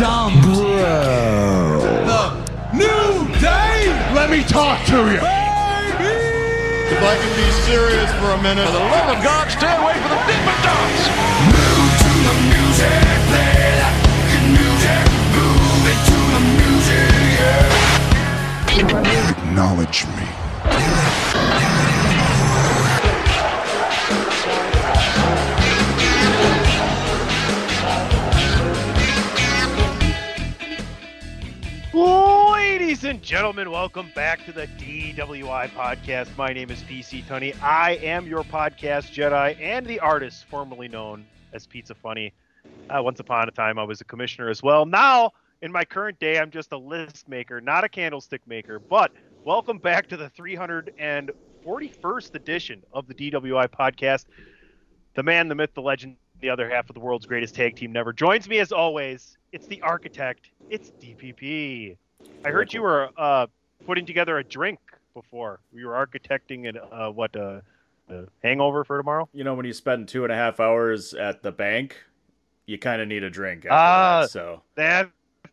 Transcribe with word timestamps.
dumb. 0.00 0.32
Bro. 0.40 1.84
The 2.08 2.32
new 2.72 3.28
day. 3.36 3.92
Let 4.16 4.30
me 4.30 4.42
talk 4.42 4.80
to 4.86 4.96
you. 5.12 5.20
Baby. 5.20 6.16
If 6.88 7.00
I 7.04 7.14
can 7.20 7.32
be 7.36 7.48
serious 7.68 8.08
for 8.16 8.32
a 8.32 8.40
minute. 8.40 8.64
For 8.64 8.72
the 8.72 8.80
love 8.80 9.12
of 9.12 9.20
God, 9.22 9.50
stay 9.52 9.68
away 9.76 9.92
from 10.00 10.10
the 10.16 10.20
Dippin' 10.24 10.60
Dots. 10.64 11.04
Move 11.52 11.92
to 12.00 12.12
the 12.24 12.34
music, 12.48 12.96
play 13.28 13.76
that 13.76 13.92
fucking 14.00 14.48
music. 14.56 15.04
Move 15.36 15.84
it 15.92 16.00
to 16.08 16.18
the 16.32 16.42
music, 16.64 17.12
yeah. 17.36 17.68
Acknowledge 19.36 20.08
me. 20.16 20.19
And 33.10 33.22
gentlemen, 33.24 33.72
welcome 33.72 34.08
back 34.14 34.44
to 34.44 34.52
the 34.52 34.68
DWI 34.78 35.68
podcast. 35.70 36.28
My 36.38 36.52
name 36.52 36.70
is 36.70 36.84
PC 36.84 37.24
Tunney. 37.24 37.60
I 37.60 37.96
am 37.96 38.24
your 38.24 38.44
podcast 38.44 39.12
Jedi 39.12 39.60
and 39.60 39.84
the 39.84 39.98
artist 39.98 40.44
formerly 40.44 40.86
known 40.86 41.26
as 41.52 41.66
Pizza 41.66 41.96
Funny. 41.96 42.32
Uh, 42.88 43.02
once 43.02 43.18
upon 43.18 43.48
a 43.48 43.50
time, 43.50 43.80
I 43.80 43.82
was 43.82 44.00
a 44.00 44.04
commissioner 44.04 44.48
as 44.48 44.62
well. 44.62 44.86
Now, 44.86 45.32
in 45.60 45.72
my 45.72 45.84
current 45.84 46.20
day, 46.20 46.38
I'm 46.38 46.52
just 46.52 46.70
a 46.70 46.78
list 46.78 47.28
maker, 47.28 47.60
not 47.60 47.82
a 47.82 47.88
candlestick 47.88 48.46
maker. 48.46 48.78
But 48.78 49.10
welcome 49.44 49.78
back 49.78 50.06
to 50.10 50.16
the 50.16 50.30
341st 50.30 52.34
edition 52.36 52.84
of 52.92 53.08
the 53.08 53.14
DWI 53.14 53.66
podcast. 53.70 54.26
The 55.14 55.24
man, 55.24 55.48
the 55.48 55.56
myth, 55.56 55.70
the 55.74 55.82
legend, 55.82 56.14
the 56.40 56.50
other 56.50 56.70
half 56.70 56.88
of 56.88 56.94
the 56.94 57.00
world's 57.00 57.26
greatest 57.26 57.56
tag 57.56 57.74
team 57.74 57.90
never 57.90 58.12
joins 58.12 58.48
me 58.48 58.60
as 58.60 58.70
always. 58.70 59.36
It's 59.50 59.66
the 59.66 59.82
architect. 59.82 60.52
It's 60.68 60.92
DPP. 61.02 61.96
I 62.44 62.48
heard 62.50 62.72
you 62.72 62.82
were 62.82 63.10
uh, 63.16 63.46
putting 63.86 64.06
together 64.06 64.38
a 64.38 64.44
drink 64.44 64.78
before. 65.14 65.60
We 65.72 65.84
were 65.84 65.92
architecting 65.94 66.68
an 66.68 66.78
uh, 66.92 67.10
what 67.10 67.34
uh, 67.36 67.60
a 68.08 68.24
hangover 68.42 68.84
for 68.84 68.96
tomorrow. 68.98 69.28
you 69.32 69.44
know 69.44 69.54
when 69.54 69.66
you 69.66 69.72
spend 69.72 70.08
two 70.08 70.24
and 70.24 70.32
a 70.32 70.36
half 70.36 70.58
hours 70.60 71.14
at 71.14 71.42
the 71.42 71.52
bank, 71.52 71.96
you 72.66 72.78
kind 72.78 73.00
of 73.02 73.08
need 73.08 73.22
a 73.22 73.30
drink. 73.30 73.66
After 73.66 73.72
Ah. 73.72 74.20
that, 74.22 74.30
so 74.30 74.62
That's 74.74 75.10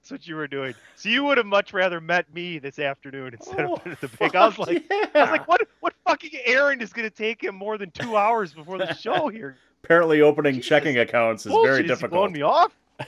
what 0.10 0.26
you 0.28 0.36
were 0.36 0.48
doing. 0.48 0.74
So 0.96 1.10
you 1.10 1.24
would 1.26 1.38
have 1.38 1.46
much 1.46 1.74
rather 1.74 2.00
met 2.00 2.34
me 2.34 2.60
this 2.60 2.80
afternoon 2.80 3.34
instead 3.34 3.66
Oh, 3.66 3.76
of 3.76 3.86
at 3.92 4.02
the 4.02 4.08
bank. 4.08 4.36
I 4.36 4.46
was 4.48 4.58
like, 4.58 4.86
I 4.90 5.10
was 5.14 5.30
like, 5.32 5.48
what? 5.48 5.62
What 5.82 5.94
fucking 6.06 6.32
errand 6.46 6.82
is 6.82 6.94
going 6.94 7.08
to 7.10 7.14
take 7.16 7.44
him 7.44 7.56
more 7.56 7.78
than 7.78 7.92
two 7.92 8.16
hours 8.16 8.54
before 8.54 8.78
the 8.78 8.94
show 8.96 9.28
here? 9.28 9.58
apparently 9.84 10.22
opening 10.22 10.56
Jesus. 10.56 10.68
checking 10.70 10.98
accounts 10.98 11.46
is 11.46 11.52
Bullshit, 11.52 11.72
very 11.86 11.90
is 11.90 12.00
he 12.02 12.08
blowing 12.08 12.32
difficult. 12.32 12.32
me 12.34 12.42
off? 12.42 12.72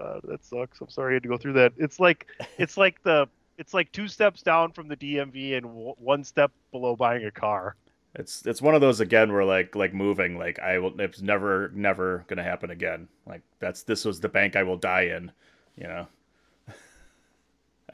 god, 0.00 0.20
that 0.24 0.44
sucks. 0.44 0.80
I'm 0.80 0.88
sorry 0.88 1.12
I 1.12 1.14
had 1.14 1.22
to 1.24 1.28
go 1.28 1.36
through 1.36 1.54
that. 1.54 1.72
It's 1.76 2.00
like 2.00 2.26
it's 2.58 2.76
like 2.76 3.02
the 3.02 3.28
it's 3.58 3.74
like 3.74 3.92
two 3.92 4.08
steps 4.08 4.42
down 4.42 4.72
from 4.72 4.88
the 4.88 4.96
DMV 4.96 5.56
and 5.56 5.66
w- 5.66 5.94
one 5.98 6.24
step 6.24 6.50
below 6.72 6.96
buying 6.96 7.26
a 7.26 7.30
car. 7.30 7.76
It's 8.14 8.44
it's 8.46 8.60
one 8.60 8.74
of 8.74 8.80
those 8.80 9.00
again 9.00 9.32
where 9.32 9.44
like 9.44 9.76
like 9.76 9.94
moving 9.94 10.38
like 10.38 10.58
I 10.58 10.78
will 10.78 10.98
it's 11.00 11.22
never 11.22 11.70
never 11.74 12.24
gonna 12.26 12.42
happen 12.42 12.70
again. 12.70 13.08
Like 13.26 13.42
that's 13.60 13.82
this 13.84 14.04
was 14.04 14.20
the 14.20 14.28
bank 14.28 14.56
I 14.56 14.62
will 14.62 14.78
die 14.78 15.02
in, 15.02 15.30
you 15.76 15.84
know. 15.84 16.06
Did 16.66 16.74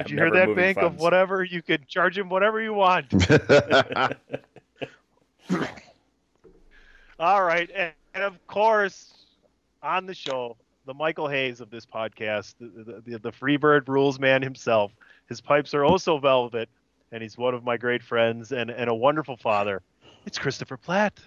I'm 0.00 0.12
you 0.12 0.16
hear 0.16 0.31
that 0.31 0.49
moving 0.49 0.62
bank 0.62 0.78
of 0.78 0.99
whatever? 0.99 1.45
You 1.45 1.61
could 1.62 1.87
charge 1.89 2.16
him 2.16 2.28
whatever 2.28 2.62
you 2.62 2.72
want. 2.72 3.12
All 7.19 7.43
right, 7.43 7.71
and, 7.75 7.93
and 8.15 8.25
of 8.25 8.47
course, 8.47 9.15
on 9.83 10.05
the 10.05 10.12
show, 10.12 10.56
the 10.86 10.94
Michael 10.94 11.28
Hayes 11.28 11.60
of 11.60 11.70
this 11.70 11.84
podcast, 11.84 12.54
the, 12.60 13.02
the, 13.04 13.19
the 13.19 13.32
Freebird 13.32 13.88
rules 13.88 14.19
man 14.19 14.42
himself. 14.42 14.92
His 15.28 15.41
pipes 15.41 15.74
are 15.74 15.84
oh 15.84 15.91
also 15.91 16.19
velvet, 16.19 16.69
and 17.12 17.22
he's 17.22 17.36
one 17.36 17.54
of 17.54 17.64
my 17.64 17.76
great 17.76 18.02
friends 18.02 18.52
and, 18.52 18.70
and 18.70 18.88
a 18.88 18.94
wonderful 18.94 19.36
father. 19.36 19.82
It's 20.24 20.38
Christopher 20.38 20.76
Platt. 20.76 21.20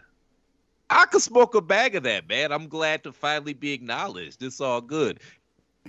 I 0.89 1.05
could 1.05 1.21
smoke 1.21 1.53
a 1.55 1.61
bag 1.61 1.95
of 1.95 2.03
that, 2.03 2.27
man. 2.27 2.51
I'm 2.51 2.67
glad 2.67 3.03
to 3.03 3.11
finally 3.11 3.53
be 3.53 3.73
acknowledged. 3.73 4.41
It's 4.41 4.59
all 4.59 4.81
good. 4.81 5.19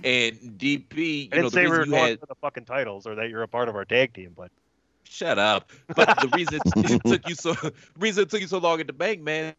And 0.03 0.35
DP, 0.57 1.25
you 1.25 1.29
know, 1.29 1.35
didn't 1.35 1.43
the 1.45 1.49
say 1.51 1.63
we 1.63 1.69
were 1.69 1.85
you 1.85 1.93
had 1.93 2.19
for 2.19 2.25
the 2.27 2.35
fucking 2.35 2.65
titles 2.65 3.07
or 3.07 3.15
that 3.15 3.29
you're 3.29 3.43
a 3.43 3.47
part 3.47 3.67
of 3.67 3.75
our 3.75 3.85
tag 3.85 4.13
team, 4.13 4.33
but 4.35 4.51
shut 5.03 5.39
up. 5.39 5.71
But 5.95 6.19
the 6.21 6.29
reason 6.35 6.59
it 6.75 7.01
took 7.05 7.27
you 7.27 7.35
so 7.35 7.55
reason 7.99 8.23
it 8.23 8.29
took 8.29 8.41
you 8.41 8.47
so 8.47 8.59
long 8.59 8.79
at 8.79 8.87
the 8.87 8.93
bank, 8.93 9.21
man, 9.21 9.53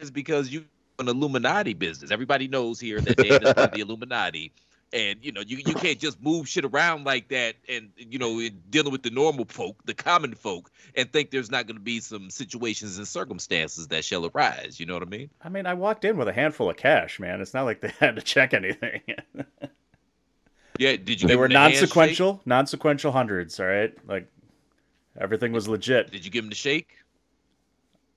is 0.00 0.10
because 0.10 0.50
you 0.50 0.64
an 0.98 1.08
Illuminati 1.08 1.74
business. 1.74 2.10
Everybody 2.10 2.48
knows 2.48 2.80
here 2.80 3.00
that 3.00 3.16
Dan 3.16 3.42
is 3.42 3.52
part 3.54 3.58
of 3.58 3.72
the 3.72 3.80
Illuminati. 3.80 4.52
And 4.94 5.18
you 5.22 5.32
know, 5.32 5.40
you, 5.40 5.56
you 5.56 5.74
can't 5.74 5.98
just 5.98 6.22
move 6.22 6.46
shit 6.46 6.66
around 6.66 7.04
like 7.04 7.28
that 7.28 7.54
and 7.66 7.90
you 7.96 8.18
know, 8.18 8.46
dealing 8.68 8.92
with 8.92 9.02
the 9.02 9.10
normal 9.10 9.46
folk, 9.46 9.76
the 9.86 9.94
common 9.94 10.34
folk, 10.34 10.70
and 10.94 11.10
think 11.10 11.30
there's 11.30 11.50
not 11.50 11.66
gonna 11.66 11.80
be 11.80 12.00
some 12.00 12.28
situations 12.28 12.98
and 12.98 13.08
circumstances 13.08 13.88
that 13.88 14.04
shall 14.04 14.26
arise. 14.26 14.78
You 14.78 14.84
know 14.84 14.92
what 14.92 15.02
I 15.02 15.06
mean? 15.06 15.30
I 15.42 15.48
mean, 15.48 15.64
I 15.64 15.72
walked 15.74 16.04
in 16.04 16.18
with 16.18 16.28
a 16.28 16.32
handful 16.32 16.68
of 16.68 16.76
cash, 16.76 17.18
man. 17.18 17.40
It's 17.40 17.54
not 17.54 17.62
like 17.64 17.80
they 17.80 17.88
had 18.00 18.16
to 18.16 18.22
check 18.22 18.52
anything. 18.52 19.00
Yeah, 20.78 20.96
did 20.96 21.22
you 21.22 21.28
they 21.28 21.34
give 21.34 21.38
were 21.38 21.46
him 21.46 21.52
the 21.52 21.58
handshake? 21.58 21.80
non-sequential, 21.80 22.42
non-sequential 22.44 23.12
hundreds. 23.12 23.58
All 23.60 23.66
right, 23.66 23.94
like 24.06 24.26
everything 25.18 25.52
was 25.52 25.68
legit. 25.68 26.10
Did 26.10 26.24
you 26.24 26.30
give 26.30 26.44
him 26.44 26.50
the 26.50 26.56
shake? 26.56 26.96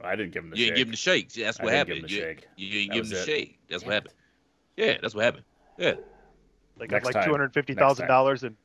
I 0.04 0.16
didn't 0.16 0.34
give 0.34 0.44
him 0.44 0.50
the 0.52 0.58
you 0.58 0.66
shake. 0.66 0.76
didn't 0.76 0.78
give 0.78 0.88
him 0.88 0.92
the 0.92 0.98
shake. 0.98 1.32
See, 1.32 1.44
That's 1.44 1.60
I 1.60 1.64
what 1.64 1.72
didn't 1.72 1.88
give 1.88 1.96
happened. 1.98 1.98
him 1.98 2.08
the 2.08 2.14
you, 2.14 2.22
shake. 2.22 2.48
you 2.58 2.70
didn't 2.70 2.88
That 2.90 2.94
give 2.96 3.06
him 3.06 3.10
the 3.12 3.22
it. 3.22 3.26
shake. 3.26 3.60
That's 3.70 3.86
what 3.86 3.94
happened. 3.94 4.14
Yeah, 4.78 4.98
that's 5.02 5.16
what 5.16 5.24
happened. 5.24 5.44
Yeah. 5.78 5.94
like 6.80 6.92
Next 6.92 7.06
like 7.06 7.14
time. 7.16 7.26
two 7.26 7.32
hundred 7.32 7.54
fifty 7.54 7.74
thousand 7.74 8.08
dollars 8.08 8.44
in 8.44 8.56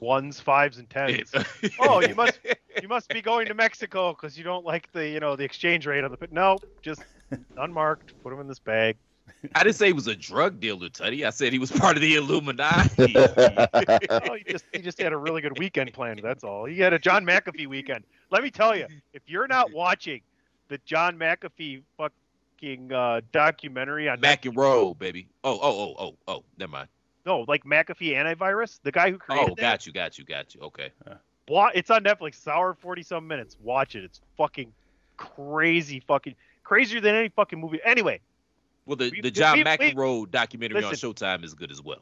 ones, 0.00 0.40
fives, 0.40 0.78
and 0.78 0.88
tens. 0.90 1.32
oh, 1.80 2.00
you 2.02 2.14
must 2.14 2.38
you 2.82 2.88
must 2.88 3.08
be 3.08 3.22
going 3.22 3.46
to 3.48 3.54
Mexico 3.54 4.12
because 4.12 4.36
you 4.36 4.44
don't 4.44 4.64
like 4.64 4.92
the 4.92 5.08
you 5.08 5.20
know 5.20 5.36
the 5.36 5.44
exchange 5.44 5.86
rate 5.86 6.04
on 6.04 6.10
the. 6.10 6.28
No, 6.30 6.58
just 6.82 7.02
unmarked. 7.56 8.12
Put 8.22 8.30
them 8.30 8.40
in 8.40 8.48
this 8.48 8.58
bag. 8.58 8.96
I 9.54 9.62
didn't 9.64 9.76
say 9.76 9.86
he 9.86 9.92
was 9.94 10.06
a 10.06 10.14
drug 10.14 10.60
dealer, 10.60 10.88
Tuddy. 10.90 11.26
I 11.26 11.30
said 11.30 11.52
he 11.52 11.58
was 11.58 11.72
part 11.72 11.96
of 11.96 12.02
the 12.02 12.14
Illuminati. 12.14 13.14
Oh, 14.10 14.34
he 14.34 14.44
just 14.46 14.64
he 14.72 14.80
just 14.82 15.00
had 15.00 15.12
a 15.12 15.16
really 15.16 15.40
good 15.40 15.58
weekend 15.58 15.92
planned. 15.94 16.20
That's 16.22 16.44
all. 16.44 16.66
He 16.66 16.78
had 16.78 16.92
a 16.92 16.98
John 16.98 17.24
McAfee 17.24 17.66
weekend. 17.66 18.04
Let 18.30 18.42
me 18.42 18.50
tell 18.50 18.76
you, 18.76 18.86
if 19.14 19.22
you're 19.26 19.46
not 19.48 19.72
watching 19.72 20.20
the 20.68 20.78
John 20.84 21.18
McAfee 21.18 21.82
fucking 21.96 22.92
uh, 22.92 23.20
documentary 23.32 24.08
on 24.08 24.20
Mac 24.20 24.46
and 24.46 24.56
roll, 24.56 24.94
baby. 24.94 25.28
Oh, 25.42 25.58
oh, 25.60 25.94
oh, 25.98 26.04
oh, 26.06 26.16
oh. 26.28 26.44
Never 26.58 26.72
mind. 26.72 26.88
no, 27.26 27.44
like 27.48 27.64
McAfee 27.64 28.14
antivirus, 28.14 28.80
the 28.82 28.92
guy 28.92 29.10
who 29.10 29.18
created 29.18 29.50
Oh, 29.50 29.54
that, 29.56 29.60
got 29.60 29.86
you, 29.86 29.92
got 29.92 30.18
you, 30.18 30.24
got 30.24 30.54
you. 30.54 30.60
Okay. 30.62 30.90
Wa- 31.48 31.70
it's 31.74 31.90
on 31.90 32.02
Netflix. 32.04 32.28
It's 32.28 32.46
an 32.46 32.52
hour 32.54 32.74
forty 32.74 33.02
some 33.02 33.26
minutes. 33.28 33.56
Watch 33.62 33.94
it. 33.96 34.04
It's 34.04 34.20
fucking 34.38 34.72
crazy, 35.18 36.00
fucking 36.06 36.34
crazier 36.62 37.00
than 37.00 37.14
any 37.14 37.28
fucking 37.28 37.60
movie. 37.60 37.80
Anyway, 37.84 38.20
Well, 38.86 38.96
the, 38.96 39.10
the 39.20 39.30
John 39.30 39.58
we- 39.58 39.64
we- 39.64 39.70
McEnroe 39.70 40.30
documentary 40.30 40.80
listen. 40.80 41.08
on 41.08 41.14
Showtime 41.14 41.44
is 41.44 41.52
good 41.54 41.70
as 41.70 41.82
well. 41.82 42.00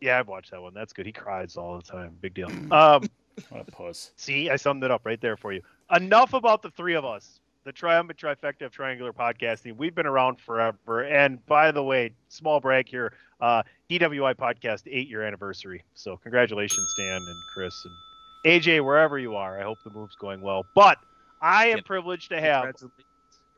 yeah, 0.00 0.18
I've 0.18 0.28
watched 0.28 0.50
that 0.50 0.60
one. 0.60 0.74
That's 0.74 0.92
good. 0.92 1.06
He 1.06 1.12
cries 1.12 1.56
all 1.56 1.76
the 1.78 1.82
time. 1.82 2.16
Big 2.20 2.34
deal. 2.34 2.48
Um, 2.72 3.08
What 3.50 3.68
a 3.68 3.70
puss. 3.70 4.12
see, 4.16 4.48
I 4.50 4.56
summed 4.56 4.82
it 4.84 4.90
up 4.90 5.02
right 5.04 5.20
there 5.20 5.36
for 5.36 5.52
you. 5.52 5.60
Enough 5.94 6.32
about 6.32 6.62
the 6.62 6.70
three 6.70 6.94
of 6.94 7.04
us. 7.04 7.40
The 7.66 7.72
triumphant 7.72 8.16
trifecta 8.20 8.64
of 8.66 8.70
triangular 8.70 9.12
podcasting. 9.12 9.76
We've 9.76 9.92
been 9.92 10.06
around 10.06 10.38
forever. 10.38 11.02
And 11.02 11.44
by 11.46 11.72
the 11.72 11.82
way, 11.82 12.12
small 12.28 12.60
brag 12.60 12.88
here. 12.88 13.12
Uh, 13.40 13.64
DWI 13.90 14.36
podcast 14.36 14.84
eight 14.88 15.08
year 15.08 15.24
anniversary. 15.24 15.82
So 15.94 16.16
congratulations, 16.16 16.94
Dan 16.96 17.16
and 17.16 17.36
Chris 17.52 17.74
and 17.84 18.52
AJ, 18.52 18.84
wherever 18.84 19.18
you 19.18 19.34
are. 19.34 19.58
I 19.58 19.64
hope 19.64 19.78
the 19.82 19.90
move's 19.90 20.14
going 20.14 20.42
well. 20.42 20.64
But 20.76 20.98
I 21.42 21.66
am 21.66 21.78
Yeah. 21.78 21.82
privileged 21.84 22.28
to 22.28 22.40
have 22.40 22.72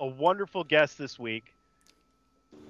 a 0.01 0.07
wonderful 0.07 0.65
guest 0.65 0.97
this 0.97 1.19
week. 1.19 1.55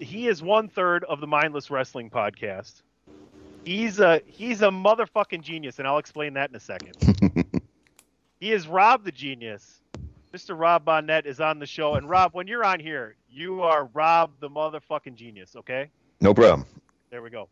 He 0.01 0.27
is 0.27 0.43
one 0.43 0.69
third 0.69 1.05
of 1.05 1.21
the 1.21 1.29
Mindless 1.29 1.71
Wrestling 1.71 2.11
podcast. 2.11 2.83
He's 3.65 4.01
a 4.01 4.23
he's 4.27 4.63
a 4.63 4.71
motherfucking 4.71 5.43
genius, 5.43 5.79
and 5.79 5.87
I'll 5.87 5.99
explain 5.99 6.35
that 6.35 6.51
in 6.51 6.57
a 6.57 6.61
second. 6.61 6.97
he 8.41 8.51
is 8.53 8.67
Rob 8.67 9.05
the 9.05 9.13
genius, 9.13 9.83
Mr. 10.35 10.59
Rob 10.59 10.85
Bonnet 10.85 11.27
is 11.27 11.41
on 11.41 11.59
the 11.59 11.67
show. 11.67 11.95
And 11.95 12.09
Rob, 12.09 12.33
when 12.35 12.47
you're 12.47 12.65
on 12.65 12.81
here, 12.81 13.17
you 13.31 13.63
are 13.63 13.87
Rob 13.95 14.33
the 14.41 14.49
motherfucking 14.51 15.15
genius, 15.15 15.57
okay? 15.57 15.91
No 16.21 16.35
problem. 16.35 16.67
There 17.11 17.23
we 17.23 17.31
go. 17.31 17.49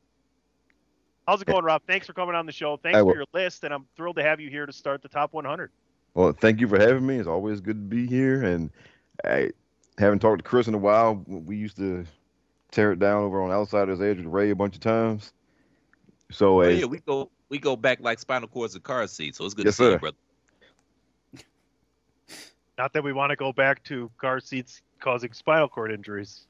How's 1.26 1.40
it 1.42 1.46
going, 1.46 1.64
Rob? 1.64 1.82
Thanks 1.86 2.06
for 2.06 2.12
coming 2.12 2.34
on 2.34 2.46
the 2.46 2.52
show. 2.52 2.76
Thanks 2.76 2.96
I 2.96 3.00
for 3.00 3.06
will- 3.06 3.14
your 3.14 3.24
list, 3.32 3.64
and 3.64 3.72
I'm 3.72 3.86
thrilled 3.96 4.16
to 4.16 4.22
have 4.22 4.40
you 4.40 4.50
here 4.50 4.66
to 4.66 4.72
start 4.72 5.02
the 5.02 5.08
top 5.08 5.32
100. 5.32 5.70
Well, 6.14 6.32
thank 6.32 6.60
you 6.60 6.68
for 6.68 6.78
having 6.78 7.06
me. 7.06 7.16
It's 7.18 7.28
always 7.28 7.60
good 7.60 7.76
to 7.76 7.96
be 7.96 8.06
here. 8.06 8.42
And 8.44 8.70
I 9.24 9.50
haven't 9.98 10.20
talked 10.20 10.38
to 10.38 10.48
Chris 10.48 10.68
in 10.68 10.74
a 10.74 10.78
while. 10.78 11.24
We 11.26 11.56
used 11.56 11.76
to 11.78 12.04
tear 12.70 12.92
it 12.92 12.98
down 12.98 13.22
over 13.22 13.42
on 13.42 13.50
Outsiders 13.50 14.00
Edge 14.00 14.18
with 14.18 14.26
Ray 14.26 14.50
a 14.50 14.54
bunch 14.54 14.74
of 14.74 14.80
times. 14.80 15.32
So, 16.30 16.60
Oh, 16.60 16.64
uh, 16.64 16.68
yeah, 16.68 16.84
we 16.86 16.98
go 17.00 17.30
we 17.48 17.58
go 17.58 17.76
back 17.76 18.00
like 18.00 18.18
spinal 18.18 18.48
cords 18.48 18.74
and 18.74 18.82
car 18.82 19.06
seats, 19.06 19.38
so 19.38 19.44
it's 19.44 19.54
good 19.54 19.66
Yes, 19.66 19.76
to 19.76 19.82
see 19.82 19.86
sir. 19.88 19.92
you, 19.92 19.98
brother. 19.98 20.16
Not 22.78 22.92
that 22.92 23.02
we 23.02 23.12
want 23.12 23.30
to 23.30 23.36
go 23.36 23.52
back 23.52 23.82
to 23.84 24.10
car 24.18 24.40
seats 24.40 24.82
causing 25.00 25.32
spinal 25.32 25.68
cord 25.68 25.90
injuries, 25.92 26.46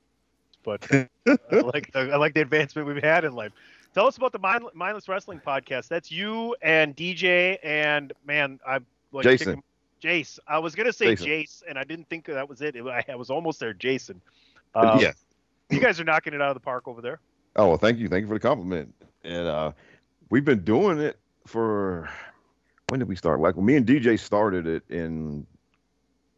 but 0.65 0.87
I 1.27 1.39
like 1.53 1.93
the, 1.93 2.11
I 2.13 2.17
like 2.17 2.35
the 2.35 2.41
advancement 2.41 2.87
we've 2.89 3.03
had 3.03 3.25
in 3.25 3.33
life. 3.33 3.53
Tell 3.95 4.07
us 4.07 4.17
about 4.17 4.33
the 4.33 4.39
Mind, 4.39 4.65
Mindless 4.75 5.09
Wrestling 5.09 5.41
podcast. 5.45 5.89
That's 5.89 6.11
you 6.11 6.55
and 6.63 6.97
DJ 6.97 7.59
and 7.63 8.13
man, 8.27 8.61
I'm 8.67 8.85
like 9.13 9.25
Jason. 9.25 9.47
kicking- 9.47 9.63
Jace. 10.03 10.39
I 10.47 10.59
was 10.59 10.75
gonna 10.75 10.93
say 10.93 11.15
Jason. 11.15 11.27
Jace, 11.27 11.63
and 11.69 11.79
I 11.79 11.85
didn't 11.85 12.09
think 12.11 12.27
that 12.27 12.49
was 12.49 12.61
it. 12.61 12.77
It- 12.77 12.85
I 12.87 13.15
was 13.15 13.31
almost 13.31 13.59
there, 13.61 13.73
Jason. 13.73 14.21
Um, 14.75 15.01
yeah. 15.01 15.13
you 15.71 15.81
guys 15.81 15.99
are 15.99 16.05
knocking 16.05 16.35
it 16.35 16.43
out 16.43 16.51
of 16.51 16.55
the 16.55 16.61
park 16.61 16.87
over 16.87 17.01
there. 17.01 17.19
Oh, 17.57 17.69
well, 17.69 17.79
thank 17.79 17.99
you. 17.99 18.09
Thank 18.09 18.23
you 18.23 18.29
for 18.29 18.35
the 18.35 18.41
compliment. 18.41 18.93
And 19.25 19.47
uh, 19.49 19.73
we've 20.29 20.45
been 20.45 20.63
doing 20.65 20.99
it 20.99 21.19
for 21.47 22.11
when 22.91 23.01
did 23.01 23.09
we 23.09 23.17
start? 23.17 23.41
Like, 23.41 23.57
me 23.57 23.77
and 23.77 23.87
DJ 23.87 24.19
started 24.21 24.67
it 24.67 24.83
in 24.91 25.47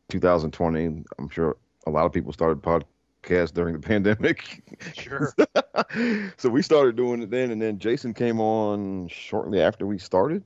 2020. 0.08 1.04
I'm 1.18 1.28
sure 1.28 1.56
a 1.86 1.90
lot 1.90 2.06
of 2.06 2.12
people 2.12 2.32
started 2.32 2.62
podcasts 2.62 3.52
during 3.52 3.74
the 3.74 3.80
pandemic. 3.86 4.62
Sure. 4.94 5.32
so 6.36 6.48
we 6.48 6.62
started 6.62 6.96
doing 6.96 7.22
it 7.22 7.30
then, 7.30 7.50
and 7.50 7.60
then 7.60 7.78
Jason 7.78 8.14
came 8.14 8.40
on 8.40 9.08
shortly 9.08 9.60
after 9.60 9.86
we 9.86 9.98
started. 9.98 10.42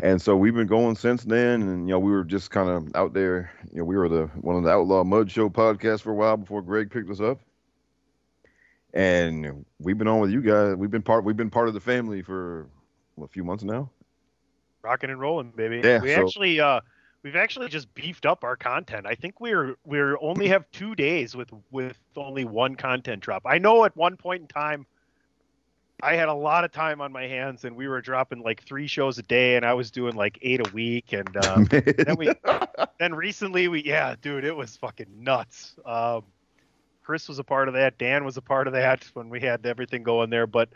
And 0.00 0.22
so 0.22 0.36
we've 0.36 0.54
been 0.54 0.68
going 0.68 0.94
since 0.94 1.24
then, 1.24 1.62
and 1.62 1.88
you 1.88 1.92
know 1.92 1.98
we 1.98 2.12
were 2.12 2.22
just 2.22 2.52
kind 2.52 2.68
of 2.70 2.94
out 2.94 3.14
there. 3.14 3.52
You 3.72 3.78
know, 3.78 3.84
we 3.84 3.96
were 3.96 4.08
the 4.08 4.26
one 4.40 4.54
of 4.56 4.62
the 4.62 4.70
Outlaw 4.70 5.02
Mud 5.02 5.28
Show 5.28 5.48
podcasts 5.50 6.02
for 6.02 6.12
a 6.12 6.14
while 6.14 6.36
before 6.36 6.62
Greg 6.62 6.90
picked 6.90 7.10
us 7.10 7.20
up 7.20 7.40
and 8.94 9.64
we've 9.78 9.98
been 9.98 10.08
on 10.08 10.20
with 10.20 10.30
you 10.30 10.40
guys. 10.40 10.74
We've 10.76 10.90
been 10.90 11.02
part. 11.02 11.24
We've 11.24 11.36
been 11.36 11.50
part 11.50 11.68
of 11.68 11.74
the 11.74 11.80
family 11.80 12.22
for 12.22 12.68
what, 13.16 13.26
a 13.26 13.28
few 13.28 13.44
months 13.44 13.64
now. 13.64 13.90
rocking 14.82 15.10
and 15.10 15.20
rolling, 15.20 15.50
baby. 15.50 15.80
Yeah, 15.84 16.00
we 16.00 16.14
so- 16.14 16.22
actually 16.22 16.60
uh 16.60 16.80
we've 17.22 17.36
actually 17.36 17.68
just 17.68 17.92
beefed 17.94 18.26
up 18.26 18.44
our 18.44 18.56
content. 18.56 19.06
I 19.06 19.14
think 19.14 19.40
we're 19.40 19.76
we're 19.84 20.16
only 20.20 20.48
have 20.48 20.70
two 20.70 20.94
days 20.94 21.34
with 21.34 21.50
with 21.70 21.98
only 22.16 22.44
one 22.44 22.76
content 22.76 23.22
drop. 23.22 23.42
I 23.46 23.58
know 23.58 23.84
at 23.84 23.96
one 23.96 24.16
point 24.16 24.42
in 24.42 24.48
time 24.48 24.86
I 26.02 26.14
had 26.14 26.28
a 26.28 26.34
lot 26.34 26.64
of 26.64 26.70
time 26.70 27.00
on 27.00 27.10
my 27.10 27.26
hands 27.26 27.64
and 27.64 27.74
we 27.74 27.88
were 27.88 28.00
dropping 28.00 28.40
like 28.42 28.62
three 28.62 28.86
shows 28.86 29.18
a 29.18 29.22
day 29.22 29.56
and 29.56 29.66
I 29.66 29.74
was 29.74 29.90
doing 29.90 30.14
like 30.14 30.38
eight 30.42 30.64
a 30.64 30.70
week 30.72 31.12
and 31.12 31.36
um, 31.44 31.64
then 31.64 32.16
we 32.16 32.30
then 33.00 33.14
recently 33.14 33.68
we 33.68 33.82
yeah, 33.82 34.14
dude, 34.20 34.44
it 34.44 34.56
was 34.56 34.76
fucking 34.76 35.08
nuts. 35.18 35.74
Um 35.84 36.24
Chris 37.02 37.26
was 37.26 37.38
a 37.38 37.44
part 37.44 37.68
of 37.68 37.74
that. 37.74 37.96
Dan 37.96 38.22
was 38.22 38.36
a 38.36 38.42
part 38.42 38.66
of 38.66 38.74
that 38.74 39.02
when 39.14 39.30
we 39.30 39.40
had 39.40 39.64
everything 39.64 40.02
going 40.02 40.28
there. 40.28 40.46
But 40.46 40.68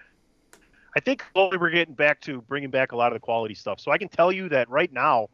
I 0.96 1.00
think 1.00 1.22
slowly 1.34 1.58
we're 1.58 1.68
getting 1.68 1.92
back 1.92 2.22
to 2.22 2.40
bringing 2.40 2.70
back 2.70 2.92
a 2.92 2.96
lot 2.96 3.12
of 3.12 3.16
the 3.16 3.20
quality 3.20 3.52
stuff. 3.52 3.80
So 3.80 3.90
I 3.90 3.98
can 3.98 4.08
tell 4.08 4.32
you 4.32 4.48
that 4.48 4.70
right 4.70 4.90
now, 4.90 5.28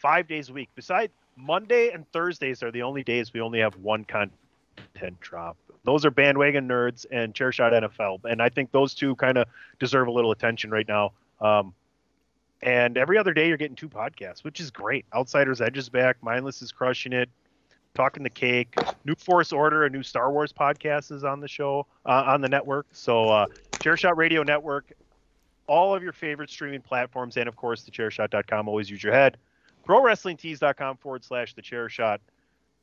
five 0.00 0.26
days 0.26 0.48
a 0.48 0.52
week, 0.52 0.70
besides 0.74 1.12
Monday 1.36 1.90
and 1.90 2.10
Thursdays 2.12 2.62
are 2.62 2.70
the 2.70 2.82
only 2.82 3.02
days 3.02 3.32
we 3.32 3.40
only 3.40 3.60
have 3.60 3.76
one 3.76 4.04
content 4.04 5.20
drop. 5.20 5.56
Those 5.84 6.04
are 6.04 6.10
bandwagon 6.10 6.68
nerds 6.68 7.06
and 7.10 7.34
chairshot 7.34 7.72
NFL, 7.72 8.24
and 8.24 8.42
I 8.42 8.48
think 8.48 8.70
those 8.72 8.94
two 8.94 9.14
kind 9.16 9.38
of 9.38 9.46
deserve 9.78 10.08
a 10.08 10.10
little 10.10 10.30
attention 10.30 10.70
right 10.70 10.86
now. 10.86 11.12
Um, 11.40 11.72
and 12.62 12.98
every 12.98 13.16
other 13.16 13.32
day 13.32 13.48
you're 13.48 13.56
getting 13.56 13.76
two 13.76 13.88
podcasts, 13.88 14.44
which 14.44 14.60
is 14.60 14.70
great. 14.70 15.06
Outsiders 15.14 15.60
Edge 15.60 15.78
is 15.78 15.88
back. 15.88 16.18
Mindless 16.22 16.60
is 16.60 16.72
crushing 16.72 17.12
it. 17.12 17.30
Talking 17.94 18.22
the 18.22 18.30
cake. 18.30 18.74
New 19.04 19.14
Force 19.14 19.52
Order, 19.52 19.84
a 19.84 19.90
new 19.90 20.02
Star 20.02 20.30
Wars 20.30 20.52
podcast 20.52 21.10
is 21.10 21.24
on 21.24 21.40
the 21.40 21.48
show 21.48 21.86
uh, 22.04 22.24
on 22.26 22.40
the 22.40 22.48
network. 22.48 22.86
So 22.92 23.30
uh, 23.30 23.46
Chairshot 23.72 24.16
Radio 24.16 24.42
Network, 24.42 24.92
all 25.66 25.94
of 25.94 26.02
your 26.02 26.12
favorite 26.12 26.50
streaming 26.50 26.82
platforms, 26.82 27.36
and 27.36 27.48
of 27.48 27.56
course 27.56 27.88
thechairshot.com. 27.88 28.68
Always 28.68 28.90
use 28.90 29.02
your 29.02 29.14
head. 29.14 29.38
ProWrestlingTees.com 29.86 30.96
forward 30.98 31.24
slash 31.24 31.54
the 31.54 31.62
chair 31.62 31.88
shot. 31.88 32.20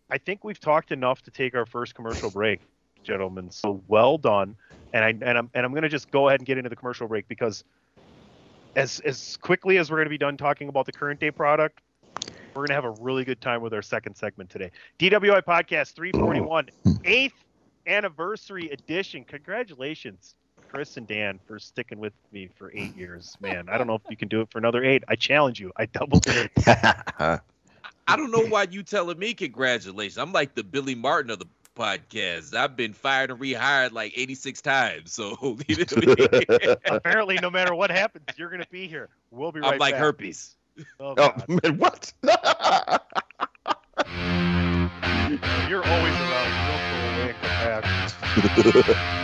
I 0.09 0.17
think 0.17 0.44
we've 0.44 0.59
talked 0.59 0.91
enough 0.91 1.21
to 1.23 1.31
take 1.31 1.55
our 1.55 1.65
first 1.65 1.95
commercial 1.95 2.29
break, 2.29 2.61
gentlemen. 3.03 3.51
So 3.51 3.81
well 3.88 4.17
done. 4.17 4.55
And 4.94 5.03
I 5.03 5.09
and 5.09 5.38
I'm 5.38 5.49
and 5.53 5.65
I'm 5.65 5.73
gonna 5.73 5.89
just 5.89 6.11
go 6.11 6.29
ahead 6.29 6.39
and 6.39 6.47
get 6.47 6.57
into 6.57 6.69
the 6.69 6.75
commercial 6.75 7.07
break 7.07 7.27
because 7.27 7.63
as 8.75 8.99
as 9.01 9.38
quickly 9.38 9.77
as 9.77 9.91
we're 9.91 9.97
gonna 9.97 10.09
be 10.09 10.17
done 10.17 10.38
talking 10.38 10.69
about 10.69 10.85
the 10.85 10.94
current 10.94 11.19
day 11.19 11.31
product, 11.31 11.81
we're 12.55 12.65
gonna 12.65 12.75
have 12.75 12.85
a 12.85 13.01
really 13.01 13.25
good 13.25 13.41
time 13.41 13.61
with 13.61 13.73
our 13.73 13.81
second 13.81 14.15
segment 14.15 14.49
today. 14.49 14.71
DWI 14.99 15.44
Podcast 15.44 15.94
341, 15.94 16.69
eighth 17.03 17.33
anniversary 17.85 18.69
edition. 18.69 19.25
Congratulations, 19.25 20.35
Chris 20.67 20.97
and 20.97 21.07
Dan, 21.07 21.39
for 21.47 21.59
sticking 21.59 21.99
with 21.99 22.13
me 22.31 22.49
for 22.57 22.71
eight 22.73 22.95
years. 22.95 23.35
Man, 23.39 23.69
I 23.69 23.77
don't 23.77 23.87
know 23.87 23.95
if 23.95 24.01
you 24.09 24.17
can 24.17 24.27
do 24.27 24.41
it 24.41 24.51
for 24.51 24.57
another 24.57 24.83
eight. 24.83 25.03
I 25.07 25.15
challenge 25.15 25.59
you. 25.59 25.71
I 25.75 25.85
double 25.85 26.21
it. 26.25 26.51
I 28.09 28.15
don't 28.15 28.31
know 28.31 28.45
why 28.45 28.67
you 28.69 28.83
telling 28.83 29.19
me 29.19 29.33
congratulations. 29.33 30.17
I'm 30.17 30.31
like 30.31 30.55
the 30.55 30.63
Billy 30.63 30.95
Martin 30.95 31.31
of 31.31 31.39
the 31.39 31.47
podcast. 31.75 32.53
I've 32.53 32.75
been 32.75 32.93
fired 32.93 33.31
and 33.31 33.39
rehired 33.39 33.91
like 33.91 34.13
86 34.15 34.61
times. 34.61 35.13
So 35.13 35.57
you 35.67 35.75
know 35.75 35.83
what 35.83 36.33
I 36.33 36.67
mean? 36.67 36.75
Apparently, 36.85 37.37
no 37.41 37.49
matter 37.49 37.75
what 37.75 37.91
happens, 37.91 38.25
you're 38.35 38.49
gonna 38.49 38.65
be 38.71 38.87
here. 38.87 39.09
We'll 39.31 39.51
be 39.51 39.59
right 39.59 39.73
I'm 39.73 39.79
like 39.79 39.93
back. 39.93 40.01
herpes. 40.01 40.55
Oh, 40.99 41.15
oh 41.17 41.33
man, 41.47 41.77
what? 41.77 42.13
You're 45.67 45.85
always 45.85 46.13
around. 46.13 46.51
You'll 46.67 46.83
go 46.91 46.97
away 47.13 47.29
and 47.29 47.37
come 47.41 48.63
back. 49.03 49.23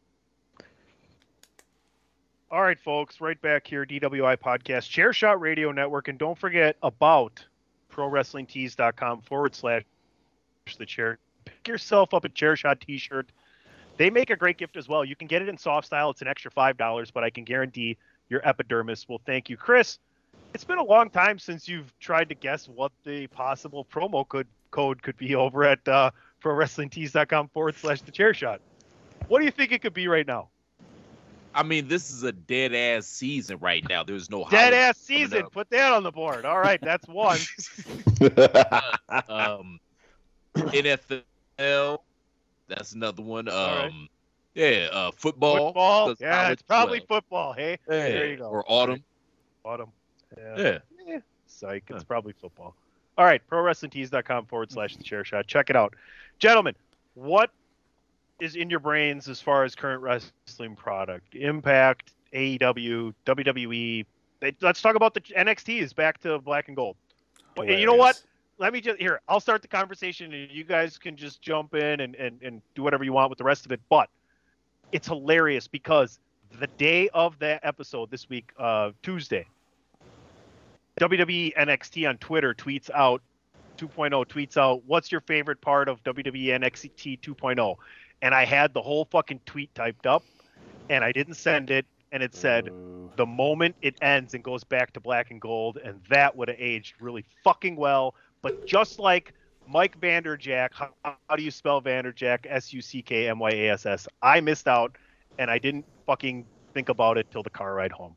All 2.51 2.61
right, 2.61 2.77
folks, 2.77 3.21
right 3.21 3.41
back 3.41 3.65
here, 3.65 3.85
DWI 3.85 4.35
Podcast, 4.35 4.89
Chairshot 4.89 5.39
Radio 5.39 5.71
Network, 5.71 6.09
and 6.09 6.19
don't 6.19 6.37
forget 6.37 6.75
about 6.83 7.45
ProWrestlingTees.com 7.93 9.21
forward 9.21 9.55
slash 9.55 9.83
the 10.77 10.85
chair. 10.85 11.17
Pick 11.45 11.65
yourself 11.69 12.13
up 12.13 12.25
a 12.25 12.29
Chairshot 12.29 12.81
T-shirt. 12.81 13.29
They 13.95 14.09
make 14.09 14.31
a 14.31 14.35
great 14.35 14.57
gift 14.57 14.75
as 14.75 14.89
well. 14.89 15.05
You 15.05 15.15
can 15.15 15.29
get 15.29 15.41
it 15.41 15.47
in 15.47 15.57
soft 15.57 15.87
style. 15.87 16.09
It's 16.09 16.21
an 16.21 16.27
extra 16.27 16.51
five 16.51 16.75
dollars, 16.75 17.09
but 17.09 17.23
I 17.23 17.29
can 17.29 17.45
guarantee 17.45 17.95
your 18.27 18.45
epidermis 18.45 19.07
will 19.07 19.21
thank 19.25 19.49
you, 19.49 19.55
Chris. 19.55 19.99
It's 20.53 20.65
been 20.65 20.77
a 20.77 20.83
long 20.83 21.09
time 21.09 21.39
since 21.39 21.69
you've 21.69 21.97
tried 21.99 22.27
to 22.27 22.35
guess 22.35 22.67
what 22.67 22.91
the 23.05 23.27
possible 23.27 23.85
promo 23.85 24.27
could 24.27 24.47
code 24.71 25.01
could 25.01 25.15
be 25.15 25.35
over 25.35 25.63
at 25.63 25.87
uh, 25.87 26.11
ProWrestlingTees.com 26.43 27.47
forward 27.47 27.77
slash 27.77 28.01
the 28.01 28.11
chair 28.11 28.33
shot. 28.33 28.59
What 29.29 29.39
do 29.39 29.45
you 29.45 29.51
think 29.51 29.71
it 29.71 29.81
could 29.81 29.93
be 29.93 30.09
right 30.09 30.27
now? 30.27 30.49
I 31.53 31.63
mean, 31.63 31.87
this 31.87 32.11
is 32.11 32.23
a 32.23 32.31
dead 32.31 32.73
ass 32.73 33.05
season 33.07 33.57
right 33.59 33.87
now. 33.87 34.03
There's 34.03 34.29
no 34.29 34.47
Dead 34.49 34.73
ass 34.73 34.97
season. 34.97 35.43
Put 35.51 35.69
that 35.71 35.91
on 35.91 36.03
the 36.03 36.11
board. 36.11 36.45
All 36.45 36.59
right, 36.59 36.79
that's 36.81 37.07
one. 37.07 37.37
um, 39.29 39.79
NFL. 40.55 41.99
That's 42.67 42.93
another 42.93 43.21
one. 43.21 43.49
Um, 43.49 43.55
right. 43.55 43.91
yeah, 44.55 44.87
uh, 44.91 45.11
football. 45.11 45.67
football. 45.67 46.15
Yeah, 46.19 46.43
college 46.43 46.53
it's 46.53 46.61
probably 46.63 46.97
as 46.99 47.03
well. 47.09 47.19
football. 47.19 47.53
Hey, 47.53 47.77
Yeah, 47.89 47.97
there 48.09 48.27
you 48.27 48.37
go. 48.37 48.45
Or 48.45 48.63
autumn. 48.67 49.03
Autumn. 49.65 49.91
Yeah. 50.37 50.57
Yeah. 50.57 50.79
Eh, 51.15 51.19
psych. 51.47 51.83
It's 51.89 51.99
Huh. 51.99 52.03
probably 52.07 52.33
football. 52.33 52.75
All 53.17 53.25
right, 53.25 53.41
prowrestlingtees.com 53.49 54.45
forward 54.45 54.71
slash 54.71 54.95
the 54.95 55.03
chair 55.03 55.25
shot. 55.25 55.45
Check 55.47 55.69
it 55.69 55.75
out. 55.75 55.93
Gentlemen, 56.39 56.75
what 57.13 57.51
is 58.41 58.55
in 58.55 58.69
your 58.69 58.79
brains 58.79 59.29
as 59.29 59.39
far 59.39 59.63
as 59.63 59.75
current 59.75 60.01
wrestling 60.01 60.75
product? 60.75 61.35
Impact, 61.35 62.13
AEW, 62.33 63.13
WWE. 63.25 64.05
Let's 64.61 64.81
talk 64.81 64.95
about 64.95 65.13
the 65.13 65.21
NXT 65.21 65.81
is 65.81 65.93
back 65.93 66.19
to 66.21 66.39
black 66.39 66.67
and 66.67 66.75
gold. 66.75 66.95
And 67.55 67.79
you 67.79 67.85
know 67.85 67.93
what? 67.93 68.21
Let 68.57 68.73
me 68.73 68.81
just 68.81 68.99
here. 68.99 69.21
I'll 69.27 69.39
start 69.39 69.61
the 69.61 69.67
conversation, 69.67 70.33
and 70.33 70.49
you 70.49 70.63
guys 70.63 70.97
can 70.97 71.15
just 71.15 71.41
jump 71.41 71.75
in 71.75 71.99
and, 71.99 72.15
and, 72.15 72.41
and 72.41 72.61
do 72.73 72.81
whatever 72.81 73.03
you 73.03 73.13
want 73.13 73.29
with 73.29 73.37
the 73.37 73.43
rest 73.43 73.65
of 73.65 73.71
it. 73.71 73.79
But 73.89 74.09
it's 74.91 75.07
hilarious 75.07 75.67
because 75.67 76.19
the 76.59 76.67
day 76.67 77.09
of 77.09 77.37
that 77.39 77.59
episode 77.63 78.09
this 78.09 78.27
week, 78.27 78.51
uh, 78.57 78.91
Tuesday, 79.03 79.45
WWE 80.99 81.55
NXT 81.55 82.09
on 82.09 82.17
Twitter 82.17 82.53
tweets 82.55 82.89
out 82.91 83.21
2.0 83.77 84.25
tweets 84.25 84.57
out, 84.57 84.83
"What's 84.85 85.11
your 85.11 85.21
favorite 85.21 85.61
part 85.61 85.87
of 85.87 86.03
WWE 86.03 86.47
NXT 86.47 87.17
2.0?" 87.17 87.77
And 88.21 88.35
I 88.35 88.45
had 88.45 88.73
the 88.73 88.81
whole 88.81 89.05
fucking 89.05 89.41
tweet 89.45 89.73
typed 89.73 90.05
up, 90.05 90.23
and 90.89 91.03
I 91.03 91.11
didn't 91.11 91.35
send 91.35 91.71
it, 91.71 91.85
and 92.11 92.21
it 92.21 92.35
said, 92.35 92.67
Ooh. 92.67 93.11
the 93.15 93.25
moment 93.25 93.75
it 93.81 93.95
ends 94.01 94.33
and 94.33 94.43
goes 94.43 94.63
back 94.63 94.93
to 94.93 94.99
black 94.99 95.31
and 95.31 95.41
gold, 95.41 95.77
and 95.83 95.99
that 96.09 96.35
would 96.35 96.49
have 96.49 96.59
aged 96.59 96.95
really 97.01 97.25
fucking 97.43 97.75
well. 97.75 98.15
But 98.41 98.67
just 98.67 98.99
like 98.99 99.33
Mike 99.67 99.99
Vanderjagt, 99.99 100.73
how, 100.73 100.89
how 101.03 101.35
do 101.35 101.43
you 101.43 101.51
spell 101.51 101.81
Vanderjagt? 101.81 102.45
S 102.47 102.73
U 102.73 102.81
C 102.81 103.01
K 103.01 103.27
M 103.27 103.39
Y 103.39 103.49
A 103.51 103.69
S 103.71 103.85
S. 103.85 104.07
I 104.21 104.41
missed 104.41 104.67
out, 104.67 104.97
and 105.39 105.49
I 105.49 105.57
didn't 105.57 105.85
fucking 106.05 106.45
think 106.73 106.89
about 106.89 107.17
it 107.17 107.29
till 107.31 107.43
the 107.43 107.49
car 107.49 107.73
ride 107.75 107.91
home. 107.91 108.15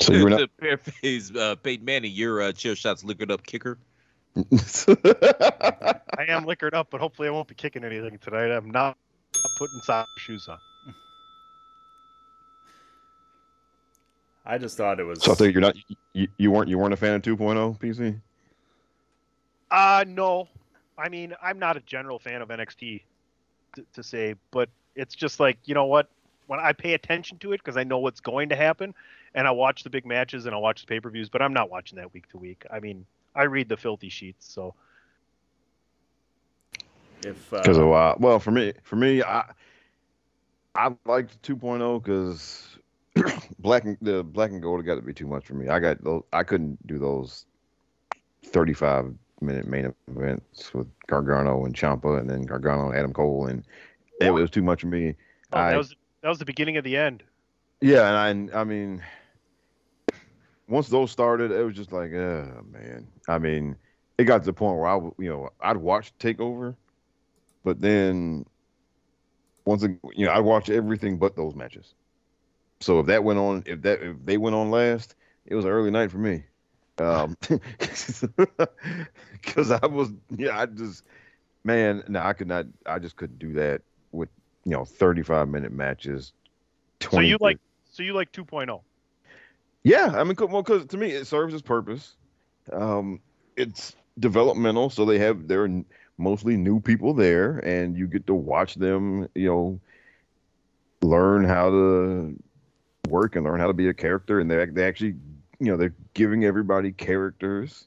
So 0.00 0.12
you're 0.12 0.28
not. 0.28 0.38
to 0.38 0.48
paraphrase 0.48 1.34
uh, 1.34 1.54
Peyton 1.56 1.84
Manning, 1.84 2.12
your 2.12 2.42
uh, 2.42 2.52
chair 2.52 2.74
shots 2.74 3.04
liquored 3.04 3.30
up 3.30 3.46
kicker. 3.46 3.78
I 6.18 6.26
am 6.28 6.44
liquored 6.44 6.74
up, 6.74 6.88
but 6.90 7.00
hopefully 7.00 7.28
I 7.28 7.30
won't 7.30 7.46
be 7.48 7.54
kicking 7.54 7.84
anything 7.84 8.18
tonight. 8.18 8.50
I'm 8.50 8.70
not 8.70 8.96
putting 9.58 9.80
soccer 9.84 10.08
shoes 10.18 10.48
on. 10.48 10.58
I 14.46 14.58
just 14.58 14.76
thought 14.76 15.00
it 15.00 15.04
was. 15.04 15.22
so 15.22 15.32
I 15.32 15.34
think 15.36 15.54
you're 15.54 15.62
not. 15.62 15.74
You, 16.12 16.28
you 16.36 16.50
weren't. 16.50 16.68
You 16.68 16.78
weren't 16.78 16.92
a 16.92 16.96
fan 16.96 17.14
of 17.14 17.22
2.0 17.22 17.78
PC. 17.78 18.20
Uh 19.70 20.04
no. 20.06 20.48
I 20.98 21.08
mean, 21.08 21.34
I'm 21.42 21.58
not 21.58 21.76
a 21.76 21.80
general 21.80 22.18
fan 22.18 22.42
of 22.42 22.48
NXT 22.48 23.02
to, 23.76 23.84
to 23.94 24.02
say, 24.02 24.34
but 24.50 24.68
it's 24.94 25.14
just 25.14 25.40
like, 25.40 25.58
you 25.64 25.74
know 25.74 25.86
what? 25.86 26.08
When 26.46 26.60
I 26.60 26.72
pay 26.72 26.94
attention 26.94 27.38
to 27.38 27.52
it 27.52 27.58
because 27.58 27.76
I 27.76 27.84
know 27.84 27.98
what's 27.98 28.20
going 28.20 28.50
to 28.50 28.56
happen 28.56 28.94
and 29.34 29.48
I 29.48 29.50
watch 29.50 29.82
the 29.82 29.90
big 29.90 30.06
matches 30.06 30.46
and 30.46 30.54
I 30.54 30.58
watch 30.58 30.82
the 30.82 30.86
pay-per-views, 30.86 31.30
but 31.30 31.42
I'm 31.42 31.54
not 31.54 31.70
watching 31.70 31.96
that 31.96 32.12
week 32.12 32.28
to 32.28 32.38
week. 32.38 32.64
I 32.70 32.80
mean, 32.80 33.06
I 33.34 33.44
read 33.44 33.68
the 33.68 33.76
filthy 33.76 34.08
sheets, 34.08 34.46
so 34.52 34.74
if 37.22 37.52
Because 37.62 37.78
uh, 37.78 37.82
of 37.82 37.92
uh, 37.92 38.14
well, 38.18 38.38
for 38.38 38.50
me, 38.50 38.72
for 38.82 38.96
me, 38.96 39.22
I 39.22 39.44
I 40.74 40.94
liked 41.06 41.42
2.0 41.42 42.02
because 42.02 42.78
black 43.58 43.84
and 43.84 43.96
the 44.00 44.22
black 44.22 44.50
and 44.50 44.62
gold 44.62 44.84
got 44.84 44.96
to 44.96 45.02
be 45.02 45.14
too 45.14 45.26
much 45.26 45.46
for 45.46 45.54
me. 45.54 45.68
I 45.68 45.78
got 45.78 46.02
those. 46.02 46.22
I 46.32 46.42
couldn't 46.42 46.84
do 46.86 46.98
those 46.98 47.46
35 48.46 49.14
minute 49.40 49.66
main 49.66 49.92
events 50.08 50.72
with 50.74 50.86
Gargano 51.06 51.64
and 51.64 51.74
Ciampa, 51.74 52.18
and 52.18 52.28
then 52.28 52.42
Gargano 52.42 52.88
and 52.88 52.98
Adam 52.98 53.12
Cole, 53.12 53.46
and 53.46 53.64
it 54.20 54.30
was 54.30 54.50
too 54.50 54.62
much 54.62 54.80
for 54.82 54.86
me. 54.88 55.14
oh, 55.52 55.58
I- 55.58 55.70
that 55.72 55.76
was 55.78 55.96
that 56.22 56.28
was 56.28 56.38
the 56.38 56.44
beginning 56.44 56.76
of 56.76 56.84
the 56.84 56.96
end. 56.96 57.22
Yeah, 57.80 58.08
and 58.28 58.50
I, 58.50 58.60
I 58.60 58.64
mean, 58.64 59.02
once 60.68 60.88
those 60.88 61.10
started, 61.10 61.50
it 61.50 61.64
was 61.64 61.74
just 61.74 61.92
like, 61.92 62.12
oh 62.12 62.64
man. 62.70 63.06
I 63.28 63.38
mean, 63.38 63.76
it 64.18 64.24
got 64.24 64.38
to 64.38 64.46
the 64.46 64.52
point 64.52 64.78
where 64.78 64.86
I, 64.86 64.94
would- 64.96 65.14
you 65.18 65.28
know, 65.28 65.50
I'd 65.60 65.76
watch 65.76 66.12
Takeover, 66.18 66.74
but 67.64 67.80
then 67.80 68.44
once, 69.64 69.82
it, 69.82 69.92
you 70.14 70.26
know, 70.26 70.32
I'd 70.32 70.40
watch 70.40 70.70
everything 70.70 71.18
but 71.18 71.36
those 71.36 71.54
matches. 71.54 71.94
So 72.80 73.00
if 73.00 73.06
that 73.06 73.24
went 73.24 73.38
on, 73.38 73.62
if 73.66 73.82
that 73.82 74.02
if 74.02 74.16
they 74.24 74.36
went 74.36 74.54
on 74.54 74.70
last, 74.70 75.14
it 75.46 75.54
was 75.54 75.64
an 75.64 75.70
early 75.70 75.90
night 75.90 76.10
for 76.10 76.18
me. 76.18 76.44
Um, 76.98 77.36
because 79.42 79.70
I 79.70 79.86
was, 79.86 80.12
yeah, 80.36 80.60
I 80.60 80.66
just, 80.66 81.02
man, 81.64 82.04
no, 82.08 82.20
I 82.20 82.32
could 82.32 82.46
not, 82.46 82.66
I 82.86 82.98
just 82.98 83.16
couldn't 83.16 83.38
do 83.38 83.52
that 83.54 83.82
with, 84.12 84.28
you 84.64 84.72
know, 84.72 84.84
35 84.84 85.48
minute 85.48 85.72
matches. 85.72 86.32
So 87.00 87.20
you 87.20 87.36
like 87.40 87.58
so 87.90 88.02
you 88.02 88.14
like 88.14 88.28
oh. 88.38 88.42
2.0. 88.42 88.80
yeah, 89.84 90.12
I 90.14 90.24
mean, 90.24 90.34
well, 90.38 90.62
because 90.62 90.86
to 90.86 90.96
me, 90.96 91.10
it 91.10 91.26
serves 91.26 91.52
its 91.52 91.62
purpose. 91.62 92.16
Um, 92.72 93.20
it's 93.56 93.94
developmental, 94.18 94.88
so 94.88 95.04
they 95.04 95.18
have 95.18 95.46
they're 95.46 95.68
mostly 96.16 96.56
new 96.56 96.80
people 96.80 97.12
there, 97.12 97.58
and 97.58 97.96
you 97.96 98.06
get 98.06 98.26
to 98.26 98.34
watch 98.34 98.74
them, 98.76 99.28
you 99.34 99.46
know, 99.46 99.80
learn 101.02 101.44
how 101.44 101.68
to 101.68 102.34
work 103.08 103.36
and 103.36 103.44
learn 103.44 103.60
how 103.60 103.66
to 103.66 103.74
be 103.74 103.88
a 103.88 103.94
character, 103.94 104.40
and 104.40 104.50
they 104.50 104.64
they 104.66 104.86
actually, 104.86 105.16
you 105.60 105.66
know, 105.70 105.76
they're 105.76 105.94
giving 106.14 106.44
everybody 106.44 106.90
characters. 106.90 107.86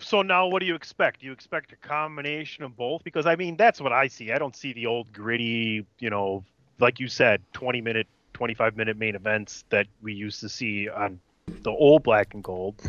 So 0.00 0.22
now 0.22 0.46
what 0.46 0.60
do 0.60 0.66
you 0.66 0.74
expect? 0.74 1.20
Do 1.20 1.26
you 1.26 1.32
expect 1.32 1.72
a 1.72 1.76
combination 1.76 2.62
of 2.62 2.76
both? 2.76 3.02
Because 3.04 3.24
I 3.26 3.36
mean, 3.36 3.56
that's 3.56 3.80
what 3.80 3.92
I 3.92 4.08
see. 4.08 4.32
I 4.32 4.38
don't 4.38 4.54
see 4.54 4.74
the 4.74 4.86
old 4.86 5.12
gritty, 5.12 5.86
you 5.98 6.10
know, 6.10 6.44
like 6.78 7.00
you 7.00 7.08
said, 7.08 7.42
20 7.54 7.80
minute, 7.80 8.06
25 8.34 8.76
minute 8.76 8.96
main 8.96 9.16
events 9.16 9.64
that 9.70 9.86
we 10.02 10.12
used 10.12 10.40
to 10.40 10.48
see 10.48 10.88
on 10.88 11.18
the 11.62 11.70
old 11.70 12.02
black 12.02 12.34
and 12.34 12.42
gold. 12.42 12.80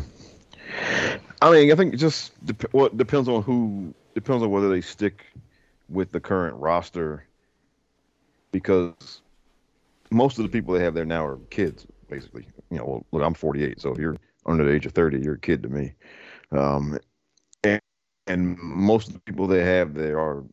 I 1.42 1.50
mean, 1.50 1.72
I 1.72 1.74
think 1.74 1.94
it 1.94 1.96
just 1.96 2.44
dep- 2.44 2.72
well, 2.72 2.88
depends 2.88 3.28
on 3.28 3.42
who 3.42 3.94
depends 4.14 4.42
on 4.42 4.50
whether 4.50 4.68
they 4.68 4.80
stick 4.80 5.24
with 5.88 6.12
the 6.12 6.20
current 6.20 6.56
roster 6.56 7.26
because 8.52 9.22
most 10.10 10.38
of 10.38 10.44
the 10.44 10.50
people 10.50 10.74
they 10.74 10.82
have 10.84 10.94
there 10.94 11.04
now 11.04 11.24
are 11.24 11.38
kids, 11.50 11.86
basically. 12.08 12.46
You 12.70 12.78
know, 12.78 12.84
well, 12.84 13.06
look, 13.12 13.22
I'm 13.22 13.34
48, 13.34 13.80
so 13.80 13.92
if 13.92 13.98
you're 13.98 14.16
under 14.46 14.64
the 14.64 14.72
age 14.72 14.86
of 14.86 14.92
30, 14.92 15.20
you're 15.20 15.34
a 15.34 15.38
kid 15.38 15.62
to 15.62 15.68
me. 15.68 15.92
Um, 16.52 16.98
and 17.64 17.80
and 18.26 18.58
most 18.58 19.08
of 19.08 19.14
the 19.14 19.20
people 19.20 19.46
they 19.46 19.64
have 19.64 19.94
there 19.94 20.18
are 20.18 20.44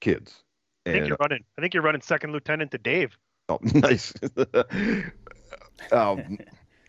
kids. 0.00 0.42
I 0.86 0.92
think 0.92 1.08
you're 1.08 1.16
running. 1.20 1.44
I 1.56 1.60
think 1.60 1.74
you're 1.74 1.82
running 1.82 2.00
second 2.00 2.32
lieutenant 2.32 2.72
to 2.72 2.78
Dave. 2.78 3.16
Oh, 3.48 3.58
nice. 3.74 4.12
um, 5.92 6.38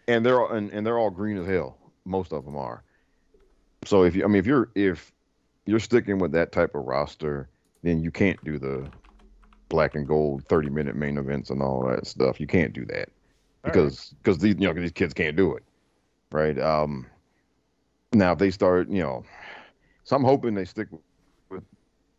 and 0.08 0.26
they're 0.26 0.42
all, 0.42 0.52
and, 0.56 0.72
and 0.72 0.86
they're 0.86 1.00
all 1.00 1.10
green 1.10 1.38
as 1.38 1.48
hell. 1.48 1.78
Most 2.06 2.34
of 2.34 2.46
them 2.46 2.56
are. 2.56 2.84
So 3.86 4.04
if 4.04 4.16
you, 4.16 4.24
I 4.24 4.28
mean, 4.28 4.38
if 4.38 4.46
you're 4.46 4.70
if 4.76 5.12
you're 5.66 5.80
sticking 5.80 6.18
with 6.18 6.32
that 6.34 6.52
type 6.52 6.76
of 6.76 6.86
roster, 6.86 7.50
then 7.82 8.02
you 8.02 8.12
can't 8.12 8.42
do 8.44 8.60
the 8.60 8.90
black 9.70 9.96
and 9.96 10.08
gold 10.08 10.44
30 10.48 10.70
minute 10.70 10.96
main 10.96 11.18
events 11.18 11.50
and 11.50 11.62
all 11.62 11.86
that 11.88 12.06
stuff. 12.06 12.40
You 12.40 12.48
can't 12.48 12.74
do 12.74 12.86
that 12.86 13.10
All 13.64 13.72
right. 13.72 13.74
because 13.74 14.14
because 14.22 14.38
these 14.38 14.56
you 14.60 14.68
know 14.68 14.74
these 14.74 14.92
kids 14.92 15.14
can't 15.14 15.36
do 15.36 15.54
it, 15.56 15.64
right? 16.32 16.58
Um, 16.60 17.08
now 18.14 18.34
if 18.34 18.40
they 18.40 18.52
start, 18.52 18.90
you 18.90 19.02
know, 19.02 19.24
so 20.04 20.16
I'm 20.16 20.24
hoping 20.24 20.54
they 20.54 20.66
stick 20.66 20.88
with 21.50 21.64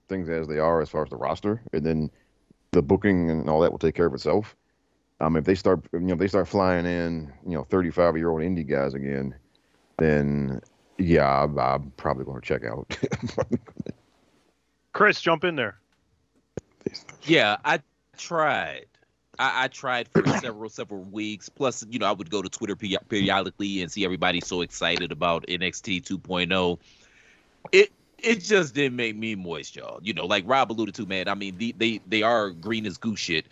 things 0.08 0.28
as 0.28 0.46
they 0.48 0.58
are 0.58 0.80
as 0.80 0.88
far 0.88 1.04
as 1.04 1.10
the 1.10 1.16
roster, 1.16 1.62
and 1.72 1.84
then 1.84 2.10
the 2.72 2.82
booking 2.82 3.30
and 3.30 3.48
all 3.48 3.60
that 3.60 3.70
will 3.70 3.78
take 3.78 3.94
care 3.94 4.06
of 4.06 4.14
itself. 4.14 4.56
Um, 5.24 5.36
if 5.36 5.44
they 5.44 5.54
start, 5.54 5.80
you 5.92 6.00
know, 6.00 6.12
if 6.12 6.18
they 6.18 6.28
start 6.28 6.48
flying 6.48 6.84
in, 6.84 7.32
you 7.46 7.52
know, 7.52 7.64
35 7.64 8.16
year 8.18 8.28
old 8.28 8.42
indie 8.42 8.68
guys 8.68 8.92
again, 8.92 9.34
then 9.96 10.60
yeah, 10.98 11.44
I'm, 11.44 11.58
I'm 11.58 11.92
probably 11.96 12.26
going 12.26 12.42
to 12.42 12.46
check 12.46 12.62
out. 12.64 12.98
Chris, 14.92 15.20
jump 15.22 15.44
in 15.44 15.56
there. 15.56 15.78
Yeah, 17.22 17.56
I 17.64 17.80
tried. 18.18 18.84
I, 19.38 19.64
I 19.64 19.68
tried 19.68 20.08
for 20.08 20.26
several 20.40 20.68
several 20.68 21.02
weeks. 21.04 21.48
Plus, 21.48 21.86
you 21.88 21.98
know, 21.98 22.06
I 22.06 22.12
would 22.12 22.28
go 22.28 22.42
to 22.42 22.50
Twitter 22.50 22.76
peri- 22.76 22.98
periodically 23.08 23.80
and 23.80 23.90
see 23.90 24.04
everybody 24.04 24.42
so 24.42 24.60
excited 24.60 25.10
about 25.10 25.46
NXT 25.46 26.04
2.0. 26.04 26.78
It 27.72 27.90
it 28.18 28.40
just 28.40 28.74
didn't 28.74 28.96
make 28.96 29.16
me 29.16 29.34
moist, 29.36 29.74
y'all. 29.74 30.00
You 30.02 30.12
know, 30.12 30.26
like 30.26 30.44
Rob 30.46 30.70
alluded 30.70 30.94
to, 30.96 31.06
man. 31.06 31.28
I 31.28 31.34
mean, 31.34 31.56
the, 31.56 31.74
they 31.78 32.02
they 32.06 32.22
are 32.22 32.50
green 32.50 32.84
as 32.84 32.98
goose 32.98 33.20
shit. 33.20 33.46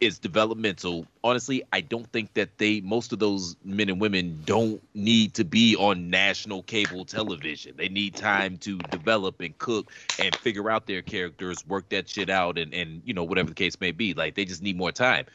It's 0.00 0.18
developmental. 0.18 1.06
Honestly, 1.22 1.62
I 1.74 1.82
don't 1.82 2.10
think 2.10 2.32
that 2.32 2.56
they 2.56 2.80
most 2.80 3.12
of 3.12 3.18
those 3.18 3.54
men 3.62 3.90
and 3.90 4.00
women 4.00 4.40
don't 4.46 4.82
need 4.94 5.34
to 5.34 5.44
be 5.44 5.76
on 5.76 6.08
national 6.08 6.62
cable 6.62 7.04
television. 7.04 7.74
They 7.76 7.90
need 7.90 8.14
time 8.14 8.56
to 8.58 8.78
develop 8.78 9.40
and 9.40 9.56
cook 9.58 9.92
and 10.18 10.34
figure 10.36 10.70
out 10.70 10.86
their 10.86 11.02
characters, 11.02 11.66
work 11.66 11.90
that 11.90 12.08
shit 12.08 12.30
out, 12.30 12.56
and 12.56 12.72
and 12.72 13.02
you 13.04 13.12
know 13.12 13.24
whatever 13.24 13.50
the 13.50 13.54
case 13.54 13.78
may 13.78 13.90
be. 13.90 14.14
Like 14.14 14.36
they 14.36 14.46
just 14.46 14.62
need 14.62 14.78
more 14.78 14.92
time. 14.92 15.26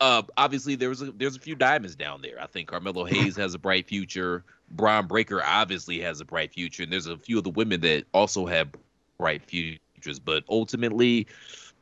Uh, 0.00 0.22
obviously 0.36 0.76
there's 0.76 1.02
a 1.02 1.10
there's 1.12 1.36
a 1.36 1.40
few 1.40 1.56
diamonds 1.56 1.96
down 1.96 2.22
there. 2.22 2.40
I 2.40 2.46
think 2.46 2.68
Carmelo 2.68 3.04
Hayes 3.04 3.36
has 3.36 3.54
a 3.54 3.58
bright 3.58 3.88
future. 3.88 4.44
Bron 4.70 5.08
Breakker 5.08 5.42
obviously 5.44 6.00
has 6.00 6.20
a 6.20 6.24
bright 6.24 6.52
future, 6.52 6.84
and 6.84 6.92
there's 6.92 7.06
a 7.06 7.18
few 7.18 7.38
of 7.38 7.44
the 7.44 7.50
women 7.50 7.80
that 7.80 8.04
also 8.14 8.46
have 8.46 8.68
bright 9.18 9.42
futures. 9.44 10.20
But 10.24 10.44
ultimately, 10.48 11.26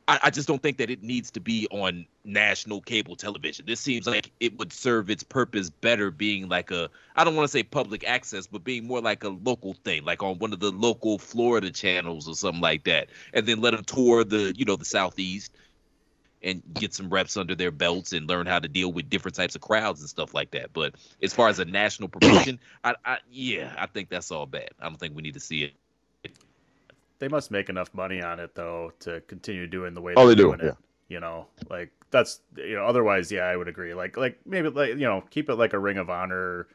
I, 0.09 0.19
I 0.23 0.29
just 0.31 0.47
don't 0.47 0.61
think 0.63 0.77
that 0.77 0.89
it 0.89 1.03
needs 1.03 1.29
to 1.31 1.39
be 1.39 1.67
on 1.69 2.07
national 2.25 2.81
cable 2.81 3.15
television. 3.15 3.67
This 3.67 3.79
seems 3.79 4.07
like 4.07 4.31
it 4.39 4.57
would 4.57 4.73
serve 4.73 5.11
its 5.11 5.21
purpose 5.21 5.69
better 5.69 6.09
being 6.09 6.49
like 6.49 6.71
a 6.71 6.89
I 7.15 7.23
don't 7.23 7.35
want 7.35 7.45
to 7.45 7.51
say 7.51 7.61
public 7.61 8.03
access, 8.07 8.47
but 8.47 8.63
being 8.63 8.87
more 8.87 9.01
like 9.01 9.23
a 9.23 9.29
local 9.29 9.75
thing, 9.75 10.03
like 10.05 10.23
on 10.23 10.39
one 10.39 10.51
of 10.51 10.59
the 10.59 10.71
local 10.71 11.19
Florida 11.19 11.69
channels 11.69 12.27
or 12.27 12.33
something 12.33 12.59
like 12.61 12.85
that, 12.85 13.09
and 13.35 13.45
then 13.45 13.61
let 13.61 13.75
them 13.75 13.83
tour 13.83 14.23
the 14.23 14.51
you 14.57 14.65
know 14.65 14.75
the 14.75 14.85
southeast 14.85 15.55
and 16.41 16.63
get 16.73 16.95
some 16.95 17.09
reps 17.09 17.37
under 17.37 17.53
their 17.53 17.69
belts 17.69 18.11
and 18.11 18.27
learn 18.27 18.47
how 18.47 18.57
to 18.57 18.67
deal 18.67 18.91
with 18.91 19.11
different 19.11 19.35
types 19.35 19.53
of 19.53 19.61
crowds 19.61 19.99
and 19.99 20.09
stuff 20.09 20.33
like 20.33 20.49
that. 20.51 20.73
But 20.73 20.95
as 21.21 21.33
far 21.33 21.49
as 21.49 21.59
a 21.59 21.65
national 21.65 22.09
promotion, 22.09 22.59
I, 22.83 22.95
I 23.05 23.17
yeah, 23.29 23.75
I 23.77 23.85
think 23.85 24.09
that's 24.09 24.31
all 24.31 24.47
bad. 24.47 24.69
I 24.79 24.85
don't 24.85 24.97
think 24.97 25.15
we 25.15 25.21
need 25.21 25.35
to 25.35 25.39
see 25.39 25.65
it. 25.65 25.73
They 27.19 27.27
must 27.27 27.51
make 27.51 27.69
enough 27.69 27.93
money 27.93 28.21
on 28.21 28.39
it 28.39 28.55
though 28.55 28.93
to 29.01 29.21
continue 29.21 29.67
doing 29.67 29.93
the 29.93 30.01
way 30.01 30.13
Oh, 30.15 30.25
they're 30.25 30.35
they 30.35 30.41
do, 30.41 30.47
doing 30.47 30.61
it. 30.61 30.75
You 31.09 31.19
know, 31.19 31.47
like 31.69 31.91
that's 32.11 32.41
you 32.55 32.75
know. 32.75 32.85
Otherwise, 32.85 33.31
yeah, 33.31 33.43
I 33.43 33.55
would 33.55 33.67
agree. 33.67 33.93
Like 33.93 34.17
like 34.17 34.39
maybe 34.45 34.69
like 34.69 34.89
you 34.91 34.97
know 34.97 35.23
keep 35.29 35.49
it 35.49 35.55
like 35.55 35.73
a 35.73 35.79
Ring 35.79 35.97
of 35.97 36.09
Honor 36.09 36.67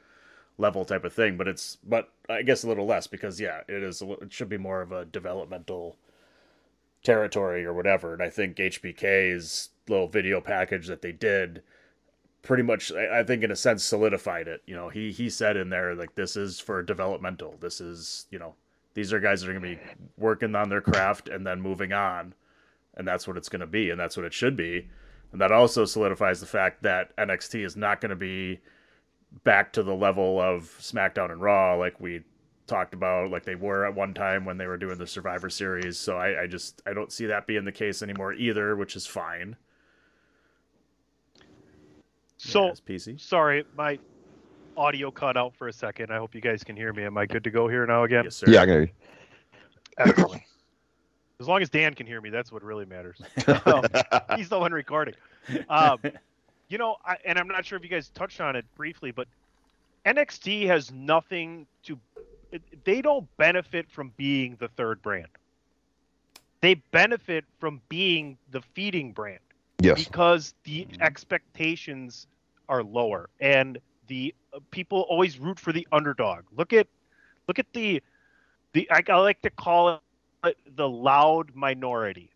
level 0.58 0.84
type 0.84 1.04
of 1.04 1.12
thing, 1.12 1.36
but 1.36 1.48
it's 1.48 1.76
but 1.84 2.10
I 2.28 2.42
guess 2.42 2.62
a 2.64 2.68
little 2.68 2.86
less 2.86 3.06
because 3.06 3.40
yeah, 3.40 3.60
it 3.68 3.82
is. 3.82 4.02
It 4.02 4.32
should 4.32 4.48
be 4.48 4.58
more 4.58 4.82
of 4.82 4.92
a 4.92 5.04
developmental 5.04 5.96
territory 7.02 7.64
or 7.64 7.72
whatever. 7.72 8.12
And 8.12 8.22
I 8.22 8.30
think 8.30 8.56
HBK's 8.56 9.70
little 9.88 10.08
video 10.08 10.40
package 10.40 10.86
that 10.88 11.02
they 11.02 11.12
did 11.12 11.62
pretty 12.42 12.62
much 12.62 12.92
I 12.92 13.20
I 13.20 13.22
think 13.24 13.42
in 13.42 13.50
a 13.50 13.56
sense 13.56 13.84
solidified 13.84 14.48
it. 14.48 14.62
You 14.66 14.74
know, 14.74 14.88
he 14.88 15.12
he 15.12 15.30
said 15.30 15.56
in 15.56 15.70
there 15.70 15.94
like 15.94 16.14
this 16.16 16.36
is 16.36 16.60
for 16.60 16.82
developmental. 16.82 17.56
This 17.60 17.80
is, 17.80 18.26
you 18.30 18.38
know, 18.38 18.54
these 18.94 19.12
are 19.12 19.20
guys 19.20 19.40
that 19.40 19.50
are 19.50 19.58
going 19.58 19.76
to 19.76 19.76
be 19.76 19.82
working 20.16 20.54
on 20.54 20.68
their 20.68 20.80
craft 20.80 21.28
and 21.28 21.46
then 21.46 21.60
moving 21.60 21.92
on. 21.92 22.34
And 22.96 23.06
that's 23.06 23.26
what 23.26 23.36
it's 23.36 23.48
going 23.48 23.60
to 23.60 23.66
be 23.66 23.90
and 23.90 23.98
that's 23.98 24.16
what 24.16 24.24
it 24.24 24.32
should 24.32 24.56
be. 24.56 24.88
And 25.32 25.40
that 25.40 25.50
also 25.50 25.84
solidifies 25.84 26.40
the 26.40 26.46
fact 26.46 26.82
that 26.84 27.16
NXT 27.16 27.64
is 27.64 27.76
not 27.76 28.00
going 28.00 28.10
to 28.10 28.16
be 28.16 28.60
back 29.42 29.72
to 29.72 29.82
the 29.82 29.94
level 29.94 30.40
of 30.40 30.64
SmackDown 30.80 31.32
and 31.32 31.40
Raw 31.40 31.74
like 31.74 31.98
we 32.00 32.22
talked 32.66 32.94
about 32.94 33.30
like 33.30 33.44
they 33.44 33.56
were 33.56 33.84
at 33.84 33.94
one 33.94 34.14
time 34.14 34.44
when 34.44 34.56
they 34.56 34.66
were 34.66 34.76
doing 34.76 34.96
the 34.96 35.06
Survivor 35.06 35.50
series. 35.50 35.98
So 35.98 36.16
I, 36.16 36.42
I 36.42 36.46
just 36.46 36.82
I 36.86 36.92
don't 36.92 37.12
see 37.12 37.26
that 37.26 37.46
being 37.48 37.64
the 37.64 37.72
case 37.72 38.02
anymore 38.02 38.32
either, 38.32 38.76
which 38.76 38.94
is 38.96 39.06
fine. 39.06 39.56
So 42.36 42.72
PC. 42.86 43.20
sorry, 43.20 43.64
my 43.76 43.98
audio 44.76 45.10
cut 45.10 45.36
out 45.36 45.54
for 45.54 45.68
a 45.68 45.72
second. 45.72 46.10
I 46.12 46.16
hope 46.18 46.34
you 46.34 46.40
guys 46.40 46.64
can 46.64 46.76
hear 46.76 46.92
me. 46.92 47.04
Am 47.04 47.16
I 47.16 47.26
good 47.26 47.44
to 47.44 47.50
go 47.50 47.68
here 47.68 47.86
now 47.86 48.04
again? 48.04 48.24
Yes, 48.24 48.36
sir. 48.36 48.46
Yeah, 48.48 48.62
I 48.62 48.66
can 48.66 48.72
hear 48.74 48.82
you. 48.82 48.88
Excellent. 49.98 50.42
As 51.40 51.48
long 51.48 51.62
as 51.62 51.68
Dan 51.68 51.94
can 51.94 52.06
hear 52.06 52.20
me, 52.20 52.30
that's 52.30 52.52
what 52.52 52.62
really 52.62 52.84
matters. 52.84 53.20
Um, 53.66 53.84
he's 54.36 54.48
the 54.48 54.58
one 54.58 54.72
recording. 54.72 55.14
Um, 55.68 55.98
you 56.68 56.78
know, 56.78 56.96
I, 57.04 57.16
and 57.24 57.38
I'm 57.38 57.48
not 57.48 57.64
sure 57.64 57.76
if 57.76 57.82
you 57.84 57.90
guys 57.90 58.08
touched 58.10 58.40
on 58.40 58.56
it 58.56 58.64
briefly, 58.76 59.10
but 59.10 59.26
NXT 60.06 60.66
has 60.66 60.90
nothing 60.92 61.66
to. 61.84 61.98
They 62.84 63.02
don't 63.02 63.26
benefit 63.36 63.90
from 63.90 64.12
being 64.16 64.56
the 64.60 64.68
third 64.68 65.02
brand. 65.02 65.26
They 66.60 66.74
benefit 66.74 67.44
from 67.58 67.80
being 67.88 68.38
the 68.50 68.62
feeding 68.74 69.12
brand 69.12 69.40
Yes. 69.80 70.04
because 70.04 70.54
the 70.64 70.86
expectations 71.00 72.26
are 72.68 72.82
lower 72.82 73.28
and 73.40 73.78
the 74.06 74.34
uh, 74.52 74.60
people 74.70 75.02
always 75.02 75.38
root 75.38 75.58
for 75.58 75.72
the 75.72 75.86
underdog. 75.92 76.44
Look 76.56 76.72
at 76.72 76.86
look 77.48 77.58
at 77.58 77.66
the 77.72 78.02
the 78.72 78.90
I, 78.90 79.02
I 79.08 79.16
like 79.16 79.40
to 79.42 79.50
call 79.50 80.00
it 80.44 80.56
the 80.76 80.88
loud 80.88 81.54
minority. 81.54 82.30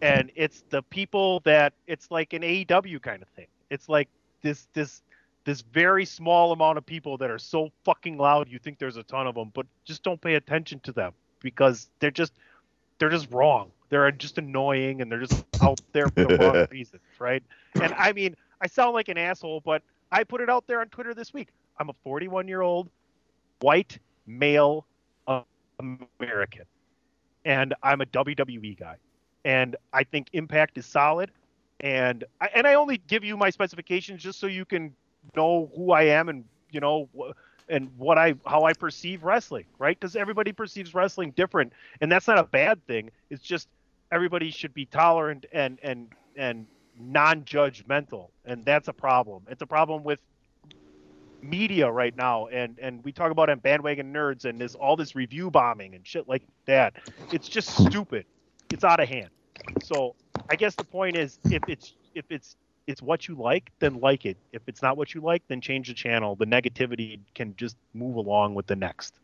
And 0.00 0.32
it's 0.34 0.64
the 0.70 0.82
people 0.82 1.40
that 1.40 1.74
it's 1.86 2.10
like 2.10 2.32
an 2.32 2.42
AEW 2.42 3.00
kind 3.02 3.22
of 3.22 3.28
thing. 3.30 3.46
It's 3.70 3.88
like 3.88 4.08
this 4.42 4.66
this 4.74 5.02
this 5.44 5.62
very 5.62 6.04
small 6.04 6.52
amount 6.52 6.78
of 6.78 6.86
people 6.86 7.16
that 7.18 7.30
are 7.30 7.38
so 7.38 7.70
fucking 7.84 8.16
loud 8.16 8.48
you 8.48 8.58
think 8.58 8.78
there's 8.78 8.96
a 8.96 9.02
ton 9.04 9.26
of 9.26 9.34
them, 9.34 9.50
but 9.54 9.66
just 9.84 10.02
don't 10.02 10.20
pay 10.20 10.34
attention 10.34 10.80
to 10.80 10.92
them 10.92 11.12
because 11.40 11.88
they're 12.00 12.10
just 12.10 12.32
they're 12.98 13.10
just 13.10 13.30
wrong. 13.32 13.70
They're 13.88 14.10
just 14.10 14.38
annoying 14.38 15.02
and 15.02 15.10
they're 15.10 15.20
just 15.20 15.44
out 15.60 15.80
there 15.92 16.08
for 16.08 16.24
the 16.24 16.36
wrong 16.38 16.66
reasons, 16.70 17.02
right? 17.18 17.42
And 17.80 17.92
I 17.94 18.12
mean, 18.12 18.36
I 18.60 18.66
sound 18.66 18.94
like 18.94 19.08
an 19.08 19.18
asshole, 19.18 19.60
but 19.60 19.82
I 20.12 20.24
put 20.24 20.40
it 20.42 20.50
out 20.50 20.66
there 20.66 20.80
on 20.80 20.88
Twitter 20.88 21.14
this 21.14 21.32
week. 21.32 21.48
I'm 21.78 21.88
a 21.88 21.94
41 22.04 22.46
year 22.46 22.60
old 22.60 22.90
white 23.60 23.98
male 24.26 24.86
American, 25.80 26.66
and 27.44 27.74
I'm 27.82 28.00
a 28.02 28.06
WWE 28.06 28.78
guy, 28.78 28.96
and 29.44 29.74
I 29.92 30.04
think 30.04 30.28
Impact 30.34 30.78
is 30.78 30.86
solid, 30.86 31.30
and 31.80 32.24
I, 32.40 32.50
and 32.54 32.66
I 32.66 32.74
only 32.74 32.98
give 33.08 33.24
you 33.24 33.36
my 33.36 33.50
specifications 33.50 34.22
just 34.22 34.38
so 34.38 34.46
you 34.46 34.64
can 34.64 34.94
know 35.34 35.70
who 35.74 35.92
I 35.92 36.02
am 36.02 36.28
and 36.28 36.44
you 36.70 36.80
know 36.80 37.08
and 37.68 37.90
what 37.96 38.18
I 38.18 38.34
how 38.46 38.64
I 38.64 38.74
perceive 38.74 39.24
wrestling, 39.24 39.64
right? 39.78 39.98
Because 39.98 40.14
everybody 40.14 40.52
perceives 40.52 40.94
wrestling 40.94 41.32
different, 41.32 41.72
and 42.00 42.12
that's 42.12 42.28
not 42.28 42.38
a 42.38 42.44
bad 42.44 42.86
thing. 42.86 43.10
It's 43.30 43.42
just 43.42 43.68
everybody 44.12 44.50
should 44.50 44.74
be 44.74 44.84
tolerant 44.86 45.46
and 45.52 45.78
and 45.82 46.08
and 46.36 46.66
non-judgmental, 46.98 48.28
and 48.44 48.64
that's 48.64 48.88
a 48.88 48.92
problem. 48.92 49.44
It's 49.48 49.62
a 49.62 49.66
problem 49.66 50.02
with 50.04 50.18
media 51.42 51.90
right 51.90 52.16
now, 52.16 52.46
and 52.46 52.78
and 52.78 53.04
we 53.04 53.12
talk 53.12 53.30
about 53.30 53.48
it 53.48 53.62
bandwagon 53.62 54.12
nerds 54.12 54.44
and 54.44 54.60
this 54.60 54.74
all 54.74 54.96
this 54.96 55.14
review 55.14 55.50
bombing 55.50 55.94
and 55.94 56.06
shit 56.06 56.28
like 56.28 56.42
that. 56.66 56.94
It's 57.32 57.48
just 57.48 57.76
stupid. 57.76 58.26
It's 58.70 58.84
out 58.84 59.00
of 59.00 59.08
hand. 59.08 59.30
So 59.82 60.14
I 60.48 60.56
guess 60.56 60.74
the 60.74 60.84
point 60.84 61.16
is, 61.16 61.38
if 61.44 61.62
it's 61.68 61.94
if 62.14 62.24
it's 62.30 62.56
it's 62.86 63.02
what 63.02 63.28
you 63.28 63.34
like, 63.34 63.70
then 63.78 64.00
like 64.00 64.26
it. 64.26 64.36
If 64.52 64.62
it's 64.66 64.82
not 64.82 64.96
what 64.96 65.14
you 65.14 65.20
like, 65.20 65.42
then 65.48 65.60
change 65.60 65.88
the 65.88 65.94
channel. 65.94 66.34
The 66.34 66.46
negativity 66.46 67.20
can 67.34 67.54
just 67.56 67.76
move 67.94 68.16
along 68.16 68.54
with 68.54 68.66
the 68.66 68.76
next. 68.76 69.14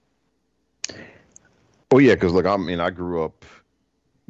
Oh 1.90 1.98
yeah, 1.98 2.14
because 2.14 2.32
look, 2.32 2.46
I 2.46 2.56
mean, 2.56 2.80
I 2.80 2.90
grew 2.90 3.24
up. 3.24 3.44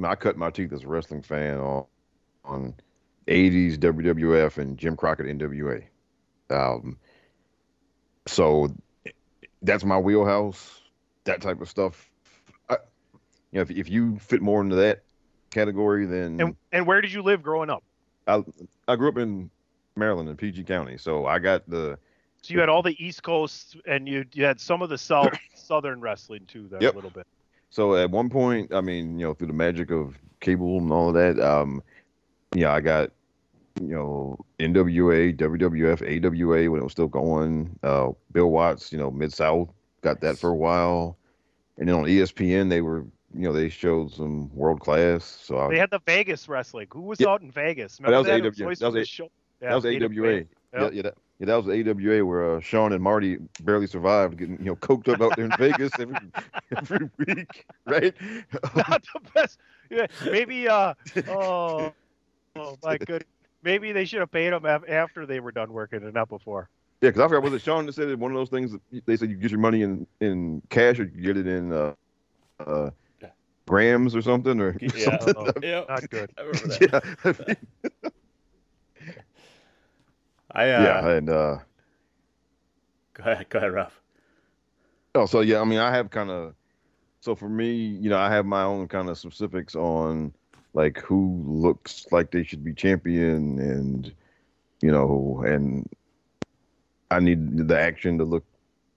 I 0.03 0.15
cut 0.15 0.37
my 0.37 0.51
teeth 0.51 0.73
as 0.73 0.85
a 0.85 0.89
wrestling 0.89 1.23
fan 1.23 1.59
on 1.59 1.85
on 2.45 2.75
'80s 3.29 3.77
WWF 3.77 4.59
and 4.59 4.79
Jim 4.79 4.97
Crockett 4.97 5.27
NWA. 5.27 5.85
Um, 6.51 6.99
so 8.27 8.75
that's 9.63 9.85
my 9.85 9.99
wheelhouse. 9.99 10.81
That 11.25 11.41
type 11.43 11.61
of 11.61 11.69
stuff. 11.69 12.11
I, 12.69 12.75
you 13.53 13.59
know, 13.59 13.61
if 13.61 13.71
if 13.71 13.91
you 13.91 14.19
fit 14.19 14.41
more 14.41 14.61
into 14.61 14.77
that 14.77 15.03
category, 15.51 16.07
then 16.07 16.41
And 16.41 16.57
and 16.73 16.87
where 16.87 17.01
did 17.01 17.13
you 17.13 17.23
live 17.23 17.43
growing 17.43 17.71
up? 17.71 17.85
I 18.27 18.43
I 18.87 18.97
grew 18.97 19.09
up 19.09 19.19
in 19.19 19.51
Maryland 19.97 20.29
in 20.29 20.37
PG 20.37 20.65
County, 20.65 20.97
so 20.97 21.27
I 21.27 21.39
got 21.39 21.69
the 21.69 21.99
So 22.43 22.55
you 22.55 22.61
had 22.61 22.69
all 22.69 22.83
the 22.83 22.97
East 23.05 23.23
Coast, 23.23 23.77
and 23.87 24.09
you 24.09 24.25
you 24.33 24.45
had 24.45 24.61
some 24.61 24.83
of 24.83 24.89
the 24.89 24.99
South 24.99 25.35
Southern 25.55 26.01
wrestling 26.01 26.47
too. 26.47 26.69
Then 26.69 26.83
Yep. 26.83 26.93
a 26.93 26.97
little 26.97 27.11
bit. 27.11 27.27
So 27.71 27.95
at 27.97 28.11
one 28.11 28.31
point, 28.31 28.73
I 28.73 28.81
mean, 28.81 29.19
you 29.19 29.27
know, 29.27 29.35
through 29.35 29.49
the 29.49 29.53
magic 29.53 29.91
of 29.91 30.19
cable 30.41 30.79
and 30.79 30.91
all 30.91 31.09
of 31.09 31.15
that, 31.15 31.39
um, 31.39 31.83
yeah, 32.55 32.73
I 32.73 32.81
got, 32.81 33.11
you 33.81 33.95
know, 33.95 34.39
NWA, 34.59 35.37
WWF, 35.37 36.03
AWA 36.03 36.71
when 36.71 36.81
it 36.81 36.85
was 36.85 36.93
still 36.93 37.07
going. 37.09 37.79
Uh, 37.83 38.11
Bill 38.33 38.51
Watts, 38.51 38.93
you 38.93 38.99
know, 38.99 39.11
Mid 39.11 39.33
South, 39.33 39.69
got 40.03 40.21
that 40.21 40.39
for 40.39 40.51
a 40.51 40.55
while, 40.57 41.17
and 41.79 41.89
then 41.89 41.95
on 41.97 42.05
ESPN 42.05 42.69
they 42.71 42.81
were, 42.81 43.01
you 43.35 43.43
know, 43.43 43.53
they 43.53 43.69
showed 43.69 44.13
some 44.13 44.55
world 44.55 44.81
class. 44.81 45.25
So 45.25 45.59
I, 45.59 45.69
They 45.69 45.79
had 45.79 45.91
the 45.91 46.01
Vegas 46.07 46.49
wrestling. 46.49 46.89
Who 46.93 47.03
was 47.03 47.21
Yeah. 47.21 47.29
out 47.29 47.43
in 47.43 47.51
Vegas? 47.51 47.99
that 47.99 48.09
was 48.09 48.27
Remember 48.27 48.49
AWA. 48.49 48.75
That 48.77 48.93
was 48.93 48.95
A- 48.97 49.05
show- 49.05 49.31
that 49.61 49.75
was 49.75 49.85
yeah, 49.85 49.91
AWA. 50.05 50.33
Yeah, 50.73 50.91
yeah, 50.93 51.03
that, 51.03 51.15
yeah, 51.41 51.47
that 51.47 51.57
was 51.65 51.69
AWA 51.69 52.25
where 52.25 52.57
uh, 52.57 52.61
Shawn 52.61 52.93
and 52.93 53.03
Marty 53.03 53.39
barely 53.63 53.87
survived, 53.87 54.39
getting 54.39 54.59
you 54.59 54.65
know 54.67 54.77
coked 54.77 55.09
up 55.09 55.21
out 55.23 55.37
there 55.37 55.45
in 55.47 55.51
Vegas 55.59 55.93
every 55.99 56.17
every 56.77 57.11
week, 57.19 57.65
right? 57.87 58.15
Not 58.77 59.05
the 59.15 59.21
best. 59.35 59.59
Yeah, 59.91 60.07
maybe. 60.27 60.69
Uh, 60.69 60.95
oh, 61.29 61.93
oh 62.57 62.79
my 62.83 62.99
good. 63.07 63.25
Maybe 63.69 63.93
they 63.93 64.07
should 64.07 64.21
have 64.21 64.33
paid 64.33 64.53
them 64.55 64.65
after 64.67 65.27
they 65.27 65.41
were 65.41 65.53
done 65.53 65.73
working 65.73 66.03
and 66.03 66.15
not 66.15 66.29
before. 66.31 66.71
Yeah, 67.03 67.11
because 67.11 67.21
I 67.21 67.29
forgot 67.29 67.43
was 67.43 67.53
it 67.55 67.63
Shawn 67.63 67.85
that 67.87 67.93
said 67.93 68.09
it 68.09 68.19
one 68.19 68.33
of 68.33 68.37
those 68.39 68.49
things 68.49 68.73
that 68.73 68.81
they 69.07 69.17
said 69.17 69.31
you 69.31 69.37
get 69.37 69.51
your 69.51 69.61
money 69.61 69.83
in 69.83 70.07
in 70.21 70.63
cash 70.71 70.99
or 70.99 71.05
you 71.05 71.23
get 71.23 71.37
it 71.37 71.47
in 71.47 71.73
uh, 71.73 71.93
uh, 72.67 72.91
grams 73.69 74.17
or 74.17 74.23
something 74.23 74.61
or 74.61 74.77
Yeah. 74.95 75.19
something. 75.35 75.63
Yeah, 75.63 75.85
Not 75.89 76.09
good. 76.11 76.31
I 76.39 76.43
remember 76.43 76.69
that. 76.69 76.81
yeah, 76.81 77.01
I 80.53 80.71
uh, 80.71 80.77
yeah, 80.77 81.09
and 81.09 81.31
uh, 81.31 81.59
Go 83.15 83.31
ahead, 83.31 83.49
go 83.49 83.59
ahead, 83.59 83.73
Ralph. 83.73 84.01
oh, 85.15 85.27
so 85.27 85.41
yeah, 85.41 85.61
I 85.61 85.65
mean, 85.65 85.79
I 85.79 85.95
have 85.95 86.11
kind 86.11 86.31
of, 86.31 86.55
so 87.21 87.35
for 87.35 87.49
me, 87.49 87.73
you 87.75 88.11
know, 88.11 88.19
I 88.19 88.31
have 88.31 88.47
my 88.47 88.63
own 88.63 88.89
kind 88.89 89.09
of 89.09 89.19
specifics 89.19 89.75
on 89.77 90.33
like 90.79 90.99
who 90.99 91.43
looks 91.45 92.07
like 92.13 92.31
they 92.31 92.45
should 92.45 92.63
be 92.63 92.73
champion 92.73 93.59
and 93.59 94.13
you 94.81 94.93
know, 94.93 95.43
and 95.45 95.89
I 97.11 97.19
need 97.19 97.67
the 97.67 97.77
action 97.77 98.17
to 98.19 98.25
look 98.25 98.45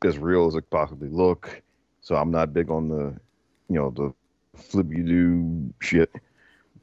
as 0.06 0.20
real 0.20 0.46
as 0.46 0.54
it 0.54 0.70
possibly 0.70 1.10
look. 1.10 1.64
So 2.02 2.16
I'm 2.16 2.30
not 2.30 2.54
big 2.54 2.70
on 2.70 2.88
the, 2.88 3.20
you 3.68 3.80
know, 3.80 3.90
the 3.90 4.14
flip 4.56 4.92
you 4.92 5.04
do 5.04 5.74
shit. 5.80 6.12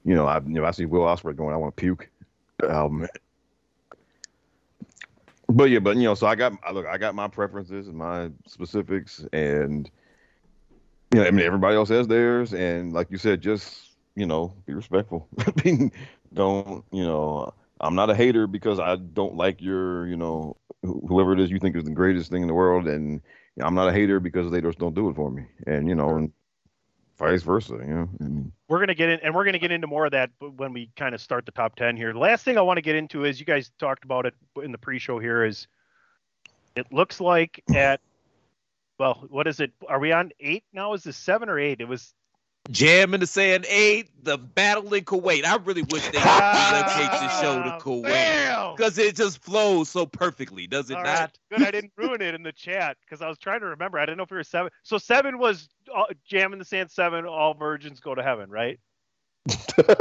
You 0.05 0.17
know, 0.17 0.27
I 0.27 0.39
you 0.41 0.55
know 0.55 0.65
I 0.65 0.73
see 0.73 0.85
Will 0.85 1.03
Ospreay 1.03 1.37
going, 1.37 1.55
I 1.55 1.59
want 1.59 1.77
to 1.77 1.81
puke. 1.81 2.11
Um, 2.69 3.07
but 5.49 5.71
yeah, 5.71 5.79
but 5.79 5.97
you 5.97 6.03
know, 6.03 6.15
so 6.17 6.27
I 6.27 6.35
got 6.35 6.55
look, 6.75 6.87
I 6.87 6.99
got 6.99 7.15
my 7.15 7.29
preferences 7.29 7.87
and 7.87 7.97
my 7.97 8.33
specifics, 8.49 9.25
and 9.33 9.89
you 11.15 11.21
know, 11.21 11.27
I 11.27 11.31
mean, 11.31 11.47
everybody 11.47 11.77
else 11.77 11.89
has 11.91 12.09
theirs, 12.09 12.53
and 12.53 12.93
like 12.93 13.13
you 13.13 13.19
said, 13.19 13.41
just 13.41 13.88
you 14.19 14.27
know, 14.27 14.53
be 14.67 14.75
respectful. 14.75 15.29
Don't, 16.35 16.85
you 16.93 17.05
know, 17.05 17.55
I'm 17.81 17.95
not 17.95 18.11
a 18.11 18.15
hater 18.15 18.47
because 18.47 18.81
I 18.81 18.97
don't 18.97 19.37
like 19.37 19.63
your, 19.63 20.07
you 20.09 20.17
know, 20.17 20.57
whoever 20.83 21.33
it 21.33 21.41
is 21.41 21.51
you 21.51 21.61
think 21.61 21.77
is 21.77 21.85
the 21.85 21.91
greatest 21.91 22.31
thing 22.31 22.43
in 22.43 22.49
the 22.49 22.55
world, 22.55 22.89
and 22.89 23.21
I'm 23.61 23.75
not 23.75 23.89
a 23.89 23.93
hater 23.93 24.19
because 24.21 24.51
they 24.51 24.61
just 24.61 24.79
don't 24.79 24.95
do 24.95 25.09
it 25.09 25.17
for 25.17 25.31
me, 25.31 25.45
and 25.67 25.89
you 25.89 25.95
know, 25.95 26.17
and 26.17 26.33
vice 27.19 27.43
versa. 27.43 27.75
You 27.75 27.95
know, 27.95 28.09
and 28.21 28.53
we're 28.69 28.81
gonna 28.81 28.95
get 28.95 29.09
in, 29.09 29.21
and 29.21 29.35
we're 29.35 29.45
gonna 29.45 29.59
get 29.59 29.73
into 29.73 29.87
more 29.87 30.07
of 30.07 30.13
that 30.13 30.31
when 30.41 30.73
we 30.73 30.91
kind 30.97 31.15
of 31.15 31.21
start 31.21 31.47
the 31.47 31.53
top 31.53 31.77
ten 31.77 31.97
here. 31.97 32.13
The 32.13 32.19
last 32.19 32.45
thing 32.45 32.59
I 32.59 32.63
want 32.63 32.79
to 32.79 32.83
get 32.83 32.97
into 32.97 33.25
is 33.25 33.39
you 33.39 33.47
guys 33.47 33.71
talked 33.79 34.05
about 34.05 34.27
it 34.27 34.35
in 34.63 34.73
the 34.73 34.79
pre-show 34.79 35.19
here. 35.19 35.45
Is 35.45 35.67
it 36.77 36.93
looks 36.93 37.21
like 37.21 37.63
at 37.75 38.01
well, 38.99 39.25
what 39.29 39.47
is 39.47 39.61
it? 39.61 39.73
Are 39.89 40.01
we 40.01 40.13
on 40.13 40.33
eight 40.41 40.65
now? 40.73 40.93
Is 40.95 41.05
this 41.05 41.17
seven 41.17 41.49
or 41.49 41.59
eight? 41.59 41.81
It 41.81 41.89
was 41.89 42.13
Jam 42.71 43.15
in 43.15 43.21
the 43.21 43.27
Sand 43.27 43.65
8, 43.69 44.25
the 44.25 44.37
battle 44.37 44.93
in 44.93 45.05
Kuwait. 45.05 45.45
I 45.45 45.57
really 45.57 45.83
wish 45.83 46.05
they 46.05 46.19
could 46.19 46.25
relocate 46.25 47.11
the 47.11 47.29
show 47.41 47.63
to 47.63 47.79
Kuwait. 47.83 48.77
Because 48.77 48.99
it 48.99 49.17
just 49.17 49.43
flows 49.43 49.89
so 49.89 50.05
perfectly, 50.07 50.67
does 50.67 50.91
it 50.91 50.97
All 50.97 51.03
not? 51.03 51.19
right, 51.21 51.39
good. 51.51 51.63
I 51.67 51.71
didn't 51.71 51.93
ruin 51.97 52.21
it 52.21 52.35
in 52.35 52.43
the 52.43 52.53
chat 52.53 52.97
because 53.05 53.23
I 53.23 53.29
was 53.29 53.39
trying 53.39 53.61
to 53.61 53.67
remember. 53.67 53.99
I 53.99 54.03
didn't 54.05 54.19
know 54.19 54.25
if 54.25 54.31
we 54.31 54.37
were 54.37 54.45
seven. 54.45 54.71
So 54.83 54.99
seven 54.99 55.39
was 55.39 55.69
uh, 55.95 56.05
Jam 56.27 56.53
in 56.53 56.59
the 56.59 56.65
Sand. 56.65 56.91
Seven, 56.91 57.25
all 57.25 57.55
virgins 57.55 58.01
go 58.01 58.15
to 58.15 58.23
heaven, 58.23 58.51
right? 58.51 58.79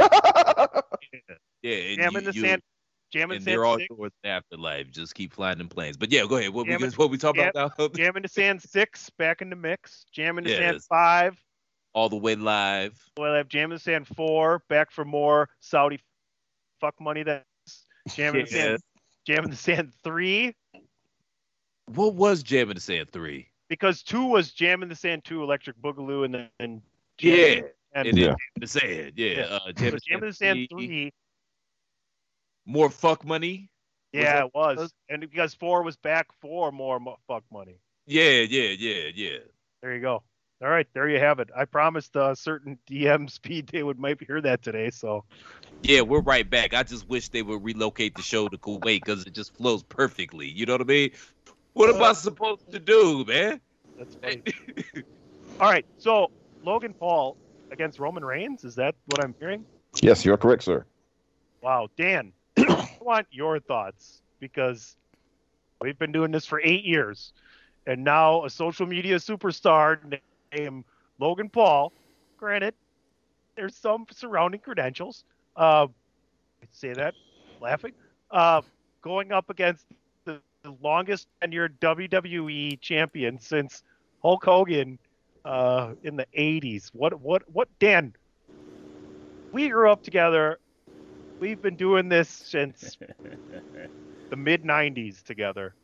Yeah, 1.62 1.74
and 1.74 2.00
Jam 2.00 2.12
you, 2.12 2.18
in 2.18 2.24
the 2.24 2.32
you- 2.34 2.42
Sand. 2.42 2.62
Jam 3.10 3.30
in 3.30 3.36
and 3.38 3.40
the 3.40 3.44
Sand. 3.50 3.52
they're 3.56 3.64
all 3.64 3.78
six, 3.78 3.88
yours 3.90 4.12
in 4.22 4.30
afterlife. 4.30 4.90
Just 4.90 5.14
keep 5.14 5.32
flying 5.32 5.58
them 5.58 5.68
planes. 5.68 5.96
But 5.96 6.12
yeah, 6.12 6.24
go 6.28 6.36
ahead. 6.36 6.50
What 6.50 6.66
Jam 6.66 6.80
we 6.80 6.86
in- 6.86 6.92
what 6.92 7.10
we 7.10 7.18
talking 7.18 7.42
about 7.48 7.72
now? 7.78 7.88
Jam 7.96 8.16
in 8.16 8.22
the 8.22 8.28
Sand 8.28 8.62
six 8.62 9.10
back 9.18 9.40
in 9.42 9.50
the 9.50 9.56
mix. 9.56 10.04
Jam 10.12 10.38
in 10.38 10.44
the 10.44 10.50
Sand 10.54 10.82
five. 10.84 11.42
All 11.92 12.08
the 12.08 12.16
way 12.16 12.34
live. 12.34 12.98
Well, 13.16 13.32
I 13.34 13.38
have 13.38 13.48
Jam 13.48 13.70
in 13.70 13.76
the 13.76 13.78
Sand 13.80 14.06
four, 14.08 14.62
back 14.68 14.90
for 14.90 15.04
more 15.04 15.48
Saudi 15.60 16.00
fuck 16.80 17.00
money. 17.00 17.22
That's 17.22 17.44
Jam 18.14 18.34
in 18.36 18.42
the 18.44 18.46
Sand. 18.50 18.78
Jam 19.26 19.44
in 19.44 19.50
the 19.50 19.56
Sand 19.56 19.92
three, 20.04 20.54
What 21.86 22.14
was 22.14 22.42
Jam 22.42 22.70
in 22.70 22.74
the 22.76 22.80
Sand 22.80 23.10
three? 23.10 23.48
because 23.68 24.02
two 24.02 24.24
was 24.24 24.50
Jam 24.52 24.82
in 24.82 24.88
the 24.88 24.94
Sand 24.94 25.24
two, 25.24 25.42
Electric 25.42 25.76
Boogaloo, 25.82 26.24
and 26.24 26.34
then 26.34 26.48
and 26.60 26.82
Yeah, 27.20 27.34
and 27.94 28.08
and 28.08 28.08
then 28.08 28.16
Yeah. 28.16 28.26
Jam 28.26 28.36
in 28.56 28.60
the 28.60 28.66
Sand. 28.66 29.12
Yeah, 29.16 29.26
Yeah. 29.30 29.42
Uh, 29.42 29.72
Jam, 29.72 29.74
so 29.76 29.86
in 29.86 29.90
the 29.92 30.00
Jam 30.00 30.18
in 30.22 30.28
the 30.28 30.32
Sand 30.34 30.58
Sand 30.58 30.68
three. 30.70 31.12
More 32.66 32.90
fuck 32.90 33.24
money. 33.24 33.70
Yeah, 34.12 34.36
that 34.36 34.44
it 34.46 34.50
was, 34.54 34.76
was? 34.78 34.92
and 35.10 35.20
because 35.20 35.52
four 35.54 35.82
was 35.82 35.96
back 35.96 36.28
for 36.40 36.72
more 36.72 36.98
mo- 36.98 37.18
fuck 37.26 37.44
money. 37.52 37.78
Yeah, 38.06 38.40
yeah, 38.40 38.70
yeah, 38.78 39.10
yeah. 39.14 39.38
There 39.82 39.94
you 39.94 40.00
go. 40.00 40.22
All 40.60 40.68
right, 40.68 40.86
there 40.92 41.08
you 41.08 41.20
have 41.20 41.38
it. 41.38 41.50
I 41.56 41.66
promised 41.66 42.16
uh, 42.16 42.34
certain 42.34 42.78
DM 42.90 43.30
speed 43.30 43.68
they 43.68 43.82
would 43.82 43.98
might 43.98 44.20
hear 44.26 44.40
that 44.40 44.62
today. 44.62 44.90
So 44.90 45.24
Yeah, 45.82 46.00
we're 46.00 46.20
right 46.20 46.48
back. 46.48 46.74
I 46.74 46.82
just 46.82 47.08
wish 47.08 47.28
they 47.28 47.42
would 47.42 47.62
relocate 47.62 48.16
the 48.16 48.22
show 48.22 48.48
to 48.48 48.58
Kuwait 48.58 49.04
because 49.04 49.24
it 49.24 49.34
just 49.34 49.54
flows 49.56 49.82
perfectly. 49.84 50.48
You 50.48 50.66
know 50.66 50.74
what 50.74 50.80
I 50.80 50.84
mean? 50.84 51.10
What 51.74 51.94
am 51.94 52.02
I 52.02 52.12
supposed 52.12 52.70
to 52.72 52.80
do, 52.80 53.24
man? 53.24 53.60
that's 53.96 54.16
funny. 54.16 54.42
All 55.60 55.70
right, 55.70 55.86
so 55.98 56.28
Logan 56.64 56.94
Paul 56.98 57.36
against 57.70 57.98
Roman 58.00 58.24
Reigns. 58.24 58.64
Is 58.64 58.74
that 58.76 58.96
what 59.06 59.24
I'm 59.24 59.34
hearing? 59.38 59.64
yes, 60.02 60.24
you're 60.24 60.36
correct, 60.36 60.64
sir. 60.64 60.84
Wow, 61.62 61.88
Dan, 61.96 62.32
I 62.58 62.88
want 63.00 63.26
your 63.30 63.60
thoughts 63.60 64.22
because 64.40 64.96
we've 65.80 65.98
been 65.98 66.12
doing 66.12 66.30
this 66.32 66.46
for 66.46 66.60
eight 66.60 66.84
years, 66.84 67.32
and 67.86 68.04
now 68.04 68.44
a 68.44 68.50
social 68.50 68.86
media 68.86 69.16
superstar 69.16 70.18
named 70.52 70.84
Logan 71.18 71.48
Paul. 71.48 71.92
Granted, 72.36 72.74
there's 73.56 73.74
some 73.74 74.06
surrounding 74.10 74.60
credentials. 74.60 75.24
Uh, 75.56 75.88
I'd 76.62 76.68
say 76.72 76.92
that 76.92 77.14
laughing. 77.60 77.92
Uh, 78.30 78.62
going 79.02 79.32
up 79.32 79.50
against 79.50 79.86
the, 80.24 80.40
the 80.62 80.74
longest 80.82 81.28
tenured 81.42 81.78
WWE 81.80 82.80
champion 82.80 83.38
since 83.38 83.82
Hulk 84.22 84.44
Hogan 84.44 84.98
uh, 85.44 85.94
in 86.02 86.16
the 86.16 86.26
80s. 86.36 86.90
What 86.92 87.20
what 87.20 87.42
what 87.52 87.68
Dan? 87.78 88.14
We 89.52 89.68
grew 89.68 89.90
up 89.90 90.02
together. 90.02 90.58
We've 91.40 91.60
been 91.60 91.76
doing 91.76 92.08
this 92.08 92.28
since 92.28 92.98
the 94.30 94.36
mid 94.36 94.64
90s 94.64 95.22
together. 95.22 95.74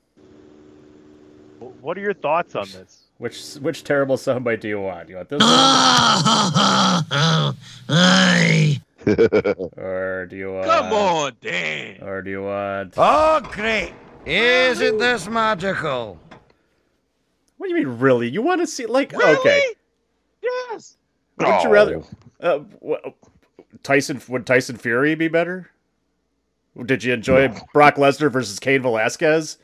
What 1.58 1.96
are 1.96 2.00
your 2.00 2.14
thoughts 2.14 2.54
on 2.54 2.68
this? 2.72 3.03
Which 3.18 3.54
which 3.54 3.84
terrible 3.84 4.16
soundbite 4.16 4.60
do 4.60 4.68
you 4.68 4.80
want? 4.80 5.08
You 5.08 5.16
want 5.16 5.28
this 5.28 5.40
Aye. 7.88 8.80
one? 9.06 9.06
or 9.76 10.26
do 10.26 10.36
you 10.36 10.52
want? 10.52 10.66
Come 10.66 10.92
on, 10.92 11.32
Dan. 11.40 12.02
Or 12.02 12.22
do 12.22 12.30
you 12.30 12.42
want? 12.42 12.94
Oh, 12.96 13.40
great. 13.52 13.92
Isn't 14.26 14.98
this 14.98 15.28
magical? 15.28 16.18
What 17.58 17.68
do 17.68 17.74
you 17.76 17.84
mean, 17.86 17.98
really? 17.98 18.28
You 18.28 18.42
want 18.42 18.60
to 18.62 18.66
see 18.66 18.86
like? 18.86 19.12
Really? 19.12 19.36
Okay. 19.38 19.62
Yes. 20.42 20.96
Would 21.38 21.62
you 21.62 21.68
rather? 21.70 22.02
Uh, 22.40 22.60
wha- 22.80 22.98
Tyson 23.82 24.20
would 24.28 24.46
Tyson 24.46 24.76
Fury 24.76 25.14
be 25.14 25.28
better? 25.28 25.70
Did 26.84 27.04
you 27.04 27.12
enjoy 27.12 27.48
Brock 27.72 27.94
Lesnar 27.96 28.30
versus 28.32 28.58
Cain 28.58 28.82
Velasquez? 28.82 29.58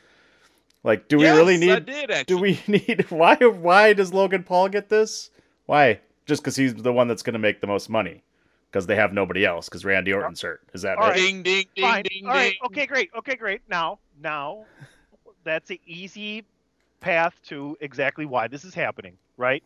Like, 0.83 1.09
do 1.09 1.19
we 1.19 1.25
Yes, 1.25 1.37
really 1.37 1.57
I 1.59 1.59
need? 1.59 1.87
did 1.87 2.11
actually. 2.11 2.37
Do 2.37 2.39
we 2.39 2.61
need? 2.67 3.07
Why? 3.11 3.37
Why 3.37 3.93
does 3.93 4.13
Logan 4.15 4.43
Paul 4.45 4.69
get 4.69 4.89
this? 4.89 5.31
Why? 5.67 6.01
Just 6.27 6.43
because 6.43 6.57
he's 6.57 6.75
the 6.75 6.93
one 6.93 7.09
that's 7.09 7.23
going 7.23 7.35
to 7.35 7.39
make 7.39 7.61
the 7.61 7.67
most 7.67 7.89
money? 7.89 8.23
Because 8.71 8.87
they 8.87 8.97
have 8.97 9.13
nobody 9.13 9.45
else? 9.45 9.69
Because 9.69 9.85
Randy 9.85 10.13
Orton's 10.13 10.43
hurt? 10.43 10.61
Is 10.73 10.83
that 10.83 10.99
All 10.99 11.09
right. 11.09 11.17
Ding, 11.17 11.43
ding, 11.43 11.67
ding, 11.75 11.85
Fine. 11.85 12.03
ding, 12.05 12.25
All 12.27 12.33
right. 12.35 12.53
ding. 12.53 12.67
Okay, 12.67 12.87
great. 12.87 13.11
Okay, 13.19 13.37
great. 13.37 13.63
Now, 13.69 13.99
now, 14.21 14.67
that's 15.45 15.71
an 15.71 15.79
easy 15.87 16.45
path 17.01 17.35
to 17.47 17.77
exactly 17.81 18.27
why 18.27 18.47
this 18.49 18.65
is 18.65 18.75
happening, 18.75 19.17
right? 19.37 19.63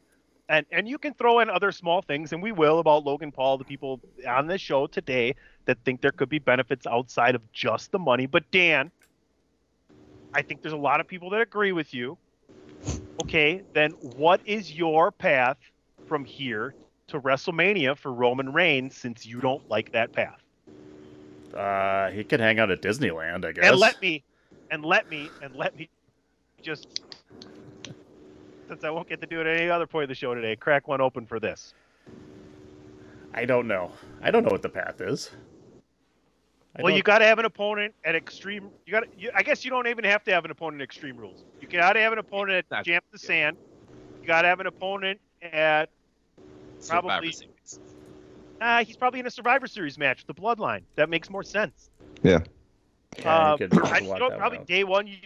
And 0.49 0.67
and 0.71 0.87
you 0.89 0.99
can 0.99 1.15
throw 1.15 1.41
in 1.41 1.49
other 1.51 1.73
small 1.73 2.03
things, 2.03 2.33
and 2.33 2.43
we 2.43 2.53
will 2.53 2.79
about 2.79 3.05
Logan 3.05 3.33
Paul, 3.33 3.59
the 3.59 3.65
people 3.65 4.01
on 4.29 4.47
this 4.47 4.61
show 4.61 4.87
today 4.87 5.35
that 5.65 5.79
think 5.85 6.01
there 6.01 6.13
could 6.13 6.29
be 6.29 6.39
benefits 6.39 6.87
outside 6.87 7.35
of 7.35 7.53
just 7.53 7.93
the 7.93 7.99
money. 7.99 8.27
But 8.27 8.51
Dan, 8.51 8.91
I 10.35 10.43
think 10.43 10.63
there's 10.63 10.73
a 10.73 10.77
lot 10.77 11.01
of 11.01 11.07
people 11.07 11.31
that 11.31 11.41
agree 11.41 11.73
with 11.73 11.95
you. 11.95 12.19
Okay, 13.23 13.63
then 13.73 13.93
what 14.17 14.41
is 14.45 14.73
your 14.73 15.13
path 15.13 15.57
from 16.07 16.25
here 16.25 16.75
to 17.09 17.21
WrestleMania 17.21 17.97
for 17.97 18.13
Roman 18.13 18.53
Reigns 18.53 18.97
since 18.97 19.25
you 19.25 19.41
don't 19.41 19.69
like 19.71 19.93
that 19.93 20.13
path? 20.13 20.41
Uh, 21.55 22.11
he 22.11 22.25
could 22.25 22.41
hang 22.41 22.59
out 22.59 22.71
at 22.71 22.83
Disneyland, 22.83 23.45
I 23.45 23.53
guess. 23.53 23.65
and 23.65 23.79
let 23.79 24.01
me 24.03 24.25
and 24.71 24.85
let 24.85 25.09
me 25.09 25.31
and 25.41 25.55
let 25.55 25.77
me 25.77 25.89
just 26.63 26.89
since 28.69 28.83
I 28.83 28.91
won't 28.91 29.09
get 29.09 29.21
to 29.21 29.27
do 29.27 29.41
it 29.41 29.47
at 29.47 29.61
any 29.61 29.71
other 29.71 29.87
point 29.87 30.05
of 30.05 30.09
the 30.09 30.15
show 30.15 30.35
today, 30.35 30.57
crack 30.57 30.89
one 30.89 31.01
open 31.01 31.27
for 31.27 31.39
this. 31.39 31.75
I 33.33 33.45
don't 33.45 33.69
know. 33.69 33.93
I 34.23 34.31
don't 34.31 34.43
know 34.45 34.51
what 34.51 34.63
the 34.63 34.69
path 34.69 35.01
is. 35.01 35.31
I 36.77 36.83
well, 36.83 36.91
you 36.91 36.99
don't- 37.03 37.05
got 37.07 37.19
to 37.19 37.25
have 37.27 37.39
an 37.39 37.45
opponent 37.45 37.95
at 38.05 38.15
Extreme. 38.15 38.69
You 38.87 38.91
got. 38.93 39.05
You, 39.19 39.31
I 39.35 39.43
guess 39.43 39.65
you 39.65 39.71
don't 39.71 39.87
even 39.87 40.05
have 40.05 40.25
to 40.25 40.33
have 40.33 40.45
an 40.45 40.51
opponent 40.51 40.83
at 40.83 40.85
Extreme 40.85 41.17
Rules. 41.17 41.45
You 41.61 41.69
got 41.69 41.93
to 41.95 42.01
have 42.01 42.13
an 42.13 42.19
opponent 42.19 42.59
at 42.59 42.71
Not- 42.71 42.85
Jam 42.85 43.01
the 43.13 43.19
Sand. 43.19 43.57
You 44.21 44.27
got 44.27 44.43
to 44.43 44.49
have 44.49 44.61
an 44.61 44.67
opponent 44.67 45.21
at. 45.43 45.89
Probably- 46.89 47.33
Series. 47.33 47.81
Uh, 48.61 48.85
he's 48.85 48.97
probably 48.97 49.21
in 49.21 49.27
a 49.27 49.31
Survivor 49.31 49.67
Series 49.67 49.99
match 49.99 50.25
with 50.27 50.37
the 50.37 50.41
Bloodline. 50.43 50.83
That 50.97 51.09
makes 51.09 51.29
more 51.31 51.43
sense. 51.43 51.91
Yeah, 52.23 52.39
Uh, 53.25 53.57
you 53.61 53.67
I 53.85 54.01
block 54.01 54.19
don't, 54.19 54.37
probably 54.39 54.59
out. 54.59 54.67
day 54.67 54.85
one 54.85 55.07
you 55.07 55.17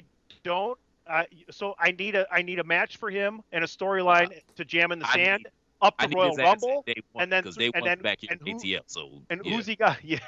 don't. 0.42 0.78
Uh, 1.06 1.24
so 1.50 1.74
I 1.78 1.92
need 1.92 2.14
a 2.16 2.26
I 2.32 2.42
need 2.42 2.58
a 2.58 2.64
match 2.64 2.96
for 2.96 3.10
him 3.10 3.40
and 3.52 3.64
a 3.64 3.66
storyline 3.66 4.30
to 4.56 4.64
jam 4.64 4.92
in 4.92 4.98
the 4.98 5.08
I 5.08 5.14
sand 5.14 5.42
need- 5.44 5.52
up 5.80 5.94
I 5.98 6.06
to 6.06 6.16
Royal 6.16 6.36
Rumble. 6.36 6.82
day 6.86 6.94
one 7.12 7.22
and 7.22 7.32
then- 7.32 7.42
because 7.44 7.56
they 7.56 7.70
and 7.74 7.84
then- 7.86 8.00
back 8.00 8.22
in 8.24 8.30
and 8.32 8.40
who- 8.40 8.56
ATL. 8.58 8.80
So 8.86 9.22
And 9.30 9.40
yeah. 9.44 9.54
who's 9.56 9.66
he 9.66 9.76
got? 9.76 9.96
Yeah. 10.04 10.18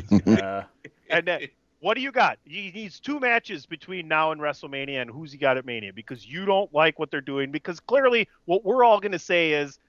Uh, 0.26 0.64
and 1.10 1.26
then 1.26 1.48
what 1.80 1.94
do 1.94 2.00
you 2.00 2.12
got? 2.12 2.38
He 2.44 2.70
needs 2.70 3.00
two 3.00 3.18
matches 3.18 3.66
between 3.66 4.06
now 4.06 4.30
and 4.30 4.40
WrestleMania, 4.40 5.02
and 5.02 5.10
who's 5.10 5.32
he 5.32 5.38
got 5.38 5.56
at 5.56 5.66
Mania? 5.66 5.92
Because 5.92 6.24
you 6.24 6.44
don't 6.44 6.72
like 6.72 6.98
what 6.98 7.10
they're 7.10 7.20
doing. 7.20 7.50
Because 7.50 7.80
clearly, 7.80 8.28
what 8.44 8.64
we're 8.64 8.84
all 8.84 9.00
going 9.00 9.12
to 9.12 9.18
say 9.18 9.52
is 9.52 9.80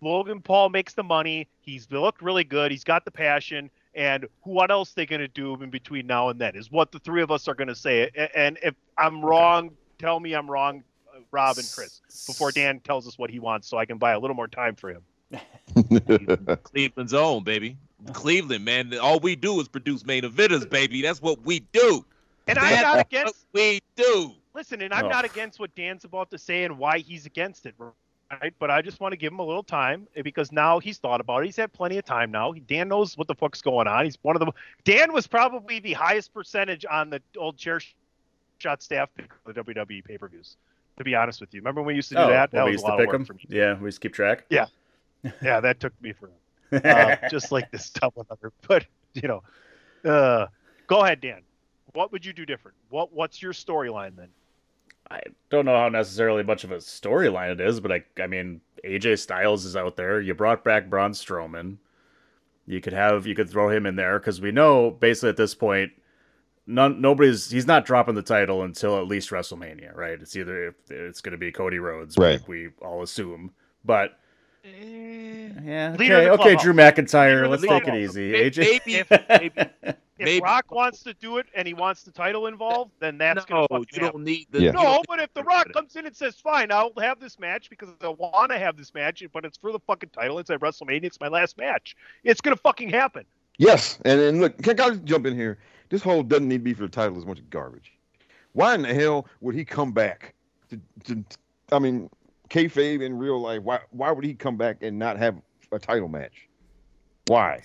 Logan 0.00 0.40
Paul 0.40 0.70
makes 0.70 0.94
the 0.94 1.04
money. 1.04 1.48
He's 1.60 1.88
looked 1.90 2.20
really 2.20 2.44
good. 2.44 2.72
He's 2.72 2.84
got 2.84 3.04
the 3.04 3.12
passion. 3.12 3.70
And 3.94 4.26
what 4.42 4.70
else 4.70 4.92
they 4.92 5.06
going 5.06 5.20
to 5.20 5.28
do 5.28 5.54
in 5.62 5.70
between 5.70 6.06
now 6.06 6.28
and 6.28 6.38
then 6.38 6.56
is 6.56 6.70
what 6.70 6.92
the 6.92 6.98
three 6.98 7.22
of 7.22 7.30
us 7.30 7.48
are 7.48 7.54
going 7.54 7.68
to 7.68 7.76
say. 7.76 8.10
And 8.34 8.58
if 8.62 8.74
I'm 8.98 9.24
wrong, 9.24 9.70
tell 9.98 10.20
me 10.20 10.34
I'm 10.34 10.50
wrong, 10.50 10.82
uh, 11.14 11.20
Rob 11.30 11.58
and 11.58 11.66
Chris, 11.74 12.00
before 12.26 12.50
Dan 12.50 12.80
tells 12.80 13.06
us 13.06 13.18
what 13.18 13.30
he 13.30 13.38
wants, 13.38 13.68
so 13.68 13.78
I 13.78 13.86
can 13.86 13.98
buy 13.98 14.12
a 14.12 14.18
little 14.18 14.36
more 14.36 14.48
time 14.48 14.74
for 14.74 14.90
him. 14.90 15.02
Cleveland's 16.64 17.14
own, 17.14 17.42
baby. 17.44 17.78
Cleveland, 18.12 18.64
man. 18.64 18.96
All 18.98 19.18
we 19.20 19.36
do 19.36 19.60
is 19.60 19.68
produce 19.68 20.04
main 20.06 20.22
eventers, 20.22 20.68
baby. 20.68 21.02
That's 21.02 21.20
what 21.22 21.42
we 21.42 21.60
do. 21.72 22.04
And 22.46 22.58
I'm 22.58 22.70
That's 22.70 22.82
not 22.82 22.96
what 22.96 23.06
against 23.06 23.46
we 23.52 23.80
do. 23.96 24.32
Listen, 24.54 24.80
and 24.82 24.94
I'm 24.94 25.06
Oh. 25.06 25.08
not 25.08 25.24
against 25.24 25.58
what 25.60 25.74
Dan's 25.74 26.04
about 26.04 26.30
to 26.30 26.38
say 26.38 26.64
and 26.64 26.78
why 26.78 26.98
he's 26.98 27.26
against 27.26 27.66
it, 27.66 27.74
right? 27.78 27.92
but 28.58 28.70
I 28.72 28.82
just 28.82 28.98
want 29.00 29.12
to 29.12 29.16
give 29.16 29.32
him 29.32 29.38
a 29.38 29.44
little 29.44 29.62
time 29.62 30.08
because 30.24 30.50
now 30.50 30.80
he's 30.80 30.98
thought 30.98 31.20
about 31.20 31.42
it. 31.42 31.46
He's 31.46 31.56
had 31.56 31.72
plenty 31.72 31.96
of 31.98 32.04
time 32.04 32.30
now. 32.32 32.52
Dan 32.66 32.88
knows 32.88 33.16
what 33.16 33.28
the 33.28 33.34
fuck's 33.36 33.62
going 33.62 33.86
on. 33.86 34.04
He's 34.04 34.18
one 34.22 34.34
of 34.34 34.40
the 34.40 34.50
Dan 34.84 35.12
was 35.12 35.26
probably 35.28 35.78
the 35.78 35.92
highest 35.92 36.34
percentage 36.34 36.84
on 36.90 37.10
the 37.10 37.22
old 37.36 37.56
chair 37.56 37.80
shot 38.58 38.82
staff 38.82 39.10
pick 39.16 39.30
for 39.44 39.52
the 39.52 39.62
WWE 39.62 40.02
pay 40.04 40.18
per 40.18 40.28
views. 40.28 40.56
To 40.98 41.04
be 41.04 41.14
honest 41.14 41.40
with 41.40 41.52
you, 41.52 41.60
remember 41.60 41.82
when 41.82 41.88
we 41.88 41.94
used 41.94 42.08
to 42.08 42.14
do 42.14 42.20
Oh, 42.22 42.28
that? 42.28 42.52
well, 42.52 42.64
That 42.64 42.70
we 42.70 42.72
was 42.72 42.80
used 42.82 42.84
a 42.84 42.86
to 42.86 42.90
lot 42.92 43.00
of 43.00 43.04
pick 43.04 43.12
them. 43.12 43.24
for 43.26 43.34
me. 43.34 43.40
Yeah, 43.50 43.74
we 43.78 43.88
just 43.90 44.00
keep 44.00 44.14
track. 44.14 44.44
Yeah, 44.50 44.66
yeah, 45.42 45.60
that 45.60 45.78
took 45.78 45.92
me 46.00 46.12
forever. 46.12 46.34
Uh, 46.72 47.16
just 47.30 47.52
like 47.52 47.70
this 47.70 47.90
double 47.90 48.26
number. 48.28 48.52
But 48.68 48.86
you 49.14 49.28
know, 49.28 49.42
uh, 50.04 50.46
go 50.86 51.02
ahead, 51.04 51.20
Dan. 51.20 51.42
What 51.92 52.12
would 52.12 52.24
you 52.24 52.32
do 52.32 52.44
different? 52.46 52.76
What 52.90 53.12
What's 53.12 53.40
your 53.42 53.52
storyline 53.52 54.16
then? 54.16 54.28
I 55.10 55.20
don't 55.50 55.64
know 55.64 55.76
how 55.76 55.88
necessarily 55.88 56.42
much 56.42 56.64
of 56.64 56.72
a 56.72 56.78
storyline 56.78 57.52
it 57.52 57.60
is, 57.60 57.78
but 57.78 57.92
I, 57.92 58.02
I 58.20 58.26
mean, 58.26 58.60
AJ 58.84 59.20
Styles 59.20 59.64
is 59.64 59.76
out 59.76 59.94
there. 59.96 60.20
You 60.20 60.34
brought 60.34 60.64
back 60.64 60.90
Braun 60.90 61.12
Strowman. 61.12 61.76
You 62.66 62.80
could 62.80 62.92
have, 62.92 63.24
you 63.24 63.36
could 63.36 63.48
throw 63.48 63.70
him 63.70 63.86
in 63.86 63.94
there 63.94 64.18
because 64.18 64.40
we 64.40 64.50
know 64.50 64.90
basically 64.90 65.28
at 65.28 65.36
this 65.36 65.54
point, 65.54 65.92
none, 66.66 67.00
nobody's, 67.00 67.48
he's 67.48 67.68
not 67.68 67.84
dropping 67.84 68.16
the 68.16 68.22
title 68.22 68.64
until 68.64 68.98
at 68.98 69.06
least 69.06 69.30
WrestleMania, 69.30 69.94
right? 69.94 70.20
It's 70.20 70.34
either 70.34 70.66
if 70.70 70.74
it's 70.90 71.20
going 71.20 71.30
to 71.30 71.38
be 71.38 71.52
Cody 71.52 71.78
Rhodes, 71.78 72.18
Right. 72.18 72.40
like 72.40 72.48
we 72.48 72.70
all 72.82 73.02
assume, 73.04 73.52
but 73.84 74.18
yeah, 75.64 75.96
Leader 75.98 76.16
okay, 76.16 76.28
of 76.28 76.40
okay. 76.40 76.56
Drew 76.56 76.72
McIntyre, 76.72 77.48
let's 77.48 77.62
take 77.62 77.88
it 77.88 77.94
easy. 77.94 78.32
Maybe, 78.32 78.50
AJ, 78.50 78.80
maybe, 78.86 79.52
maybe 79.54 79.94
If 80.18 80.24
Maybe- 80.24 80.42
Rock 80.42 80.70
wants 80.70 81.02
to 81.02 81.12
do 81.12 81.36
it 81.36 81.46
and 81.54 81.68
he 81.68 81.74
wants 81.74 82.02
the 82.02 82.10
title 82.10 82.46
involved, 82.46 82.92
then 83.00 83.18
that's 83.18 83.48
no, 83.50 83.66
gonna 83.68 83.84
you 83.92 84.00
don't 84.00 84.24
need 84.24 84.46
the. 84.50 84.62
Yeah. 84.62 84.70
No, 84.70 85.02
but 85.06 85.18
if 85.20 85.32
The 85.34 85.42
the 85.42 85.46
Rock 85.46 85.70
comes 85.74 85.94
in 85.94 86.06
and 86.06 86.16
says, 86.16 86.36
"Fine, 86.36 86.72
I'll 86.72 86.92
have 86.98 87.20
this 87.20 87.38
match 87.38 87.68
because 87.68 87.90
I 88.00 88.08
want 88.08 88.50
to 88.50 88.58
have 88.58 88.78
this 88.78 88.94
match, 88.94 89.22
but 89.34 89.44
it's 89.44 89.58
for 89.58 89.72
the 89.72 89.78
fucking 89.80 90.10
title. 90.10 90.38
It's 90.38 90.48
at 90.48 90.60
WrestleMania. 90.60 91.04
It's 91.04 91.20
my 91.20 91.28
last 91.28 91.58
match. 91.58 91.96
It's 92.24 92.40
gonna 92.40 92.56
fucking 92.56 92.88
happen." 92.88 93.26
Yes, 93.58 93.98
and 94.06 94.18
and 94.18 94.40
look, 94.40 94.56
can 94.62 94.80
I 94.80 94.88
just 94.88 95.04
jump 95.04 95.26
in 95.26 95.34
here? 95.34 95.58
This 95.90 96.02
whole 96.02 96.22
doesn't 96.22 96.48
need 96.48 96.58
to 96.58 96.64
be 96.64 96.72
for 96.72 96.82
the 96.82 96.88
title 96.88 97.18
is 97.18 97.24
a 97.24 97.26
bunch 97.26 97.40
of 97.40 97.50
garbage. 97.50 97.92
Why 98.54 98.74
in 98.74 98.82
the 98.82 98.94
hell 98.94 99.26
would 99.42 99.54
he 99.54 99.66
come 99.66 99.92
back? 99.92 100.34
To, 100.70 100.80
to, 101.04 101.24
I 101.72 101.78
mean, 101.78 102.08
kayfabe 102.48 103.02
in 103.02 103.16
real 103.16 103.40
life. 103.40 103.62
Why 103.62 103.80
why 103.90 104.10
would 104.10 104.24
he 104.24 104.34
come 104.34 104.56
back 104.56 104.78
and 104.82 104.98
not 104.98 105.18
have 105.18 105.36
a 105.72 105.78
title 105.78 106.08
match? 106.08 106.48
Why? 107.26 107.62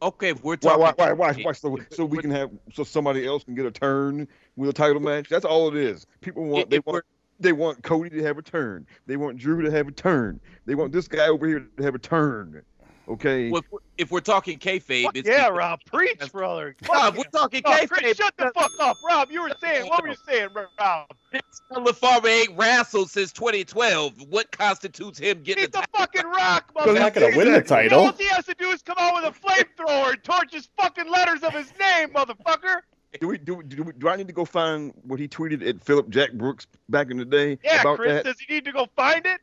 Okay, 0.00 0.30
if 0.30 0.44
we're 0.44 0.56
talking. 0.56 0.80
why 0.80 0.92
why 0.96 1.12
why, 1.12 1.32
why 1.42 1.52
so 1.52 1.76
so 1.90 2.04
we 2.04 2.18
can 2.18 2.30
have 2.30 2.50
so 2.72 2.84
somebody 2.84 3.26
else 3.26 3.44
can 3.44 3.54
get 3.54 3.66
a 3.66 3.70
turn 3.70 4.28
with 4.56 4.70
a 4.70 4.72
title 4.72 5.00
match? 5.00 5.28
That's 5.28 5.44
all 5.44 5.68
it 5.68 5.76
is. 5.76 6.06
People 6.20 6.44
want 6.44 6.70
they 6.70 6.78
want 6.80 7.04
they 7.40 7.52
want 7.52 7.82
Cody 7.82 8.10
to 8.10 8.22
have 8.22 8.38
a 8.38 8.42
turn. 8.42 8.86
They 9.06 9.16
want 9.16 9.38
Drew 9.38 9.62
to 9.62 9.70
have 9.70 9.88
a 9.88 9.92
turn. 9.92 10.40
They 10.66 10.74
want 10.74 10.92
this 10.92 11.08
guy 11.08 11.28
over 11.28 11.46
here 11.46 11.66
to 11.76 11.82
have 11.82 11.94
a 11.94 11.98
turn. 11.98 12.62
Okay. 13.08 13.50
Well, 13.50 13.62
if 13.96 14.10
we're, 14.10 14.20
talking 14.20 14.58
kayfabe, 14.58 15.04
Fuck 15.04 15.16
it's 15.16 15.26
yeah, 15.28 15.44
because- 15.44 15.56
Rob, 15.58 15.80
preach, 15.86 16.32
brother. 16.32 16.76
Rob, 16.88 17.16
we're 17.16 17.24
talking 17.24 17.62
Oh, 17.64 17.70
kayfabe. 17.72 17.88
Chris, 17.88 18.16
shut 18.18 18.34
the 18.36 18.50
fuck 18.54 18.70
up, 18.80 18.96
Rob. 19.06 19.30
You 19.30 19.42
were 19.42 19.52
saying 19.62 19.88
what 19.88 20.02
were 20.02 20.08
you 20.10 20.16
saying, 20.28 20.48
Rob? 20.78 21.06
Stellar 21.50 21.92
Farmer 21.94 22.28
ain't 22.28 22.56
wrestled 22.56 23.10
since 23.10 23.32
2012. 23.32 24.12
What 24.28 24.50
constitutes 24.52 25.18
him 25.18 25.42
getting 25.42 25.62
He's 25.64 25.70
the 25.70 25.80
the 25.80 25.86
fucking 25.98 26.26
Rock, 26.26 26.70
He's 26.76 26.84
he's 26.84 26.94
motherfucker. 26.94 26.98
not 27.00 27.14
going 27.14 27.32
to 27.32 27.38
win 27.38 27.52
the 27.52 27.62
title. 27.62 28.00
All 28.00 28.12
he 28.12 28.26
has 28.28 28.44
to 28.46 28.54
do 28.58 28.68
is 28.70 28.82
come 28.82 28.96
out 28.98 29.14
with 29.22 29.34
a 29.36 29.40
flamethrower 29.40 30.12
and 30.12 30.22
torch 30.22 30.52
his 30.52 30.68
fucking 30.76 31.10
letters 31.10 31.42
of 31.42 31.52
his 31.54 31.72
name, 31.80 32.10
motherfucker. 32.10 32.80
Do 33.20 33.28
we 33.28 33.38
do, 33.38 33.62
do 33.62 33.84
we, 33.84 33.92
do 33.94 34.08
I 34.10 34.16
need 34.16 34.26
to 34.26 34.34
go 34.34 34.44
find 34.44 34.92
what 35.02 35.18
he 35.18 35.26
tweeted 35.28 35.66
at 35.66 35.82
Philip 35.82 36.10
Jack 36.10 36.32
Brooks 36.34 36.66
back 36.90 37.10
in 37.10 37.16
the 37.16 37.24
day 37.24 37.58
Yeah, 37.64 37.80
about 37.80 37.96
Chris, 37.96 38.12
that? 38.12 38.24
does 38.26 38.38
he 38.38 38.52
need 38.52 38.66
to 38.66 38.72
go 38.72 38.86
find 38.96 39.24
it? 39.24 39.40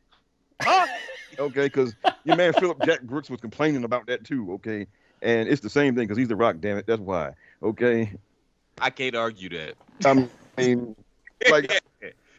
Huh? 0.62 0.86
Okay, 1.38 1.66
because 1.66 1.94
your 2.24 2.38
man 2.38 2.54
Philip 2.54 2.82
Jack 2.86 3.02
Brooks 3.02 3.30
was 3.30 3.42
complaining 3.42 3.84
about 3.84 4.08
that 4.08 4.24
too. 4.24 4.54
Okay, 4.54 4.88
and 5.22 5.50
it's 5.50 5.60
the 5.60 5.70
same 5.70 5.94
thing 5.94 6.06
because 6.06 6.18
he's 6.18 6.30
the 6.30 6.36
Rock. 6.38 6.58
Damn 6.62 6.78
it, 6.78 6.88
that's 6.88 7.02
why. 7.02 7.34
Okay, 7.62 8.14
I 8.80 8.90
can't 8.90 9.18
argue 9.18 9.50
that. 9.50 9.74
I 10.06 10.14
mean, 10.58 10.96
like, 11.52 11.70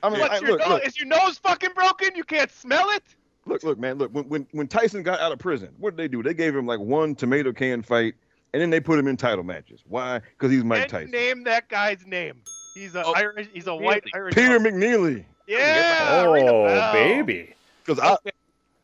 I 0.03 0.09
mean, 0.09 0.23
I, 0.23 0.39
your 0.39 0.53
look, 0.53 0.61
nose? 0.61 0.69
look, 0.71 0.87
Is 0.87 0.99
your 0.99 1.09
nose 1.09 1.37
fucking 1.37 1.73
broken? 1.75 2.17
You 2.17 2.25
can't 2.25 2.51
smell 2.51 2.89
it? 2.89 3.03
look, 3.45 3.63
look, 3.65 3.79
man, 3.79 3.99
look. 3.99 4.15
When, 4.15 4.25
when 4.31 4.47
when 4.53 4.67
Tyson 4.67 5.03
got 5.03 5.21
out 5.21 5.31
of 5.31 5.39
prison, 5.41 5.75
what 5.79 5.95
did 5.95 6.03
they 6.03 6.09
do? 6.09 6.23
They 6.23 6.33
gave 6.33 6.57
him 6.57 6.65
like 6.65 6.81
one 6.81 7.15
tomato 7.15 7.53
can 7.53 7.83
fight, 7.83 8.15
and 8.55 8.63
then 8.63 8.71
they 8.71 8.81
put 8.81 8.99
him 8.99 9.09
in 9.09 9.19
title 9.19 9.45
matches. 9.45 9.81
Why? 9.87 10.21
Because 10.21 10.51
he's 10.51 10.65
Mike 10.65 10.85
And 10.85 10.91
Tyson. 10.91 11.11
name 11.11 11.45
that 11.45 11.69
guy's 11.69 12.07
name. 12.07 12.41
He's 12.75 12.95
a 12.95 13.05
Oh, 13.05 13.13
Irish. 13.15 13.49
He's 13.53 13.67
a 13.67 13.75
white? 13.77 14.05
Irish. 14.15 14.35
Peter 14.35 14.59
McNeeley. 14.59 15.27
Yeah. 15.47 16.23
Oh, 16.27 16.93
baby. 16.95 17.53
Because 17.87 18.19
I, 18.25 18.31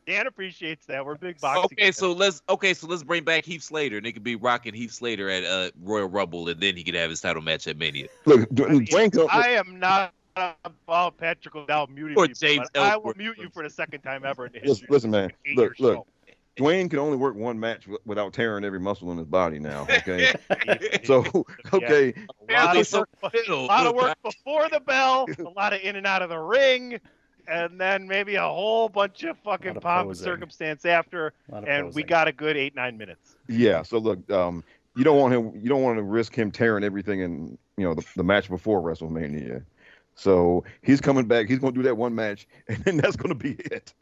Dan 0.07 0.27
appreciates 0.27 0.87
that. 0.87 1.05
We're 1.05 1.17
big 1.17 1.41
boxing. 1.41 1.65
Okay, 1.65 1.85
fans. 1.85 1.97
so 1.97 2.13
let's 2.13 2.43
okay, 2.49 2.75
so 2.75 2.87
let's 2.87 3.03
bring 3.03 3.25
back 3.25 3.45
Heath 3.45 3.63
Slater, 3.63 3.99
and 3.99 4.07
it 4.07 4.13
could 4.13 4.25
be 4.25 4.35
rocking 4.37 4.75
Heath 4.75 4.93
Slater 4.93 5.29
at 5.31 5.45
uh, 5.45 5.71
Royal 5.83 6.09
Rumble, 6.09 6.49
and 6.49 6.61
then 6.61 6.77
he 6.77 6.83
could 6.83 6.95
have 6.95 7.11
his 7.11 7.21
title 7.21 7.43
match 7.43 7.67
at 7.67 7.77
Mania. 7.77 8.09
look, 8.27 8.41
I, 8.41 8.69
mean, 8.73 8.87
Dwayne. 8.87 9.13
Come, 9.13 9.29
I 9.31 9.51
am 9.51 9.79
not. 9.79 10.13
Oh, 10.89 11.13
Patrick 11.17 11.55
will 11.55 11.67
muting 11.89 11.95
mute 11.95 12.17
Or 12.17 12.27
you. 12.27 12.35
James 12.35 12.67
but 12.73 12.83
I 12.83 12.97
will 12.97 13.13
mute 13.17 13.37
you 13.39 13.51
for 13.51 13.63
the 13.63 13.69
second 13.71 14.01
time 14.01 14.25
ever 14.25 14.47
in 14.47 14.53
the 14.53 14.61
Listen- 14.61 14.69
history. 14.71 14.89
listen, 14.91 15.11
man. 15.11 15.25
of 15.25 15.31
this 15.45 15.57
Look, 15.57 15.73
eight-year 15.73 15.91
look. 15.95 16.07
Dwayne 16.57 16.91
can 16.91 16.99
only 16.99 17.17
work 17.17 17.35
one 17.35 17.59
match 17.59 17.83
w- 17.83 17.99
without 18.05 18.33
tearing 18.35 18.65
every 18.65 18.81
muscle 18.81 19.11
in 19.13 19.19
his 19.19 19.27
body 19.27 19.59
now. 19.59 19.87
Okay, 19.91 20.33
so 21.05 21.25
okay, 21.73 22.13
a 22.13 22.21
lot, 22.21 22.37
Apparently 22.43 22.81
of 22.81 22.87
so 22.87 23.05
work, 23.23 23.35
a 23.49 23.55
lot 23.55 23.87
of 23.87 23.95
work 23.95 24.17
before 24.23 24.69
the 24.69 24.81
bell, 24.81 25.27
a 25.39 25.43
lot 25.51 25.73
of 25.73 25.81
in 25.81 25.97
and 25.97 26.07
out 26.07 26.21
of 26.21 26.29
the 26.29 26.39
ring, 26.39 27.01
and 27.49 27.81
then 27.81 28.07
maybe 28.07 28.35
a 28.37 28.43
whole 28.43 28.89
bunch 28.89 29.25
of 29.25 29.39
fucking 29.39 29.77
of 29.77 29.83
pomp 29.83 30.09
and 30.09 30.17
circumstance 30.17 30.85
after, 30.85 31.33
A 31.49 31.55
lot 31.55 31.63
of 31.65 31.69
and 31.69 31.95
we 31.95 32.03
got 32.03 32.29
a 32.29 32.33
good 32.33 32.57
eight 32.57 32.75
nine 32.75 32.97
minutes. 32.97 33.37
yeah. 33.49 33.83
So 33.83 33.99
look, 33.99 34.31
um, 34.31 34.65
you 34.97 35.05
don't 35.05 35.19
want 35.19 35.35
him. 35.35 35.53
You 35.61 35.69
don't 35.69 35.83
want 35.83 35.99
to 35.99 36.03
risk 36.03 36.35
him 36.35 36.51
tearing 36.51 36.85
everything 36.85 37.21
in 37.21 37.59
you 37.77 37.85
know 37.85 37.95
the, 37.95 38.05
the 38.17 38.25
match 38.25 38.49
before 38.49 38.81
WrestleMania. 38.83 39.65
So 40.15 40.65
he's 40.83 41.01
coming 41.01 41.27
back. 41.27 41.49
He's 41.49 41.59
going 41.59 41.73
to 41.73 41.79
do 41.79 41.85
that 41.85 41.97
one 41.97 42.15
match, 42.15 42.47
and 42.69 42.79
then 42.85 42.97
that's 42.99 43.17
going 43.17 43.31
to 43.31 43.35
be 43.35 43.53
it. 43.53 43.95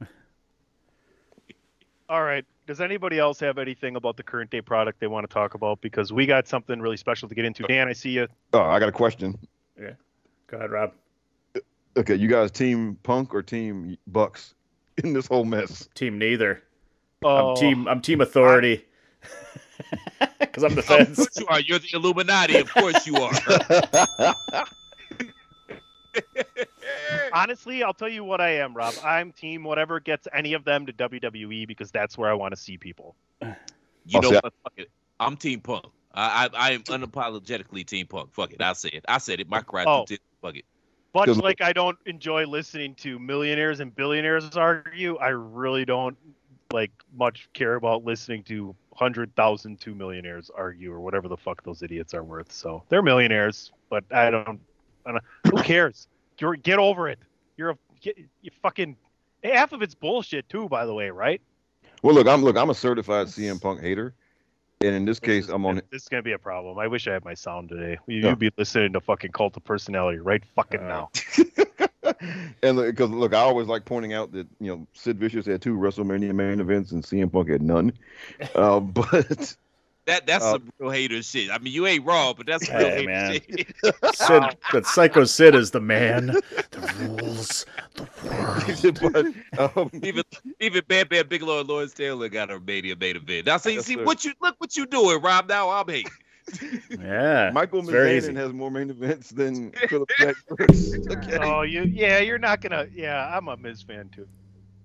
All 2.08 2.22
right. 2.22 2.44
Does 2.66 2.80
anybody 2.80 3.18
else 3.18 3.38
have 3.40 3.58
anything 3.58 3.94
about 3.96 4.16
the 4.16 4.22
current 4.24 4.50
day 4.50 4.60
product 4.60 4.98
they 5.00 5.06
want 5.06 5.28
to 5.28 5.32
talk 5.32 5.54
about? 5.54 5.80
Because 5.80 6.12
we 6.12 6.26
got 6.26 6.48
something 6.48 6.80
really 6.80 6.96
special 6.96 7.28
to 7.28 7.34
get 7.34 7.44
into. 7.44 7.62
Dan, 7.64 7.88
I 7.88 7.92
see 7.92 8.10
you. 8.10 8.26
Oh, 8.52 8.60
I 8.60 8.78
got 8.80 8.88
a 8.88 8.92
question. 8.92 9.38
Yeah. 9.80 9.92
Go 10.48 10.56
ahead, 10.56 10.70
Rob. 10.70 10.92
Okay, 11.96 12.14
you 12.14 12.28
guys 12.28 12.50
team 12.50 12.98
Punk 13.02 13.34
or 13.34 13.42
team 13.42 13.96
Bucks 14.06 14.54
in 15.02 15.12
this 15.12 15.26
whole 15.26 15.44
mess? 15.44 15.88
Team 15.94 16.18
neither. 16.18 16.62
Oh, 17.24 17.50
I'm 17.50 17.56
team. 17.56 17.88
I'm 17.88 18.00
team 18.00 18.20
authority. 18.20 18.84
Because 20.38 20.64
I'm 20.64 20.74
the 20.74 20.80
Of 20.80 21.16
course 21.16 21.38
you 21.38 21.46
are. 21.48 21.60
You're 21.60 21.78
the 21.78 21.88
Illuminati. 21.94 22.58
Of 22.58 22.70
course 22.72 23.06
you 23.06 23.16
are. 23.16 23.32
Honestly, 27.32 27.82
I'll 27.82 27.94
tell 27.94 28.08
you 28.08 28.24
what 28.24 28.40
I 28.40 28.50
am, 28.56 28.74
Rob. 28.74 28.94
I'm 29.04 29.32
team 29.32 29.64
whatever 29.64 30.00
gets 30.00 30.28
any 30.32 30.52
of 30.52 30.64
them 30.64 30.86
to 30.86 30.92
WWE 30.92 31.66
because 31.66 31.90
that's 31.90 32.16
where 32.16 32.30
I 32.30 32.34
want 32.34 32.54
to 32.54 32.60
see 32.60 32.78
people. 32.78 33.14
You 33.42 33.48
I'll 34.14 34.22
know 34.22 34.28
oh, 34.28 34.40
what? 34.42 34.54
Fuck 34.62 34.72
it. 34.76 34.90
I'm 35.18 35.36
Team 35.36 35.60
Punk. 35.60 35.86
I, 36.14 36.48
I 36.52 36.68
I 36.68 36.70
am 36.72 36.82
unapologetically 36.84 37.84
Team 37.86 38.06
Punk. 38.06 38.32
Fuck 38.32 38.52
it. 38.52 38.62
I 38.62 38.72
said 38.74 38.92
it. 38.94 39.04
I 39.08 39.18
said 39.18 39.40
it. 39.40 39.48
My 39.48 39.60
cry 39.60 39.84
Oh. 39.86 40.06
fuck 40.40 40.56
it. 40.56 40.64
Much 41.14 41.26
Because- 41.26 41.38
like 41.38 41.60
I 41.60 41.72
don't 41.72 41.98
enjoy 42.06 42.46
listening 42.46 42.94
to 42.96 43.18
millionaires 43.18 43.80
and 43.80 43.94
billionaires 43.94 44.56
argue, 44.56 45.16
I 45.16 45.28
really 45.28 45.84
don't 45.84 46.16
like 46.72 46.90
much 47.16 47.48
care 47.54 47.76
about 47.76 48.04
listening 48.04 48.42
to 48.44 48.74
hundred 48.94 49.34
thousand 49.36 49.78
two 49.78 49.94
millionaires 49.94 50.50
argue 50.54 50.92
or 50.92 51.00
whatever 51.00 51.28
the 51.28 51.36
fuck 51.36 51.62
those 51.62 51.82
idiots 51.82 52.12
are 52.14 52.24
worth. 52.24 52.50
So 52.52 52.82
they're 52.88 53.02
millionaires, 53.02 53.72
but 53.88 54.04
I 54.10 54.30
don't. 54.30 54.60
I 55.04 55.12
don't 55.12 55.24
who 55.44 55.62
cares? 55.62 56.08
You're, 56.38 56.56
get 56.56 56.78
over 56.78 57.08
it. 57.08 57.18
You're 57.56 57.70
a 57.70 57.78
get, 58.00 58.18
you 58.42 58.50
fucking 58.62 58.96
half 59.44 59.72
of 59.72 59.82
it's 59.82 59.94
bullshit 59.94 60.48
too. 60.48 60.68
By 60.68 60.84
the 60.86 60.92
way, 60.94 61.10
right? 61.10 61.40
well, 62.02 62.14
look, 62.14 62.26
I'm 62.26 62.42
look, 62.42 62.56
I'm 62.56 62.70
a 62.70 62.74
certified 62.74 63.28
CM 63.28 63.60
Punk 63.60 63.80
hater, 63.80 64.12
and 64.80 64.94
in 64.94 65.04
this 65.04 65.20
case, 65.20 65.44
is, 65.44 65.50
I'm 65.50 65.64
on. 65.66 65.80
This 65.90 66.02
is 66.02 66.08
gonna 66.08 66.22
be 66.22 66.32
a 66.32 66.38
problem. 66.38 66.78
I 66.78 66.86
wish 66.86 67.08
I 67.08 67.12
had 67.12 67.24
my 67.24 67.34
sound 67.34 67.68
today. 67.68 67.98
You, 68.06 68.20
Yeah. 68.20 68.28
You'd 68.30 68.38
be 68.38 68.50
listening 68.56 68.92
to 68.92 69.00
fucking 69.00 69.32
Cult 69.32 69.56
of 69.56 69.64
Personality 69.64 70.18
right 70.18 70.44
fucking 70.54 70.80
Uh, 70.80 70.88
now. 70.88 71.10
and 72.62 72.76
because 72.78 73.10
look, 73.10 73.34
I 73.34 73.40
always 73.40 73.66
like 73.68 73.84
pointing 73.84 74.12
out 74.12 74.32
that 74.32 74.46
you 74.60 74.68
know 74.68 74.86
Sid 74.92 75.18
Vicious 75.18 75.46
had 75.46 75.62
two 75.62 75.76
WrestleMania 75.76 76.34
main 76.34 76.60
events 76.60 76.92
and 76.92 77.02
CM 77.02 77.32
Punk 77.32 77.48
had 77.50 77.62
none. 77.62 77.92
Uh, 78.54 78.80
but 78.80 79.56
That 80.06 80.26
that's 80.26 80.44
Uh, 80.44 80.52
some 80.52 80.70
real 80.78 80.90
hater 80.90 81.20
shit. 81.22 81.50
I 81.50 81.58
mean, 81.58 81.72
you 81.72 81.86
ain't 81.86 82.06
wrong, 82.06 82.34
but 82.36 82.46
that's 82.46 82.68
real 82.68 82.78
Hey, 82.78 82.90
hater 83.06 83.06
man. 83.06 83.32
shit. 83.32 83.74
Sid, 84.14 84.42
but 84.72 84.86
Psycho 84.86 85.24
Sid 85.24 85.54
is 85.56 85.72
the 85.72 85.80
man. 85.80 86.26
The 86.26 86.80
rules, 86.98 87.66
the 87.94 88.06
world. 89.02 89.34
but 89.56 89.76
um, 89.76 89.90
even 90.02 90.22
even 90.60 90.82
Bam 90.86 91.08
Bam 91.08 91.26
Bigelow 91.28 91.60
and 91.60 91.68
Lawrence 91.68 91.92
Taylor 91.92 92.28
got 92.28 92.50
a 92.50 92.60
Mania 92.60 92.94
main 92.96 93.16
event. 93.16 93.46
Now 93.46 93.56
see 93.56 93.74
Yes, 93.74 93.86
see 93.86 93.94
sir. 93.94 94.04
what 94.04 94.24
you 94.24 94.32
look 94.40 94.54
what 94.58 94.76
you 94.76 94.86
doing, 94.86 95.20
Rob. 95.20 95.48
Now 95.48 95.70
I'm 95.70 95.88
hating. 95.88 96.12
Yeah. 97.00 97.50
Michael 97.54 97.80
it's. 97.88 98.26
Mizanin 98.28 98.36
has 98.36 98.52
more 98.52 98.70
main 98.70 98.90
events 98.90 99.30
than 99.30 99.72
Philip 99.88 100.08
Jack 100.20 100.36
Okay. 100.60 101.38
Oh, 101.40 101.62
you 101.62 101.82
yeah, 101.82 102.20
you're 102.20 102.38
not 102.38 102.60
gonna. 102.60 102.86
Yeah, 102.94 103.36
I'm 103.36 103.48
a 103.48 103.56
Miz 103.56 103.82
fan 103.82 104.08
too. 104.14 104.28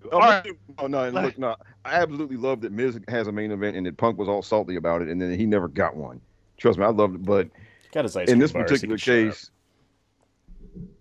Oh, 0.05 0.09
All 0.13 0.19
right. 0.19 0.45
no, 0.79 0.87
no, 0.87 1.03
and 1.03 1.15
look, 1.15 1.37
no, 1.37 1.55
I 1.85 1.95
absolutely 1.95 2.37
love 2.37 2.61
that 2.61 2.71
Miz 2.71 2.99
has 3.07 3.27
a 3.27 3.31
main 3.31 3.51
event 3.51 3.77
and 3.77 3.85
that 3.85 3.97
Punk 3.97 4.17
was 4.17 4.27
all 4.27 4.41
salty 4.41 4.75
about 4.75 5.01
it, 5.01 5.09
and 5.09 5.21
then 5.21 5.37
he 5.37 5.45
never 5.45 5.67
got 5.67 5.95
one. 5.95 6.21
Trust 6.57 6.79
me, 6.79 6.85
I 6.85 6.89
loved 6.89 7.15
it. 7.15 7.23
But 7.23 7.49
Got 7.91 8.05
his 8.05 8.15
ice 8.15 8.29
in 8.29 8.39
this 8.39 8.51
bars, 8.51 8.65
particular 8.65 8.93
can 8.95 8.97
shut 8.97 9.15
up. 9.15 9.33
case, 9.33 9.51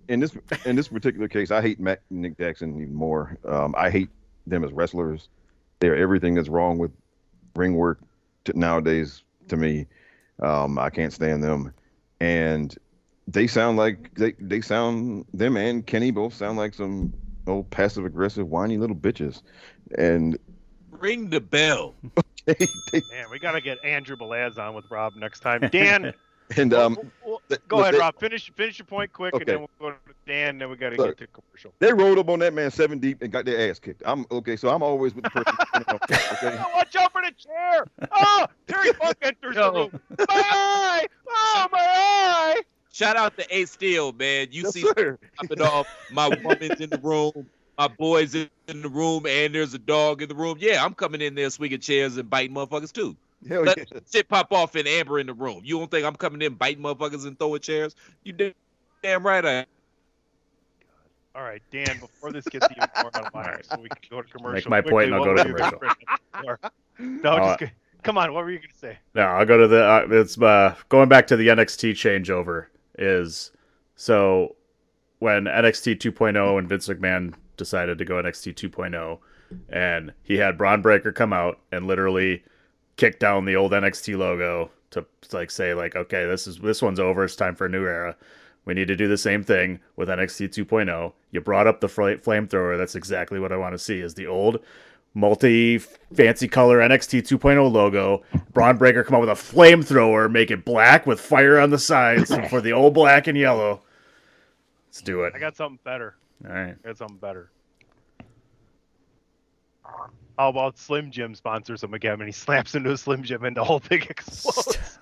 in 0.09 0.21
this 0.21 0.37
in 0.65 0.77
this 0.77 0.89
particular 0.89 1.29
case, 1.29 1.51
I 1.51 1.63
hate 1.63 1.81
Mac, 1.81 2.01
Nick 2.11 2.37
Jackson 2.39 2.77
even 2.81 2.95
more. 2.95 3.39
Um, 3.47 3.75
I 3.79 3.91
hate 3.91 4.11
them 4.47 4.65
as 4.65 4.73
wrestlers. 4.73 5.29
They're 5.79 5.97
everything 5.97 6.35
that's 6.35 6.49
wrong 6.49 6.79
with 6.79 6.91
ring 7.55 7.75
work 7.75 8.01
to, 8.45 8.59
nowadays. 8.59 9.23
To 9.49 9.57
me, 9.57 9.87
um, 10.41 10.79
I 10.79 10.91
can't 10.91 11.13
stand 11.13 11.43
them, 11.43 11.73
and 12.21 12.77
they 13.27 13.47
sound 13.47 13.77
like 13.77 14.15
they 14.15 14.33
they 14.41 14.61
sound 14.61 15.27
them 15.33 15.57
and 15.57 15.87
Kenny 15.87 16.11
both 16.11 16.35
sound 16.35 16.59
like 16.59 16.75
some 16.75 17.13
old 17.47 17.71
passive 17.71 18.05
aggressive 18.05 18.49
whiny 18.49 18.77
little 18.79 18.97
bitches, 18.97 19.43
and 19.99 20.39
Ring 20.91 21.31
the 21.31 21.41
bell. 21.41 21.95
they, 22.45 22.55
they 22.93 23.01
Man, 23.13 23.27
we 23.31 23.39
got 23.39 23.53
to 23.53 23.61
get 23.61 23.83
Andrew 23.85 24.17
Belaz 24.17 24.59
on 24.59 24.75
with 24.75 24.85
Rob 24.91 25.15
next 25.17 25.41
time. 25.41 25.61
Dan, 25.73 26.13
and 26.57 26.75
um. 26.75 26.95
well, 26.97 27.07
well, 27.25 27.43
th- 27.49 27.61
go 27.69 27.81
ahead, 27.81 27.95
they- 27.95 27.99
Rob. 27.99 28.19
Finish 28.21 28.53
finish 28.55 28.79
your 28.79 28.87
point 28.87 29.13
quick, 29.13 29.33
Okay. 29.35 29.43
and 29.43 29.49
then 29.49 29.67
we'll 29.81 29.91
go 29.93 29.97
to 29.97 30.15
Dan. 30.27 30.59
Then 30.59 30.69
we 30.69 30.77
got 30.77 30.91
to 30.91 30.97
Look. 30.97 31.19
get 31.19 31.27
to 31.35 31.41
commercial. 31.41 31.73
They 31.79 31.93
rolled 31.93 32.19
up 32.19 32.29
on 32.29 32.39
that 32.41 32.53
man 32.53 32.71
seven 32.71 32.99
deep 32.99 33.23
and 33.23 33.33
got 33.33 33.47
their 33.47 33.71
ass 33.71 33.79
kicked. 33.79 34.03
I'm 34.05 34.27
okay, 34.31 34.57
so 34.57 34.69
I'm 34.69 34.83
always 34.83 35.15
with 35.15 35.25
the 35.25 35.31
person. 35.31 35.55
you 35.75 35.81
know, 35.89 35.99
okay, 36.11 36.59
Oh, 36.63 36.71
watch 36.75 36.95
out 36.97 37.13
for 37.13 37.23
the 37.23 37.33
chair! 37.33 37.87
Oh, 38.13 38.47
Terry 38.69 38.93
Funk 38.93 39.17
enters 39.23 39.55
the 39.57 39.73
room. 39.73 40.01
My 40.19 40.27
eye! 40.29 41.07
Oh, 41.29 41.69
my 41.73 41.79
eye! 41.81 42.61
Shout 42.93 43.17
out 43.17 43.37
to 43.39 43.47
A 43.57 43.65
Steel, 43.67 44.13
man. 44.13 44.49
You 44.51 44.63
Yes, 44.65 44.73
see 44.75 44.83
sir. 44.97 45.19
popping 45.37 45.63
off. 45.63 45.87
My 46.13 46.29
woman's 46.43 46.81
in 46.81 46.91
the 46.91 46.99
room. 46.99 47.49
My 47.79 47.89
boys 47.89 48.35
in 48.35 48.51
in 48.69 48.83
the 48.83 48.89
room, 48.89 49.27
and 49.27 49.55
there's 49.55 49.75
a 49.75 49.79
dog 49.79 50.23
in 50.23 50.29
the 50.29 50.35
room. 50.35 50.59
Yeah, 50.61 50.85
I'm 50.85 50.93
coming 50.95 51.21
in 51.21 51.35
there 51.35 51.49
swinging 51.51 51.81
chairs 51.81 52.17
and 52.17 52.29
biting 52.29 52.55
motherfuckers 52.55 52.93
too. 52.93 53.17
Hell 53.49 53.63
Let 53.63 53.79
yeah. 53.79 54.01
shit 54.13 54.29
pop 54.29 54.53
off 54.53 54.75
and 54.75 54.87
Amber 54.87 55.19
in 55.19 55.27
the 55.27 55.33
room. 55.35 55.63
You 55.65 55.79
don't 55.79 55.91
think 55.91 56.05
I'm 56.05 56.15
coming 56.17 56.43
in 56.43 56.55
biting 56.55 56.83
motherfuckers 56.83 57.27
and 57.27 57.39
throwing 57.39 57.61
chairs? 57.61 57.95
You 58.23 58.33
damn, 58.35 58.53
damn 59.03 59.25
right 59.27 59.45
I 59.45 59.51
am. 59.53 59.67
All 61.35 61.43
right, 61.43 61.63
Dan. 61.71 61.99
Before 62.01 62.33
this 62.33 62.45
gets 62.47 62.67
even 62.77 62.89
more 63.01 63.11
out 63.15 63.27
of 63.27 63.35
line, 63.35 63.61
so 63.63 63.81
we 63.81 63.89
can 63.89 63.99
go 64.11 64.21
to 64.21 64.29
commercial. 64.29 64.53
Make 64.53 64.69
my 64.69 64.81
point 64.83 65.07
and 65.07 65.15
I'll 65.15 65.25
go 65.25 65.35
to 65.35 65.43
what 65.43 65.53
were 65.53 65.59
you 65.59 65.71
gonna- 66.43 66.59
no, 67.23 67.31
Uh, 67.31 67.57
just 67.57 67.73
come 68.03 68.19
on. 68.19 68.35
What 68.35 68.45
were 68.45 68.51
you 68.51 68.59
going 68.59 68.71
to 68.71 68.77
say? 68.79 68.99
No, 69.15 69.23
I'll 69.23 69.47
go 69.47 69.57
to 69.57 69.69
the. 69.69 69.85
Uh, 69.85 70.07
it's 70.11 70.41
uh, 70.41 70.75
going 70.89 71.09
back 71.09 71.27
to 71.29 71.37
the 71.37 71.49
NXT 71.49 71.93
changeover. 71.93 72.67
Is 73.01 73.51
so 73.97 74.57
when 75.19 75.45
NXT 75.45 75.97
2.0 75.97 76.59
and 76.59 76.69
Vince 76.69 76.89
McMahon 76.89 77.35
decided 77.57 77.99
to 77.99 78.05
go 78.05 78.15
NXT 78.15 78.55
2.0, 78.55 79.19
and 79.69 80.13
he 80.23 80.37
had 80.37 80.59
Bron 80.59 80.83
Breakker 80.83 81.13
come 81.13 81.33
out 81.33 81.59
and 81.73 81.87
literally 81.87 82.45
kick 82.97 83.19
down 83.19 83.47
the 83.47 83.57
old 83.57 83.73
NXT 83.73 84.19
logo 84.19 84.71
to 84.91 85.07
like 85.33 85.51
say 85.51 85.75
like, 85.75 85.97
okay, 85.97 86.27
this 86.27 86.47
is 86.47 86.59
this 86.59 86.83
one's 86.83 87.01
over. 87.01 87.25
It's 87.25 87.37
time 87.37 87.55
for 87.55 87.67
a 87.67 87.71
new 87.71 87.85
era. 87.85 88.17
We 88.65 88.75
need 88.75 88.89
to 88.89 88.97
do 88.97 89.09
the 89.09 89.17
same 89.17 89.43
thing 89.43 89.81
with 89.97 90.09
NXT 90.09 90.49
2.0. 90.67 91.13
You 91.31 91.41
brought 91.41 91.67
up 91.67 91.81
the 91.81 91.89
fl- 91.89 92.03
flamethrower. 92.03 92.77
That's 92.77 92.95
exactly 92.95 93.41
what 93.41 93.53
I 93.53 93.57
want 93.57 93.73
to 93.75 93.79
see. 93.79 94.01
Is 94.01 94.15
the 94.15 94.27
old 94.27 94.61
multi 95.15 95.79
fancy 95.79 96.49
color 96.49 96.79
NXT 96.79 97.23
2.0 97.23 97.71
logo. 97.71 98.23
Bron 98.53 98.77
Breakker 98.77 99.05
come 99.05 99.17
out 99.17 99.21
with 99.21 99.31
a 99.31 99.33
flamethrower, 99.33 100.31
make 100.31 100.51
it 100.51 100.65
black 100.65 101.07
with 101.07 101.21
fire 101.21 101.59
on 101.59 101.71
the 101.71 101.79
sides 101.79 102.35
for 102.51 102.61
the 102.61 102.73
old 102.73 102.95
black 102.95 103.27
and 103.27 103.37
yellow. 103.37 103.83
Let's 104.89 105.03
do 105.03 105.25
it. 105.25 105.35
I 105.35 105.39
got 105.39 105.57
something 105.57 105.79
better. 105.85 106.17
All 106.47 106.53
right. 106.53 106.77
I 106.85 106.89
got 106.89 106.99
something 106.99 107.19
better. 107.19 107.51
How 110.39 110.49
about 110.49 110.79
Slim 110.79 111.11
Jim 111.11 111.35
sponsors 111.35 111.83
him 111.83 111.93
again, 111.93 112.15
and 112.15 112.25
he 112.25 112.33
slaps 112.33 112.75
into 112.75 112.93
a 112.93 112.97
Slim 112.97 113.23
Jim, 113.23 113.45
and 113.45 113.57
the 113.57 113.65
whole 113.65 113.79
thing 113.79 114.03
explodes. 114.09 114.99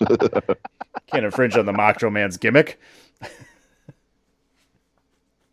Can't 1.08 1.24
infringe 1.24 1.56
on 1.56 1.66
the 1.66 1.72
Macho 1.72 2.08
Man's 2.08 2.36
gimmick. 2.36 2.80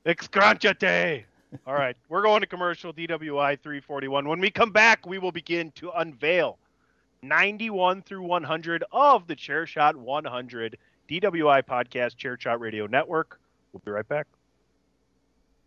Excrunchate. 0.05 1.25
All 1.65 1.73
right, 1.73 1.95
we're 2.09 2.21
going 2.21 2.41
to 2.41 2.47
commercial 2.47 2.93
DWI 2.93 3.59
341. 3.59 4.27
When 4.27 4.39
we 4.39 4.49
come 4.49 4.71
back, 4.71 5.05
we 5.05 5.17
will 5.17 5.31
begin 5.31 5.71
to 5.75 5.91
unveil 5.91 6.57
91 7.21 8.01
through 8.03 8.23
100 8.23 8.83
of 8.91 9.27
the 9.27 9.35
Chair 9.35 9.65
Shot 9.65 9.95
100 9.95 10.77
DWI 11.09 11.63
podcast 11.63 12.17
Chair 12.17 12.37
Shot 12.39 12.59
Radio 12.59 12.87
Network. 12.87 13.39
We'll 13.73 13.81
be 13.85 13.91
right 13.91 14.07
back. 14.07 14.27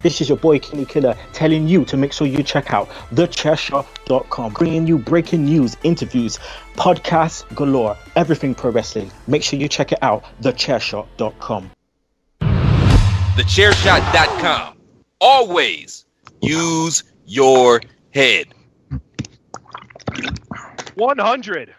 This 0.01 0.21
is 0.21 0.29
your 0.29 0.39
boy 0.39 0.61
Kenny 0.61 0.85
Killer 0.85 1.17
telling 1.33 1.67
you 1.67 1.85
to 1.87 1.97
make 1.97 2.13
sure 2.13 2.29
you 2.29 2.45
check 2.45 2.73
out 2.73 2.89
thechairshot.com, 3.11 4.53
bringing 4.53 4.87
you 4.87 4.97
breaking 4.97 5.45
news, 5.45 5.77
interviews, 5.83 6.39
podcasts 6.77 7.43
galore, 7.57 7.97
everything 8.15 8.55
pro 8.55 8.71
wrestling. 8.71 9.11
Make 9.27 9.43
sure 9.43 9.59
you 9.59 9.67
check 9.67 9.91
it 9.91 9.99
out, 10.01 10.23
thechairshot.com. 10.41 11.71
Thechairshot.com. 12.41 14.78
Always 15.21 16.05
use 16.41 17.05
your 17.27 17.81
head. 18.15 18.55
100 20.95 21.75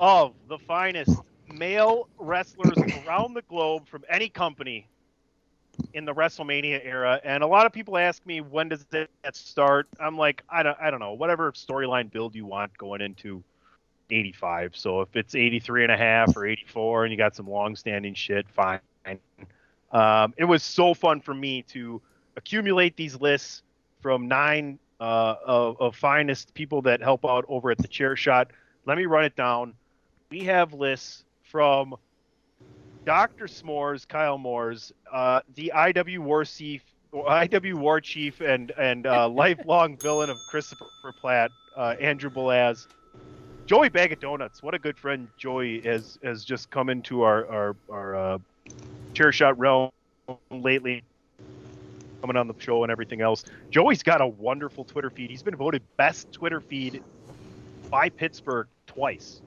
of 0.00 0.34
the 0.48 0.58
finest 0.58 1.20
male 1.52 2.08
wrestlers 2.18 2.76
around 3.06 3.34
the 3.34 3.42
globe 3.42 3.86
from 3.86 4.04
any 4.08 4.28
company 4.28 4.88
in 5.94 6.04
the 6.04 6.14
WrestleMania 6.14 6.84
era. 6.84 7.20
And 7.24 7.42
a 7.42 7.46
lot 7.46 7.66
of 7.66 7.72
people 7.72 7.96
ask 7.96 8.24
me 8.26 8.40
when 8.40 8.68
does 8.68 8.84
that 8.90 9.08
start? 9.32 9.88
I'm 10.00 10.16
like, 10.16 10.42
I 10.48 10.62
don't 10.62 10.76
I 10.80 10.90
don't 10.90 11.00
know. 11.00 11.12
Whatever 11.12 11.52
storyline 11.52 12.10
build 12.10 12.34
you 12.34 12.46
want 12.46 12.76
going 12.78 13.00
into 13.00 13.42
85. 14.10 14.76
So 14.76 15.00
if 15.00 15.16
it's 15.16 15.34
83 15.34 15.84
and 15.84 15.92
a 15.92 15.96
half 15.96 16.36
or 16.36 16.46
84 16.46 17.04
and 17.04 17.12
you 17.12 17.18
got 17.18 17.34
some 17.34 17.48
long-standing 17.48 18.14
shit, 18.14 18.46
fine. 18.50 18.80
Um, 19.90 20.34
it 20.36 20.44
was 20.44 20.62
so 20.62 20.94
fun 20.94 21.20
for 21.20 21.34
me 21.34 21.62
to 21.68 22.00
accumulate 22.36 22.96
these 22.96 23.20
lists 23.20 23.62
from 24.00 24.28
nine 24.28 24.78
uh, 25.00 25.34
of, 25.44 25.80
of 25.80 25.96
finest 25.96 26.54
people 26.54 26.82
that 26.82 27.02
help 27.02 27.24
out 27.24 27.44
over 27.48 27.70
at 27.70 27.78
the 27.78 27.88
chair 27.88 28.16
shot. 28.16 28.50
Let 28.86 28.96
me 28.96 29.06
run 29.06 29.24
it 29.24 29.36
down. 29.36 29.74
We 30.30 30.44
have 30.44 30.72
lists 30.72 31.24
from 31.42 31.96
Dr. 33.04 33.46
S'mores, 33.46 34.06
Kyle 34.06 34.38
Moores, 34.38 34.92
uh, 35.12 35.40
the 35.54 35.72
IW 35.74 36.20
War 36.20 36.44
Chief, 36.44 36.82
IW 37.12 37.74
War 37.74 38.00
Chief, 38.00 38.40
and 38.40 38.70
and 38.78 39.06
uh, 39.06 39.28
lifelong 39.42 39.96
villain 39.98 40.30
of 40.30 40.38
Christopher 40.48 40.86
Platt, 41.20 41.50
uh, 41.76 41.96
Andrew 42.00 42.30
Belaz, 42.30 42.86
Joey 43.66 43.88
Bag 43.88 44.12
of 44.12 44.20
Donuts. 44.20 44.62
What 44.62 44.74
a 44.74 44.78
good 44.78 44.96
friend 44.96 45.28
Joey 45.36 45.80
has 45.82 46.18
has 46.22 46.44
just 46.44 46.70
come 46.70 46.88
into 46.88 47.22
our 47.22 47.46
our 47.48 47.76
our 47.90 48.14
uh, 48.14 48.38
chair 49.14 49.32
shot 49.32 49.58
realm 49.58 49.90
lately 50.50 51.02
coming 52.22 52.36
on 52.36 52.46
the 52.46 52.54
show 52.58 52.84
and 52.84 52.90
everything 52.92 53.20
else. 53.20 53.44
Joey's 53.70 54.02
got 54.02 54.20
a 54.22 54.26
wonderful 54.26 54.84
Twitter 54.84 55.10
feed. 55.10 55.28
He's 55.28 55.42
been 55.42 55.56
voted 55.56 55.82
best 55.96 56.32
Twitter 56.32 56.60
feed 56.60 57.02
by 57.90 58.08
Pittsburgh 58.08 58.68
twice. 58.86 59.42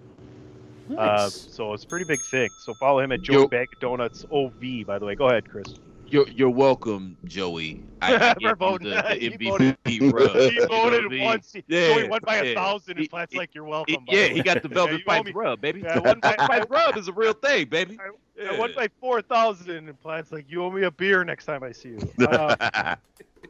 Uh, 0.95 1.29
so 1.29 1.73
it's 1.73 1.83
a 1.83 1.87
pretty 1.87 2.05
big 2.05 2.21
thing. 2.21 2.49
So 2.59 2.73
follow 2.75 2.99
him 2.99 3.11
at 3.11 3.21
Joey 3.21 3.35
Yo- 3.37 3.47
Bag 3.47 3.67
Donuts 3.79 4.25
OV. 4.31 4.85
By 4.85 4.99
the 4.99 5.05
way, 5.05 5.15
go 5.15 5.29
ahead, 5.29 5.49
Chris. 5.49 5.79
You're, 6.15 6.27
you're 6.29 6.49
welcome, 6.49 7.17
Joey. 7.25 7.83
I, 8.01 8.15
I 8.29 8.33
For 8.35 8.39
you 8.39 8.55
voting. 8.55 8.89
the, 8.89 9.01
He 9.15 9.27
the 9.29 9.49
voted- 9.49 9.77
MVP. 9.83 9.89
He 9.89 9.95
you 9.95 10.61
know 10.61 10.67
voted 10.67 11.05
I 11.05 11.07
mean? 11.09 11.23
once. 11.25 11.51
He, 11.51 11.63
Yeah, 11.67 11.87
Joey 11.93 12.07
won 12.07 12.21
by 12.23 12.37
a 12.37 12.45
yeah. 12.45 12.53
thousand, 12.53 12.91
and 12.91 12.99
He- 13.01 13.07
Platt's 13.09 13.33
he- 13.33 13.37
like, 13.39 13.53
"You're 13.53 13.65
welcome." 13.65 14.05
He- 14.07 14.15
yeah, 14.17 14.27
he 14.27 14.41
got 14.41 14.61
the 14.61 14.69
Velvet 14.69 14.99
you 14.99 15.03
owe 15.07 15.23
Pipe 15.23 15.35
rub, 15.35 15.59
baby. 15.59 15.81
Yeah, 15.81 15.95
The 15.95 16.01
one 16.03 16.19
by- 16.21 16.35
Pipe 16.37 16.67
rub 16.69 16.95
is 16.97 17.09
a 17.09 17.13
real 17.13 17.33
thing, 17.33 17.67
baby. 17.67 17.97
I 18.49 18.57
won 18.57 18.71
by 18.75 18.87
four 19.01 19.21
thousand, 19.21 19.69
and 19.89 20.01
Platt's 20.01 20.31
like, 20.31 20.45
"You 20.47 20.63
owe 20.63 20.71
me 20.71 20.83
a 20.83 20.91
beer 20.91 21.25
next 21.25 21.45
time 21.45 21.63
I 21.63 21.73
see 21.73 21.89
you." 21.89 21.99
Uh, 22.27 22.95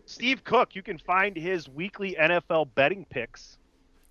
Steve 0.08 0.43
Cook, 0.43 0.75
you 0.75 0.82
can 0.82 0.97
find 0.97 1.36
his 1.38 1.69
weekly 1.69 2.15
NFL 2.19 2.69
betting 2.75 3.06
picks. 3.10 3.58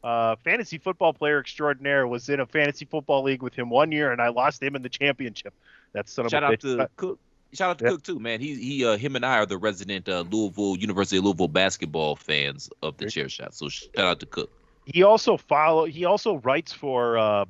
Uh, 0.02 0.36
fantasy 0.44 0.78
football 0.78 1.12
player 1.12 1.38
extraordinaire 1.40 2.06
was 2.06 2.28
in 2.28 2.38
a 2.40 2.46
fantasy 2.46 2.84
football 2.84 3.22
league 3.24 3.42
with 3.42 3.54
him 3.54 3.70
one 3.70 3.90
year, 3.90 4.12
and 4.12 4.20
I 4.20 4.28
lost 4.28 4.62
him 4.62 4.76
in 4.76 4.82
the 4.82 4.88
championship. 4.88 5.54
That 5.92 6.08
son 6.08 6.26
of 6.26 6.30
Shout 6.30 6.42
a 6.42 6.46
out 6.46 6.52
bitch. 6.54 6.76
to 6.78 6.88
Cook. 6.96 7.18
Shout 7.54 7.70
out 7.70 7.78
to 7.78 7.84
Yeah. 7.84 7.90
Cook 7.92 8.02
too, 8.02 8.18
man. 8.18 8.40
He 8.40 8.54
he 8.56 8.84
uh, 8.84 8.96
him 8.96 9.16
and 9.16 9.24
I 9.24 9.38
are 9.38 9.46
the 9.46 9.58
resident 9.58 10.08
uh, 10.08 10.24
Louisville 10.30 10.76
University 10.76 11.18
of 11.18 11.24
Louisville 11.24 11.48
basketball 11.48 12.16
fans 12.16 12.68
of 12.82 12.96
the 12.96 13.08
chair 13.10 13.28
shot. 13.28 13.54
So 13.54 13.68
shout 13.68 13.90
out 13.98 14.20
to 14.20 14.26
Cook. 14.26 14.50
he 14.86 15.02
also 15.02 15.36
follow. 15.36 15.84
He 15.84 16.04
also 16.04 16.36
writes 16.38 16.72
for. 16.72 17.18
Uh, 17.18 17.44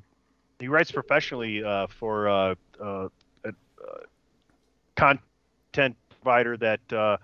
he 0.60 0.68
writes 0.68 0.90
professionally 0.90 1.64
uh, 1.64 1.88
for 1.88 2.28
uh, 2.28 2.54
uh, 2.80 3.08
a, 3.44 3.48
uh, 3.48 3.52
content 4.96 5.96
provider 6.08 6.56
that 6.56 6.92
uh, 6.92 7.16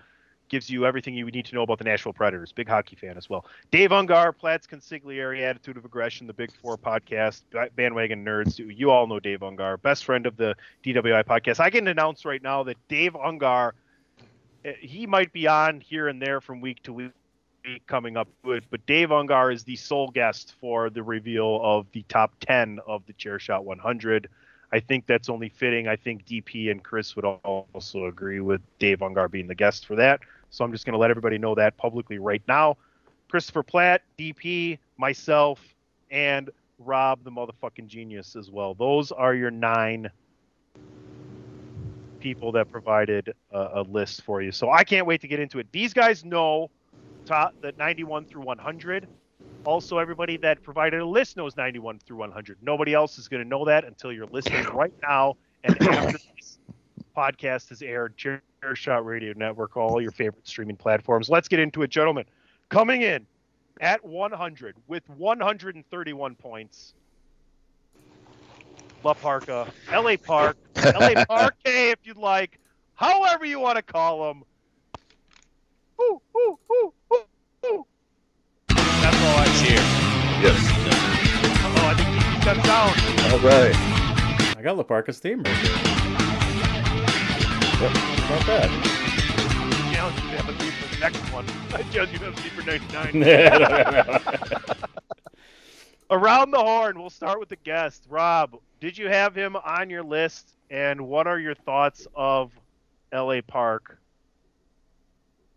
gives 0.51 0.69
you 0.69 0.85
everything 0.85 1.15
you 1.15 1.25
need 1.27 1.47
to 1.47 1.55
know 1.55 1.63
about 1.63 1.79
the 1.79 1.85
Nashville 1.85 2.13
Predators. 2.13 2.53
Big 2.53 2.69
hockey 2.69 2.97
fan 2.97 3.17
as 3.17 3.31
well. 3.31 3.47
Dave 3.71 3.91
Ungar, 3.91 4.37
Platts 4.37 4.67
Consigliere, 4.67 5.41
Attitude 5.41 5.79
of 5.79 5.85
Aggression, 5.87 6.27
the 6.27 6.35
Big 6.35 6.51
Four 6.61 6.77
podcast, 6.77 7.43
Bandwagon 7.77 8.25
Nerds. 8.25 8.59
You 8.59 8.91
all 8.91 9.07
know 9.07 9.21
Dave 9.21 9.41
Ungar, 9.41 9.81
best 9.81 10.05
friend 10.05 10.27
of 10.27 10.37
the 10.37 10.55
DWI 10.85 11.25
podcast. 11.25 11.61
I 11.61 11.71
can 11.71 11.89
announce 11.89 12.27
right 12.27 12.43
now 12.43 12.65
that 12.65 12.77
Dave 12.89 13.15
Ungar, 13.15 13.73
eh, 14.67 14.75
he 14.81 15.07
might 15.07 15.33
be 15.33 15.47
on 15.47 15.81
here 15.81 16.09
and 16.09 16.21
there 16.21 16.41
from 16.41 16.61
week 16.61 16.83
to 16.83 16.93
week 16.93 17.13
coming 17.87 18.17
up 18.17 18.29
it, 18.45 18.65
but 18.71 18.85
Dave 18.87 19.11
Ungar 19.11 19.53
is 19.53 19.65
the 19.65 19.77
sole 19.77 20.11
guest 20.11 20.55
for 20.61 20.91
the 20.91 21.03
reveal 21.03 21.61
of 21.63 21.87
the 21.93 22.03
top 22.09 22.33
10 22.41 22.81
of 22.87 23.05
the 23.07 23.13
Chair 23.15 23.39
Shot 23.39 23.65
100. 23.65 24.29
I 24.73 24.81
think 24.81 25.07
that's 25.07 25.29
only 25.29 25.49
fitting. 25.49 25.89
I 25.89 25.97
think 25.97 26.25
DP 26.27 26.71
and 26.71 26.83
Chris 26.83 27.17
would 27.17 27.25
also 27.25 28.07
agree 28.07 28.41
with 28.41 28.61
Dave 28.79 29.01
Ungar 29.01 29.31
being 29.31 29.49
the 29.49 29.55
guest 29.55 29.87
for 29.87 29.97
that. 29.97 30.21
So 30.51 30.65
I'm 30.65 30.73
just 30.73 30.85
going 30.85 30.93
to 30.93 30.99
let 30.99 31.11
everybody 31.11 31.39
know 31.39 31.55
that 31.55 31.77
publicly 31.77 32.19
right 32.19 32.43
now. 32.47 32.77
Christopher 33.29 33.63
Platt, 33.63 34.03
DP, 34.19 34.79
myself, 34.99 35.61
and 36.11 36.51
Rob 36.79 37.23
the 37.25 37.31
motherfucking 37.31 37.87
genius 37.87 38.37
as 38.37 38.51
well. 38.51 38.75
Those 38.75 39.13
are 39.13 39.35
your 39.35 39.51
nine 39.51 40.11
people 42.19 42.53
that 42.53 42.71
provided 42.71 43.33
a, 43.53 43.69
a 43.75 43.83
list 43.83 44.23
for 44.23 44.43
you. 44.43 44.53
So 44.53 44.71
I 44.71 44.85
can't 44.85 45.07
wait 45.07 45.21
to 45.23 45.29
get 45.29 45.41
into 45.41 45.59
it. 45.59 45.67
These 45.73 45.95
guys 45.95 46.25
know 46.25 46.71
top 47.25 47.55
the 47.61 47.73
91 47.79 48.27
through 48.27 48.43
100. 48.43 49.09
Also, 49.65 49.99
everybody 49.99 50.37
that 50.39 50.63
provided 50.63 51.01
a 51.01 51.07
list 51.07 51.37
knows 51.37 51.57
91 51.57 51.99
through 52.01 52.17
100. 52.19 52.59
Nobody 52.63 52.95
else 52.95 53.19
is 53.19 53.29
going 53.29 53.43
to 53.43 53.49
know 53.49 53.65
that 53.65 53.85
until 53.85 54.13
you're 54.13 54.27
listening 54.27 54.65
right 54.75 54.95
now 55.03 55.37
and 55.65 55.81
after 55.83 56.19
this 56.19 56.59
podcast 57.17 57.69
has 57.69 57.83
aired. 57.83 58.17
Chair 58.61 58.77
Shot 58.77 59.07
Radio 59.07 59.33
Network, 59.37 59.77
all 59.77 60.03
your 60.03 60.11
favorite 60.11 60.47
streaming 60.47 60.77
platforms. 60.77 61.31
Let's 61.31 61.49
get 61.49 61.61
into 61.61 61.83
it, 61.83 61.91
gentlemen. 61.91 62.25
Coming 62.69 63.03
in 63.03 63.27
at 63.81 64.05
100 64.05 64.77
with 64.87 65.09
131 65.09 66.35
points. 66.35 66.95
La 69.03 69.15
Parka, 69.15 69.73
LA 69.91 70.17
Park, 70.17 70.59
LA 70.77 71.25
Park, 71.29 71.55
if 71.65 71.99
you'd 72.05 72.19
like, 72.19 72.59
however 72.95 73.47
you 73.47 73.59
want 73.59 73.77
to 73.77 73.83
call 73.83 74.29
them. 74.29 74.45
Ooh, 76.03 76.21
ooh, 76.37 76.59
ooh, 76.71 76.93
ooh, 77.15 77.67
ooh. 77.67 77.87
That's 78.69 79.17
all 79.17 79.39
I 79.39 79.47
Cheer. 79.63 79.81
Yes. 80.43 80.61
Oh, 81.65 81.87
I 81.87 81.95
think 81.95 82.09
he 82.09 82.41
stepped 82.43 82.65
down. 82.65 83.33
All 83.33 83.39
right. 83.39 83.75
I 84.57 84.63
got 84.63 84.77
La 84.77 84.83
Parka's 84.83 85.19
theme 85.19 85.43
right 85.43 85.57
here. 85.57 85.77
Yep, 87.81 88.10
not 88.31 88.47
bad. 88.47 88.71
Challenge 89.93 90.23
you 90.23 90.31
to 90.31 90.37
have 90.37 90.49
a 90.49 90.53
theme 90.53 90.73
for 90.73 90.95
the 90.95 91.01
next 91.01 91.33
one. 91.33 91.45
I 91.75 91.83
challenge 91.91 92.13
you 92.13 92.19
have 92.21 92.33
a 92.33 92.41
theme 92.41 92.53
for 92.53 92.63
99. 92.63 93.23
Around 96.11 96.53
the 96.53 96.59
horn, 96.59 97.01
we'll 97.01 97.11
start 97.11 97.41
with 97.41 97.49
the 97.49 97.57
guest. 97.57 98.05
Rob, 98.09 98.57
did 98.79 98.97
you 98.97 99.09
have 99.09 99.35
him 99.35 99.57
on 99.57 99.91
your 99.91 100.05
list? 100.05 100.55
And 100.71 101.09
what 101.09 101.27
are 101.27 101.41
your 101.41 101.57
thoughts 101.57 102.07
of 102.15 102.53
LA 103.13 103.41
Park? 103.45 103.99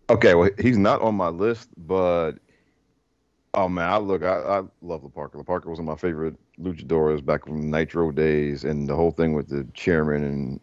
Okay, 0.09 0.33
well, 0.33 0.49
he's 0.59 0.77
not 0.77 1.01
on 1.01 1.13
my 1.15 1.29
list, 1.29 1.69
but 1.77 2.33
oh 3.53 3.69
man, 3.69 3.89
I 3.89 3.97
look, 3.97 4.23
I, 4.23 4.39
I 4.39 4.57
love 4.81 5.03
La 5.03 5.09
Parka. 5.09 5.37
La 5.37 5.43
Parka 5.43 5.69
was 5.69 5.77
one 5.79 5.87
of 5.87 5.93
my 5.93 5.99
favorite 5.99 6.35
luchadors 6.59 7.23
back 7.23 7.45
from 7.45 7.69
Nitro 7.69 8.11
days, 8.11 8.63
and 8.63 8.89
the 8.89 8.95
whole 8.95 9.11
thing 9.11 9.33
with 9.33 9.47
the 9.47 9.65
chairman 9.73 10.23
and 10.23 10.59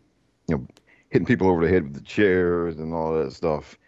you 0.49 0.57
know 0.57 0.67
hitting 1.11 1.27
people 1.27 1.49
over 1.49 1.65
the 1.65 1.73
head 1.73 1.85
with 1.85 1.95
the 1.95 2.01
chairs 2.01 2.79
and 2.79 2.95
all 2.95 3.13
that 3.19 3.33
stuff. 3.33 3.79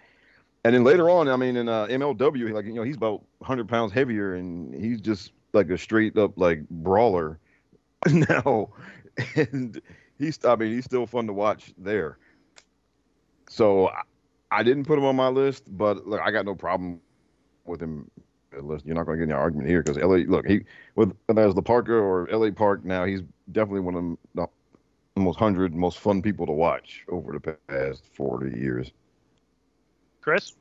And 0.64 0.74
then 0.74 0.84
later 0.84 1.10
on, 1.10 1.28
I 1.28 1.36
mean, 1.36 1.56
in 1.56 1.68
uh, 1.68 1.86
MLW, 1.86 2.52
like 2.52 2.66
you 2.66 2.74
know, 2.74 2.82
he's 2.82 2.96
about 2.96 3.22
100 3.38 3.68
pounds 3.68 3.92
heavier, 3.92 4.34
and 4.34 4.72
he's 4.74 5.00
just 5.00 5.32
like 5.52 5.70
a 5.70 5.78
straight 5.78 6.16
up 6.16 6.38
like 6.38 6.68
brawler 6.68 7.38
now, 8.08 8.70
and 9.34 9.80
he's, 10.18 10.38
I 10.44 10.54
mean, 10.56 10.72
he's 10.72 10.84
still 10.84 11.06
fun 11.06 11.26
to 11.26 11.32
watch 11.32 11.72
there. 11.78 12.18
So 13.48 13.88
I, 13.88 14.02
I 14.50 14.62
didn't 14.62 14.84
put 14.84 14.98
him 14.98 15.04
on 15.04 15.16
my 15.16 15.28
list, 15.28 15.64
but 15.66 16.06
look, 16.06 16.20
I 16.20 16.30
got 16.30 16.44
no 16.44 16.54
problem 16.54 17.00
with 17.64 17.82
him. 17.82 18.10
List. 18.60 18.84
You're 18.84 18.94
not 18.94 19.06
going 19.06 19.18
to 19.18 19.24
get 19.24 19.32
any 19.32 19.40
argument 19.40 19.66
here 19.66 19.82
because 19.82 19.96
LA. 19.96 20.30
Look, 20.30 20.46
he 20.46 20.60
with 20.94 21.16
it's 21.26 21.54
the 21.54 21.62
Parker 21.62 21.98
or 21.98 22.28
LA 22.30 22.50
Park 22.50 22.84
now, 22.84 23.06
he's 23.06 23.22
definitely 23.50 23.80
one 23.80 23.94
of 23.94 24.02
the 24.02 24.42
the 24.42 24.46
most 25.16 25.38
hundred 25.38 25.74
most 25.74 25.98
fun 25.98 26.22
people 26.22 26.46
to 26.46 26.52
watch 26.52 27.04
over 27.08 27.32
the 27.32 27.40
past 27.68 28.02
40 28.14 28.58
years. 28.58 28.90
Chris? 30.20 30.54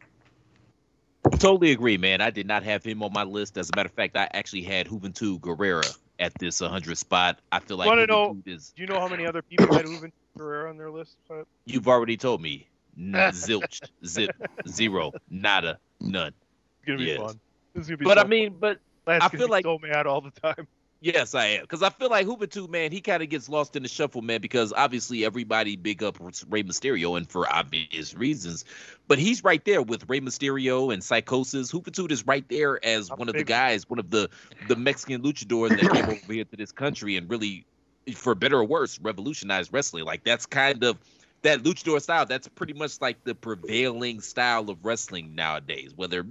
Totally 1.39 1.71
agree, 1.71 1.97
man. 1.97 2.19
I 2.21 2.31
did 2.31 2.47
not 2.47 2.63
have 2.63 2.83
him 2.83 3.03
on 3.03 3.13
my 3.13 3.23
list. 3.23 3.57
As 3.57 3.69
a 3.69 3.75
matter 3.75 3.87
of 3.87 3.93
fact, 3.93 4.17
I 4.17 4.27
actually 4.33 4.63
had 4.63 4.87
Juventud 4.87 5.39
Guerrera 5.39 5.97
at 6.19 6.33
this 6.39 6.59
100 6.61 6.97
spot. 6.97 7.39
I 7.51 7.59
feel 7.59 7.77
like 7.77 7.87
Wanna 7.87 8.07
know- 8.07 8.37
is. 8.45 8.73
Do 8.75 8.81
you 8.81 8.87
know 8.87 8.99
how 8.99 9.07
many 9.07 9.25
other 9.25 9.41
people 9.41 9.73
had 9.73 9.85
Uven 9.85 10.11
Guerrero 10.37 10.69
on 10.69 10.77
their 10.77 10.89
list? 10.91 11.17
Uh, 11.29 11.43
You've 11.65 11.87
already 11.87 12.17
told 12.17 12.41
me. 12.41 12.67
N- 12.97 13.11
zilch, 13.33 13.81
zip, 14.05 14.31
zero, 14.67 15.11
nada, 15.29 15.79
none. 16.01 16.33
It's 16.79 16.85
gonna 16.87 16.97
be 16.97 17.05
Yes. 17.05 17.17
fun. 17.19 17.39
This 17.73 17.83
is 17.83 17.87
gonna 17.89 17.97
be 17.97 18.05
But 18.05 18.17
so 18.17 18.23
I 18.23 18.27
mean, 18.27 18.55
but 18.59 18.79
Lance 19.07 19.23
I 19.23 19.29
feel 19.29 19.47
like- 19.47 19.63
so 19.63 19.77
mad 19.77 20.07
all 20.07 20.21
the 20.21 20.31
time. 20.31 20.67
Yes, 21.03 21.33
I 21.33 21.47
am. 21.47 21.61
Because 21.61 21.81
I 21.81 21.89
feel 21.89 22.11
like 22.11 22.27
Juventud, 22.27 22.69
man, 22.69 22.91
he 22.91 23.01
kind 23.01 23.23
of 23.23 23.29
gets 23.29 23.49
lost 23.49 23.75
in 23.75 23.81
the 23.81 23.89
shuffle, 23.89 24.21
man, 24.21 24.39
because 24.39 24.71
obviously 24.71 25.25
everybody 25.25 25.75
big 25.75 26.03
up 26.03 26.19
Rey 26.19 26.61
Mysterio 26.61 27.17
and 27.17 27.27
for 27.27 27.51
obvious 27.51 28.13
reasons. 28.13 28.65
But 29.07 29.17
he's 29.17 29.43
right 29.43 29.65
there 29.65 29.81
with 29.81 30.07
Rey 30.07 30.21
Mysterio 30.21 30.93
and 30.93 31.01
Psicosis. 31.01 31.71
Juventud 31.71 32.11
is 32.11 32.27
right 32.27 32.47
there 32.49 32.83
as 32.85 33.09
I'm 33.09 33.17
one 33.17 33.29
of 33.29 33.33
the 33.33 33.43
guys, 33.43 33.89
one 33.89 33.97
of 33.97 34.11
the, 34.11 34.29
the 34.67 34.75
Mexican 34.75 35.23
luchadors 35.23 35.69
that 35.69 35.91
came 35.91 36.05
over 36.05 36.33
here 36.33 36.45
to 36.45 36.55
this 36.55 36.71
country 36.71 37.17
and 37.17 37.27
really, 37.27 37.65
for 38.13 38.35
better 38.35 38.59
or 38.59 38.65
worse, 38.65 38.99
revolutionized 38.99 39.73
wrestling. 39.73 40.05
Like 40.05 40.23
that's 40.23 40.45
kind 40.45 40.83
of 40.83 40.99
that 41.41 41.63
luchador 41.63 41.99
style. 41.99 42.27
That's 42.27 42.47
pretty 42.47 42.73
much 42.73 43.01
like 43.01 43.23
the 43.23 43.33
prevailing 43.33 44.21
style 44.21 44.69
of 44.69 44.85
wrestling 44.85 45.33
nowadays, 45.33 45.93
whether 45.95 46.27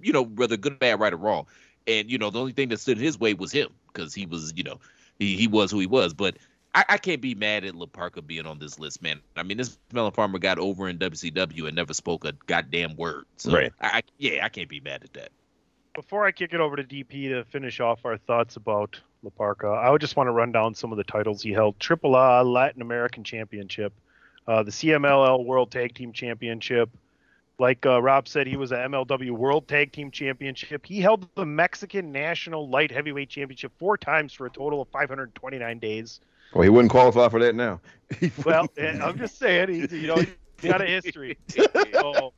you 0.00 0.12
know, 0.12 0.22
whether 0.22 0.56
good, 0.56 0.74
or 0.74 0.76
bad, 0.76 1.00
right, 1.00 1.12
or 1.12 1.16
wrong. 1.16 1.46
And 1.88 2.08
you 2.08 2.18
know, 2.18 2.30
the 2.30 2.38
only 2.38 2.52
thing 2.52 2.68
that 2.68 2.78
stood 2.78 2.96
in 2.96 3.02
his 3.02 3.18
way 3.18 3.34
was 3.34 3.50
him 3.50 3.70
because 3.92 4.14
he 4.14 4.26
was, 4.26 4.52
you 4.56 4.62
know, 4.62 4.78
he, 5.18 5.36
he 5.36 5.46
was 5.46 5.70
who 5.70 5.78
he 5.78 5.86
was. 5.86 6.14
But 6.14 6.36
I, 6.74 6.84
I 6.90 6.98
can't 6.98 7.20
be 7.20 7.34
mad 7.34 7.64
at 7.64 7.74
La 7.74 7.86
Parka 7.86 8.22
being 8.22 8.46
on 8.46 8.58
this 8.58 8.78
list, 8.78 9.02
man. 9.02 9.20
I 9.36 9.42
mean, 9.42 9.56
this 9.56 9.78
Melon 9.92 10.12
Farmer 10.12 10.38
got 10.38 10.58
over 10.58 10.88
in 10.88 10.98
WCW 10.98 11.66
and 11.66 11.76
never 11.76 11.94
spoke 11.94 12.24
a 12.24 12.32
goddamn 12.46 12.96
word. 12.96 13.24
So 13.36 13.52
Right. 13.52 13.72
I, 13.80 13.88
I 13.88 14.02
yeah, 14.18 14.44
I 14.44 14.48
can't 14.48 14.68
be 14.68 14.80
mad 14.80 15.02
at 15.04 15.12
that. 15.14 15.30
Before 15.94 16.24
I 16.24 16.30
kick 16.30 16.54
it 16.54 16.60
over 16.60 16.76
to 16.76 16.84
DP 16.84 17.30
to 17.30 17.44
finish 17.44 17.80
off 17.80 18.04
our 18.04 18.16
thoughts 18.16 18.56
about 18.56 19.00
La 19.22 19.30
Parka, 19.30 19.66
I 19.66 19.90
would 19.90 20.00
just 20.00 20.16
want 20.16 20.28
to 20.28 20.32
run 20.32 20.52
down 20.52 20.74
some 20.74 20.92
of 20.92 20.98
the 20.98 21.04
titles 21.04 21.42
he 21.42 21.52
held: 21.52 21.78
Triple 21.80 22.14
A 22.14 22.44
Latin 22.44 22.80
American 22.80 23.24
Championship, 23.24 23.92
uh, 24.46 24.62
the 24.62 24.70
CMLL 24.70 25.44
World 25.44 25.72
Tag 25.72 25.94
Team 25.94 26.12
Championship. 26.12 26.90
Like 27.60 27.84
uh, 27.84 28.00
Rob 28.00 28.26
said, 28.26 28.46
he 28.46 28.56
was 28.56 28.72
a 28.72 28.78
MLW 28.78 29.32
World 29.32 29.68
Tag 29.68 29.92
Team 29.92 30.10
Championship. 30.10 30.86
He 30.86 30.98
held 30.98 31.28
the 31.34 31.44
Mexican 31.44 32.10
National 32.10 32.66
Light 32.70 32.90
Heavyweight 32.90 33.28
Championship 33.28 33.70
four 33.78 33.98
times 33.98 34.32
for 34.32 34.46
a 34.46 34.50
total 34.50 34.80
of 34.80 34.88
529 34.88 35.78
days. 35.78 36.20
Well, 36.54 36.62
he 36.62 36.70
wouldn't 36.70 36.90
qualify 36.90 37.28
for 37.28 37.38
that 37.40 37.54
now. 37.54 37.80
Well, 38.46 38.66
I'm 38.78 39.18
just 39.18 39.38
saying, 39.38 39.68
he's 39.68 39.92
you 39.92 40.08
know 40.08 40.16
he's 40.16 40.70
got 40.70 40.80
a 40.80 40.86
history. 40.86 41.36
So, 41.92 42.32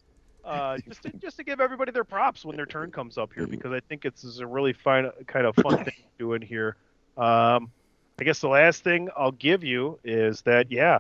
uh, 0.45 0.79
just 0.79 1.03
to, 1.05 1.13
just 1.13 1.37
to 1.37 1.45
give 1.45 1.61
everybody 1.61 1.93
their 1.93 2.05
props 2.05 2.45
when 2.45 2.57
their 2.57 2.67
turn 2.67 2.91
comes 2.91 3.17
up 3.17 3.33
here, 3.33 3.47
because 3.47 3.73
I 3.73 3.79
think 3.79 4.05
it's 4.05 4.25
is 4.25 4.41
a 4.41 4.47
really 4.47 4.73
fine 4.73 5.09
kind 5.29 5.47
of 5.47 5.55
fun 5.55 5.85
thing 5.85 5.95
doing 6.19 6.43
here. 6.43 6.77
Um, 7.17 7.71
I 8.19 8.25
guess 8.25 8.41
the 8.41 8.49
last 8.49 8.83
thing 8.83 9.09
I'll 9.17 9.31
give 9.31 9.63
you 9.63 10.01
is 10.03 10.43
that 10.43 10.73
yeah, 10.73 10.99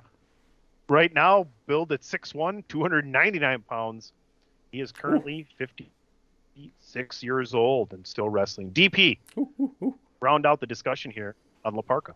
right 0.92 1.12
now 1.14 1.46
billed 1.66 1.90
at 1.90 2.02
6'1", 2.02 2.62
299 2.68 3.62
pounds. 3.62 4.12
He 4.70 4.80
is 4.80 4.92
currently 4.92 5.46
56 5.56 7.22
years 7.22 7.54
old 7.54 7.92
and 7.94 8.06
still 8.06 8.28
wrestling. 8.28 8.70
DP, 8.70 9.18
round 10.20 10.46
out 10.46 10.60
the 10.60 10.66
discussion 10.66 11.10
here 11.10 11.34
on 11.64 11.74
La 11.74 11.82
Parka. 11.82 12.14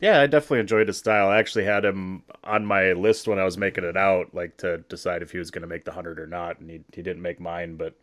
Yeah, 0.00 0.20
I 0.20 0.26
definitely 0.26 0.60
enjoyed 0.60 0.88
his 0.88 0.98
style. 0.98 1.28
I 1.28 1.38
actually 1.38 1.64
had 1.64 1.84
him 1.84 2.22
on 2.42 2.64
my 2.66 2.92
list 2.92 3.26
when 3.26 3.38
I 3.38 3.44
was 3.44 3.56
making 3.56 3.84
it 3.84 3.96
out, 3.96 4.34
like 4.34 4.56
to 4.58 4.78
decide 4.78 5.22
if 5.22 5.30
he 5.30 5.38
was 5.38 5.50
going 5.50 5.62
to 5.62 5.68
make 5.68 5.84
the 5.84 5.92
hundred 5.92 6.18
or 6.18 6.26
not, 6.26 6.60
and 6.60 6.68
he 6.68 6.80
he 6.92 7.02
didn't 7.02 7.22
make 7.22 7.40
mine. 7.40 7.76
But 7.76 7.94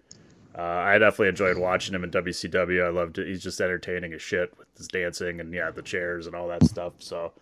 uh, 0.58 0.62
I 0.62 0.98
definitely 0.98 1.30
enjoyed 1.30 1.58
watching 1.58 1.94
him 1.94 2.04
in 2.04 2.12
WCW. 2.12 2.86
I 2.86 2.90
loved 2.90 3.20
it. 3.20 3.28
He's 3.28 3.44
just 3.44 3.62
entertaining 3.62 4.14
as 4.14 4.22
shit 4.22 4.58
with 4.58 4.68
his 4.78 4.88
dancing 4.88 5.40
and 5.40 5.54
yeah, 5.54 5.70
the 5.70 5.82
chairs 5.82 6.28
and 6.28 6.36
all 6.36 6.48
that 6.48 6.66
stuff. 6.66 6.94
So, 7.00 7.34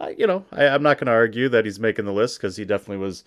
I, 0.00 0.10
you 0.10 0.26
know, 0.26 0.44
I, 0.52 0.68
I'm 0.68 0.82
not 0.82 0.98
going 0.98 1.06
to 1.06 1.12
argue 1.12 1.48
that 1.50 1.64
he's 1.64 1.78
making 1.78 2.06
the 2.06 2.12
list 2.12 2.38
because 2.38 2.56
he 2.56 2.64
definitely 2.64 3.04
was 3.04 3.24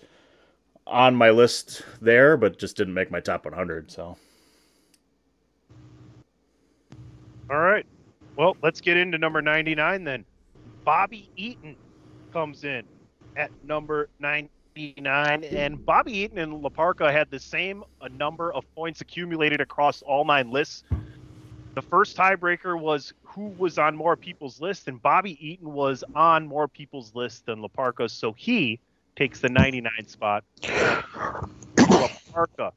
on 0.86 1.14
my 1.14 1.30
list 1.30 1.82
there, 2.02 2.36
but 2.36 2.58
just 2.58 2.76
didn't 2.76 2.94
make 2.94 3.10
my 3.10 3.20
top 3.20 3.44
100. 3.44 3.90
So, 3.90 4.16
All 7.50 7.60
right. 7.60 7.86
Well, 8.36 8.56
let's 8.62 8.80
get 8.80 8.96
into 8.96 9.16
number 9.16 9.40
99 9.40 10.04
then. 10.04 10.24
Bobby 10.84 11.30
Eaton 11.36 11.76
comes 12.32 12.64
in 12.64 12.82
at 13.36 13.50
number 13.64 14.08
99. 14.18 15.44
And 15.44 15.86
Bobby 15.86 16.12
Eaton 16.18 16.38
and 16.38 16.60
La 16.60 16.68
Parka 16.68 17.12
had 17.12 17.30
the 17.30 17.38
same 17.38 17.84
uh, 18.00 18.08
number 18.18 18.52
of 18.52 18.64
points 18.74 19.00
accumulated 19.00 19.60
across 19.60 20.02
all 20.02 20.24
nine 20.24 20.50
lists. 20.50 20.82
The 21.74 21.82
first 21.82 22.16
tiebreaker 22.16 22.78
was 22.78 23.12
who 23.34 23.48
was 23.58 23.78
on 23.78 23.96
more 23.96 24.16
people's 24.16 24.60
list, 24.60 24.86
and 24.88 25.02
Bobby 25.02 25.36
Eaton 25.44 25.72
was 25.72 26.04
on 26.14 26.46
more 26.46 26.68
people's 26.68 27.14
list 27.14 27.46
than 27.46 27.60
La 27.60 27.68
Parka, 27.68 28.08
so 28.08 28.32
he 28.32 28.78
takes 29.16 29.40
the 29.40 29.48
99 29.48 29.92
spot. 30.06 30.44
La 31.78 32.08
Parka 32.32 32.72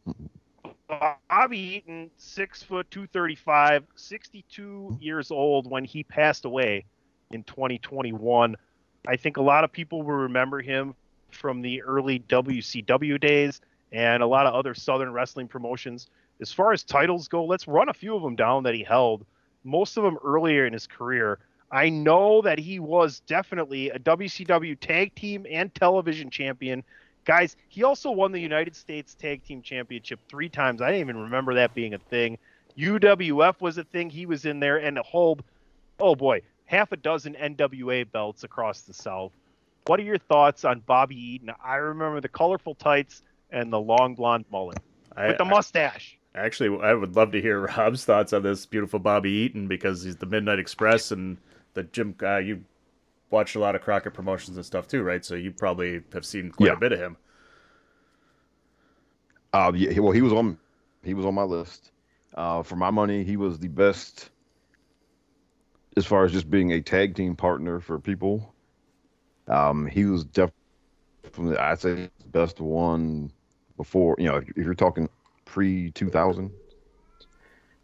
Bobby 0.87 1.57
Eaton, 1.59 2.09
six 2.17 2.63
foot 2.63 2.89
two 2.89 3.07
thirty 3.07 3.35
five, 3.35 3.83
62 3.95 4.97
years 5.01 5.31
old 5.31 5.69
when 5.69 5.83
he 5.83 6.03
passed 6.03 6.45
away 6.45 6.85
in 7.31 7.43
2021. 7.43 8.55
I 9.07 9.15
think 9.17 9.37
a 9.37 9.41
lot 9.41 9.63
of 9.63 9.71
people 9.71 10.01
will 10.01 10.13
remember 10.15 10.61
him 10.61 10.95
from 11.29 11.61
the 11.61 11.81
early 11.83 12.19
WCW 12.19 13.19
days 13.19 13.61
and 13.91 14.23
a 14.23 14.27
lot 14.27 14.45
of 14.45 14.53
other 14.53 14.73
Southern 14.73 15.11
wrestling 15.11 15.47
promotions. 15.47 16.07
As 16.39 16.53
far 16.53 16.71
as 16.71 16.83
titles 16.83 17.27
go, 17.27 17.43
let's 17.45 17.67
run 17.67 17.89
a 17.89 17.93
few 17.93 18.15
of 18.15 18.21
them 18.21 18.35
down 18.35 18.63
that 18.63 18.73
he 18.73 18.83
held, 18.83 19.25
most 19.67 19.97
of 19.97 20.03
them 20.03 20.17
earlier 20.23 20.65
in 20.65 20.73
his 20.73 20.87
career. 20.87 21.39
I 21.69 21.89
know 21.89 22.41
that 22.41 22.57
he 22.57 22.79
was 22.79 23.19
definitely 23.21 23.89
a 23.89 23.99
WCW 23.99 24.79
tag 24.79 25.13
team 25.15 25.45
and 25.49 25.73
television 25.75 26.29
champion. 26.29 26.83
Guys, 27.25 27.57
he 27.67 27.83
also 27.83 28.09
won 28.09 28.31
the 28.31 28.39
United 28.39 28.73
States 28.73 29.13
Tag 29.13 29.43
Team 29.43 29.61
Championship 29.61 30.21
three 30.29 30.47
times. 30.47 30.81
I 30.81 30.87
didn't 30.87 31.01
even 31.01 31.23
remember 31.23 31.55
that 31.55 31.75
being 31.75 31.93
a 31.93 31.97
thing. 31.97 32.37
UWF 32.77 33.59
was 33.59 33.77
a 33.77 33.83
thing. 33.83 34.09
He 34.09 34.25
was 34.25 34.45
in 34.45 34.61
there 34.61 34.77
and 34.77 34.97
hold, 34.99 35.43
oh 35.99 36.15
boy, 36.15 36.41
half 36.65 36.93
a 36.93 36.97
dozen 36.97 37.33
NWA 37.33 38.09
belts 38.09 38.45
across 38.45 38.81
the 38.81 38.93
South. 38.93 39.33
What 39.87 39.99
are 39.99 40.03
your 40.03 40.17
thoughts 40.17 40.63
on 40.63 40.79
Bobby 40.81 41.15
Eaton? 41.15 41.51
I 41.63 41.75
remember 41.75 42.21
the 42.21 42.29
colorful 42.29 42.75
tights 42.75 43.23
and 43.49 43.73
the 43.73 43.79
long 43.79 44.15
blonde 44.15 44.45
mullet 44.49 44.79
I, 45.15 45.27
with 45.27 45.37
the 45.37 45.45
mustache. 45.45 46.16
Actually, 46.37 46.79
I 46.83 46.93
would 46.93 47.15
love 47.15 47.31
to 47.31 47.41
hear 47.41 47.61
Rob's 47.77 48.05
thoughts 48.05 48.31
on 48.33 48.43
this 48.43 48.65
beautiful 48.65 48.99
Bobby 48.99 49.31
Eaton 49.31 49.67
because 49.67 50.03
he's 50.03 50.17
the 50.17 50.25
Midnight 50.25 50.59
Express 50.59 51.11
and 51.11 51.37
the 51.73 51.83
Jim. 51.83 52.15
Uh, 52.21 52.37
you 52.37 52.63
watched 53.29 53.55
a 53.55 53.59
lot 53.59 53.75
of 53.75 53.81
Crockett 53.81 54.13
promotions 54.13 54.57
and 54.57 54.65
stuff 54.65 54.87
too, 54.87 55.03
right? 55.03 55.23
So 55.25 55.35
you 55.35 55.51
probably 55.51 56.01
have 56.13 56.25
seen 56.25 56.51
quite 56.51 56.67
Yeah. 56.67 56.73
a 56.73 56.77
bit 56.77 56.91
of 56.93 56.99
him. 56.99 57.17
Uh, 59.53 59.71
yeah, 59.75 59.97
well, 59.99 60.11
he 60.11 60.21
was 60.21 60.33
on 60.33 60.57
he 61.03 61.13
was 61.13 61.25
on 61.25 61.33
my 61.33 61.43
list. 61.43 61.91
Uh, 62.35 62.61
for 62.61 62.75
my 62.75 62.91
money, 62.91 63.23
he 63.23 63.37
was 63.37 63.57
the 63.57 63.67
best 63.67 64.29
as 65.95 66.05
far 66.05 66.23
as 66.25 66.31
just 66.31 66.49
being 66.49 66.73
a 66.73 66.81
tag 66.81 67.15
team 67.15 67.35
partner 67.35 67.79
for 67.79 67.97
people. 67.97 68.53
Um, 69.47 69.87
he 69.87 70.05
was 70.05 70.23
definitely, 70.25 71.57
I'd 71.57 71.79
say, 71.79 71.93
the 72.19 72.27
best 72.27 72.59
one 72.59 73.31
before. 73.77 74.15
You 74.19 74.25
know, 74.25 74.35
if, 74.35 74.49
if 74.49 74.57
you're 74.57 74.75
talking 74.75 75.09
pre 75.47 75.91
two 75.91 76.09
thousand, 76.09 76.51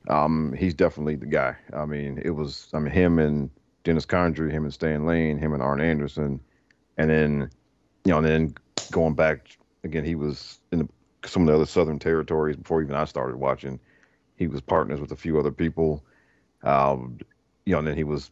um, 0.09 0.53
he's 0.53 0.73
definitely 0.73 1.15
the 1.15 1.25
guy. 1.25 1.55
I 1.73 1.85
mean, 1.85 2.21
it 2.23 2.31
was 2.31 2.67
I 2.73 2.79
mean 2.79 2.93
him 2.93 3.19
and 3.19 3.49
Dennis 3.83 4.05
Condrey, 4.05 4.51
him 4.51 4.63
and 4.63 4.73
Stan 4.73 5.05
Lane, 5.05 5.37
him 5.37 5.53
and 5.53 5.63
Arn 5.63 5.81
Anderson, 5.81 6.39
and 6.97 7.09
then 7.09 7.49
you 8.05 8.11
know, 8.11 8.17
and 8.17 8.27
then 8.27 8.55
going 8.91 9.15
back 9.15 9.57
again, 9.83 10.03
he 10.03 10.15
was 10.15 10.59
in 10.71 10.79
the, 10.79 10.89
some 11.25 11.43
of 11.43 11.47
the 11.47 11.55
other 11.55 11.65
Southern 11.65 11.99
territories 11.99 12.55
before 12.55 12.81
even 12.81 12.95
I 12.95 13.05
started 13.05 13.37
watching. 13.37 13.79
He 14.35 14.47
was 14.47 14.61
partners 14.61 14.99
with 14.99 15.11
a 15.11 15.15
few 15.15 15.39
other 15.39 15.51
people. 15.51 16.03
Um, 16.63 17.17
you 17.65 17.73
know, 17.73 17.79
and 17.79 17.87
then 17.87 17.95
he 17.95 18.03
was 18.03 18.31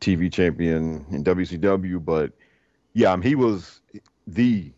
TV 0.00 0.32
champion 0.32 1.04
in 1.10 1.24
WCW. 1.24 2.04
But 2.04 2.32
yeah, 2.92 3.12
um, 3.12 3.22
he 3.22 3.34
was 3.34 3.80
the 4.26 4.72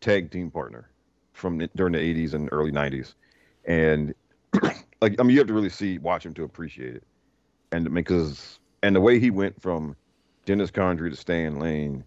tag 0.00 0.30
team 0.30 0.50
partner 0.50 0.88
from 1.36 1.58
during 1.76 1.92
the 1.92 1.98
80s 1.98 2.34
and 2.34 2.48
early 2.50 2.72
90s. 2.72 3.14
And 3.66 4.14
like, 5.00 5.20
I 5.20 5.22
mean, 5.22 5.30
you 5.30 5.38
have 5.38 5.46
to 5.48 5.54
really 5.54 5.68
see, 5.68 5.98
watch 5.98 6.24
him 6.24 6.34
to 6.34 6.44
appreciate 6.44 6.96
it. 6.96 7.04
And 7.72 7.92
because, 7.92 8.58
and 8.82 8.96
the 8.96 9.00
way 9.00 9.18
he 9.18 9.30
went 9.30 9.60
from 9.60 9.96
Dennis 10.46 10.70
Condrey 10.70 11.10
to 11.10 11.16
Stan 11.16 11.58
Lane, 11.58 12.04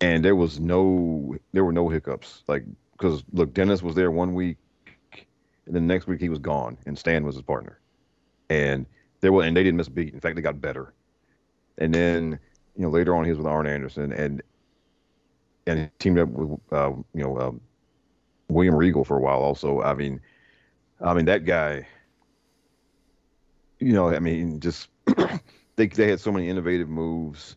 and 0.00 0.24
there 0.24 0.36
was 0.36 0.60
no, 0.60 1.34
there 1.52 1.64
were 1.64 1.72
no 1.72 1.88
hiccups. 1.88 2.44
Like, 2.46 2.64
because 2.92 3.24
look, 3.32 3.52
Dennis 3.52 3.82
was 3.82 3.96
there 3.96 4.10
one 4.10 4.34
week, 4.34 4.58
and 5.66 5.74
then 5.74 5.86
the 5.86 5.92
next 5.92 6.06
week 6.06 6.20
he 6.20 6.28
was 6.28 6.38
gone, 6.38 6.78
and 6.86 6.96
Stan 6.96 7.24
was 7.24 7.34
his 7.34 7.42
partner. 7.42 7.80
And 8.48 8.86
there 9.20 9.32
was, 9.32 9.46
and 9.46 9.56
they 9.56 9.64
didn't 9.64 9.76
miss 9.76 9.88
a 9.88 9.90
beat. 9.90 10.14
In 10.14 10.20
fact, 10.20 10.36
they 10.36 10.42
got 10.42 10.60
better. 10.60 10.92
And 11.78 11.92
then, 11.92 12.38
you 12.76 12.82
know, 12.82 12.90
later 12.90 13.14
on 13.16 13.24
he 13.24 13.30
was 13.30 13.38
with 13.38 13.46
Arn 13.46 13.66
Anderson, 13.66 14.12
and 14.12 14.42
and 15.66 15.90
teamed 15.98 16.18
up 16.18 16.28
with, 16.30 16.60
uh, 16.72 16.92
you 17.12 17.22
know, 17.22 17.38
um, 17.38 17.60
William 18.48 18.74
Regal 18.74 19.04
for 19.04 19.16
a 19.16 19.20
while. 19.20 19.38
Also, 19.38 19.82
I 19.82 19.94
mean, 19.94 20.20
I 21.00 21.14
mean 21.14 21.26
that 21.26 21.44
guy. 21.44 21.86
You 23.80 23.92
know, 23.92 24.08
I 24.08 24.18
mean, 24.18 24.58
just 24.60 24.88
they 25.76 25.86
they 25.86 26.08
had 26.08 26.20
so 26.20 26.32
many 26.32 26.48
innovative 26.48 26.88
moves, 26.88 27.56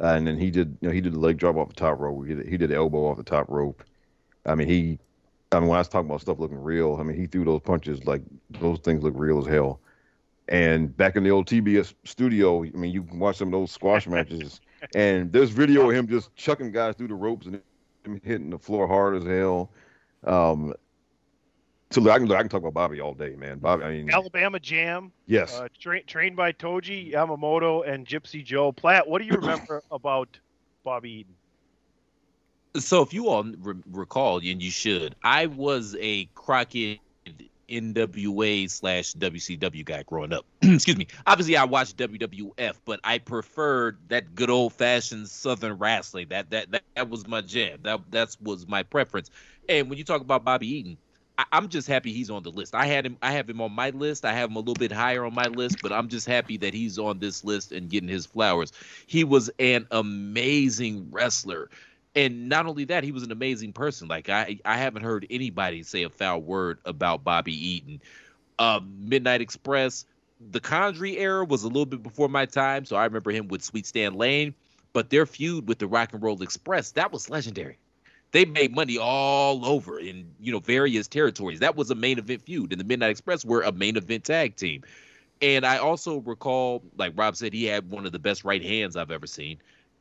uh, 0.00 0.08
and 0.08 0.26
then 0.26 0.38
he 0.38 0.50
did, 0.50 0.76
you 0.80 0.88
know, 0.88 0.94
he 0.94 1.00
did 1.00 1.12
the 1.12 1.18
leg 1.18 1.36
drop 1.36 1.56
off 1.56 1.68
the 1.68 1.74
top 1.74 1.98
rope. 1.98 2.26
He 2.26 2.34
did, 2.34 2.48
he 2.48 2.56
did 2.56 2.70
the 2.70 2.76
elbow 2.76 3.06
off 3.06 3.16
the 3.16 3.22
top 3.22 3.48
rope. 3.48 3.84
I 4.46 4.54
mean, 4.54 4.66
he, 4.66 4.98
I 5.52 5.60
mean, 5.60 5.68
when 5.68 5.76
I 5.76 5.80
was 5.80 5.88
talking 5.88 6.08
about 6.08 6.22
stuff 6.22 6.38
looking 6.38 6.60
real, 6.60 6.96
I 6.98 7.02
mean, 7.02 7.16
he 7.16 7.26
threw 7.26 7.44
those 7.44 7.60
punches 7.60 8.04
like 8.04 8.22
those 8.50 8.80
things 8.80 9.02
look 9.02 9.14
real 9.16 9.38
as 9.38 9.46
hell. 9.46 9.80
And 10.48 10.96
back 10.96 11.14
in 11.14 11.22
the 11.22 11.30
old 11.30 11.46
TBS 11.46 11.94
studio, 12.04 12.64
I 12.64 12.70
mean, 12.70 12.92
you 12.92 13.04
can 13.04 13.20
watch 13.20 13.36
some 13.36 13.48
of 13.48 13.52
those 13.52 13.70
squash 13.70 14.08
matches, 14.08 14.60
and 14.94 15.30
there's 15.30 15.50
video 15.50 15.88
of 15.88 15.94
him 15.94 16.08
just 16.08 16.34
chucking 16.34 16.72
guys 16.72 16.96
through 16.96 17.08
the 17.08 17.14
ropes 17.14 17.46
and 17.46 17.60
him 18.04 18.20
hitting 18.24 18.50
the 18.50 18.58
floor 18.58 18.88
hard 18.88 19.16
as 19.16 19.24
hell. 19.24 19.70
Um, 20.24 20.74
so 21.90 22.00
look, 22.00 22.12
I 22.12 22.18
can 22.18 22.28
look, 22.28 22.38
I 22.38 22.40
can 22.40 22.48
talk 22.48 22.60
about 22.60 22.74
Bobby 22.74 23.00
all 23.00 23.14
day, 23.14 23.34
man. 23.36 23.58
Bobby, 23.58 23.84
I 23.84 23.90
mean, 23.90 24.10
Alabama 24.10 24.60
Jam, 24.60 25.12
yes, 25.26 25.58
uh, 25.58 25.68
tra- 25.78 26.02
trained 26.04 26.36
by 26.36 26.52
Tojo 26.52 27.12
Yamamoto 27.12 27.88
and 27.88 28.06
Gypsy 28.06 28.44
Joe. 28.44 28.72
Platt, 28.72 29.08
what 29.08 29.20
do 29.20 29.26
you 29.26 29.34
remember 29.40 29.82
about 29.90 30.38
Bobby 30.84 31.10
Eaton? 31.10 31.34
So 32.80 33.02
if 33.02 33.12
you 33.12 33.28
all 33.28 33.42
re- 33.42 33.82
recall, 33.90 34.38
and 34.38 34.62
you 34.62 34.70
should, 34.70 35.16
I 35.24 35.46
was 35.46 35.96
a 35.98 36.26
Crockett 36.36 37.00
NWA 37.70 38.70
slash 38.70 39.14
WCW 39.14 39.84
guy 39.84 40.02
growing 40.02 40.32
up. 40.32 40.44
Excuse 40.62 40.96
me. 40.96 41.06
Obviously, 41.26 41.56
I 41.56 41.64
watched 41.64 41.96
WWF, 41.96 42.74
but 42.84 43.00
I 43.04 43.18
preferred 43.18 43.98
that 44.08 44.34
good 44.34 44.50
old 44.50 44.72
fashioned 44.72 45.28
Southern 45.28 45.78
wrestling. 45.78 46.28
That 46.30 46.50
that 46.50 46.70
that, 46.72 46.82
that 46.94 47.08
was 47.08 47.26
my 47.26 47.40
jam. 47.40 47.78
That 47.82 48.00
that 48.10 48.36
was 48.42 48.66
my 48.66 48.82
preference. 48.82 49.30
And 49.68 49.88
when 49.88 49.98
you 49.98 50.04
talk 50.04 50.20
about 50.20 50.44
Bobby 50.44 50.68
Eaton, 50.68 50.96
I, 51.38 51.44
I'm 51.52 51.68
just 51.68 51.88
happy 51.88 52.12
he's 52.12 52.28
on 52.28 52.42
the 52.42 52.50
list. 52.50 52.74
I 52.74 52.86
had 52.86 53.06
him. 53.06 53.16
I 53.22 53.32
have 53.32 53.48
him 53.48 53.60
on 53.60 53.72
my 53.72 53.90
list. 53.90 54.24
I 54.24 54.32
have 54.32 54.50
him 54.50 54.56
a 54.56 54.60
little 54.60 54.74
bit 54.74 54.92
higher 54.92 55.24
on 55.24 55.34
my 55.34 55.46
list, 55.46 55.78
but 55.82 55.92
I'm 55.92 56.08
just 56.08 56.26
happy 56.26 56.58
that 56.58 56.74
he's 56.74 56.98
on 56.98 57.18
this 57.18 57.44
list 57.44 57.72
and 57.72 57.88
getting 57.88 58.08
his 58.08 58.26
flowers. 58.26 58.72
He 59.06 59.24
was 59.24 59.50
an 59.58 59.86
amazing 59.90 61.08
wrestler 61.10 61.70
and 62.14 62.48
not 62.48 62.66
only 62.66 62.84
that, 62.86 63.04
he 63.04 63.12
was 63.12 63.22
an 63.22 63.32
amazing 63.32 63.72
person. 63.72 64.08
Like 64.08 64.28
I, 64.28 64.58
I 64.64 64.76
haven't 64.76 65.02
heard 65.02 65.26
anybody 65.30 65.82
say 65.82 66.02
a 66.02 66.10
foul 66.10 66.42
word 66.42 66.78
about 66.84 67.24
Bobby 67.24 67.54
Eaton. 67.54 68.00
Uh, 68.58 68.80
Midnight 68.98 69.40
Express, 69.40 70.04
the 70.50 70.60
Condrey 70.60 71.18
era 71.18 71.44
was 71.44 71.62
a 71.62 71.68
little 71.68 71.86
bit 71.86 72.02
before 72.02 72.28
my 72.28 72.46
time, 72.46 72.84
so 72.84 72.96
I 72.96 73.04
remember 73.04 73.30
him 73.30 73.48
with 73.48 73.62
Sweet 73.62 73.86
Stan 73.86 74.14
Lane. 74.14 74.54
But 74.92 75.10
their 75.10 75.24
feud 75.24 75.68
with 75.68 75.78
the 75.78 75.86
Rock 75.86 76.12
and 76.12 76.22
Roll 76.22 76.42
Express, 76.42 76.92
that 76.92 77.12
was 77.12 77.30
legendary. 77.30 77.78
They 78.32 78.44
made 78.44 78.74
money 78.74 78.98
all 78.98 79.64
over 79.64 79.98
in 79.98 80.28
you 80.40 80.52
know 80.52 80.58
various 80.58 81.06
territories. 81.06 81.60
That 81.60 81.76
was 81.76 81.90
a 81.90 81.94
main 81.94 82.18
event 82.18 82.42
feud, 82.42 82.72
and 82.72 82.80
the 82.80 82.84
Midnight 82.84 83.10
Express 83.10 83.44
were 83.44 83.62
a 83.62 83.72
main 83.72 83.96
event 83.96 84.24
tag 84.24 84.56
team. 84.56 84.82
And 85.42 85.64
I 85.64 85.78
also 85.78 86.18
recall, 86.18 86.82
like 86.96 87.12
Rob 87.16 87.36
said, 87.36 87.52
he 87.54 87.64
had 87.64 87.90
one 87.90 88.04
of 88.04 88.12
the 88.12 88.18
best 88.18 88.44
right 88.44 88.62
hands 88.62 88.96
I've 88.96 89.10
ever 89.10 89.26
seen. 89.26 89.58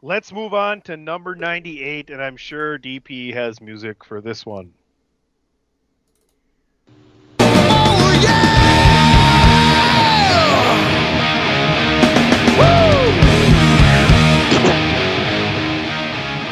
Let's 0.00 0.32
move 0.32 0.54
on 0.54 0.80
to 0.82 0.96
number 0.96 1.34
98, 1.34 2.08
and 2.10 2.22
I'm 2.22 2.36
sure 2.36 2.78
DP 2.78 3.34
has 3.34 3.60
music 3.60 4.04
for 4.04 4.20
this 4.20 4.46
one. 4.46 4.72
Oh, 7.40 8.08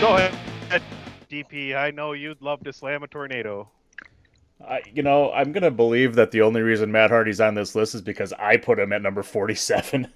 Go 0.01 0.17
ahead, 0.17 0.83
DP. 1.31 1.77
I 1.77 1.93
know 1.93 2.13
you'd 2.13 2.43
love 2.43 2.65
to 2.65 2.73
slam 2.73 3.05
a 3.05 3.07
tornado. 3.07 3.71
I, 4.65 4.83
you 4.93 5.03
know, 5.03 5.33
I'm 5.33 5.53
gonna 5.53 5.71
believe 5.71 6.15
that 6.15 6.31
the 6.31 6.43
only 6.43 6.63
reason 6.63 6.93
Matt 6.93 7.11
Hardy's 7.11 7.41
on 7.41 7.55
this 7.55 7.75
list 7.75 7.95
is 7.95 8.03
because 8.03 8.33
I 8.35 8.57
put 8.57 8.79
him 8.79 8.93
at 8.93 9.03
number 9.03 9.23
47. 9.23 10.09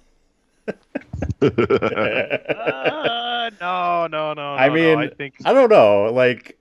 Uh, 1.41 1.47
no, 3.59 4.07
no, 4.07 4.33
no. 4.33 4.53
I 4.53 4.67
no, 4.67 4.73
mean, 4.73 4.93
no. 4.93 4.99
I 4.99 5.09
think 5.09 5.35
I 5.45 5.53
don't 5.53 5.69
know. 5.69 6.11
Like, 6.11 6.57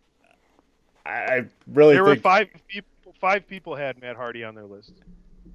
I, 1.05 1.11
I 1.11 1.45
really 1.66 1.95
There 1.95 2.05
were 2.05 2.16
five 2.16 2.49
people. 2.68 2.89
Five 3.20 3.47
people 3.47 3.76
had 3.76 4.01
Matt 4.01 4.16
Hardy 4.16 4.45
on 4.45 4.55
their 4.55 4.64
list. 4.64 4.93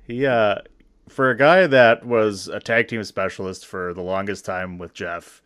he, 0.08 0.28
uh, 0.28 0.58
for 1.10 1.32
a 1.32 1.38
guy 1.38 1.66
that 1.66 2.06
was 2.06 2.48
a 2.48 2.60
tag 2.60 2.88
team 2.88 3.04
specialist 3.04 3.66
for 3.66 3.92
the 3.94 4.04
longest 4.04 4.46
time 4.46 4.78
with 4.78 4.94
Jeff, 4.94 5.42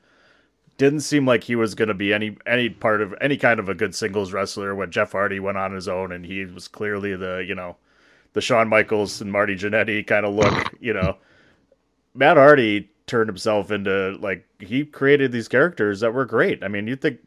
didn't 0.80 1.02
seem 1.02 1.28
like 1.28 1.44
he 1.44 1.58
was 1.58 1.76
going 1.76 1.90
to 1.90 1.94
be 1.94 2.14
any 2.14 2.38
any 2.48 2.70
part 2.70 3.02
of 3.02 3.14
any 3.20 3.38
kind 3.38 3.60
of 3.60 3.68
a 3.68 3.76
good 3.76 3.94
singles 3.94 4.32
wrestler 4.32 4.74
when 4.74 4.90
Jeff 4.90 5.12
Hardy 5.12 5.40
went 5.40 5.58
on 5.58 5.74
his 5.74 5.90
own 5.90 6.12
and 6.12 6.26
he 6.26 6.46
was 6.46 6.68
clearly 6.70 7.16
the 7.16 7.46
you 7.46 7.54
know 7.54 7.76
the 8.34 8.42
Shawn 8.42 8.70
Michaels 8.70 9.22
and 9.22 9.32
Marty 9.32 9.56
Jannetty 9.56 10.08
kind 10.08 10.26
of 10.26 10.34
look. 10.34 10.74
You 10.80 10.94
know, 10.94 11.18
Matt 12.16 12.38
Hardy 12.38 12.90
turned 13.06 13.28
himself 13.28 13.72
into 13.72 14.18
like 14.22 14.48
he 14.60 14.86
created 14.86 15.32
these 15.32 15.50
characters 15.50 16.00
that 16.00 16.14
were 16.14 16.26
great. 16.26 16.64
I 16.64 16.70
mean, 16.70 16.88
you 16.88 16.96
think. 16.96 17.20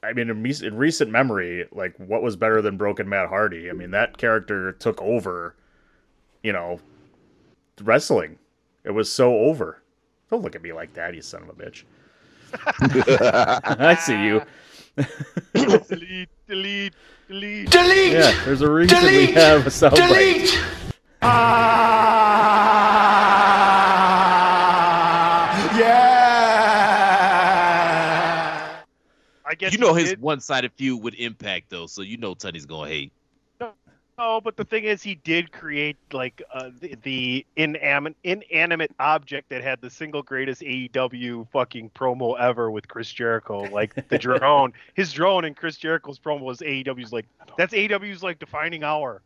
I 0.00 0.12
mean, 0.12 0.30
in, 0.30 0.46
in 0.46 0.76
recent 0.76 1.10
memory, 1.10 1.66
like 1.72 1.94
what 1.98 2.22
was 2.22 2.36
better 2.36 2.62
than 2.62 2.76
Broken 2.76 3.08
Matt 3.08 3.28
Hardy? 3.28 3.68
I 3.68 3.72
mean, 3.72 3.90
that 3.90 4.16
character 4.16 4.72
took 4.72 5.02
over, 5.02 5.56
you 6.42 6.52
know, 6.52 6.78
wrestling. 7.82 8.38
It 8.84 8.92
was 8.92 9.10
so 9.10 9.36
over. 9.38 9.82
Don't 10.30 10.42
look 10.42 10.54
at 10.54 10.62
me 10.62 10.72
like 10.72 10.94
that, 10.94 11.14
you 11.14 11.22
son 11.22 11.42
of 11.42 11.48
a 11.48 11.52
bitch. 11.52 11.82
I 12.80 13.96
see 14.00 14.24
you. 14.24 14.42
delete, 15.54 16.28
delete, 16.48 16.94
delete. 17.28 17.70
Delete! 17.70 18.12
Yeah, 18.12 18.44
there's 18.44 18.62
a 18.62 18.70
reason 18.70 19.02
we 19.04 19.26
have 19.32 19.66
a 19.66 19.70
soundbite. 19.70 20.08
Delete! 20.08 20.58
Ah, 24.50 25.78
yeah! 25.78 26.14
I 29.44 29.54
guess 29.54 29.72
You 29.72 29.78
know 29.78 29.94
his 29.94 30.10
did- 30.10 30.20
one-sided 30.20 30.72
feud 30.76 31.02
with 31.02 31.14
Impact 31.14 31.70
though, 31.70 31.86
so 31.86 32.02
you 32.02 32.16
know 32.18 32.34
Tunney's 32.34 32.66
gonna 32.66 32.88
hate. 32.88 33.12
No, 34.18 34.40
but 34.40 34.56
the 34.56 34.64
thing 34.64 34.82
is, 34.82 35.00
he 35.00 35.14
did 35.14 35.52
create 35.52 35.96
like 36.12 36.42
uh, 36.52 36.70
the, 36.80 36.96
the 37.02 37.46
inanimate, 37.54 38.16
inanimate 38.24 38.90
object 38.98 39.48
that 39.50 39.62
had 39.62 39.80
the 39.80 39.88
single 39.88 40.24
greatest 40.24 40.60
AEW 40.62 41.48
fucking 41.52 41.90
promo 41.90 42.38
ever 42.38 42.68
with 42.68 42.88
Chris 42.88 43.12
Jericho, 43.12 43.60
like 43.70 44.08
the 44.08 44.18
drone. 44.18 44.72
His 44.94 45.12
drone 45.12 45.44
and 45.44 45.56
Chris 45.56 45.76
Jericho's 45.76 46.18
promo 46.18 46.40
was 46.40 46.58
AEW's 46.58 47.12
like 47.12 47.26
that's 47.56 47.72
AEW's 47.72 48.24
like 48.24 48.40
defining 48.40 48.82
hour. 48.82 49.22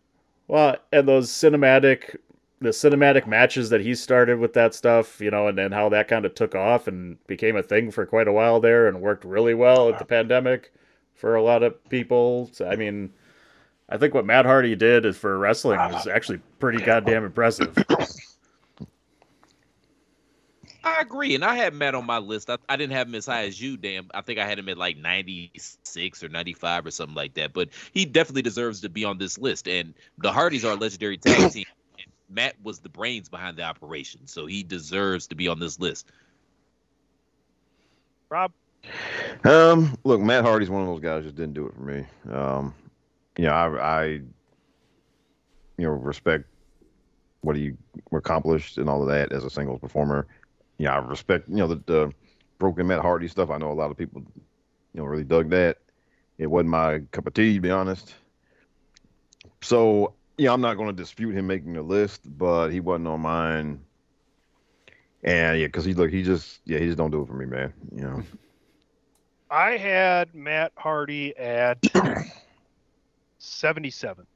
Well, 0.47 0.77
and 0.93 1.09
those 1.09 1.31
cinematic, 1.31 2.17
the 2.61 2.69
cinematic 2.69 3.27
matches 3.27 3.71
that 3.71 3.81
he 3.81 3.95
started 3.95 4.39
with 4.41 4.53
that 4.53 4.75
stuff, 4.75 5.23
you 5.23 5.31
know, 5.31 5.49
and 5.49 5.57
then 5.57 5.73
how 5.73 5.89
that 5.89 6.09
kind 6.09 6.27
of 6.27 6.35
took 6.35 6.55
off 6.55 6.87
and 6.87 7.17
became 7.27 7.57
a 7.57 7.63
thing 7.63 7.91
for 7.91 8.05
quite 8.05 8.29
a 8.29 8.33
while 8.33 8.61
there 8.61 8.89
and 8.89 9.01
worked 9.01 9.25
really 9.25 9.55
well 9.55 9.89
at 9.89 9.99
the 9.99 10.05
pandemic 10.05 10.71
for 11.15 11.35
a 11.35 11.43
lot 11.43 11.63
of 11.63 11.83
people. 11.89 12.51
So, 12.53 12.69
I 12.69 12.77
mean, 12.77 13.11
I 13.93 13.99
think 13.99 14.15
what 14.15 14.25
Matt 14.25 14.47
Hardy 14.47 14.75
did 14.75 15.05
is 15.05 15.19
for 15.19 15.37
wrestling 15.37 15.79
was 15.79 16.07
actually 16.07 16.41
pretty 16.59 16.83
goddamn 16.83 17.27
impressive. 17.27 17.77
I 20.83 21.03
agree, 21.03 21.35
and 21.35 21.45
I 21.45 21.55
had 21.57 21.75
Matt 21.75 21.95
on 21.95 22.07
my 22.07 22.17
list. 22.17 22.49
I, 22.49 22.57
I 22.71 22.77
didn't 22.77 22.95
have 22.95 23.07
him 23.07 23.15
as 23.17 23.27
high 23.27 23.45
as 23.45 23.61
you, 23.61 23.77
damn. 23.77 24.09
I 24.15 24.23
think 24.23 24.39
I 24.39 24.47
had 24.47 24.59
him 24.59 24.71
at 24.71 24.79
like 24.79 24.97
96 24.97 26.25
or 26.25 26.31
95 26.31 26.87
or 26.87 26.91
something 26.91 27.15
like 27.15 27.35
that. 27.35 27.53
But 27.53 27.69
he 27.93 28.07
definitely 28.07 28.41
deserves 28.41 28.81
to 28.81 28.89
be 28.89 29.05
on 29.05 29.19
this 29.19 29.37
list. 29.37 29.69
And 29.69 29.93
the 30.17 30.33
Hardys 30.33 30.65
are 30.65 30.73
a 30.73 30.77
legendary 30.77 31.19
tag 31.19 31.53
team. 31.53 31.67
and 31.99 32.07
Matt 32.31 32.55
was 32.63 32.79
the 32.79 32.89
brains 32.89 33.29
behind 33.29 33.59
the 33.59 33.63
operation, 33.63 34.27
so 34.27 34.47
he 34.47 34.63
deserves 34.63 35.27
to 35.27 35.35
be 35.35 35.49
on 35.49 35.61
this 35.61 35.79
list. 35.79 36.07
Rob, 38.31 38.53
Um, 39.45 39.99
look, 40.03 40.23
Matt 40.23 40.45
Hardy's 40.45 40.71
one 40.71 40.81
of 40.81 40.89
those 40.89 41.01
guys 41.01 41.25
just 41.25 41.37
didn't 41.37 41.53
do 41.53 41.67
it 41.67 41.75
for 41.75 41.83
me. 41.83 42.07
Um, 42.33 42.75
you 43.39 43.45
know, 43.45 43.53
I, 43.53 44.03
I, 44.03 44.05
you 44.05 44.23
know, 45.79 45.91
respect 45.91 46.45
what 47.41 47.57
he 47.57 47.73
accomplished 48.13 48.79
and 48.79 48.89
all 48.89 49.03
of 49.03 49.09
that 49.09 49.33
as 49.33 49.45
a 49.45 49.51
singles 49.51 49.81
performer. 49.81 50.27
Yeah, 50.79 50.95
I 50.95 50.99
respect, 50.99 51.49
you 51.49 51.57
know, 51.57 51.69
the, 51.69 51.83
the 51.87 52.13
broken 52.59 52.87
Matt 52.87 53.01
Hardy 53.01 53.29
stuff. 53.29 53.51
I 53.51 53.59
know 53.59 53.73
a 53.73 53.75
lot 53.75 53.91
of 53.91 53.97
people, 53.97 54.23
you 54.95 55.01
know, 55.01 55.05
really 55.05 55.25
dug 55.25 55.51
that. 55.51 55.79
It 56.39 56.47
wasn't 56.47 56.71
my 56.71 57.01
cup 57.11 57.27
of 57.27 57.35
tea, 57.35 57.55
to 57.55 57.61
be 57.61 57.71
honest. 57.71 58.15
So, 59.61 60.15
yeah, 60.39 60.53
I'm 60.53 60.61
not 60.61 60.75
going 60.75 60.89
to 60.89 60.93
dispute 60.93 61.35
him 61.35 61.47
making 61.47 61.75
the 61.75 61.83
list, 61.83 62.23
but 62.39 62.71
he 62.71 62.81
wasn't 62.81 63.09
on 63.09 63.21
mine. 63.21 63.81
And 65.25 65.59
yeah, 65.59 65.67
because 65.67 65.85
he 65.85 65.95
look, 65.95 66.11
he 66.11 66.23
just, 66.23 66.61
yeah, 66.65 66.79
he 66.79 66.87
just 66.87 66.99
don't 66.99 67.11
do 67.11 67.23
it 67.23 67.29
for 67.29 67.35
me, 67.35 67.47
man. 67.47 67.73
You 67.95 68.03
know. 68.03 68.23
I 69.51 69.77
had 69.77 70.35
Matt 70.35 70.73
Hardy 70.77 71.37
at 71.37 71.79
77. 73.43 74.27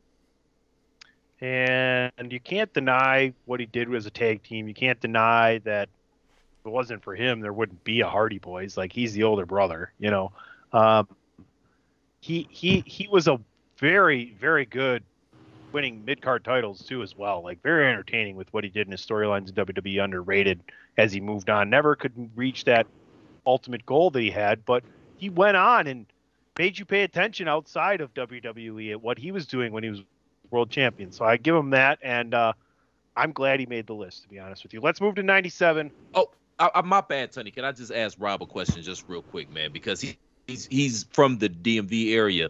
And 1.40 2.32
you 2.32 2.40
can't 2.40 2.72
deny 2.72 3.32
what 3.44 3.61
he 3.61 3.66
did 3.66 3.94
as 3.94 4.07
a 4.07 4.11
tag 4.11 4.42
team. 4.42 4.68
You 4.68 4.74
can't 4.74 5.00
deny 5.00 5.59
that 5.59 5.88
if 6.61 6.66
it 6.66 6.70
wasn't 6.70 7.02
for 7.02 7.14
him, 7.14 7.40
there 7.40 7.52
wouldn't 7.52 7.84
be 7.84 8.00
a 8.00 8.09
Hardy 8.09 8.38
Boys. 8.38 8.76
Like 8.76 8.92
he's 8.92 9.12
the 9.12 9.22
older 9.22 9.46
brother, 9.46 9.92
you 9.98 10.11
know. 10.11 10.32
Um, 10.72 11.09
he 12.20 12.48
he 12.50 12.82
he 12.86 13.07
was 13.07 13.28
a 13.28 13.38
very 13.78 14.34
very 14.40 14.64
good 14.64 15.04
winning 15.72 16.04
mid 16.07 16.22
card 16.22 16.42
titles 16.42 16.82
too 16.82 17.02
as 17.02 17.16
well. 17.16 17.42
Like 17.42 17.62
very 17.62 17.86
entertaining 17.86 18.34
with 18.34 18.52
what 18.54 18.64
he 18.64 18.70
did 18.70 18.86
in 18.86 18.92
his 18.92 19.04
storylines 19.04 19.48
in 19.48 19.54
WWE. 19.54 20.02
Underrated 20.02 20.61
as 20.96 21.12
he 21.12 21.20
moved 21.20 21.50
on. 21.50 21.68
Never 21.68 21.94
could 21.94 22.30
reach 22.34 22.64
that 22.64 22.86
ultimate 23.46 23.84
goal 23.84 24.11
that 24.11 24.22
he 24.22 24.30
had, 24.30 24.64
but 24.64 24.82
he 25.18 25.28
went 25.28 25.57
on 25.57 25.86
and 25.86 26.07
made 26.59 26.78
you 26.78 26.84
pay 26.84 27.02
attention 27.02 27.48
outside 27.48 28.00
of 28.00 28.12
WWE 28.14 28.92
at 28.92 29.02
what 29.02 29.18
he 29.18 29.32
was 29.32 29.46
doing 29.46 29.72
when 29.72 29.82
he 29.82 29.90
was 29.90 30.02
world 30.50 30.70
champion. 30.70 31.12
So 31.12 31.24
I 31.24 31.36
give 31.36 31.54
him 31.54 31.70
that, 31.70 31.98
and 32.02 32.34
uh, 32.34 32.52
I'm 33.16 33.32
glad 33.32 33.61
he 33.61 33.66
made 33.66 33.86
the 33.86 33.94
list. 33.94 34.22
To 34.22 34.28
be 34.28 34.38
honest 34.38 34.62
with 34.62 34.72
you, 34.72 34.80
let's 34.80 35.00
move 35.00 35.14
to 35.16 35.22
'97. 35.22 35.90
Oh, 36.14 36.30
I, 36.59 36.70
I, 36.76 36.82
my 36.82 37.00
bad, 37.00 37.32
Tunney. 37.32 37.52
Can 37.52 37.64
I 37.64 37.72
just 37.72 37.92
ask 37.92 38.16
Rob 38.20 38.42
a 38.42 38.46
question, 38.46 38.82
just 38.82 39.04
real 39.09 39.22
quick, 39.22 39.50
man? 39.52 39.72
Because 39.72 40.00
he, 40.00 40.16
he's 40.46 40.66
he's 40.66 41.04
from 41.12 41.38
the 41.38 41.48
DMV 41.48 42.14
area. 42.14 42.48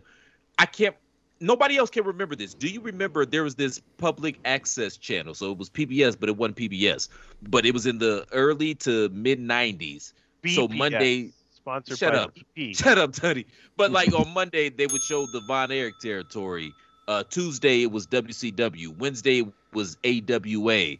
I 0.58 0.66
can't. 0.66 0.94
Nobody 1.38 1.76
else 1.76 1.90
can 1.90 2.04
remember 2.04 2.34
this. 2.34 2.54
Do 2.54 2.66
you 2.66 2.80
remember 2.80 3.26
there 3.26 3.42
was 3.42 3.56
this 3.56 3.78
public 3.98 4.38
access 4.46 4.96
channel? 4.96 5.34
So 5.34 5.52
it 5.52 5.58
was 5.58 5.68
PBS, 5.68 6.18
but 6.18 6.30
it 6.30 6.36
wasn't 6.36 6.56
PBS. 6.56 7.10
But 7.42 7.66
it 7.66 7.74
was 7.74 7.84
in 7.84 7.98
the 7.98 8.26
early 8.32 8.74
to 8.76 9.10
mid 9.10 9.38
'90s. 9.38 10.12
So 10.48 10.68
Monday- 10.68 11.32
sponsored 11.66 11.98
Shut 11.98 12.12
by 12.12 12.18
up. 12.20 12.32
BP. 12.56 12.76
Shut 12.78 12.96
up, 12.98 13.12
Tunney. 13.12 13.46
But 13.76 13.90
like 13.90 14.12
on 14.18 14.32
Monday, 14.32 14.68
they 14.68 14.86
would 14.86 15.02
show 15.02 15.26
the 15.26 15.40
Von 15.40 15.72
Erich 15.72 15.98
territory. 15.98 16.72
Uh, 17.08 17.24
Tuesday 17.28 17.82
it 17.82 17.90
was 17.90 18.06
WCW. 18.06 18.96
Wednesday 18.96 19.42
was 19.72 19.96
AWA. 20.04 20.96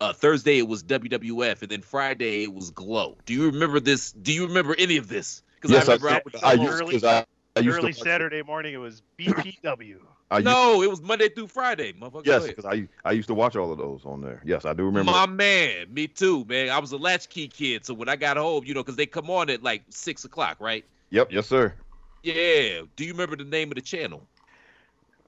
Uh, 0.00 0.12
Thursday 0.12 0.58
it 0.58 0.68
was 0.68 0.82
WWF, 0.82 1.60
and 1.62 1.70
then 1.70 1.82
Friday 1.82 2.42
it 2.44 2.52
was 2.54 2.70
Glow. 2.70 3.16
Do 3.26 3.34
you 3.34 3.46
remember 3.46 3.80
this? 3.80 4.12
Do 4.12 4.32
you 4.32 4.46
remember 4.46 4.74
any 4.78 4.96
of 4.98 5.08
this? 5.08 5.42
Because 5.56 5.72
Yes, 5.72 5.88
I 5.88 5.92
I, 5.92 5.96
remember 5.96 6.08
I, 6.08 6.22
would 6.24 6.36
I, 6.44 6.54
show- 6.56 6.62
used, 6.62 6.80
early- 6.82 6.92
'cause 6.94 7.04
I, 7.04 7.24
I 7.56 7.60
used 7.60 7.78
Early 7.78 7.92
to 7.92 7.98
watch- 7.98 8.04
Saturday 8.06 8.42
morning, 8.42 8.72
it 8.74 8.78
was 8.78 9.02
BPW. 9.18 9.98
I 10.30 10.38
used, 10.38 10.44
no, 10.44 10.82
it 10.82 10.88
was 10.88 11.02
Monday 11.02 11.28
through 11.28 11.48
Friday, 11.48 11.92
motherfucker. 11.92 12.26
Yes, 12.26 12.46
because 12.46 12.64
I 12.64 12.86
I 13.04 13.12
used 13.12 13.26
to 13.28 13.34
watch 13.34 13.56
all 13.56 13.72
of 13.72 13.78
those 13.78 14.02
on 14.04 14.20
there. 14.20 14.40
Yes, 14.44 14.64
I 14.64 14.72
do 14.72 14.84
remember. 14.84 15.10
My 15.10 15.26
man, 15.26 15.92
me 15.92 16.06
too, 16.06 16.44
man. 16.44 16.68
I 16.68 16.78
was 16.78 16.92
a 16.92 16.96
latchkey 16.96 17.48
kid, 17.48 17.84
so 17.84 17.94
when 17.94 18.08
I 18.08 18.14
got 18.14 18.36
home, 18.36 18.64
you 18.64 18.72
know, 18.72 18.82
because 18.82 18.96
they 18.96 19.06
come 19.06 19.28
on 19.28 19.50
at 19.50 19.62
like 19.62 19.82
six 19.88 20.24
o'clock, 20.24 20.58
right? 20.60 20.84
Yep, 21.10 21.32
yes, 21.32 21.48
sir. 21.48 21.74
Yeah. 22.22 22.82
Do 22.94 23.04
you 23.04 23.12
remember 23.12 23.34
the 23.34 23.44
name 23.44 23.70
of 23.70 23.74
the 23.74 23.80
channel? 23.80 24.22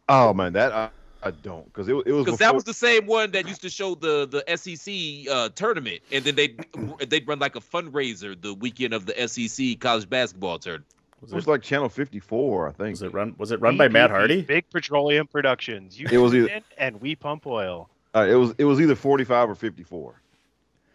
Oh 0.08 0.32
man, 0.32 0.52
that 0.52 0.72
I, 0.72 0.90
I 1.22 1.32
don't 1.32 1.64
because 1.66 1.88
it, 1.88 1.94
it 2.06 2.12
was 2.12 2.24
Because 2.24 2.38
that 2.38 2.54
was 2.54 2.62
the 2.62 2.74
same 2.74 3.06
one 3.06 3.32
that 3.32 3.48
used 3.48 3.62
to 3.62 3.70
show 3.70 3.96
the 3.96 4.26
the 4.26 4.56
SEC 4.56 5.32
uh, 5.32 5.48
tournament, 5.48 6.00
and 6.12 6.24
then 6.24 6.36
they 6.36 6.56
they'd 7.08 7.26
run 7.26 7.40
like 7.40 7.56
a 7.56 7.60
fundraiser 7.60 8.40
the 8.40 8.54
weekend 8.54 8.94
of 8.94 9.06
the 9.06 9.26
SEC 9.26 9.80
college 9.80 10.08
basketball 10.08 10.60
tournament. 10.60 10.86
Was 11.22 11.32
it 11.32 11.34
was 11.36 11.46
it, 11.46 11.50
like 11.50 11.62
channel 11.62 11.88
54, 11.88 12.68
I 12.68 12.72
think. 12.72 12.90
was 12.90 13.02
it 13.02 13.12
run? 13.14 13.34
Was 13.38 13.52
it 13.52 13.60
run 13.60 13.76
by 13.78 13.88
Matt 13.88 14.10
Hardy? 14.10 14.42
Big 14.42 14.68
Petroleum 14.70 15.26
Productions. 15.26 15.98
You 15.98 16.08
It 16.10 16.18
was 16.18 16.34
either- 16.34 16.48
in 16.48 16.62
and 16.78 17.00
we 17.00 17.14
pump 17.14 17.46
oil. 17.46 17.88
Uh, 18.14 18.26
it 18.28 18.34
was 18.34 18.54
it 18.58 18.64
was 18.64 18.80
either 18.80 18.94
45 18.94 19.50
or 19.50 19.54
54. 19.54 20.14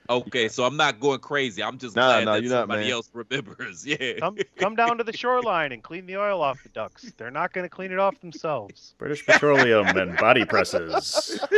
Okay, 0.10 0.48
so 0.48 0.64
I'm 0.64 0.78
not 0.78 1.02
going 1.02 1.20
crazy. 1.20 1.62
I'm 1.62 1.78
just 1.78 1.94
Nah, 1.96 2.08
glad 2.22 2.26
nah, 2.26 2.34
that 2.36 2.42
you're 2.44 2.52
not, 2.52 2.62
somebody 2.62 2.84
man. 2.84 2.92
else 2.92 3.10
remembers. 3.14 3.86
Yeah. 3.88 4.14
Come 4.20 4.38
come 4.56 4.76
down 4.76 4.98
to 5.00 5.04
the 5.04 5.12
shoreline 5.16 5.72
and 5.72 5.82
clean 5.84 6.06
the 6.06 6.16
oil 6.18 6.42
off 6.42 6.62
the 6.64 6.70
ducks. 6.70 7.12
They're 7.18 7.32
not 7.32 7.52
going 7.54 7.66
to 7.66 7.70
clean 7.70 7.92
it 7.92 8.00
off 8.00 8.20
themselves. 8.22 8.96
British 8.98 9.26
Petroleum 9.26 9.86
and 9.98 10.16
body 10.18 10.46
presses, 10.46 11.40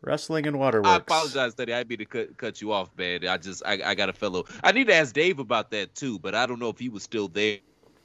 Wrestling 0.00 0.46
and 0.46 0.58
waterworks. 0.58 0.88
I 0.88 0.96
apologize, 0.96 1.54
Teddy. 1.54 1.74
I 1.74 1.82
mean 1.84 1.98
to 1.98 2.04
cut, 2.04 2.36
cut 2.36 2.60
you 2.60 2.72
off, 2.72 2.88
man. 2.96 3.26
I 3.26 3.36
just 3.36 3.62
I, 3.66 3.80
I 3.84 3.94
got 3.94 4.08
a 4.08 4.12
fellow. 4.12 4.44
I 4.62 4.72
need 4.72 4.86
to 4.86 4.94
ask 4.94 5.12
Dave 5.12 5.40
about 5.40 5.70
that 5.72 5.94
too, 5.94 6.18
but 6.20 6.34
I 6.34 6.46
don't 6.46 6.60
know 6.60 6.68
if 6.68 6.78
he 6.78 6.88
was 6.88 7.02
still 7.02 7.28
there, 7.28 7.58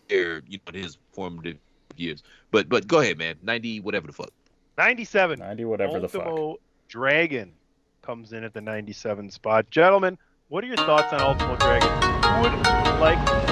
you 0.09 0.41
know, 0.49 0.73
his 0.73 0.97
formative 1.11 1.57
years. 1.95 2.23
But 2.51 2.67
but 2.67 2.87
go 2.87 2.99
ahead, 2.99 3.17
man. 3.19 3.35
Ninety 3.43 3.79
whatever 3.79 4.07
the 4.07 4.13
fuck. 4.13 4.31
Ninety 4.77 5.05
seven. 5.05 5.39
Ninety 5.39 5.65
whatever 5.65 5.99
Ultimo 5.99 6.07
the 6.07 6.53
fuck. 6.53 6.59
Dragon 6.87 7.53
comes 8.01 8.33
in 8.33 8.43
at 8.43 8.53
the 8.53 8.61
ninety 8.61 8.93
seven 8.93 9.29
spot. 9.29 9.69
Gentlemen, 9.69 10.17
what 10.49 10.63
are 10.63 10.67
your 10.67 10.77
thoughts 10.77 11.13
on 11.13 11.21
Ultimate 11.21 11.59
Dragon? 11.59 11.89
Who 11.89 12.41
would 12.41 12.53
like? 12.99 13.19
Oh, 13.19 13.45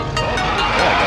yeah, 0.78 0.98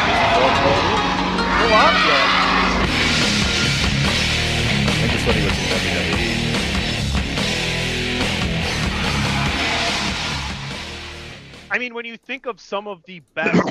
I 4.96 5.32
he 5.32 5.44
was 5.44 5.52
in 5.52 6.18
WWE. 6.18 6.23
Yeah. 11.76 11.78
mean, 11.78 11.94
when 11.94 12.04
you 12.04 12.16
think 12.16 12.46
of 12.46 12.60
some 12.60 12.86
of 12.88 13.04
the 13.04 13.20
best 13.34 13.62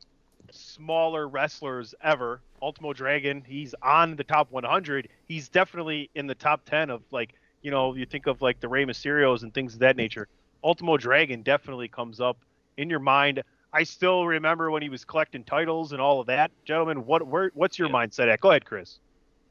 smaller 0.50 1.28
wrestlers 1.28 1.94
ever, 2.02 2.42
Ultimo 2.60 2.92
Dragon, 2.92 3.42
he's 3.46 3.74
on 3.82 4.16
the 4.16 4.24
top 4.24 4.50
100. 4.50 5.08
He's 5.26 5.48
definitely 5.48 6.10
in 6.14 6.26
the 6.26 6.34
top 6.34 6.64
10 6.64 6.90
of 6.90 7.02
like, 7.10 7.34
you 7.62 7.70
know, 7.70 7.94
you 7.94 8.06
think 8.06 8.26
of 8.26 8.42
like 8.42 8.60
the 8.60 8.68
Rey 8.68 8.84
Mysterios 8.84 9.42
and 9.42 9.52
things 9.54 9.74
of 9.74 9.80
that 9.80 9.96
nature. 9.96 10.28
Ultimo 10.64 10.96
Dragon 10.96 11.42
definitely 11.42 11.88
comes 11.88 12.20
up 12.20 12.38
in 12.76 12.90
your 12.90 13.00
mind. 13.00 13.42
I 13.72 13.84
still 13.84 14.26
remember 14.26 14.70
when 14.70 14.82
he 14.82 14.88
was 14.90 15.04
collecting 15.04 15.44
titles 15.44 15.92
and 15.92 16.00
all 16.00 16.20
of 16.20 16.26
that. 16.26 16.50
Gentlemen, 16.64 17.06
what 17.06 17.26
where, 17.26 17.50
what's 17.54 17.78
your 17.78 17.88
Yeah. 17.88 17.94
mindset 17.94 18.32
at? 18.32 18.40
Go 18.40 18.50
ahead, 18.50 18.64
Chris. 18.64 18.98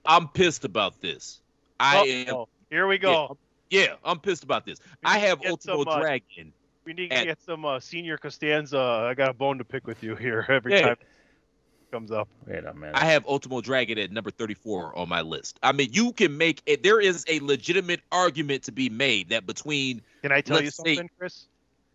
I'm 0.06 0.28
pissed 0.30 0.66
about 0.66 1.02
this. 1.02 1.42
I 1.80 1.98
Oh, 1.98 2.06
am. 2.06 2.36
oh, 2.36 2.50
here 2.70 2.88
we 2.88 2.98
go. 2.98 3.38
Yeah, 3.70 3.96
I'm 4.04 4.20
pissed 4.20 4.44
about 4.44 4.66
this. 4.66 4.80
I 5.04 5.18
have 5.20 5.42
Ultimo 5.46 5.84
some, 5.84 5.88
uh, 5.88 6.00
Dragon. 6.00 6.54
We 6.86 6.94
need 6.94 7.12
to 7.12 7.24
get 7.26 7.42
some 7.42 7.64
uh, 7.66 7.80
senior 7.80 8.18
Costanza. 8.18 8.80
I 8.80 9.14
got 9.14 9.30
a 9.30 9.34
bone 9.34 9.58
to 9.60 9.64
pick 9.64 9.86
with 9.86 10.02
you 10.04 10.16
here 10.16 10.46
every 10.50 10.74
Yeah. 10.74 10.82
time 10.82 10.92
it 10.94 11.92
comes 11.92 12.12
up. 12.12 12.28
Wait 12.48 12.66
a 12.66 12.74
minute. 12.74 12.96
I 12.96 13.06
have 13.06 13.26
Ultimo 13.28 13.62
Dragon 13.62 13.98
at 14.00 14.12
number 14.12 14.32
34 14.32 14.98
on 14.98 15.08
my 15.08 15.22
list. 15.22 15.60
I 15.62 15.72
mean, 15.74 15.90
you 15.92 16.12
can 16.14 16.38
make 16.38 16.62
it. 16.66 16.82
There 16.84 17.00
is 17.00 17.24
a 17.28 17.40
legitimate 17.42 18.02
argument 18.12 18.64
to 18.64 18.72
be 18.72 18.90
made 18.90 19.30
that 19.30 19.46
between 19.46 20.02
Can 20.24 20.32
I 20.32 20.42
tell 20.42 20.58
you 20.58 20.66
Let's 20.66 20.78
see. 20.78 20.96
something, 20.96 21.10
Chris? 21.20 21.46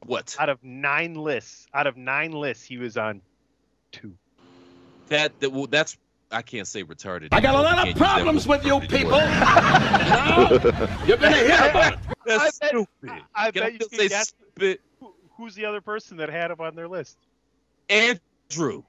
what 0.05 0.37
Out 0.39 0.49
of 0.51 0.63
nine 0.63 1.15
lists, 1.15 1.67
out 1.75 1.87
of 1.89 1.97
nine 1.97 2.31
lists, 2.33 2.63
he 2.65 2.77
was 2.79 2.97
on 2.97 3.23
two. 3.91 4.13
that 5.09 5.39
that 5.41 5.51
well, 5.51 5.67
that's 5.67 5.97
I 6.31 6.43
can't 6.43 6.67
say 6.69 6.85
retarded. 6.85 7.29
I 7.33 7.41
got 7.41 7.55
a 7.55 7.61
lot 7.61 7.79
of 7.79 7.85
can't 7.85 7.89
use 7.89 7.95
that 7.99 8.05
problems 8.15 8.47
with 8.47 8.65
you 8.67 8.77
anymore. 8.77 8.89
people. 8.99 9.19
You're 11.07 11.17
gonna 11.17 11.37
hear 11.37 11.71
about 11.71 11.93
it. 11.95 11.99
That's 12.27 12.43
I 12.43 12.45
bet- 12.45 12.69
stupid. 12.71 13.23
I 13.35 13.51
Can 13.51 13.63
bet 13.63 13.73
you 13.73 13.79
still 13.87 13.99
can 14.09 14.09
say 14.59 14.67
guess- 14.67 14.79
stupid? 14.79 14.79
Who, 15.01 15.15
who's 15.37 15.55
the 15.55 15.65
other 15.67 15.81
person 15.81 16.17
that 16.19 16.29
had 16.29 16.51
him 16.51 16.61
on 16.61 16.75
their 16.75 16.89
list? 16.89 17.17
Andrew. 17.89 18.83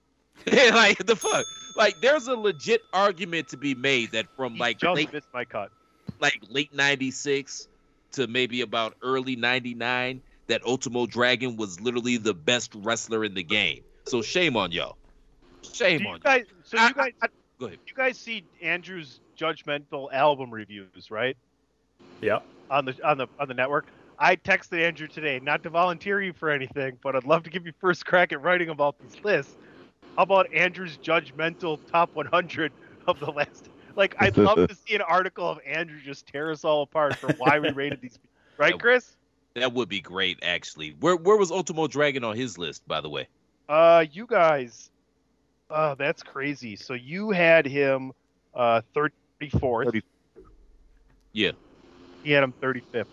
like 0.46 1.04
the 1.04 1.16
fuck. 1.16 1.44
Like 1.76 1.94
there's 2.00 2.28
a 2.28 2.34
legit 2.36 2.80
argument 2.92 3.48
to 3.48 3.56
be 3.56 3.74
made 3.74 4.12
that 4.12 4.26
from 4.36 4.54
He 4.54 4.60
like 4.60 4.78
just 4.78 4.94
late 4.94 5.12
missed 5.12 5.28
my 5.34 5.44
cut. 5.44 5.70
like 6.20 6.40
late 6.48 6.72
96 6.74 7.68
to 8.12 8.26
maybe 8.26 8.60
about 8.62 8.94
early 9.02 9.36
99 9.36 10.22
that 10.46 10.64
Ultimo 10.64 11.06
Dragon 11.06 11.56
was 11.56 11.80
literally 11.80 12.16
the 12.16 12.34
best 12.34 12.72
wrestler 12.76 13.24
in 13.24 13.34
the 13.34 13.42
game. 13.42 13.82
So 14.06 14.22
shame 14.22 14.56
on 14.56 14.72
y'all. 14.72 14.96
Shame 15.72 15.98
Do 15.98 16.04
you 16.04 16.10
on 16.10 16.16
you. 16.16 16.22
guys, 16.22 16.44
so 16.64 16.78
I- 16.78 16.88
you 16.88 16.94
guys, 16.94 17.12
Go 17.58 17.66
ahead. 17.66 17.78
you 17.86 17.94
guys 17.94 18.16
see 18.16 18.44
Andrew's 18.62 19.18
judgmental 19.36 20.12
album 20.12 20.50
reviews, 20.52 21.10
right? 21.10 21.36
Yeah. 22.22 22.38
On 22.70 22.84
the 22.84 22.94
on 23.04 23.18
the 23.18 23.26
on 23.40 23.48
the 23.48 23.54
network. 23.54 23.86
I 24.18 24.34
texted 24.36 24.82
Andrew 24.82 25.06
today, 25.06 25.40
not 25.40 25.62
to 25.62 25.70
volunteer 25.70 26.20
you 26.20 26.32
for 26.32 26.50
anything, 26.50 26.98
but 27.02 27.14
I'd 27.14 27.24
love 27.24 27.44
to 27.44 27.50
give 27.50 27.66
you 27.66 27.72
first 27.80 28.04
crack 28.04 28.32
at 28.32 28.42
writing 28.42 28.68
about 28.68 28.96
this 28.98 29.22
list. 29.24 29.56
How 30.16 30.24
about 30.24 30.52
Andrew's 30.52 30.98
judgmental 30.98 31.78
top 31.90 32.14
100 32.14 32.72
of 33.06 33.20
the 33.20 33.30
last? 33.30 33.68
Like, 33.94 34.16
I'd 34.18 34.36
love 34.36 34.68
to 34.68 34.74
see 34.86 34.96
an 34.96 35.02
article 35.02 35.48
of 35.48 35.60
Andrew 35.64 35.98
just 36.04 36.26
tear 36.26 36.50
us 36.50 36.64
all 36.64 36.82
apart 36.82 37.16
for 37.16 37.32
why 37.38 37.60
we 37.60 37.70
rated 37.70 38.00
these. 38.00 38.18
Right, 38.56 38.76
Chris? 38.76 39.14
That 39.54 39.72
would 39.72 39.88
be 39.88 40.00
great 40.00 40.40
actually. 40.42 40.96
Where 40.98 41.14
where 41.14 41.36
was 41.36 41.52
Ultimo 41.52 41.86
Dragon 41.86 42.24
on 42.24 42.34
his 42.34 42.58
list 42.58 42.82
by 42.88 43.00
the 43.00 43.08
way? 43.08 43.28
Uh, 43.68 44.04
you 44.10 44.26
guys, 44.26 44.90
uh, 45.70 45.94
that's 45.94 46.24
crazy. 46.24 46.74
So 46.74 46.94
you 46.94 47.30
had 47.30 47.66
him, 47.66 48.10
uh, 48.52 48.80
34th. 48.96 49.84
30 49.84 50.02
Yeah. 51.32 51.52
He 52.24 52.32
had 52.32 52.42
him 52.42 52.52
35th. 52.60 53.06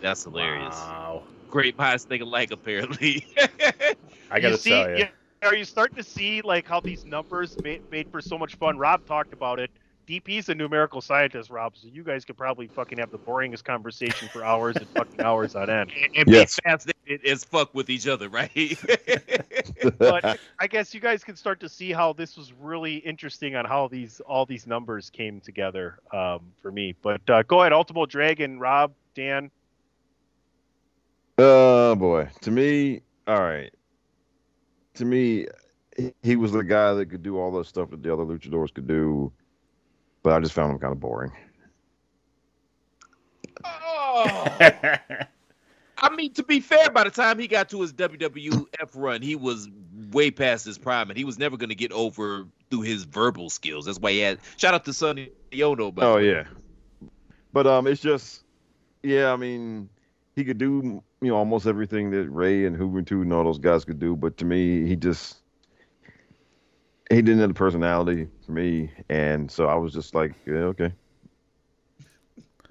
That's 0.00 0.24
hilarious. 0.24 0.74
Wow. 0.74 1.24
Great 1.48 1.76
minds 1.78 2.04
think 2.04 2.22
alike 2.22 2.50
apparently. 2.50 3.24
I 4.30 4.40
gotta 4.40 4.56
see, 4.56 4.70
tell 4.70 4.90
you. 4.90 5.04
Are 5.42 5.54
you 5.54 5.64
starting 5.64 5.96
to 5.96 6.04
see 6.04 6.40
like 6.42 6.66
how 6.66 6.80
these 6.80 7.04
numbers 7.06 7.56
made, 7.62 7.80
made 7.90 8.06
for 8.10 8.20
so 8.20 8.36
much 8.36 8.56
fun? 8.56 8.76
Rob 8.76 9.04
talked 9.06 9.32
about 9.32 9.60
it. 9.60 9.70
DP's 10.08 10.48
a 10.48 10.54
numerical 10.54 11.02
scientist, 11.02 11.50
Rob, 11.50 11.76
so 11.76 11.86
you 11.86 12.02
guys 12.02 12.24
could 12.24 12.36
probably 12.36 12.66
fucking 12.68 12.98
have 12.98 13.10
the 13.10 13.18
boringest 13.18 13.62
conversation 13.64 14.26
for 14.32 14.42
hours 14.42 14.76
and 14.76 14.88
fucking 14.96 15.20
hours 15.20 15.54
on 15.54 15.68
end. 15.68 15.92
and 16.16 16.26
Yes. 16.26 16.56
be 16.56 16.62
fascinated 16.68 17.26
as 17.26 17.44
fuck 17.44 17.74
with 17.74 17.90
each 17.90 18.06
other, 18.06 18.28
right? 18.28 18.78
But 19.98 20.38
I 20.58 20.66
guess 20.66 20.94
you 20.94 21.00
guys 21.00 21.22
can 21.22 21.36
start 21.36 21.60
to 21.60 21.68
see 21.68 21.92
how 21.92 22.12
this 22.12 22.36
was 22.36 22.52
really 22.52 22.96
interesting 22.96 23.54
on 23.54 23.64
how 23.64 23.88
these 23.88 24.20
all 24.26 24.46
these 24.46 24.66
numbers 24.66 25.10
came 25.10 25.40
together 25.40 25.98
um, 26.12 26.52
for 26.60 26.72
me. 26.72 26.94
But 27.02 27.28
uh, 27.28 27.42
go 27.42 27.60
ahead, 27.60 27.72
Ultimo 27.72 28.06
Dragon, 28.06 28.58
Rob, 28.58 28.94
Dan. 29.14 29.50
Oh 31.38 31.94
boy. 31.94 32.28
To 32.42 32.50
me, 32.50 33.02
all 33.26 33.40
right. 33.40 33.72
To 34.94 35.04
me, 35.04 35.46
he- 35.96 36.14
he 36.22 36.36
was 36.36 36.52
the 36.52 36.64
guy 36.64 36.94
that 36.94 37.06
could 37.06 37.22
do 37.22 37.38
all 37.38 37.52
the 37.52 37.64
stuff 37.64 37.90
that 37.90 38.02
the 38.02 38.12
other 38.12 38.24
luchadors 38.24 38.74
could 38.74 38.86
do, 38.88 39.32
but 40.22 40.32
I 40.32 40.40
just 40.40 40.52
found 40.52 40.72
him 40.72 40.78
kind 40.78 40.92
of 40.92 41.00
boring. 41.00 41.32
oh. 43.64 44.46
I 46.00 46.14
mean, 46.14 46.32
to 46.34 46.44
be 46.44 46.60
fair, 46.60 46.90
by 46.90 47.02
the 47.04 47.10
time 47.10 47.40
he 47.40 47.48
got 47.48 47.68
to 47.70 47.80
his 47.80 47.92
WWF 47.92 48.90
run, 48.94 49.20
he 49.20 49.34
was 49.34 49.68
way 50.12 50.30
past 50.30 50.64
his 50.64 50.78
prime, 50.78 51.10
and 51.10 51.18
he 51.18 51.24
was 51.24 51.38
never 51.40 51.56
going 51.56 51.70
to 51.70 51.74
get 51.74 51.90
over 51.90 52.46
through 52.70 52.82
his 52.82 53.02
verbal 53.02 53.50
skills. 53.50 53.86
That's 53.86 53.98
why 53.98 54.12
he 54.12 54.20
had. 54.20 54.38
Shout 54.58 54.74
out 54.74 54.84
to 54.84 54.92
Sonny 54.92 55.30
Ono. 55.60 55.90
By 55.90 56.04
Oh 56.04 56.18
yeah. 56.18 56.44
But 57.52 57.66
um, 57.66 57.88
it's 57.88 58.00
just, 58.00 58.44
yeah. 59.02 59.32
I 59.32 59.36
mean, 59.36 59.88
he 60.36 60.44
could 60.44 60.58
do 60.58 61.02
you 61.20 61.28
know 61.28 61.36
almost 61.36 61.66
everything 61.66 62.10
that 62.10 62.28
Rey 62.30 62.66
and 62.66 62.76
Juventud 62.76 63.22
and 63.22 63.32
all 63.32 63.44
those 63.44 63.58
guys 63.58 63.84
could 63.84 63.98
do, 63.98 64.16
but 64.16 64.36
to 64.38 64.44
me, 64.44 64.86
he 64.86 64.96
just 64.96 65.38
he 67.10 67.16
didn't 67.16 67.40
have 67.40 67.50
the 67.50 67.54
personality 67.54 68.28
for 68.44 68.52
me, 68.52 68.90
and 69.08 69.50
so 69.50 69.66
I 69.66 69.74
was 69.74 69.92
just 69.92 70.14
like, 70.14 70.34
yeah, 70.46 70.54
okay. 70.54 70.92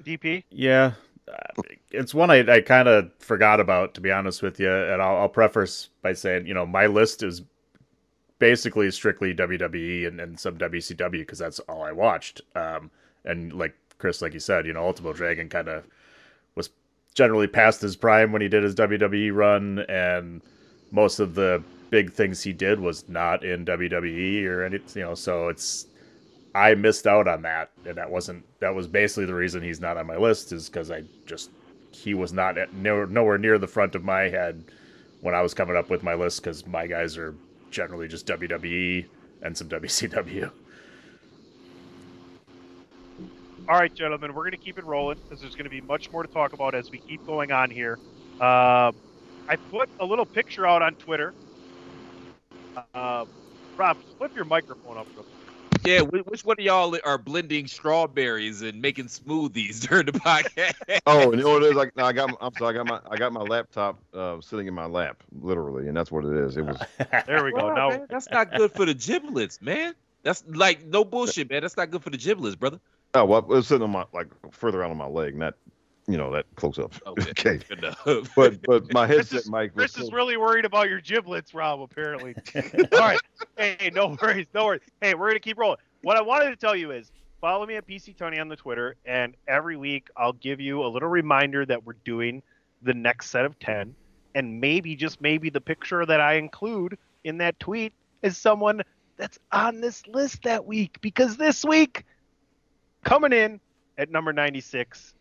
DP. 0.03 0.43
Yeah, 0.49 0.93
uh, 1.31 1.61
it's 1.91 2.13
one 2.13 2.29
I, 2.29 2.49
I 2.49 2.61
kind 2.61 2.87
of 2.87 3.11
forgot 3.19 3.59
about, 3.59 3.93
to 3.95 4.01
be 4.01 4.11
honest 4.11 4.41
with 4.41 4.59
you. 4.59 4.71
And 4.71 5.01
I'll, 5.01 5.17
I'll 5.17 5.29
preface 5.29 5.89
by 6.01 6.13
saying, 6.13 6.47
you 6.47 6.53
know, 6.53 6.65
my 6.65 6.85
list 6.85 7.23
is 7.23 7.41
basically 8.39 8.89
strictly 8.91 9.33
WWE 9.33 10.07
and, 10.07 10.21
and 10.21 10.39
some 10.39 10.57
WCW 10.57 11.11
because 11.11 11.39
that's 11.39 11.59
all 11.61 11.83
I 11.83 11.91
watched. 11.91 12.41
Um, 12.55 12.91
and 13.25 13.53
like 13.53 13.75
Chris, 13.97 14.21
like 14.21 14.33
you 14.33 14.39
said, 14.39 14.65
you 14.65 14.73
know, 14.73 14.85
Ultimo 14.85 15.13
Dragon 15.13 15.49
kind 15.49 15.67
of 15.67 15.83
was 16.55 16.69
generally 17.17 17.47
past 17.47 17.81
his 17.81 17.95
prime 17.95 18.31
when 18.31 18.43
he 18.43 18.47
did 18.47 18.61
his 18.61 18.75
WWE 18.75 19.33
run, 19.33 19.79
and 19.89 20.39
most 20.91 21.19
of 21.19 21.33
the 21.33 21.63
big 21.89 22.13
things 22.13 22.43
he 22.43 22.53
did 22.53 22.79
was 22.79 23.09
not 23.09 23.43
in 23.43 23.65
WWE 23.65 24.45
or 24.45 24.63
any, 24.63 24.79
you 24.93 25.01
know. 25.01 25.15
So 25.15 25.49
it's 25.49 25.87
I 26.53 26.75
missed 26.75 27.07
out 27.07 27.27
on 27.27 27.41
that, 27.41 27.71
and 27.85 27.95
that 27.95 28.09
wasn't 28.09 28.45
that 28.59 28.73
was 28.73 28.87
basically 28.87 29.25
the 29.25 29.33
reason 29.33 29.63
he's 29.63 29.81
not 29.81 29.97
on 29.97 30.05
my 30.05 30.15
list 30.15 30.51
is 30.51 30.69
because 30.69 30.91
I 30.91 31.03
just 31.25 31.49
he 31.91 32.13
was 32.13 32.31
not 32.31 32.59
at, 32.59 32.71
nowhere, 32.75 33.07
nowhere 33.07 33.39
near 33.39 33.57
the 33.57 33.67
front 33.67 33.95
of 33.95 34.03
my 34.03 34.23
head 34.23 34.63
when 35.21 35.33
I 35.33 35.41
was 35.41 35.55
coming 35.55 35.75
up 35.75 35.89
with 35.89 36.03
my 36.03 36.13
list 36.13 36.43
because 36.43 36.67
my 36.67 36.85
guys 36.85 37.17
are 37.17 37.33
generally 37.71 38.07
just 38.07 38.27
WWE 38.27 39.07
and 39.41 39.57
some 39.57 39.69
WCW. 39.69 40.51
All 43.69 43.77
right, 43.77 43.93
gentlemen, 43.93 44.33
we're 44.33 44.43
going 44.43 44.51
to 44.51 44.57
keep 44.57 44.77
it 44.77 44.85
rolling 44.85 45.17
because 45.17 45.41
there's 45.41 45.55
going 45.55 45.65
to 45.65 45.69
be 45.69 45.81
much 45.81 46.09
more 46.09 46.23
to 46.23 46.31
talk 46.31 46.53
about 46.53 46.73
as 46.73 46.89
we 46.89 46.99
keep 46.99 47.25
going 47.27 47.51
on 47.51 47.69
here. 47.69 47.99
Uh, 48.39 48.93
I 49.49 49.57
put 49.69 49.89
a 49.99 50.05
little 50.05 50.25
picture 50.25 50.65
out 50.65 50.81
on 50.81 50.95
Twitter. 50.95 51.33
Uh, 52.93 53.25
Rob, 53.75 53.97
flip 54.17 54.33
your 54.35 54.45
microphone 54.45 54.97
up. 54.97 55.05
Real 55.13 55.25
quick. 55.25 55.85
Yeah, 55.85 55.99
which 56.01 56.45
one 56.45 56.55
of 56.57 56.63
y'all 56.63 56.97
are 57.03 57.17
blending 57.17 57.67
strawberries 57.67 58.61
and 58.61 58.81
making 58.81 59.07
smoothies 59.07 59.81
during 59.87 60.05
the 60.05 60.13
podcast? 60.13 61.01
Oh, 61.05 61.31
and 61.31 61.39
you 61.39 61.43
know 61.43 61.53
what 61.53 61.63
it 61.63 61.71
is? 61.71 61.75
Like, 61.75 61.95
no, 61.97 62.05
I 62.05 62.13
got. 62.13 62.29
My, 62.29 62.35
I'm 62.39 62.53
sorry. 62.53 62.73
I 62.73 62.77
got 62.77 62.87
my. 62.87 62.99
I 63.11 63.17
got 63.17 63.33
my 63.33 63.41
laptop 63.41 63.99
uh, 64.13 64.39
sitting 64.39 64.67
in 64.67 64.73
my 64.73 64.85
lap, 64.85 65.23
literally, 65.41 65.87
and 65.89 65.95
that's 65.95 66.11
what 66.11 66.23
it 66.23 66.33
is. 66.33 66.55
It 66.55 66.63
was. 66.63 66.77
There 67.27 67.43
we 67.43 67.51
go. 67.51 67.67
Wow, 67.67 67.75
now, 67.75 67.89
man, 67.89 68.07
that's 68.09 68.29
not 68.31 68.53
good 68.55 68.71
for 68.71 68.85
the 68.85 68.93
giblets, 68.93 69.61
man. 69.61 69.93
That's 70.23 70.43
like 70.47 70.85
no 70.85 71.03
bullshit, 71.03 71.49
man. 71.49 71.61
That's 71.61 71.77
not 71.77 71.91
good 71.91 72.03
for 72.03 72.09
the 72.09 72.17
giblets, 72.17 72.55
brother. 72.55 72.79
Oh 73.13 73.25
well, 73.25 73.39
it 73.39 73.47
was 73.47 73.67
sitting 73.67 73.83
on 73.83 73.91
my 73.91 74.05
like 74.13 74.27
further 74.51 74.83
out 74.83 74.91
on 74.91 74.97
my 74.97 75.07
leg, 75.07 75.35
not, 75.35 75.55
you 76.07 76.17
know, 76.17 76.31
that 76.31 76.45
close 76.55 76.77
up. 76.77 76.93
Oh, 77.05 77.11
okay. 77.19 77.31
Okay. 77.31 77.59
Good 77.67 77.79
enough. 77.79 78.29
But 78.35 78.61
but 78.63 78.93
my 78.93 79.07
headset 79.07 79.41
is- 79.41 79.51
mic. 79.51 79.75
Chris 79.75 79.97
is 79.97 80.11
really 80.11 80.37
worried 80.37 80.65
about 80.65 80.89
your 80.89 81.01
giblets, 81.01 81.53
Rob, 81.53 81.81
apparently. 81.81 82.35
All 82.55 82.99
right. 82.99 83.19
Hey, 83.57 83.91
no 83.93 84.17
worries. 84.21 84.47
No 84.53 84.65
worries. 84.65 84.81
Hey, 85.01 85.13
we're 85.13 85.27
going 85.27 85.33
to 85.35 85.39
keep 85.39 85.57
rolling. 85.57 85.77
What 86.03 86.17
I 86.17 86.21
wanted 86.21 86.49
to 86.51 86.55
tell 86.55 86.75
you 86.75 86.91
is 86.91 87.11
follow 87.41 87.65
me 87.65 87.75
at 87.75 87.87
PC 87.87 88.15
Tunney 88.15 88.39
on 88.39 88.47
the 88.49 88.55
Twitter, 88.55 88.95
and 89.05 89.35
every 89.47 89.77
week 89.77 90.09
I'll 90.15 90.33
give 90.33 90.59
you 90.59 90.83
a 90.83 90.87
little 90.87 91.09
reminder 91.09 91.65
that 91.65 91.85
we're 91.85 91.93
doing 92.05 92.43
the 92.81 92.93
next 92.93 93.29
set 93.29 93.45
of 93.45 93.57
10. 93.59 93.95
And 94.35 94.61
maybe, 94.61 94.95
just 94.95 95.19
maybe, 95.19 95.49
the 95.49 95.61
picture 95.61 96.05
that 96.05 96.21
I 96.21 96.33
include 96.33 96.97
in 97.23 97.39
that 97.39 97.59
tweet 97.59 97.93
is 98.21 98.37
someone 98.37 98.83
that's 99.17 99.39
on 99.51 99.81
this 99.81 100.05
list 100.05 100.43
that 100.43 100.65
week. 100.65 100.99
Because 101.01 101.37
this 101.37 101.65
week, 101.65 102.05
coming 103.07 103.31
in 103.31 103.59
at 103.97 104.11
number 104.11 104.33
96, 104.33 105.13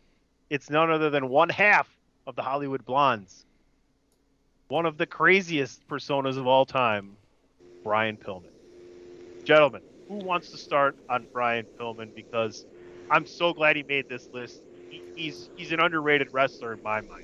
it's 0.49 0.69
none 0.69 0.91
other 0.91 1.09
than 1.09 1.29
one 1.29 1.47
half 1.47 1.87
of 2.27 2.35
the 2.35 2.41
Hollywood 2.41 2.85
Blondes. 2.85 3.45
one 4.67 4.85
of 4.85 4.97
the 4.97 5.05
craziest 5.05 5.87
personas 5.87 6.37
of 6.37 6.45
all 6.45 6.65
time, 6.65 7.15
Brian 7.85 8.17
Pillman. 8.17 8.51
Gentlemen, 9.45 9.81
who 10.09 10.15
wants 10.15 10.51
to 10.51 10.57
start 10.57 10.97
on 11.09 11.25
Brian 11.31 11.65
Pillman? 11.79 12.13
Because 12.13 12.65
I'm 13.09 13.25
so 13.25 13.53
glad 13.53 13.77
he 13.77 13.83
made 13.83 14.09
this 14.09 14.27
list. 14.33 14.61
He, 14.89 15.01
he's 15.15 15.49
he's 15.55 15.71
an 15.71 15.79
underrated 15.79 16.33
wrestler 16.33 16.73
in 16.73 16.83
my 16.83 16.99
mind. 16.99 17.23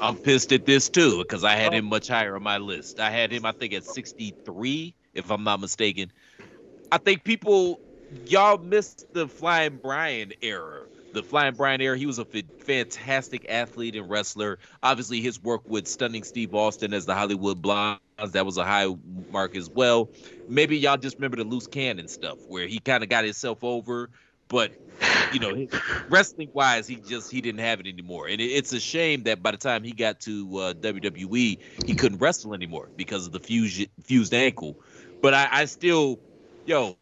I'm 0.00 0.16
pissed 0.16 0.54
at 0.54 0.64
this 0.64 0.88
too 0.88 1.18
because 1.18 1.44
I 1.44 1.56
had 1.56 1.74
oh. 1.74 1.76
him 1.76 1.84
much 1.84 2.08
higher 2.08 2.34
on 2.34 2.42
my 2.42 2.56
list. 2.56 2.98
I 2.98 3.10
had 3.10 3.30
him, 3.30 3.44
I 3.44 3.52
think, 3.52 3.74
at 3.74 3.84
63, 3.84 4.94
if 5.12 5.30
I'm 5.30 5.44
not 5.44 5.60
mistaken. 5.60 6.10
I 6.92 6.98
think 6.98 7.24
people, 7.24 7.80
y'all 8.26 8.58
missed 8.58 9.12
the 9.12 9.28
Flying 9.28 9.78
Brian 9.82 10.32
era. 10.42 10.82
The 11.12 11.22
Flying 11.22 11.54
Brian 11.54 11.80
era, 11.80 11.98
he 11.98 12.06
was 12.06 12.18
a 12.18 12.24
fantastic 12.24 13.46
athlete 13.48 13.96
and 13.96 14.08
wrestler. 14.08 14.58
Obviously, 14.82 15.20
his 15.20 15.42
work 15.42 15.62
with 15.68 15.88
Stunning 15.88 16.22
Steve 16.22 16.54
Austin 16.54 16.94
as 16.94 17.06
the 17.06 17.14
Hollywood 17.14 17.60
Blondes, 17.60 18.00
that 18.32 18.46
was 18.46 18.56
a 18.56 18.64
high 18.64 18.94
mark 19.30 19.56
as 19.56 19.68
well. 19.68 20.08
Maybe 20.48 20.78
y'all 20.78 20.96
just 20.96 21.16
remember 21.16 21.36
the 21.36 21.44
loose 21.44 21.66
cannon 21.66 22.06
stuff 22.06 22.38
where 22.46 22.66
he 22.68 22.78
kind 22.78 23.02
of 23.02 23.08
got 23.08 23.24
himself 23.24 23.64
over, 23.64 24.10
but 24.48 24.72
you 25.32 25.40
know, 25.40 25.66
wrestling 26.08 26.50
wise, 26.52 26.86
he 26.86 26.96
just 26.96 27.30
he 27.30 27.40
didn't 27.40 27.60
have 27.60 27.80
it 27.80 27.86
anymore, 27.86 28.26
and 28.26 28.40
it, 28.40 28.46
it's 28.46 28.72
a 28.72 28.80
shame 28.80 29.22
that 29.24 29.42
by 29.42 29.50
the 29.50 29.56
time 29.56 29.82
he 29.82 29.92
got 29.92 30.20
to 30.20 30.58
uh, 30.58 30.74
WWE, 30.74 31.58
he 31.86 31.94
couldn't 31.94 32.18
wrestle 32.18 32.54
anymore 32.54 32.88
because 32.96 33.26
of 33.26 33.32
the 33.32 33.40
fused 33.40 33.88
fused 34.02 34.34
ankle. 34.34 34.76
But 35.22 35.34
I, 35.34 35.48
I 35.50 35.64
still, 35.66 36.18
yo, 36.70 36.96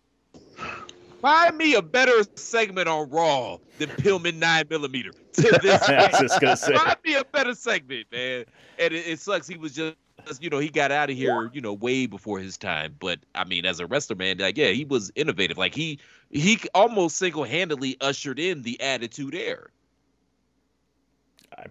find 1.21 1.57
me 1.59 1.75
a 1.75 1.83
better 1.83 2.25
segment 2.37 2.89
on 2.89 3.11
Raw 3.11 3.59
than 3.77 3.91
Pillman 3.91 4.37
nine 4.37 4.65
millimeter. 4.71 5.11
To 5.35 5.43
this 5.63 5.83
I 5.83 6.09
was 6.11 6.21
just 6.21 6.41
gonna 6.41 6.57
say. 6.57 6.75
find 6.75 6.97
me 7.05 7.17
a 7.17 7.25
better 7.25 7.55
segment, 7.55 8.07
man. 8.11 8.47
And 8.79 8.95
it, 8.95 9.07
it 9.07 9.21
sucks. 9.21 9.47
He 9.47 9.59
was 9.59 9.75
just. 9.75 9.97
You 10.41 10.51
know, 10.51 10.59
he 10.59 10.69
got 10.69 10.91
out 10.91 11.09
of 11.09 11.17
here, 11.17 11.49
you 11.55 11.61
know, 11.63 11.73
way 11.73 12.05
before 12.05 12.39
his 12.39 12.59
time. 12.59 12.97
But 12.99 13.21
I 13.35 13.45
mean, 13.45 13.65
as 13.65 13.81
a 13.81 13.87
wrestler, 13.87 14.17
man, 14.17 14.37
like, 14.39 14.59
yeah, 14.59 14.71
he 14.71 14.85
was 14.85 15.11
innovative. 15.15 15.57
Like 15.57 15.75
he 15.75 16.01
he 16.31 16.59
almost 16.75 17.17
single-handedly 17.17 17.97
ushered 18.03 18.39
in 18.39 18.61
the 18.63 18.79
attitude 18.81 19.35
era. 19.35 19.69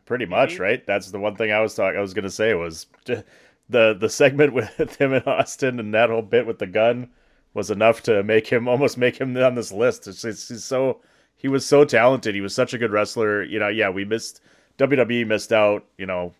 Pretty 0.05 0.25
much, 0.25 0.59
right? 0.59 0.85
That's 0.87 1.11
the 1.11 1.19
one 1.19 1.35
thing 1.35 1.51
I 1.51 1.59
was 1.59 1.75
talking. 1.75 1.97
I 1.97 2.01
was 2.01 2.13
gonna 2.13 2.31
say 2.31 2.53
was 2.53 2.87
j- 3.05 3.23
the 3.69 3.95
the 3.99 4.09
segment 4.09 4.53
with 4.53 4.95
him 4.99 5.13
and 5.13 5.27
Austin 5.27 5.79
and 5.79 5.93
that 5.93 6.09
whole 6.09 6.21
bit 6.21 6.47
with 6.47 6.57
the 6.59 6.67
gun 6.67 7.09
was 7.57 7.71
enough 7.71 8.03
to 8.03 8.23
make 8.23 8.47
him 8.47 8.67
almost 8.69 8.97
make 8.97 9.17
him 9.17 9.35
on 9.35 9.55
this 9.55 9.71
list. 9.73 10.07
It's, 10.07 10.23
it's, 10.23 10.63
so 10.63 11.01
he 11.35 11.49
was 11.49 11.65
so 11.65 11.83
talented. 11.83 12.35
He 12.35 12.41
was 12.41 12.53
such 12.53 12.73
a 12.73 12.77
good 12.77 12.91
wrestler. 12.91 13.43
You 13.43 13.59
know, 13.59 13.67
yeah, 13.67 13.89
we 13.89 14.05
missed 14.05 14.39
WWE 14.77 15.27
missed 15.27 15.51
out. 15.51 15.83
You 15.97 16.05
know, 16.05 16.33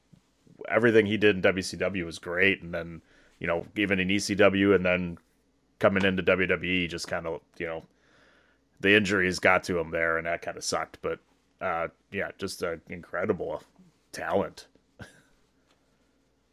everything 0.70 1.06
he 1.08 1.18
did 1.18 1.36
in 1.36 1.42
WCW 1.42 2.06
was 2.06 2.20
great, 2.20 2.62
and 2.62 2.74
then 2.74 3.02
you 3.40 3.48
know 3.48 3.66
even 3.76 4.00
in 4.00 4.08
ECW, 4.08 4.76
and 4.76 4.86
then 4.86 5.18
coming 5.80 6.06
into 6.06 6.24
WWE, 6.24 6.88
just 6.88 7.08
kind 7.08 7.26
of 7.28 7.42
you 7.58 7.66
know 7.66 7.84
the 8.80 8.96
injuries 8.96 9.40
got 9.40 9.64
to 9.66 9.80
him 9.80 9.90
there, 9.90 10.18
and 10.18 10.28
that 10.28 10.44
kind 10.44 10.56
of 10.56 10.64
sucked. 10.64 11.00
But 11.02 11.20
uh, 11.60 11.88
yeah, 12.12 12.30
just 12.38 12.62
an 12.62 12.82
incredible 12.90 13.64
talent. 14.12 14.68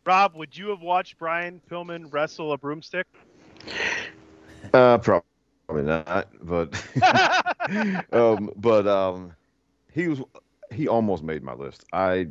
Rob, 0.07 0.35
would 0.35 0.57
you 0.57 0.69
have 0.69 0.83
watched 0.83 1.19
Brian 1.19 1.63
Pillman 1.71 2.13
wrestle 2.13 2.53
a 2.53 2.59
broomstick? 2.59 3.07
Uh, 4.73 4.99
probably 4.99 5.83
not, 5.83 6.29
but 6.43 6.75
um, 8.13 8.51
but 8.57 8.87
um, 8.87 9.33
he 9.93 10.09
was 10.09 10.21
he 10.71 10.89
almost 10.89 11.23
made 11.23 11.43
my 11.43 11.55
list. 11.55 11.85
I 11.93 12.29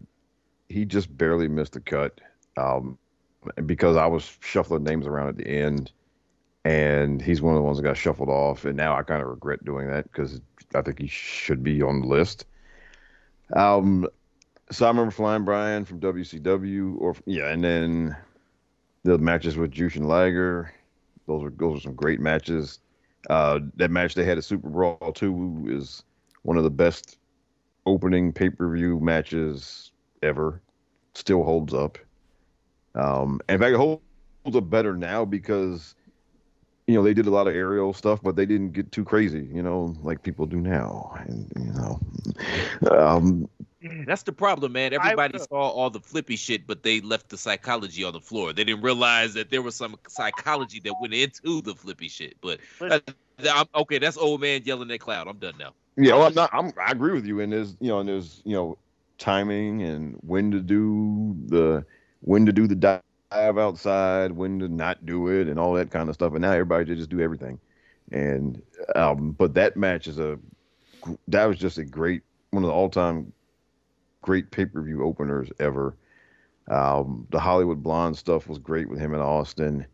he 0.69 0.86
just 0.86 1.15
barely 1.15 1.47
missed 1.47 1.73
the 1.73 1.79
cut, 1.79 2.19
um, 2.57 2.97
because 3.65 3.97
I 3.97 4.05
was 4.05 4.38
shuffling 4.41 4.84
names 4.84 5.07
around 5.07 5.29
at 5.29 5.38
the 5.38 5.47
end, 5.47 5.91
and 6.65 7.21
he's 7.21 7.41
one 7.41 7.55
of 7.55 7.59
the 7.59 7.63
ones 7.63 7.77
that 7.77 7.84
got 7.84 7.97
shuffled 7.97 8.29
off, 8.29 8.65
and 8.65 8.75
now 8.75 8.95
I 8.95 9.03
kind 9.03 9.21
of 9.21 9.29
regret 9.29 9.63
doing 9.65 9.88
that 9.88 10.11
because 10.11 10.41
I 10.75 10.81
think 10.81 10.99
he 10.99 11.07
should 11.07 11.63
be 11.63 11.81
on 11.81 12.01
the 12.01 12.07
list. 12.07 12.45
Um, 13.55 14.07
so 14.71 14.86
I 14.86 14.89
remember 14.89 15.11
Flying 15.11 15.45
Brian 15.45 15.86
from 15.86 15.99
WCW, 15.99 16.99
or 16.99 17.15
yeah, 17.25 17.49
and 17.49 17.63
then 17.63 18.15
the 19.03 19.17
matches 19.17 19.57
with 19.57 19.71
Jushin 19.71 20.05
Liger. 20.05 20.73
Those 21.28 21.43
are 21.43 21.49
those 21.49 21.74
were 21.76 21.80
some 21.80 21.95
great 21.95 22.19
matches. 22.19 22.80
Uh, 23.30 23.59
that 23.76 23.89
match 23.89 24.15
they 24.15 24.26
had 24.26 24.38
at 24.38 24.43
Super 24.43 24.69
Brawl 24.69 25.13
two 25.13 25.65
is 25.69 26.03
one 26.43 26.57
of 26.57 26.63
the 26.63 26.69
best 26.69 27.17
opening 27.86 28.32
pay 28.34 28.49
per 28.49 28.74
view 28.74 28.99
matches 28.99 29.91
ever. 30.21 30.61
Still 31.15 31.43
holds 31.43 31.74
up. 31.74 31.97
Um, 32.95 33.39
in 33.49 33.59
fact, 33.59 33.74
it 33.74 33.78
holds 33.78 34.01
up 34.55 34.69
better 34.69 34.95
now 34.95 35.26
because 35.26 35.95
you 36.88 36.95
know 36.95 37.03
they 37.03 37.13
did 37.13 37.28
a 37.28 37.32
lot 37.32 37.47
of 37.47 37.55
aerial 37.55 37.93
stuff, 37.93 38.21
but 38.21 38.36
they 38.36 38.45
didn't 38.45 38.71
get 38.71 38.91
too 38.91 39.05
crazy. 39.05 39.47
You 39.53 39.63
know, 39.63 39.95
like 40.01 40.24
people 40.24 40.45
do 40.45 40.59
now. 40.59 41.13
And 41.28 41.51
you 41.55 41.71
know, 41.74 42.97
um, 42.97 43.49
That's 44.05 44.23
the 44.23 44.31
problem, 44.31 44.73
man. 44.73 44.93
Everybody 44.93 45.39
saw 45.39 45.69
all 45.69 45.89
the 45.89 45.99
flippy 45.99 46.36
shit, 46.36 46.65
but 46.65 46.84
they 46.84 47.01
left 47.01 47.29
the 47.29 47.38
psychology 47.38 48.03
on 48.03 48.13
the 48.13 48.21
floor. 48.21 48.53
They 48.53 48.63
didn't 48.63 48.81
realize 48.81 49.34
that 49.34 49.49
there 49.49 49.61
was 49.61 49.75
some 49.75 49.97
psychology 50.07 50.79
that 50.81 50.93
went 51.01 51.13
into 51.13 51.61
the 51.61 51.75
flippy 51.75 52.07
shit. 52.07 52.36
But 52.41 52.59
uh, 52.81 52.99
I'm, 53.49 53.65
okay, 53.75 53.97
that's 53.97 54.17
old 54.17 54.41
man 54.41 54.61
yelling 54.63 54.91
at 54.91 54.99
cloud. 54.99 55.27
I'm 55.27 55.38
done 55.38 55.55
now. 55.59 55.73
Yeah, 55.95 56.13
well, 56.13 56.27
I'm 56.27 56.34
not. 56.34 56.49
I'm, 56.53 56.71
I 56.81 56.91
agree 56.91 57.13
with 57.13 57.25
you. 57.25 57.41
And 57.41 57.51
there's, 57.51 57.75
you 57.79 57.89
know, 57.89 57.99
and 57.99 58.07
there's, 58.07 58.41
you 58.45 58.55
know, 58.55 58.77
timing 59.17 59.84
and 59.84 60.17
when 60.21 60.51
to 60.51 60.59
do 60.59 61.36
the, 61.47 61.86
when 62.21 62.45
to 62.45 62.53
do 62.53 62.67
the 62.67 62.75
dive 62.75 63.01
outside, 63.31 64.31
when 64.31 64.59
to 64.59 64.69
not 64.69 65.05
do 65.05 65.27
it, 65.27 65.47
and 65.47 65.59
all 65.59 65.73
that 65.73 65.91
kind 65.91 66.09
of 66.09 66.15
stuff. 66.15 66.34
And 66.34 66.41
now 66.41 66.51
everybody 66.51 66.95
just 66.95 67.09
do 67.09 67.19
everything. 67.19 67.59
And, 68.11 68.61
um, 68.95 69.31
but 69.31 69.53
that 69.55 69.75
match 69.75 70.07
is 70.07 70.19
a, 70.19 70.39
that 71.27 71.45
was 71.45 71.57
just 71.57 71.77
a 71.77 71.86
great, 71.86 72.21
one 72.51 72.63
of 72.63 72.67
the 72.67 72.73
all-time 72.73 73.34
great 74.24 74.49
pay-per-view 74.49 75.03
openers 75.03 75.49
ever. 75.59 75.95
Um, 76.67 77.28
the 77.30 77.39
Hollywood 77.39 77.84
Blonde 77.84 78.17
stuff 78.17 78.47
was 78.47 78.57
great 78.57 78.89
with 78.89 78.99
him 78.99 79.13
in 79.13 79.19
Austin. 79.19 79.86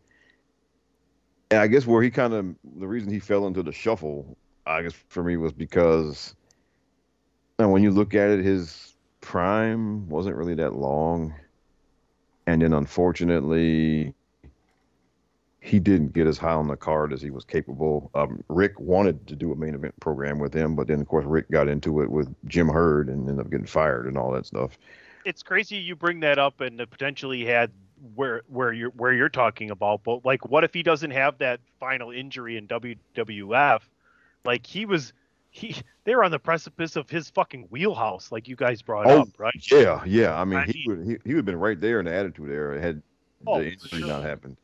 And 1.50 1.60
I 1.60 1.66
guess 1.66 1.86
where 1.86 2.02
he 2.02 2.10
kind 2.10 2.32
of, 2.32 2.46
the 2.78 2.88
reason 2.88 3.12
he 3.12 3.18
fell 3.18 3.46
into 3.46 3.62
the 3.62 3.72
shuffle 3.72 4.38
I 4.66 4.82
guess 4.82 4.94
for 5.08 5.24
me 5.24 5.36
was 5.36 5.52
because 5.52 6.34
and 7.58 7.72
when 7.72 7.82
you 7.82 7.90
look 7.90 8.14
at 8.14 8.30
it, 8.30 8.44
his 8.44 8.94
prime 9.20 10.08
wasn't 10.08 10.36
really 10.36 10.54
that 10.54 10.74
long, 10.74 11.34
and 12.46 12.62
then 12.62 12.72
unfortunately, 12.72 14.14
he 15.62 15.78
didn't 15.78 16.12
get 16.14 16.26
as 16.26 16.38
high 16.38 16.52
on 16.54 16.68
the 16.68 16.76
card 16.76 17.12
as 17.12 17.20
he 17.20 17.30
was 17.30 17.44
capable. 17.44 18.10
Um, 18.14 18.42
Ric 18.48 18.78
wanted 18.80 19.26
to 19.26 19.36
do 19.36 19.52
a 19.52 19.56
main 19.56 19.74
event 19.74 19.94
program 20.00 20.38
with 20.38 20.54
him, 20.54 20.74
but 20.74 20.86
then 20.86 21.00
of 21.00 21.06
course 21.08 21.26
Ric 21.26 21.50
got 21.50 21.68
into 21.68 22.00
it 22.00 22.10
with 22.10 22.34
Jim 22.46 22.68
Herd 22.68 23.08
and 23.08 23.28
ended 23.28 23.44
up 23.44 23.50
getting 23.50 23.66
fired 23.66 24.06
and 24.06 24.16
all 24.16 24.32
that 24.32 24.46
stuff. 24.46 24.78
it's 25.26 25.42
crazy 25.42 25.76
you 25.76 25.94
bring 25.94 26.20
that 26.20 26.38
up 26.38 26.60
and 26.62 26.78
potentially 26.90 27.44
had 27.44 27.70
where 28.14 28.40
where 28.48 28.72
you're 28.72 28.88
where 28.92 29.12
you're 29.12 29.28
talking 29.28 29.70
about 29.70 30.02
but 30.02 30.24
like 30.24 30.48
what 30.48 30.64
if 30.64 30.72
he 30.72 30.82
doesn't 30.82 31.10
have 31.10 31.36
that 31.36 31.60
final 31.78 32.10
injury 32.10 32.56
in 32.56 32.66
WWF 32.66 33.82
like 34.46 34.64
he 34.66 34.86
was 34.86 35.12
he 35.50 35.76
they 36.04 36.14
were 36.14 36.24
on 36.24 36.30
the 36.30 36.38
precipice 36.38 36.96
of 36.96 37.10
his 37.10 37.28
fucking 37.28 37.66
wheelhouse 37.68 38.32
like 38.32 38.48
you 38.48 38.56
guys 38.56 38.80
brought 38.80 39.06
Oh, 39.06 39.20
up 39.20 39.28
right 39.36 39.52
Yeah, 39.70 40.02
yeah. 40.06 40.40
I 40.40 40.46
mean, 40.46 40.60
I 40.60 40.64
he 40.64 40.84
would 40.86 41.04
he, 41.04 41.18
he 41.24 41.34
would 41.34 41.40
have 41.40 41.44
been 41.44 41.60
right 41.60 41.78
there 41.78 41.98
in 42.00 42.06
the 42.06 42.14
attitude 42.14 42.48
era 42.48 42.80
had 42.80 43.02
Oh, 43.46 43.58
the 43.58 43.72
injury 43.72 43.98
sure. 44.00 44.08
not 44.08 44.22
happened. 44.22 44.56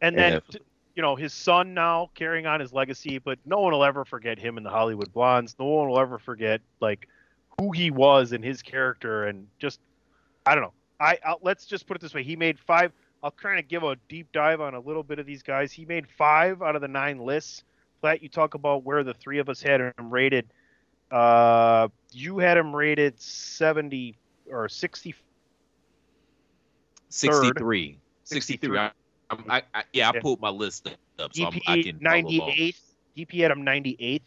And 0.00 0.16
then 0.16 0.40
Yeah. 0.50 0.60
you 0.94 1.02
know 1.02 1.16
his 1.16 1.32
son 1.32 1.74
now 1.74 2.10
carrying 2.14 2.46
on 2.46 2.60
his 2.60 2.72
legacy 2.72 3.18
but 3.18 3.38
no 3.44 3.60
one 3.60 3.72
will 3.72 3.84
ever 3.84 4.04
forget 4.04 4.38
him 4.38 4.56
in 4.56 4.64
the 4.64 4.70
Hollywood 4.70 5.12
Blondes 5.12 5.56
no 5.58 5.66
one 5.66 5.88
will 5.88 6.00
ever 6.00 6.18
forget 6.18 6.60
like 6.80 7.08
who 7.58 7.72
he 7.72 7.90
was 7.90 8.32
and 8.32 8.44
his 8.44 8.62
character 8.62 9.24
and 9.24 9.46
just 9.58 9.80
I 10.44 10.54
don't 10.54 10.62
know 10.62 10.72
I 11.00 11.18
I'll, 11.24 11.38
let's 11.42 11.66
just 11.66 11.86
put 11.86 11.96
it 11.96 12.00
this 12.00 12.14
way 12.14 12.22
he 12.22 12.36
made 12.36 12.58
five 12.58 12.92
I'll 13.22 13.30
kind 13.30 13.58
of 13.58 13.66
give 13.68 13.82
a 13.82 13.96
deep 14.08 14.30
dive 14.32 14.60
on 14.60 14.74
a 14.74 14.80
little 14.80 15.02
bit 15.02 15.18
of 15.18 15.26
these 15.26 15.42
guys 15.42 15.72
he 15.72 15.84
made 15.84 16.06
five 16.08 16.62
out 16.62 16.76
of 16.76 16.82
the 16.82 16.88
nine 16.88 17.18
lists 17.18 17.64
Platt 18.00 18.22
you 18.22 18.28
talk 18.28 18.54
about 18.54 18.84
where 18.84 19.02
the 19.04 19.14
three 19.14 19.38
of 19.38 19.48
us 19.48 19.62
had 19.62 19.80
him 19.80 19.92
rated 20.10 20.46
uh 21.10 21.88
you 22.12 22.38
had 22.38 22.56
him 22.58 22.74
rated 22.74 23.20
70 23.20 24.16
or 24.50 24.68
60 24.68 25.14
63. 27.08 27.98
63. 28.24 28.78
63. 28.78 28.90
I, 29.30 29.34
I'm- 29.34 29.44
I, 29.48 29.62
I, 29.74 29.82
yeah, 29.92 30.10
I 30.10 30.18
pulled 30.20 30.40
my 30.40 30.50
list 30.50 30.88
up, 31.18 31.34
so 31.34 31.46
I'm, 31.46 31.52
DP 31.52 31.62
I 31.66 31.82
can 31.82 31.98
follow 32.00 32.14
along. 32.36 32.50
98th. 32.50 32.80
DP 33.16 33.42
had 33.42 33.50
him 33.50 33.64
98th, 33.64 34.20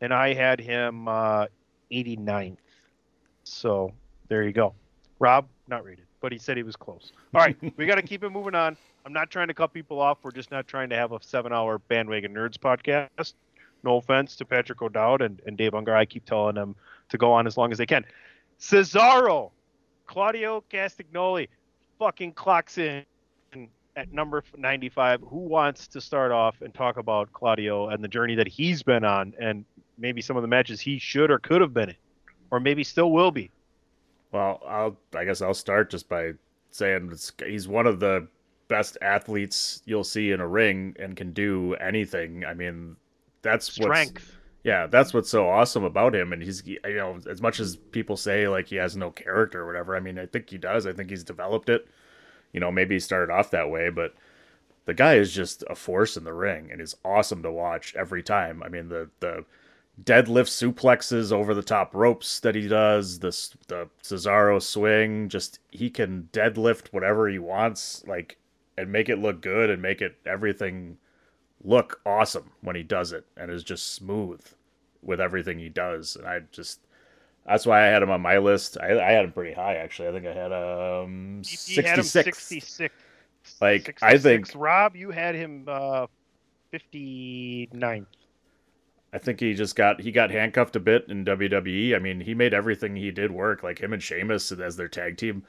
and 0.00 0.12
I 0.14 0.32
had 0.34 0.58
him 0.60 1.06
uh, 1.06 1.46
89th. 1.90 2.56
So 3.44 3.92
there 4.28 4.42
you 4.42 4.52
go. 4.52 4.74
Rob, 5.18 5.46
not 5.68 5.84
rated, 5.84 6.06
but 6.20 6.32
he 6.32 6.38
said 6.38 6.56
he 6.56 6.62
was 6.62 6.76
close. 6.76 7.12
All 7.34 7.40
right, 7.40 7.56
we 7.76 7.86
got 7.86 7.96
to 7.96 8.02
keep 8.02 8.24
it 8.24 8.30
moving 8.30 8.54
on. 8.54 8.76
I'm 9.04 9.12
not 9.12 9.30
trying 9.30 9.48
to 9.48 9.54
cut 9.54 9.72
people 9.72 10.00
off. 10.00 10.18
We're 10.22 10.30
just 10.30 10.50
not 10.50 10.66
trying 10.66 10.88
to 10.90 10.96
have 10.96 11.12
a 11.12 11.18
seven 11.22 11.52
hour 11.52 11.78
bandwagon 11.78 12.32
nerds 12.34 12.56
podcast. 12.56 13.34
No 13.84 13.96
offense 13.96 14.36
to 14.36 14.44
Patrick 14.44 14.80
O'Dowd 14.80 15.22
and, 15.22 15.42
and 15.44 15.56
Dave 15.58 15.74
Unger. 15.74 15.94
I 15.94 16.04
keep 16.04 16.24
telling 16.24 16.54
them 16.54 16.76
to 17.08 17.18
go 17.18 17.32
on 17.32 17.46
as 17.48 17.56
long 17.56 17.72
as 17.72 17.78
they 17.78 17.86
can. 17.86 18.04
Cesaro, 18.60 19.50
Claudio 20.06 20.62
Castagnoli 20.70 21.48
fucking 21.98 22.32
clocks 22.32 22.78
in 22.78 23.04
at 23.96 24.12
number 24.12 24.42
95. 24.56 25.22
Who 25.28 25.38
wants 25.38 25.86
to 25.88 26.00
start 26.00 26.32
off 26.32 26.62
and 26.62 26.72
talk 26.72 26.96
about 26.96 27.32
Claudio 27.32 27.88
and 27.88 28.02
the 28.02 28.08
journey 28.08 28.34
that 28.34 28.48
he's 28.48 28.82
been 28.82 29.04
on 29.04 29.34
and 29.40 29.64
maybe 29.98 30.20
some 30.20 30.36
of 30.36 30.42
the 30.42 30.48
matches 30.48 30.80
he 30.80 30.98
should 30.98 31.30
or 31.30 31.38
could 31.38 31.60
have 31.60 31.74
been 31.74 31.90
in, 31.90 31.96
or 32.50 32.60
maybe 32.60 32.82
still 32.84 33.12
will 33.12 33.30
be? 33.30 33.50
Well, 34.32 34.60
I'll 34.66 34.96
I 35.14 35.24
guess 35.24 35.42
I'll 35.42 35.54
start 35.54 35.90
just 35.90 36.08
by 36.08 36.32
saying 36.70 37.12
he's 37.44 37.68
one 37.68 37.86
of 37.86 38.00
the 38.00 38.26
best 38.68 38.96
athletes 39.02 39.82
you'll 39.84 40.04
see 40.04 40.30
in 40.32 40.40
a 40.40 40.48
ring 40.48 40.96
and 40.98 41.14
can 41.14 41.32
do 41.32 41.74
anything. 41.74 42.44
I 42.46 42.54
mean, 42.54 42.96
that's 43.42 43.68
what's 43.78 43.84
Strength. 43.84 44.36
yeah, 44.64 44.86
that's 44.86 45.12
what's 45.12 45.28
so 45.28 45.46
awesome 45.46 45.84
about 45.84 46.14
him. 46.14 46.32
And 46.32 46.42
he's, 46.42 46.66
you 46.66 46.78
know, 46.84 47.18
as 47.28 47.42
much 47.42 47.60
as 47.60 47.76
people 47.76 48.16
say 48.16 48.48
like 48.48 48.66
he 48.68 48.76
has 48.76 48.96
no 48.96 49.10
character 49.10 49.60
or 49.60 49.66
whatever, 49.66 49.94
I 49.94 50.00
mean, 50.00 50.18
I 50.18 50.24
think 50.24 50.48
he 50.48 50.56
does. 50.56 50.86
I 50.86 50.94
think 50.94 51.10
he's 51.10 51.24
developed 51.24 51.68
it. 51.68 51.86
You 52.52 52.60
know, 52.60 52.70
maybe 52.70 52.94
he 52.96 53.00
started 53.00 53.32
off 53.32 53.50
that 53.50 53.70
way, 53.70 53.90
but 53.90 54.14
the 54.84 54.94
guy 54.94 55.14
is 55.14 55.32
just 55.32 55.64
a 55.70 55.74
force 55.74 56.16
in 56.16 56.24
the 56.24 56.32
ring 56.32 56.70
and 56.70 56.80
is 56.80 56.96
awesome 57.04 57.42
to 57.42 57.50
watch 57.50 57.94
every 57.96 58.22
time. 58.22 58.62
I 58.62 58.68
mean, 58.68 58.88
the 58.88 59.10
the 59.20 59.44
deadlift 60.02 60.48
suplexes 60.48 61.32
over 61.32 61.54
the 61.54 61.62
top 61.62 61.94
ropes 61.94 62.40
that 62.40 62.54
he 62.54 62.66
does, 62.68 63.20
this 63.20 63.54
the 63.68 63.88
Cesaro 64.02 64.60
swing, 64.60 65.28
just 65.28 65.58
he 65.70 65.90
can 65.90 66.28
deadlift 66.32 66.88
whatever 66.92 67.28
he 67.28 67.38
wants, 67.38 68.02
like 68.06 68.38
and 68.76 68.90
make 68.90 69.08
it 69.08 69.18
look 69.18 69.40
good 69.40 69.70
and 69.70 69.82
make 69.82 70.00
it 70.00 70.16
everything 70.26 70.98
look 71.62 72.00
awesome 72.04 72.50
when 72.60 72.74
he 72.74 72.82
does 72.82 73.12
it 73.12 73.24
and 73.36 73.50
is 73.50 73.62
just 73.62 73.94
smooth 73.94 74.40
with 75.02 75.20
everything 75.20 75.58
he 75.58 75.68
does. 75.68 76.16
And 76.16 76.26
I 76.26 76.40
just 76.50 76.80
that's 77.46 77.66
why 77.66 77.82
I 77.82 77.86
had 77.86 78.02
him 78.02 78.10
on 78.10 78.20
my 78.20 78.38
list. 78.38 78.78
I, 78.80 78.98
I 78.98 79.12
had 79.12 79.24
him 79.24 79.32
pretty 79.32 79.52
high 79.54 79.74
actually. 79.76 80.08
I 80.08 80.12
think 80.12 80.26
I 80.26 80.32
had 80.32 80.52
um 80.52 81.42
He- 81.44 81.74
he 81.74 81.82
had 81.82 81.98
him 81.98 82.04
66. 82.04 82.38
66. 82.38 82.94
Like, 83.60 83.98
I 84.02 84.18
think- 84.18 84.50
Rob, 84.54 84.94
you 84.94 85.10
had 85.10 85.34
him 85.34 85.64
uh, 85.66 86.06
59. 86.70 88.06
I 89.14 89.18
think 89.18 89.40
he 89.40 89.52
just 89.52 89.76
got 89.76 90.00
he 90.00 90.10
got 90.10 90.30
handcuffed 90.30 90.74
a 90.76 90.80
bit 90.80 91.06
in 91.08 91.24
WWE. 91.24 91.94
I 91.94 91.98
mean, 91.98 92.20
he 92.20 92.34
made 92.34 92.54
everything 92.54 92.96
he 92.96 93.10
did 93.10 93.30
work. 93.30 93.62
Like 93.62 93.78
him 93.78 93.92
and 93.92 94.02
Sheamus 94.02 94.50
as 94.52 94.76
their 94.76 94.88
tag 94.88 95.18
team, 95.18 95.42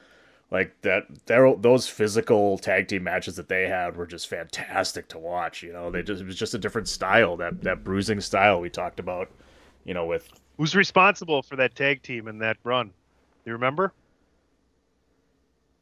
like 0.50 0.78
that. 0.82 1.04
Their 1.26 1.54
those 1.56 1.88
physical 1.88 2.58
tag 2.58 2.88
team 2.88 3.04
matches 3.04 3.36
that 3.36 3.48
they 3.48 3.66
had 3.66 3.96
were 3.96 4.06
just 4.06 4.28
fantastic 4.28 5.08
to 5.08 5.18
watch. 5.18 5.62
You 5.62 5.72
know, 5.72 5.90
they 5.90 6.02
just 6.02 6.20
it 6.20 6.26
was 6.26 6.36
just 6.36 6.52
a 6.52 6.58
different 6.58 6.88
style 6.88 7.38
that 7.38 7.62
that 7.62 7.84
bruising 7.84 8.20
style 8.20 8.60
we 8.60 8.68
talked 8.68 9.00
about. 9.00 9.30
You 9.86 9.94
know, 9.94 10.04
with 10.04 10.28
Who's 10.56 10.74
responsible 10.76 11.42
for 11.42 11.56
that 11.56 11.74
tag 11.74 12.02
team 12.02 12.28
and 12.28 12.40
that 12.42 12.56
run? 12.64 12.92
You 13.44 13.52
remember? 13.52 13.92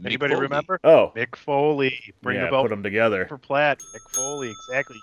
Mick 0.00 0.06
Anybody 0.06 0.34
Foley. 0.34 0.42
remember? 0.42 0.80
oh 0.84 1.12
Mick 1.14 1.36
Foley. 1.36 2.12
Bring 2.22 2.36
yeah, 2.38 2.46
the 2.46 2.50
belt 2.50 2.64
put 2.64 2.70
them 2.70 2.82
together. 2.82 3.26
for 3.26 3.38
Platt. 3.38 3.80
Mick 3.94 4.10
Foley, 4.14 4.50
exactly. 4.50 4.96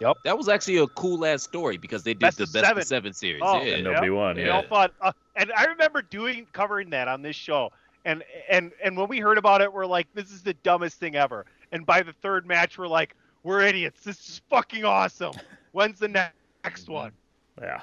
Yep. 0.00 0.18
That 0.24 0.36
was 0.36 0.48
actually 0.48 0.76
a 0.78 0.86
cool 0.88 1.24
ass 1.24 1.42
story 1.42 1.78
because 1.78 2.02
they 2.02 2.12
did 2.12 2.20
Best 2.20 2.36
the 2.38 2.44
of 2.44 2.52
best 2.52 2.66
seven. 2.66 2.80
of 2.82 2.86
seven 2.86 3.12
series. 3.14 3.42
Oh, 3.44 3.62
yeah. 3.62 3.74
And 3.76 3.84
nobody 3.84 4.10
won. 4.10 4.36
We 4.36 4.44
Yeah, 4.44 4.56
all 4.56 4.62
thought, 4.62 4.92
uh, 5.00 5.12
and 5.36 5.50
I 5.56 5.64
remember 5.64 6.02
doing 6.02 6.46
covering 6.52 6.90
that 6.90 7.08
on 7.08 7.22
this 7.22 7.34
show, 7.36 7.70
and 8.04 8.22
and 8.50 8.72
and 8.84 8.96
when 8.96 9.08
we 9.08 9.18
heard 9.20 9.38
about 9.38 9.62
it, 9.62 9.72
we're 9.72 9.86
like, 9.86 10.06
this 10.14 10.30
is 10.30 10.42
the 10.42 10.54
dumbest 10.54 10.98
thing 11.00 11.16
ever. 11.16 11.46
And 11.72 11.84
by 11.86 12.02
the 12.02 12.12
third 12.12 12.46
match, 12.46 12.76
we're 12.78 12.86
like, 12.88 13.14
we're 13.42 13.62
idiots. 13.62 14.02
This 14.04 14.16
is 14.28 14.40
fucking 14.50 14.84
awesome. 14.84 15.32
When's 15.72 15.98
the 15.98 16.08
next 16.08 16.88
one? 16.88 17.12
yeah, 17.60 17.80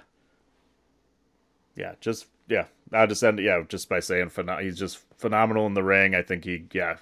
yeah. 1.76 1.96
Just 2.00 2.28
yeah. 2.48 2.66
I'll 2.92 3.08
just 3.08 3.24
end 3.24 3.40
yeah 3.40 3.64
just 3.68 3.90
by 3.90 4.00
saying 4.00 4.32
he's 4.62 4.78
just 4.78 5.00
phenomenal 5.18 5.66
in 5.68 5.74
the 5.74 5.84
ring. 5.84 6.16
I 6.16 6.22
think 6.22 6.46
he 6.46 6.66
yeah 6.74 6.98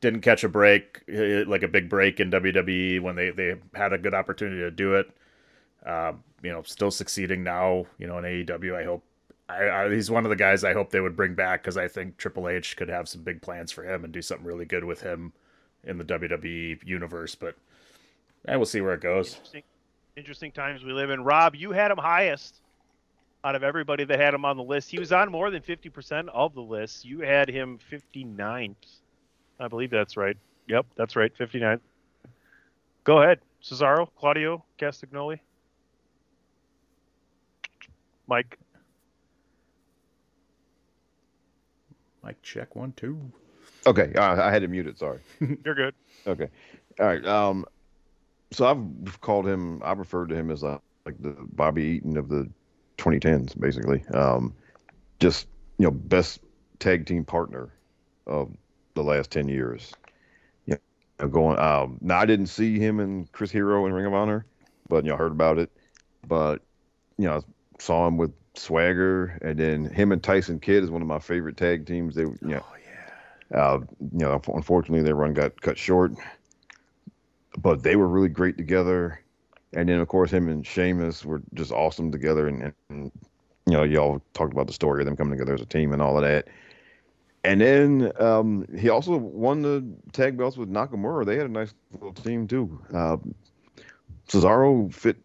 didn't 0.00 0.20
catch 0.20 0.44
a 0.44 0.48
break 0.48 1.02
eh, 1.08 1.44
like 1.46 1.62
a 1.62 1.68
big 1.68 1.88
break 1.88 2.20
in 2.20 2.30
WWE 2.30 3.00
when 3.00 3.16
they 3.16 3.30
they 3.30 3.56
had 3.74 3.92
a 3.92 3.98
good 3.98 4.14
opportunity 4.14 4.60
to 4.60 4.70
do 4.70 4.94
it. 4.94 5.10
Um, 5.84 6.22
you 6.42 6.50
know, 6.50 6.62
still 6.62 6.90
succeeding 6.90 7.42
now. 7.42 7.86
You 7.98 8.06
know, 8.06 8.18
in 8.18 8.24
AEW. 8.24 8.74
I 8.74 8.84
hope 8.84 9.04
I, 9.48 9.68
I 9.68 9.90
he's 9.90 10.10
one 10.10 10.24
of 10.24 10.30
the 10.30 10.36
guys 10.36 10.64
I 10.64 10.72
hope 10.72 10.90
they 10.90 11.00
would 11.00 11.16
bring 11.16 11.34
back 11.34 11.62
because 11.62 11.76
I 11.76 11.88
think 11.88 12.16
Triple 12.16 12.48
H 12.48 12.76
could 12.76 12.88
have 12.88 13.08
some 13.08 13.22
big 13.22 13.42
plans 13.42 13.72
for 13.72 13.84
him 13.84 14.04
and 14.04 14.12
do 14.12 14.22
something 14.22 14.46
really 14.46 14.66
good 14.66 14.84
with 14.84 15.00
him 15.00 15.32
in 15.84 15.98
the 15.98 16.04
WWE 16.04 16.86
universe. 16.86 17.34
But 17.34 17.56
I 18.46 18.56
will 18.56 18.66
see 18.66 18.80
where 18.80 18.94
it 18.94 19.00
goes. 19.00 19.34
Interesting, 19.34 19.62
interesting 20.16 20.52
times 20.52 20.84
we 20.84 20.92
live 20.92 21.10
in. 21.10 21.24
Rob, 21.24 21.54
you 21.54 21.72
had 21.72 21.90
him 21.90 21.98
highest 21.98 22.60
out 23.44 23.54
of 23.54 23.62
everybody 23.62 24.04
that 24.04 24.18
had 24.18 24.34
him 24.34 24.44
on 24.44 24.56
the 24.56 24.62
list. 24.62 24.90
He 24.90 24.98
was 24.98 25.12
on 25.12 25.30
more 25.30 25.50
than 25.50 25.62
50% 25.62 26.28
of 26.32 26.54
the 26.54 26.60
list. 26.60 27.04
You 27.04 27.20
had 27.20 27.48
him 27.48 27.78
59th. 27.90 28.74
I 29.60 29.68
believe 29.68 29.90
that's 29.90 30.16
right. 30.16 30.36
Yep, 30.68 30.86
that's 30.96 31.16
right. 31.16 31.34
59. 31.36 31.80
Go 33.04 33.22
ahead. 33.22 33.40
Cesaro, 33.62 34.08
Claudio, 34.18 34.64
Castagnoli. 34.78 35.40
Mike. 38.26 38.58
Mike, 42.22 42.40
check 42.42 42.76
one 42.76 42.92
two. 42.92 43.18
Okay, 43.86 44.12
uh, 44.14 44.42
I 44.42 44.50
had 44.50 44.62
to 44.62 44.68
mute 44.68 44.86
it. 44.86 44.98
Sorry. 44.98 45.20
You're 45.64 45.74
good. 45.74 45.94
Okay. 46.26 46.48
All 47.00 47.06
right. 47.06 47.24
Um, 47.24 47.64
so 48.50 48.66
I've 48.66 49.20
called 49.22 49.46
him. 49.46 49.80
I 49.82 49.92
referred 49.92 50.28
to 50.28 50.34
him 50.34 50.50
as 50.50 50.62
uh, 50.62 50.78
like 51.06 51.20
the 51.20 51.34
Bobby 51.52 51.82
Eaton 51.82 52.18
of 52.18 52.28
the 52.28 52.48
2010s, 52.98 53.58
basically. 53.58 54.04
Um, 54.14 54.54
just 55.20 55.46
you 55.78 55.84
know, 55.84 55.90
best 55.90 56.40
tag 56.78 57.06
team 57.06 57.24
partner 57.24 57.70
of 58.26 58.52
the 58.94 59.02
last 59.02 59.30
10 59.30 59.48
years. 59.48 59.92
Yeah. 60.66 60.76
You 61.20 61.26
know, 61.26 61.28
going. 61.28 61.58
Um, 61.58 61.98
now 62.00 62.18
I 62.18 62.26
didn't 62.26 62.48
see 62.48 62.78
him 62.78 63.00
and 63.00 63.30
Chris 63.32 63.50
Hero 63.50 63.86
in 63.86 63.92
Ring 63.92 64.06
of 64.06 64.14
Honor, 64.14 64.44
but 64.88 65.04
you 65.04 65.10
know, 65.10 65.14
I 65.14 65.18
heard 65.18 65.32
about 65.32 65.58
it. 65.58 65.70
But 66.26 66.62
you 67.16 67.26
know, 67.26 67.36
I 67.36 67.40
saw 67.78 68.06
him 68.06 68.16
with 68.16 68.32
Swagger, 68.54 69.38
and 69.42 69.58
then 69.58 69.86
him 69.86 70.12
and 70.12 70.22
Tyson 70.22 70.60
Kidd 70.60 70.84
is 70.84 70.90
one 70.90 71.02
of 71.02 71.08
my 71.08 71.18
favorite 71.18 71.56
tag 71.56 71.86
teams. 71.86 72.14
They, 72.14 72.22
you 72.22 72.38
know, 72.42 72.64
uh, 73.54 73.78
you 74.00 74.18
know, 74.18 74.40
unfortunately, 74.48 75.02
their 75.02 75.14
run 75.14 75.32
got 75.32 75.60
cut 75.60 75.78
short, 75.78 76.12
but 77.56 77.82
they 77.82 77.96
were 77.96 78.08
really 78.08 78.28
great 78.28 78.56
together. 78.56 79.20
And 79.74 79.88
then, 79.88 80.00
of 80.00 80.08
course, 80.08 80.30
him 80.30 80.48
and 80.48 80.66
Sheamus 80.66 81.24
were 81.24 81.42
just 81.54 81.72
awesome 81.72 82.10
together. 82.10 82.48
And, 82.48 82.72
and 82.88 83.12
you 83.66 83.72
know, 83.72 83.82
y'all 83.82 84.22
talked 84.32 84.52
about 84.52 84.66
the 84.66 84.72
story 84.72 85.02
of 85.02 85.06
them 85.06 85.16
coming 85.16 85.38
together 85.38 85.54
as 85.54 85.60
a 85.60 85.66
team 85.66 85.92
and 85.92 86.00
all 86.00 86.16
of 86.16 86.22
that. 86.22 86.48
And 87.44 87.60
then 87.60 88.12
um, 88.18 88.66
he 88.76 88.88
also 88.88 89.16
won 89.16 89.62
the 89.62 89.84
tag 90.12 90.36
belts 90.36 90.56
with 90.56 90.70
Nakamura. 90.70 91.24
They 91.24 91.36
had 91.36 91.46
a 91.46 91.50
nice 91.50 91.72
little 91.92 92.12
team 92.12 92.46
too. 92.46 92.80
Uh, 92.92 93.18
Cesaro 94.28 94.92
fit 94.92 95.16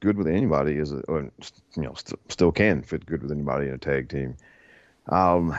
good 0.00 0.16
with 0.16 0.26
anybody, 0.26 0.76
is 0.76 0.92
a, 0.92 1.00
or, 1.02 1.30
you 1.76 1.82
know, 1.82 1.94
st- 1.94 2.20
still 2.30 2.52
can 2.52 2.82
fit 2.82 3.06
good 3.06 3.22
with 3.22 3.30
anybody 3.30 3.68
in 3.68 3.74
a 3.74 3.78
tag 3.78 4.08
team. 4.08 4.36
Um, 5.08 5.56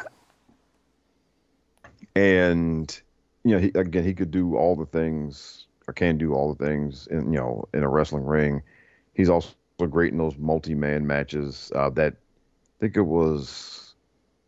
and 2.16 3.02
you 3.44 3.52
know, 3.52 3.60
he, 3.60 3.72
again, 3.76 4.04
he 4.04 4.14
could 4.14 4.32
do 4.32 4.56
all 4.56 4.76
the 4.76 4.86
things, 4.86 5.68
or 5.92 5.94
can 5.94 6.18
do 6.18 6.34
all 6.34 6.54
the 6.54 6.66
things 6.66 7.06
in 7.08 7.34
you 7.34 7.38
know 7.38 7.68
in 7.74 7.84
a 7.84 7.90
wrestling 7.90 8.26
ring. 8.26 8.62
He's 9.14 9.30
also 9.30 9.50
great 9.90 10.14
in 10.14 10.18
those 10.18 10.38
multi-man 10.38 11.06
matches. 11.06 11.70
Uh, 11.76 11.90
that 11.92 12.14
I 12.14 12.80
think 12.80 12.96
it 12.96 13.02
was 13.02 13.94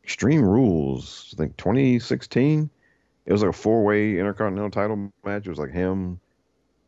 Extreme 0.04 0.44
Rules. 0.44 1.34
I 1.36 1.38
think 1.38 1.58
2016. 1.58 2.70
It 3.26 3.32
was 3.32 3.42
like 3.42 3.50
a 3.50 3.54
four-way 3.54 4.20
Intercontinental 4.20 4.70
title 4.70 5.12
match. 5.24 5.46
It 5.46 5.50
was 5.50 5.60
like 5.60 5.72
him, 5.72 6.20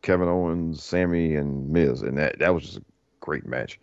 Kevin 0.01 0.28
Owens, 0.28 0.84
Sammy, 0.84 1.36
and 1.36 1.70
Miz, 1.70 2.01
and 2.01 2.18
that 2.18 2.39
that 2.39 2.53
was 2.53 2.64
just 2.64 2.78
a 2.78 2.84
great 3.20 3.45
match. 3.45 3.78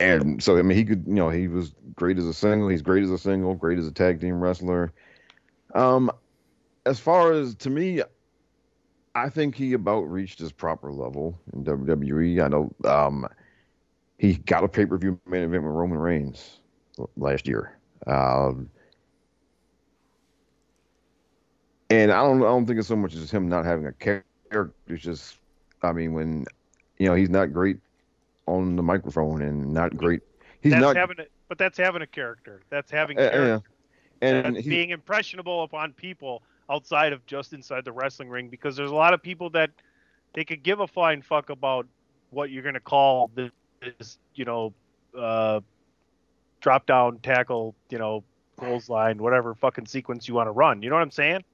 And 0.00 0.40
so 0.40 0.56
I 0.56 0.62
mean, 0.62 0.78
he 0.78 0.84
could, 0.84 1.04
you 1.08 1.14
know, 1.14 1.30
he 1.30 1.48
was 1.48 1.74
great 1.96 2.18
as 2.18 2.26
a 2.26 2.34
single. 2.34 2.68
He's 2.68 2.82
great 2.82 3.02
as 3.02 3.10
a 3.10 3.18
single, 3.18 3.54
great 3.54 3.78
as 3.78 3.88
a 3.88 3.92
tag 3.92 4.20
team 4.20 4.40
wrestler. 4.40 4.92
Um, 5.74 6.12
as 6.86 7.00
far 7.00 7.32
as 7.32 7.56
to 7.56 7.70
me, 7.70 8.02
I 9.24 9.28
think 9.28 9.54
he 9.54 9.72
about 9.72 10.02
reached 10.02 10.38
his 10.38 10.52
proper 10.52 10.92
level 10.92 11.38
in 11.52 11.64
WWE. 11.64 12.42
I 12.42 12.48
know 12.48 12.72
um, 12.84 13.26
he 14.18 14.34
got 14.34 14.64
a 14.64 14.68
pay 14.68 14.86
per 14.86 14.96
view 14.96 15.18
main 15.26 15.42
event 15.42 15.64
with 15.64 15.72
Roman 15.72 15.98
Reigns 15.98 16.60
last 17.16 17.46
year. 17.46 17.76
Um, 18.06 18.70
and 21.90 22.12
I 22.12 22.22
don't, 22.22 22.42
I 22.42 22.46
don't 22.46 22.66
think 22.66 22.78
it's 22.78 22.88
so 22.88 22.96
much 22.96 23.14
as 23.14 23.30
him 23.30 23.48
not 23.48 23.64
having 23.64 23.86
a 23.86 23.92
character. 23.92 24.72
It's 24.86 25.02
just, 25.02 25.38
I 25.82 25.92
mean, 25.92 26.12
when 26.12 26.46
you 26.98 27.08
know 27.08 27.14
he's 27.14 27.30
not 27.30 27.52
great 27.52 27.78
on 28.46 28.76
the 28.76 28.82
microphone 28.82 29.42
and 29.42 29.72
not 29.72 29.96
great. 29.96 30.22
He's 30.60 30.72
that's 30.72 30.82
not. 30.82 30.96
having 30.96 31.18
it. 31.18 31.30
but 31.48 31.58
that's 31.58 31.78
having 31.78 32.02
a 32.02 32.06
character. 32.06 32.62
That's 32.70 32.90
having 32.90 33.18
uh, 33.18 33.30
yeah. 33.32 33.58
And 34.20 34.56
That's 34.56 34.66
being 34.66 34.90
impressionable 34.90 35.62
upon 35.62 35.92
people 35.92 36.42
outside 36.70 37.12
of 37.12 37.24
just 37.26 37.52
inside 37.52 37.84
the 37.84 37.92
wrestling 37.92 38.28
ring 38.28 38.48
because 38.48 38.76
there's 38.76 38.90
a 38.90 38.94
lot 38.94 39.14
of 39.14 39.22
people 39.22 39.50
that 39.50 39.70
they 40.34 40.44
could 40.44 40.62
give 40.62 40.80
a 40.80 40.86
flying 40.86 41.22
fuck 41.22 41.50
about 41.50 41.86
what 42.30 42.50
you're 42.50 42.62
going 42.62 42.74
to 42.74 42.80
call 42.80 43.30
this, 43.34 44.18
you 44.34 44.44
know, 44.44 44.72
uh, 45.16 45.60
drop 46.60 46.86
down 46.86 47.18
tackle, 47.20 47.74
you 47.90 47.98
know, 47.98 48.22
goals 48.58 48.88
line, 48.88 49.18
whatever 49.18 49.54
fucking 49.54 49.86
sequence 49.86 50.28
you 50.28 50.34
want 50.34 50.46
to 50.46 50.52
run. 50.52 50.82
You 50.82 50.90
know 50.90 50.96
what 50.96 51.02
I'm 51.02 51.10
saying? 51.10 51.44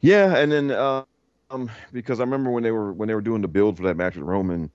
Yeah, 0.00 0.36
and 0.36 0.52
then 0.52 0.70
uh, 0.70 1.04
um, 1.50 1.70
because 1.92 2.20
I 2.20 2.24
remember 2.24 2.50
when 2.50 2.62
they 2.62 2.70
were 2.70 2.92
when 2.92 3.08
they 3.08 3.14
were 3.14 3.20
doing 3.20 3.42
the 3.42 3.48
build 3.48 3.76
for 3.76 3.82
that 3.84 3.96
match 3.96 4.16
with 4.16 4.24
Roman, 4.24 4.70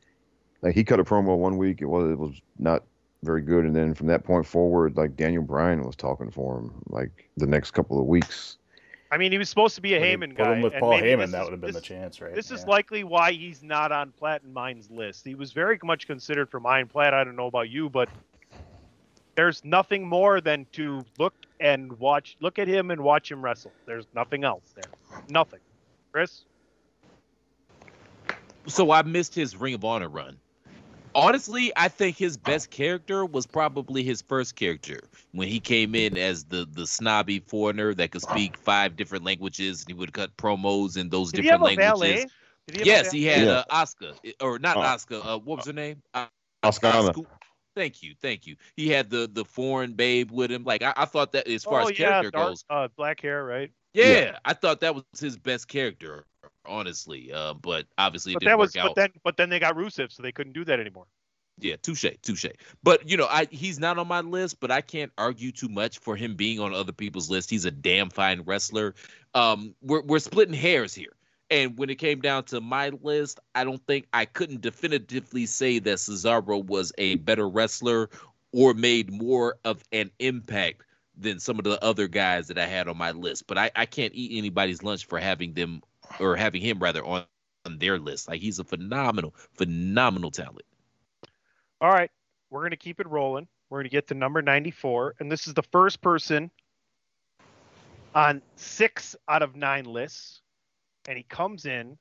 like 0.61 0.75
he 0.75 0.83
cut 0.83 0.99
a 0.99 1.03
promo 1.03 1.37
one 1.37 1.57
week, 1.57 1.81
it 1.81 1.85
was 1.85 2.11
it 2.11 2.17
was 2.17 2.41
not 2.59 2.83
very 3.23 3.41
good, 3.41 3.65
and 3.65 3.75
then 3.75 3.93
from 3.93 4.07
that 4.07 4.23
point 4.23 4.45
forward, 4.45 4.97
like 4.97 5.15
Daniel 5.15 5.43
Bryan 5.43 5.83
was 5.85 5.95
talking 5.95 6.31
for 6.31 6.59
him 6.59 6.73
like 6.87 7.29
the 7.37 7.47
next 7.47 7.71
couple 7.71 7.99
of 7.99 8.07
weeks. 8.07 8.57
I 9.11 9.17
mean, 9.17 9.31
he 9.33 9.37
was 9.37 9.49
supposed 9.49 9.75
to 9.75 9.81
be 9.81 9.93
a 9.95 9.99
Put 9.99 10.07
him 10.07 10.23
him- 10.23 10.29
Heyman 10.31 10.37
put 10.37 10.43
guy. 10.45 10.53
him 10.53 10.61
with 10.61 10.73
and 10.73 10.79
Paul 10.79 10.91
maybe 10.91 11.07
Heyman, 11.09 11.17
this 11.19 11.31
that 11.31 11.37
is- 11.39 11.43
would 11.43 11.51
have 11.51 11.61
been 11.61 11.67
this- 11.73 11.75
the 11.75 11.81
chance, 11.81 12.21
right? 12.21 12.33
This 12.33 12.49
is 12.51 12.65
likely 12.65 13.03
why 13.03 13.33
he's 13.33 13.61
not 13.61 13.91
on 13.91 14.11
Platt 14.13 14.43
and 14.43 14.53
Mine's 14.53 14.89
list. 14.89 15.25
He 15.25 15.35
was 15.35 15.51
very 15.51 15.77
much 15.83 16.07
considered 16.07 16.49
for 16.49 16.59
Mine 16.61 16.87
Platt. 16.87 17.13
I 17.13 17.23
don't 17.25 17.35
know 17.35 17.47
about 17.47 17.69
you, 17.69 17.89
but 17.89 18.09
there's 19.35 19.63
nothing 19.65 20.07
more 20.07 20.39
than 20.39 20.65
to 20.73 21.03
look 21.19 21.33
and 21.59 21.91
watch, 21.99 22.37
look 22.39 22.57
at 22.57 22.67
him 22.69 22.89
and 22.89 23.01
watch 23.01 23.29
him 23.29 23.41
wrestle. 23.43 23.73
There's 23.85 24.05
nothing 24.15 24.43
else 24.45 24.71
there. 24.75 25.21
Nothing. 25.29 25.59
Chris? 26.11 26.43
so 28.67 28.91
I 28.91 29.01
missed 29.01 29.33
his 29.33 29.55
Ring 29.57 29.73
of 29.73 29.83
Honor 29.83 30.07
run. 30.07 30.37
Honestly, 31.13 31.71
I 31.75 31.89
think 31.89 32.17
his 32.17 32.37
best 32.37 32.69
character 32.69 33.25
was 33.25 33.45
probably 33.45 34.03
his 34.03 34.21
first 34.21 34.55
character 34.55 34.99
when 35.31 35.47
he 35.47 35.59
came 35.59 35.95
in 35.95 36.17
as 36.17 36.45
the 36.45 36.65
the 36.65 36.87
snobby 36.87 37.39
foreigner 37.39 37.93
that 37.95 38.11
could 38.11 38.21
speak 38.21 38.57
five 38.57 38.95
different 38.95 39.23
languages 39.25 39.81
and 39.81 39.89
he 39.89 39.93
would 39.93 40.13
cut 40.13 40.35
promos 40.37 40.97
in 40.97 41.09
those 41.09 41.31
Did 41.31 41.41
he 41.41 41.47
have 41.47 41.49
different 41.49 41.61
a 41.61 41.65
languages. 41.65 42.25
Did 42.67 42.75
he 42.75 42.79
have 42.81 42.89
a 42.89 42.95
Yes, 42.95 42.97
valet? 42.97 43.11
he 43.11 43.25
had 43.25 43.49
Yeah. 43.49 43.51
uh, 43.51 43.65
Oscar 43.69 44.13
or 44.41 44.59
not 44.59 44.77
Oh. 44.77 44.81
Oscar. 44.81 45.21
Uh, 45.23 45.37
what 45.37 45.57
was 45.57 45.65
her 45.65 45.73
name? 45.73 46.01
Uh, 46.13 46.27
Oscar. 46.63 46.87
Oscar- 46.87 47.21
Thank 47.75 48.03
you, 48.03 48.15
thank 48.21 48.47
you. 48.47 48.57
He 48.75 48.89
had 48.89 49.09
the 49.09 49.29
the 49.31 49.45
foreign 49.45 49.93
babe 49.93 50.31
with 50.31 50.51
him. 50.51 50.63
Like 50.63 50.83
I, 50.83 50.93
I 50.95 51.05
thought 51.05 51.31
that 51.33 51.47
as 51.47 51.63
far 51.63 51.81
oh, 51.81 51.81
as 51.81 51.91
yeah, 51.99 52.23
character 52.23 52.31
dark, 52.31 52.53
goes, 52.53 52.65
uh, 52.69 52.87
black 52.95 53.21
hair, 53.21 53.43
right? 53.45 53.71
yeah, 53.93 54.31
Yeah. 54.33 54.39
I 54.45 54.53
thought 54.53 54.81
that 54.81 54.95
was 54.95 55.05
his 55.19 55.37
best 55.37 55.67
character. 55.67 56.25
Honestly, 56.65 57.31
uh, 57.33 57.53
but 57.53 57.87
obviously 57.97 58.33
it 58.33 58.35
But 58.35 58.39
didn't 58.41 58.51
that 58.51 58.59
was, 58.59 58.73
but 58.73 58.95
then, 58.95 59.09
but 59.23 59.37
then 59.37 59.49
they 59.49 59.59
got 59.59 59.75
Rusev, 59.75 60.11
so 60.11 60.21
they 60.21 60.31
couldn't 60.31 60.53
do 60.53 60.63
that 60.65 60.79
anymore. 60.79 61.07
Yeah, 61.59 61.75
touche, 61.81 62.05
touche. 62.21 62.45
But 62.83 63.09
you 63.09 63.17
know, 63.17 63.27
I 63.29 63.47
he's 63.51 63.79
not 63.79 63.97
on 63.97 64.07
my 64.07 64.21
list, 64.21 64.59
but 64.59 64.71
I 64.71 64.81
can't 64.81 65.11
argue 65.17 65.51
too 65.51 65.69
much 65.69 65.99
for 65.99 66.15
him 66.15 66.35
being 66.35 66.59
on 66.59 66.73
other 66.73 66.91
people's 66.91 67.29
list. 67.29 67.49
He's 67.49 67.65
a 67.65 67.71
damn 67.71 68.09
fine 68.09 68.41
wrestler. 68.41 68.95
Um, 69.33 69.75
we're 69.81 70.01
we're 70.01 70.19
splitting 70.19 70.53
hairs 70.53 70.93
here. 70.93 71.13
And 71.49 71.77
when 71.77 71.89
it 71.89 71.95
came 71.95 72.21
down 72.21 72.45
to 72.45 72.61
my 72.61 72.89
list, 72.89 73.39
I 73.53 73.65
don't 73.65 73.85
think 73.85 74.07
I 74.13 74.23
couldn't 74.23 74.61
definitively 74.61 75.45
say 75.45 75.79
that 75.79 75.97
Cesaro 75.97 76.65
was 76.65 76.93
a 76.97 77.15
better 77.15 77.47
wrestler 77.47 78.09
or 78.53 78.73
made 78.73 79.11
more 79.11 79.57
of 79.65 79.83
an 79.91 80.11
impact 80.19 80.83
than 81.17 81.39
some 81.39 81.59
of 81.59 81.65
the 81.65 81.83
other 81.83 82.07
guys 82.07 82.47
that 82.47 82.57
I 82.57 82.65
had 82.65 82.87
on 82.87 82.97
my 82.97 83.11
list. 83.11 83.47
But 83.47 83.57
I, 83.57 83.69
I 83.75 83.85
can't 83.85 84.13
eat 84.15 84.37
anybody's 84.37 84.81
lunch 84.81 85.05
for 85.05 85.19
having 85.19 85.53
them 85.53 85.81
or 86.19 86.35
having 86.35 86.61
him 86.61 86.79
rather 86.79 87.03
on, 87.03 87.25
on 87.65 87.77
their 87.77 87.99
list. 87.99 88.27
Like 88.27 88.41
he's 88.41 88.59
a 88.59 88.63
phenomenal, 88.63 89.35
phenomenal 89.53 90.31
talent. 90.31 90.63
All 91.79 91.89
right, 91.89 92.11
we're 92.49 92.69
to 92.69 92.77
keep 92.77 92.99
it 92.99 93.07
rolling. 93.07 93.47
We're 93.69 93.83
to 93.83 93.89
get 93.89 94.07
to 94.07 94.13
number 94.13 94.41
94, 94.41 95.15
and 95.19 95.31
this 95.31 95.47
is 95.47 95.53
the 95.53 95.63
first 95.63 96.01
person 96.01 96.51
on 98.13 98.41
six 98.55 99.15
out 99.29 99.41
of 99.41 99.55
nine 99.55 99.85
lists, 99.85 100.41
and 101.07 101.17
he 101.17 101.23
comes 101.23 101.65
in 101.65 101.97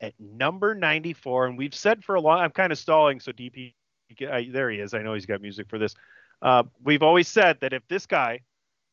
at 0.00 0.14
number 0.18 0.74
94. 0.74 1.46
And 1.46 1.58
we've 1.58 1.74
said 1.74 2.04
for 2.04 2.14
a 2.14 2.20
long, 2.20 2.38
I'm 2.38 2.50
kind 2.50 2.72
of 2.72 2.78
stalling, 2.78 3.20
so 3.20 3.32
DP, 3.32 3.74
I, 4.20 4.48
there 4.50 4.70
he 4.70 4.78
is. 4.78 4.94
I 4.94 5.02
know 5.02 5.14
he's 5.14 5.26
got 5.26 5.42
music 5.42 5.68
for 5.68 5.78
this. 5.78 5.94
Uh, 6.40 6.62
we've 6.84 7.02
always 7.02 7.26
said 7.28 7.58
that 7.60 7.72
if 7.72 7.82
this 7.88 8.06
guy 8.06 8.40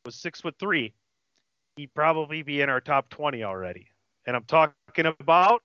was 0.04 0.16
six 0.16 0.40
foot 0.40 0.56
three, 0.58 0.92
he'd 1.76 1.94
probably 1.94 2.42
be 2.42 2.60
in 2.60 2.68
our 2.68 2.80
top 2.80 3.08
20 3.10 3.44
already. 3.44 3.88
And 4.26 4.34
I'm 4.36 4.44
talking 4.44 5.06
about 5.20 5.62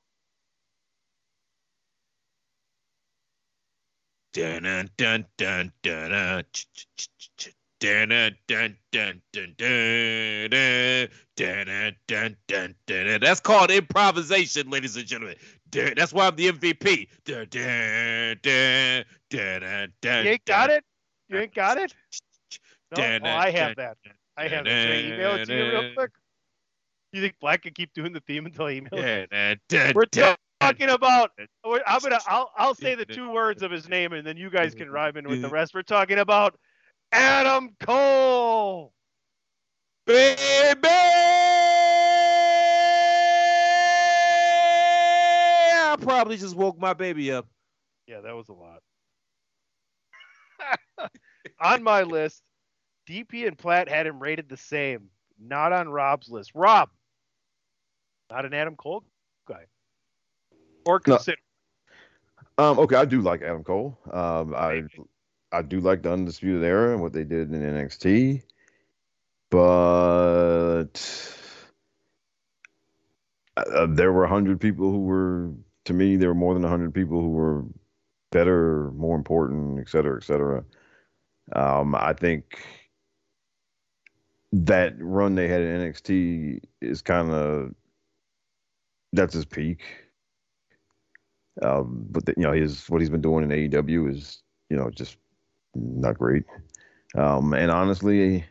Dun 4.33 4.63
dun 4.63 4.89
dun 4.97 5.25
dun 5.37 5.73
dun 5.83 6.09
dun 6.09 6.43
ch- 6.53 6.65
ch- 6.73 6.87
ch- 6.95 7.09
ch- 7.17 7.29
ch- 7.37 7.55
dun 7.81 8.09
dun 8.09 8.37
dun 8.47 8.77
dun 8.93 9.21
dun 9.33 9.55
dun 9.57 10.49
dun 10.49 10.49
dun 10.49 11.09
dun 11.35 11.97
dun 12.07 12.37
dun 12.47 12.75
dun 12.85 13.05
dun. 13.07 13.19
That's 13.19 13.41
called 13.41 13.71
improvisation, 13.71 14.69
ladies 14.69 14.95
and 14.95 15.05
gentlemen. 15.05 15.35
That's 15.71 16.13
why 16.13 16.27
I'm 16.27 16.35
the 16.37 16.49
MVP. 16.53 17.09
Dun 17.25 17.47
dun 17.49 18.39
dun 18.41 19.03
dun 19.29 19.61
dun 19.61 19.93
dun. 20.01 20.25
you 20.25 20.31
ain't 20.31 20.45
got 20.45 20.69
it. 20.69 20.85
You 21.27 21.37
ain't 21.39 21.53
got 21.53 21.77
it. 21.77 21.93
No, 22.95 23.03
oh, 23.03 23.25
I 23.25 23.51
have 23.51 23.75
that. 23.75 23.97
I 24.37 24.47
have. 24.47 24.65
Should 24.65 24.91
I 24.91 24.99
email 24.99 25.35
it 25.35 25.45
to 25.47 25.53
you 25.53 25.71
real 25.71 25.93
quick? 25.93 26.11
You 27.13 27.21
think 27.21 27.35
Black 27.41 27.63
can 27.63 27.73
keep 27.73 27.93
doing 27.93 28.13
the 28.13 28.21
theme 28.21 28.45
until 28.45 28.67
he 28.67 28.77
email 28.77 28.91
it? 28.93 29.29
Dun 29.29 29.57
dun 29.69 29.83
dun 29.83 29.93
We're 29.95 30.05
talking 30.05 30.89
about. 30.89 31.31
I'm 31.65 32.01
gonna. 32.01 32.19
I'll. 32.27 32.51
I'll 32.57 32.75
say 32.75 32.95
the 32.95 33.05
two 33.05 33.29
words 33.31 33.63
of 33.63 33.71
his 33.71 33.89
name, 33.89 34.13
and 34.13 34.25
then 34.25 34.37
you 34.37 34.49
guys 34.49 34.73
can 34.73 34.89
rhyme 34.89 35.17
in 35.17 35.27
with 35.27 35.41
the 35.41 35.49
rest. 35.49 35.73
We're 35.73 35.81
talking 35.81 36.19
about 36.19 36.57
Adam 37.11 37.75
Cole. 37.81 38.93
Baby! 40.05 40.87
I 45.83 45.97
probably 45.99 46.37
just 46.37 46.55
woke 46.55 46.79
my 46.79 46.93
baby 46.93 47.31
up. 47.31 47.47
Yeah, 48.07 48.21
that 48.21 48.35
was 48.35 48.47
a 48.49 48.53
lot. 48.53 48.81
on 51.59 51.83
my 51.83 52.03
list, 52.03 52.41
DP 53.07 53.47
and 53.47 53.57
Platt 53.57 53.89
had 53.89 54.07
him 54.07 54.19
rated 54.19 54.47
the 54.49 54.57
same. 54.57 55.09
Not 55.39 55.73
on 55.73 55.89
Rob's 55.89 56.29
list. 56.29 56.51
Rob, 56.55 56.89
not 58.31 58.45
an 58.45 58.53
Adam 58.53 58.75
Cole 58.75 59.03
guy. 59.47 59.65
Or 60.85 61.01
No. 61.05 61.15
consider. 61.17 61.37
Um, 62.57 62.79
okay, 62.79 62.95
I 62.95 63.05
do 63.05 63.21
like 63.21 63.41
Adam 63.41 63.63
Cole. 63.63 63.97
Um, 64.11 64.53
I 64.55 64.83
I 65.51 65.61
do 65.61 65.79
like 65.79 66.01
the 66.01 66.11
Undisputed 66.11 66.63
Era 66.63 66.93
and 66.93 67.01
what 67.01 67.13
they 67.13 67.23
did 67.23 67.51
in 67.51 67.61
NXT, 67.61 68.43
but 69.49 71.37
uh, 73.57 73.87
there 73.89 74.11
were 74.13 74.27
hundred 74.27 74.61
people 74.61 74.91
who 74.91 75.05
were, 75.05 75.51
to 75.85 75.93
me, 75.93 76.15
there 76.15 76.29
were 76.29 76.35
more 76.35 76.53
than 76.53 76.63
a 76.63 76.69
hundred 76.69 76.93
people 76.93 77.19
who 77.19 77.31
were 77.31 77.65
better, 78.31 78.91
more 78.91 79.15
important, 79.17 79.79
et 79.79 79.89
cetera, 79.89 80.17
et 80.17 80.23
cetera. 80.23 80.63
Um, 81.53 81.95
I 81.95 82.13
think 82.13 82.63
that 84.53 84.93
run 84.99 85.35
they 85.35 85.47
had 85.47 85.61
in 85.61 85.81
NXT 85.81 86.61
is 86.81 87.01
kind 87.01 87.31
of 87.31 87.73
that's 89.13 89.33
his 89.33 89.45
peak. 89.45 89.81
Um, 91.61 92.05
but 92.09 92.25
the, 92.25 92.33
you 92.37 92.43
know, 92.43 92.53
his 92.53 92.89
what 92.89 93.01
he's 93.01 93.09
been 93.09 93.21
doing 93.21 93.43
in 93.43 93.69
AEW 93.69 94.09
is 94.09 94.41
you 94.69 94.77
know 94.77 94.89
just 94.89 95.17
not 95.75 96.17
great. 96.17 96.43
Um, 97.15 97.53
and 97.53 97.69
honestly, 97.69 98.45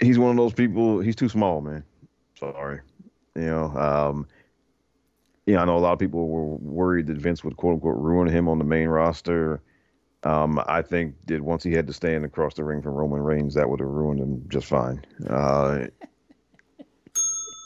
he's 0.00 0.18
one 0.18 0.30
of 0.30 0.36
those 0.36 0.52
people. 0.52 1.00
He's 1.00 1.16
too 1.16 1.28
small, 1.28 1.60
man. 1.60 1.84
Sorry, 2.38 2.80
you 3.36 3.42
know. 3.42 3.66
Um, 3.76 4.26
know, 5.54 5.62
I 5.62 5.64
know 5.64 5.76
a 5.76 5.80
lot 5.80 5.92
of 5.92 5.98
people 5.98 6.28
were 6.28 6.56
worried 6.56 7.06
that 7.06 7.16
Vince 7.16 7.44
would 7.44 7.56
quote 7.56 7.74
unquote 7.74 7.96
ruin 7.96 8.28
him 8.28 8.48
on 8.48 8.58
the 8.58 8.64
main 8.64 8.88
roster. 8.88 9.62
Um, 10.24 10.60
I 10.66 10.82
think 10.82 11.14
that 11.26 11.40
once 11.40 11.62
he 11.62 11.72
had 11.72 11.86
to 11.86 11.92
stand 11.92 12.24
across 12.24 12.54
the 12.54 12.64
ring 12.64 12.82
from 12.82 12.94
Roman 12.94 13.20
Reigns, 13.20 13.54
that 13.54 13.68
would 13.68 13.80
have 13.80 13.88
ruined 13.88 14.20
him 14.20 14.44
just 14.48 14.66
fine. 14.66 15.04
Uh, 15.28 15.86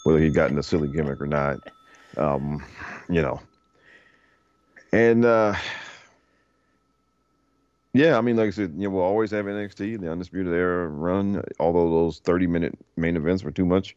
whether 0.02 0.18
he 0.18 0.30
got 0.30 0.50
in 0.50 0.58
a 0.58 0.62
silly 0.62 0.88
gimmick 0.88 1.20
or 1.20 1.26
not, 1.26 1.60
um, 2.16 2.64
you 3.08 3.22
know. 3.22 3.40
And 4.92 5.24
uh, 5.24 5.54
yeah, 7.94 8.16
I 8.16 8.20
mean, 8.22 8.36
like 8.36 8.48
I 8.48 8.50
said, 8.50 8.72
you 8.76 8.84
know, 8.84 8.90
we'll 8.90 9.04
always 9.04 9.30
have 9.32 9.44
NXT, 9.44 10.00
the 10.00 10.10
Undisputed 10.10 10.52
Era 10.52 10.88
run, 10.88 11.42
although 11.60 11.90
those 11.90 12.20
30 12.20 12.46
minute 12.46 12.78
main 12.96 13.16
events 13.16 13.44
were 13.44 13.50
too 13.50 13.66
much. 13.66 13.96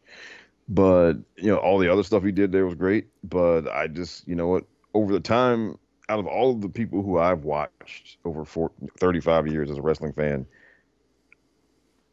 But, 0.67 1.13
you 1.37 1.49
know, 1.49 1.57
all 1.57 1.77
the 1.77 1.91
other 1.91 2.03
stuff 2.03 2.23
he 2.23 2.31
did 2.31 2.51
there 2.51 2.65
was 2.65 2.75
great. 2.75 3.07
But 3.23 3.67
I 3.69 3.87
just, 3.87 4.27
you 4.27 4.35
know 4.35 4.47
what, 4.47 4.65
over 4.93 5.13
the 5.13 5.19
time, 5.19 5.77
out 6.09 6.19
of 6.19 6.27
all 6.27 6.51
of 6.51 6.61
the 6.61 6.69
people 6.69 7.03
who 7.03 7.17
I've 7.17 7.45
watched 7.45 8.17
over 8.25 8.43
four, 8.45 8.71
35 8.99 9.47
years 9.47 9.71
as 9.71 9.77
a 9.77 9.81
wrestling 9.81 10.13
fan, 10.13 10.45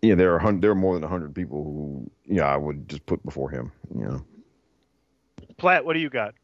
yeah, 0.03 0.17
there 0.17 0.35
are 0.35 0.39
hun- 0.39 0.61
there 0.61 0.73
are 0.73 0.77
more 0.77 0.95
than 0.95 1.03
100 1.03 1.35
people 1.35 1.65
who, 1.65 2.11
you 2.25 2.41
know, 2.41 2.45
I 2.45 2.57
would 2.57 2.89
just 2.89 3.07
put 3.07 3.25
before 3.25 3.51
him, 3.51 3.73
you 3.95 4.05
know. 4.05 4.25
Platt, 5.57 5.85
what 5.85 5.95
do 5.95 6.01
you 6.01 6.11
got? 6.11 6.35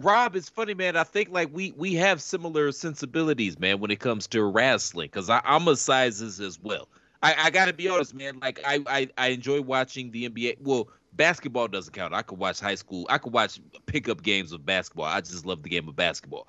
Rob, 0.00 0.36
it's 0.36 0.48
funny, 0.48 0.72
man. 0.72 0.96
I 0.96 1.04
think 1.04 1.30
like 1.30 1.50
we 1.52 1.72
we 1.76 1.94
have 1.94 2.22
similar 2.22 2.72
sensibilities, 2.72 3.58
man, 3.58 3.80
when 3.80 3.90
it 3.90 4.00
comes 4.00 4.26
to 4.28 4.42
wrestling, 4.44 5.10
because 5.12 5.28
I'm 5.28 5.68
a 5.68 5.76
sizes 5.76 6.40
as 6.40 6.58
well. 6.60 6.88
I, 7.22 7.34
I 7.38 7.50
gotta 7.50 7.72
be 7.72 7.88
honest, 7.88 8.14
man. 8.14 8.38
Like 8.40 8.60
I, 8.64 8.82
I 8.86 9.08
I 9.18 9.26
enjoy 9.28 9.60
watching 9.60 10.10
the 10.10 10.28
NBA. 10.28 10.58
Well, 10.60 10.88
basketball 11.12 11.68
doesn't 11.68 11.92
count. 11.92 12.14
I 12.14 12.22
could 12.22 12.38
watch 12.38 12.58
high 12.58 12.74
school. 12.74 13.06
I 13.10 13.18
could 13.18 13.32
watch 13.32 13.60
pickup 13.86 14.22
games 14.22 14.52
of 14.52 14.64
basketball. 14.64 15.06
I 15.06 15.20
just 15.20 15.44
love 15.44 15.62
the 15.62 15.68
game 15.68 15.88
of 15.88 15.96
basketball. 15.96 16.48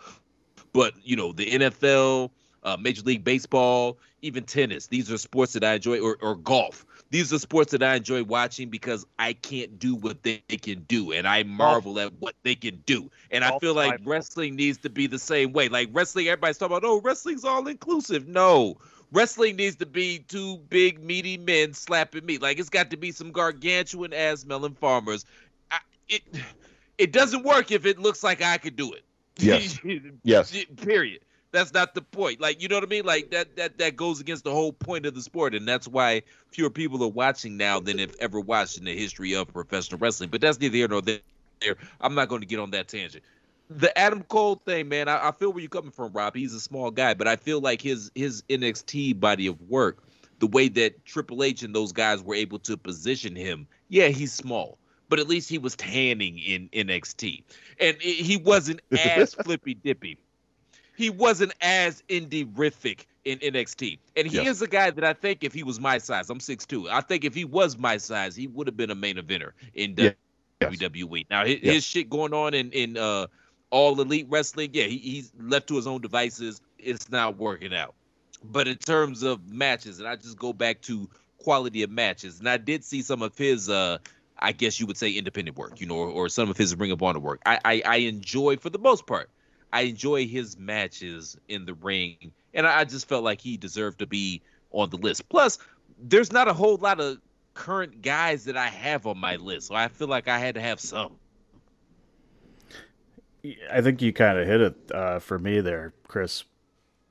But 0.72 0.94
you 1.04 1.16
know, 1.16 1.34
the 1.34 1.46
NFL, 1.46 2.30
uh, 2.64 2.78
Major 2.80 3.04
League 3.04 3.24
Baseball, 3.24 3.98
even 4.22 4.44
tennis. 4.44 4.88
These 4.88 5.12
are 5.12 5.18
sports 5.18 5.54
that 5.54 5.64
I 5.64 5.74
enjoy, 5.74 6.00
or, 6.00 6.18
or 6.22 6.36
golf. 6.36 6.86
These 7.10 7.32
are 7.32 7.40
sports 7.40 7.72
that 7.74 7.84
I 7.84 7.96
enjoy 7.96 8.24
watching 8.24 8.70
because 8.70 9.06
I 9.20 9.34
can't 9.34 9.78
do 9.78 9.96
what 9.96 10.24
they 10.24 10.40
can 10.50 10.84
do, 10.88 11.12
and 11.12 11.28
I 11.28 11.44
marvel 11.44 12.00
at 12.00 12.12
what 12.20 12.34
they 12.44 12.56
can 12.56 12.82
do. 12.86 13.12
And 13.30 13.44
I 13.44 13.60
feel 13.60 13.76
like 13.76 14.00
wrestling 14.04 14.56
needs 14.56 14.80
to 14.80 14.90
be 14.90 15.06
the 15.06 15.20
same 15.20 15.54
way. 15.54 15.70
Like 15.70 15.90
wrestling, 15.94 16.28
everybody's 16.28 16.58
talking 16.58 16.76
about, 16.76 16.88
oh, 16.88 17.02
wrestling's 17.02 17.46
all 17.46 17.68
inclusive. 17.68 18.28
No, 18.28 18.78
wrestling 19.12 19.58
needs 19.58 19.76
to 19.78 19.86
be 19.86 20.20
two 20.28 20.58
big 20.70 21.04
meaty 21.04 21.38
men 21.38 21.74
slapping 21.74 22.26
meat. 22.26 22.42
Like 22.42 22.60
it's 22.60 22.70
got 22.70 22.90
to 22.90 22.98
be 22.98 23.12
some 23.12 23.32
gargantuan 23.32 24.12
ass 24.14 24.46
melon 24.46 24.74
farmers. 24.74 25.26
I, 25.70 25.80
it 26.10 26.24
it 26.98 27.12
doesn't 27.12 27.44
work 27.44 27.72
if 27.72 27.86
it 27.86 28.00
looks 28.00 28.24
like 28.24 28.42
I 28.42 28.58
could 28.58 28.76
do 28.76 28.94
it. 28.94 29.04
Yes. 29.38 29.80
Yes. 30.24 30.56
Period. 30.78 31.22
That's 31.54 31.72
not 31.72 31.94
the 31.94 32.02
point. 32.02 32.42
Like 32.42 32.62
you 32.62 32.68
know 32.68 32.76
what 32.78 32.84
I 32.84 32.88
mean? 32.88 33.06
Like 33.06 33.30
that 33.30 33.56
that 33.56 33.78
that 33.78 33.96
goes 33.96 34.20
against 34.20 34.44
the 34.44 34.52
whole 34.52 34.74
point 34.74 35.06
of 35.06 35.14
the 35.14 35.22
sport, 35.22 35.54
and 35.54 35.68
that's 35.68 35.88
why 35.88 36.24
fewer 36.50 36.72
people 36.72 37.02
are 37.04 37.08
watching 37.08 37.56
now 37.58 37.80
than 37.80 38.00
have 38.00 38.16
ever 38.20 38.40
watched 38.40 38.80
in 38.80 38.86
the 38.86 38.98
history 38.98 39.36
of 39.36 39.54
professional 39.54 40.00
wrestling. 40.00 40.32
But 40.32 40.42
that's 40.42 40.60
neither 40.60 40.76
here 40.76 40.88
nor 40.88 41.04
there. 41.04 41.20
I'm 42.02 42.16
not 42.16 42.28
going 42.28 42.42
to 42.42 42.48
get 42.48 42.60
on 42.60 42.72
that 42.72 42.88
tangent. 42.88 43.24
The 43.70 43.96
Adam 43.98 44.24
Cole 44.24 44.62
thing, 44.66 44.90
man, 44.90 45.08
I, 45.08 45.30
I 45.30 45.32
feel 45.32 45.54
where 45.54 45.62
you're 45.62 45.70
coming 45.70 45.92
from, 45.92 46.12
Rob. 46.12 46.36
He's 46.36 46.56
a 46.56 46.60
small 46.60 46.90
guy, 46.90 47.14
but 47.14 47.28
I 47.28 47.36
feel 47.36 47.62
like 47.62 47.84
his 47.84 48.12
his 48.16 48.42
NXT 48.50 49.20
body 49.20 49.46
of 49.46 49.62
work, 49.70 50.04
the 50.40 50.48
way 50.48 50.70
that 50.70 51.06
Triple 51.06 51.44
H 51.44 51.62
and 51.62 51.76
those 51.76 51.92
guys 51.92 52.24
were 52.24 52.36
able 52.36 52.58
to 52.60 52.76
position 52.76 53.36
him, 53.36 53.68
yeah, 53.90 54.08
he's 54.08 54.34
small, 54.34 54.80
but 55.08 55.20
at 55.20 55.28
least 55.28 55.50
he 55.50 55.60
was 55.60 55.76
tanning 55.76 56.40
in 56.40 56.68
NXT, 56.70 57.44
and 57.80 57.96
it, 57.98 58.02
he 58.02 58.38
wasn't 58.38 58.82
as 58.92 59.36
flippy 59.36 59.76
dippy. 59.76 60.18
He 61.04 61.10
wasn't 61.10 61.54
as 61.60 62.02
indie-rific 62.08 63.08
in 63.26 63.38
NXT, 63.40 64.00
and 64.16 64.26
he 64.26 64.38
Yeah. 64.38 64.50
is 64.50 64.62
a 64.62 64.68
guy 64.68 64.90
that 64.90 65.04
I 65.04 65.12
think 65.12 65.44
if 65.44 65.54
he 65.54 65.62
was 65.62 65.78
my 65.78 65.98
size, 65.98 66.30
I'm 66.30 66.40
6'2", 66.40 66.90
I 66.90 67.02
think 67.02 67.26
if 67.26 67.34
he 67.34 67.44
was 67.44 67.78
my 67.78 67.98
size, 67.98 68.38
he 68.38 68.48
would 68.48 68.68
have 68.68 68.78
been 68.78 68.90
a 68.90 68.96
main 68.96 69.18
eventer 69.18 69.52
in 69.74 69.96
Yeah. 69.98 70.12
WWE. 70.62 71.26
Now 71.30 71.44
his, 71.44 71.60
Yeah. 71.62 71.74
his 71.74 71.84
shit 71.84 72.10
going 72.10 72.34
on 72.34 72.54
in 72.54 72.72
in 72.72 72.96
uh, 72.96 73.28
all 73.70 74.00
elite 74.00 74.28
wrestling, 74.30 74.70
yeah, 74.72 74.86
he, 74.86 74.98
he's 74.98 75.34
left 75.38 75.68
to 75.68 75.76
his 75.76 75.88
own 75.88 76.00
devices. 76.00 76.62
It's 76.78 77.10
not 77.12 77.38
working 77.38 77.74
out. 77.76 77.96
But 78.42 78.70
in 78.70 78.78
terms 78.78 79.24
of 79.24 79.46
matches, 79.46 80.00
and 80.00 80.08
I 80.08 80.16
just 80.16 80.38
go 80.38 80.54
back 80.54 80.82
to 80.84 81.10
quality 81.38 81.84
of 81.84 81.90
matches, 81.90 82.40
and 82.40 82.48
I 82.48 82.56
did 82.56 82.86
see 82.86 83.02
some 83.02 83.22
of 83.22 83.38
his, 83.38 83.70
uh, 83.70 83.98
I 84.40 84.54
guess 84.54 84.80
you 84.80 84.88
would 84.88 84.98
say, 84.98 85.12
independent 85.12 85.58
work, 85.58 85.82
you 85.82 85.88
know, 85.88 85.96
or, 85.98 86.08
or 86.08 86.30
some 86.30 86.50
of 86.50 86.56
his 86.56 86.74
Ring 86.78 86.92
of 86.92 87.04
Honor 87.04 87.20
work. 87.20 87.42
I, 87.46 87.60
I 87.66 87.82
I 87.86 87.96
enjoy, 87.98 88.56
for 88.56 88.70
the 88.70 88.80
most 88.80 89.06
part, 89.06 89.30
I 89.74 89.82
enjoy 89.82 90.28
his 90.28 90.56
matches 90.56 91.36
in 91.50 91.66
the 91.66 91.74
ring, 91.74 92.32
and 92.54 92.68
I, 92.68 92.84
just 92.86 93.10
felt 93.10 93.24
like 93.24 93.42
he 93.42 93.58
deserved 93.58 93.98
to 94.00 94.06
be 94.06 94.44
on 94.72 94.92
the 94.92 94.98
list. 94.98 95.28
Plus, 95.30 95.58
there's 96.00 96.32
not 96.32 96.48
a 96.48 96.54
whole 96.54 96.78
lot 96.78 97.00
of 97.00 97.18
current 97.56 98.04
guys 98.04 98.46
that 98.46 98.56
I 98.56 98.68
have 98.68 99.08
on 99.08 99.18
my 99.18 99.36
list, 99.38 99.70
so 99.70 99.76
I 99.76 99.88
feel 99.88 100.08
like 100.08 100.28
I 100.28 100.38
had 100.38 100.54
to 100.56 100.62
have 100.62 100.80
some. 100.80 101.14
I 103.72 103.82
think 103.82 104.00
you 104.04 104.14
kind 104.14 104.38
of 104.38 104.48
hit 104.48 104.62
it 104.62 104.76
uh, 104.94 105.18
for 105.18 105.40
me 105.40 105.60
there, 105.60 105.92
Chris. 106.08 106.44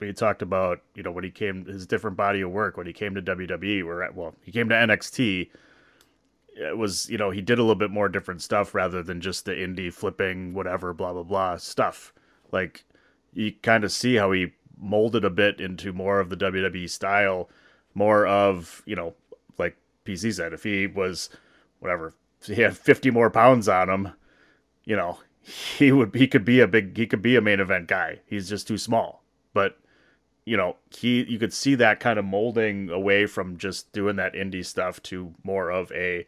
You 0.01 0.13
talked 0.13 0.41
about, 0.41 0.83
you 0.95 1.03
know, 1.03 1.11
when 1.11 1.25
he 1.25 1.31
came, 1.31 1.65
his 1.65 1.85
different 1.85 2.17
body 2.17 2.43
of 2.43 2.51
work, 2.51 2.77
when 2.77 2.87
he 2.87 2.93
came 2.93 3.17
to 3.17 3.23
WWE, 3.23 3.85
where, 3.85 4.09
well, 4.15 4.37
he 4.43 4.53
came 4.53 4.69
to 4.69 4.75
NXT, 4.75 5.51
it 6.55 6.79
was, 6.79 7.11
you 7.11 7.19
know, 7.19 7.31
he 7.31 7.41
did 7.41 7.59
a 7.59 7.63
little 7.63 7.75
bit 7.75 7.91
more 7.91 8.09
different 8.09 8.41
stuff 8.41 8.73
rather 8.73 9.03
than 9.03 9.21
just 9.21 9.47
the 9.47 9.53
indie 9.53 9.93
flipping, 9.93 10.55
whatever, 10.55 10.93
blah, 10.93 11.13
blah, 11.13 11.25
blah 11.25 11.57
stuff. 11.57 12.13
Like, 12.53 12.85
you 13.33 13.53
kind 13.63 13.85
of 13.85 13.91
see 13.91 14.17
how 14.17 14.31
he 14.33 14.53
molded 14.79 15.25
a 15.25 15.31
bit 15.31 15.61
into 15.61 15.93
more 15.93 16.21
of 16.21 16.29
the 16.29 16.37
WWE 16.37 16.89
style, 16.89 17.49
more 17.95 18.27
of, 18.27 18.83
you 18.87 18.95
know, 18.95 19.15
like 19.59 19.77
PC 20.05 20.35
said, 20.35 20.53
if 20.53 20.63
he 20.63 20.87
was, 20.87 21.31
whatever, 21.81 22.15
he 22.45 22.61
had 22.63 22.77
50 22.77 23.11
more 23.11 23.31
pounds 23.31 23.69
on 23.69 23.89
him, 23.89 24.13
you 24.85 24.97
know, 24.97 25.19
he 25.43 25.91
would 25.91 26.15
he 26.15 26.29
could 26.29 26.45
be 26.45 26.61
a 26.61 26.69
big 26.69 26.97
he 26.97 27.07
could 27.07 27.23
be 27.23 27.37
a 27.37 27.41
main 27.41 27.61
event 27.61 27.89
guy. 27.89 28.21
He's 28.27 28.49
just 28.49 28.69
too 28.69 28.79
small. 28.79 29.23
But 29.53 29.79
you 30.45 30.57
know, 30.57 30.77
he 30.91 31.25
you 31.25 31.39
could 31.39 31.53
see 31.53 31.75
that 31.77 32.01
kind 32.01 32.19
of 32.19 32.25
molding 32.25 32.91
away 32.91 33.27
from 33.27 33.57
just 33.57 33.93
doing 33.93 34.17
that 34.17 34.35
indie 34.35 34.65
stuff 34.65 35.03
to 35.05 35.35
more 35.45 35.71
of 35.71 35.91
a 35.93 36.27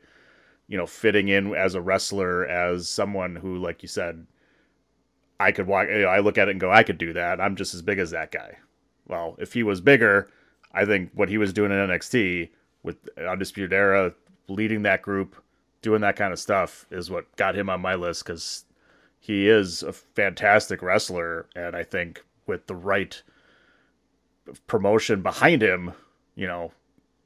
you 0.66 0.78
know, 0.78 0.86
fitting 0.86 1.28
in 1.28 1.55
as 1.55 1.74
a 1.74 1.80
wrestler 1.80 2.46
as 2.46 2.88
someone 2.88 3.36
who 3.36 3.56
like 3.56 3.82
you 3.82 3.88
said 3.88 4.26
I 5.40 5.52
could 5.52 5.66
walk 5.66 5.89
you 5.89 6.02
know, 6.02 6.09
I 6.09 6.20
look 6.20 6.39
at 6.39 6.48
it 6.48 6.52
and 6.52 6.61
go 6.61 6.70
I 6.70 6.82
could 6.82 6.98
do 6.98 7.12
that. 7.12 7.40
I'm 7.40 7.56
just 7.56 7.74
as 7.74 7.82
big 7.82 7.98
as 7.98 8.11
that 8.11 8.31
guy. 8.31 8.59
Well, 9.06 9.36
if 9.39 9.52
he 9.52 9.62
was 9.62 9.81
bigger, 9.81 10.31
I 10.73 10.85
think 10.85 11.11
what 11.15 11.28
he 11.28 11.39
was 11.39 11.52
doing 11.52 11.70
in 11.70 11.78
NXT 11.78 12.51
with 12.82 13.09
Undisputed 13.19 13.73
Era 13.73 14.15
leading 14.48 14.82
that 14.82 15.02
group, 15.02 15.36
doing 15.82 16.01
that 16.01 16.16
kind 16.16 16.32
of 16.32 16.39
stuff 16.39 16.86
is 16.90 17.11
what 17.11 17.35
got 17.36 17.56
him 17.56 17.69
on 17.69 17.81
my 17.81 17.94
list 17.94 18.24
cuz 18.24 18.65
he 19.24 19.48
is 19.48 19.82
a 19.82 19.93
fantastic 19.93 20.82
wrestler 20.82 21.47
and 21.56 21.74
i 21.74 21.82
think 21.82 22.23
with 22.47 22.66
the 22.66 22.74
right 22.74 23.23
promotion 24.66 25.23
behind 25.23 25.62
him 25.62 25.93
you 26.35 26.47
know 26.47 26.73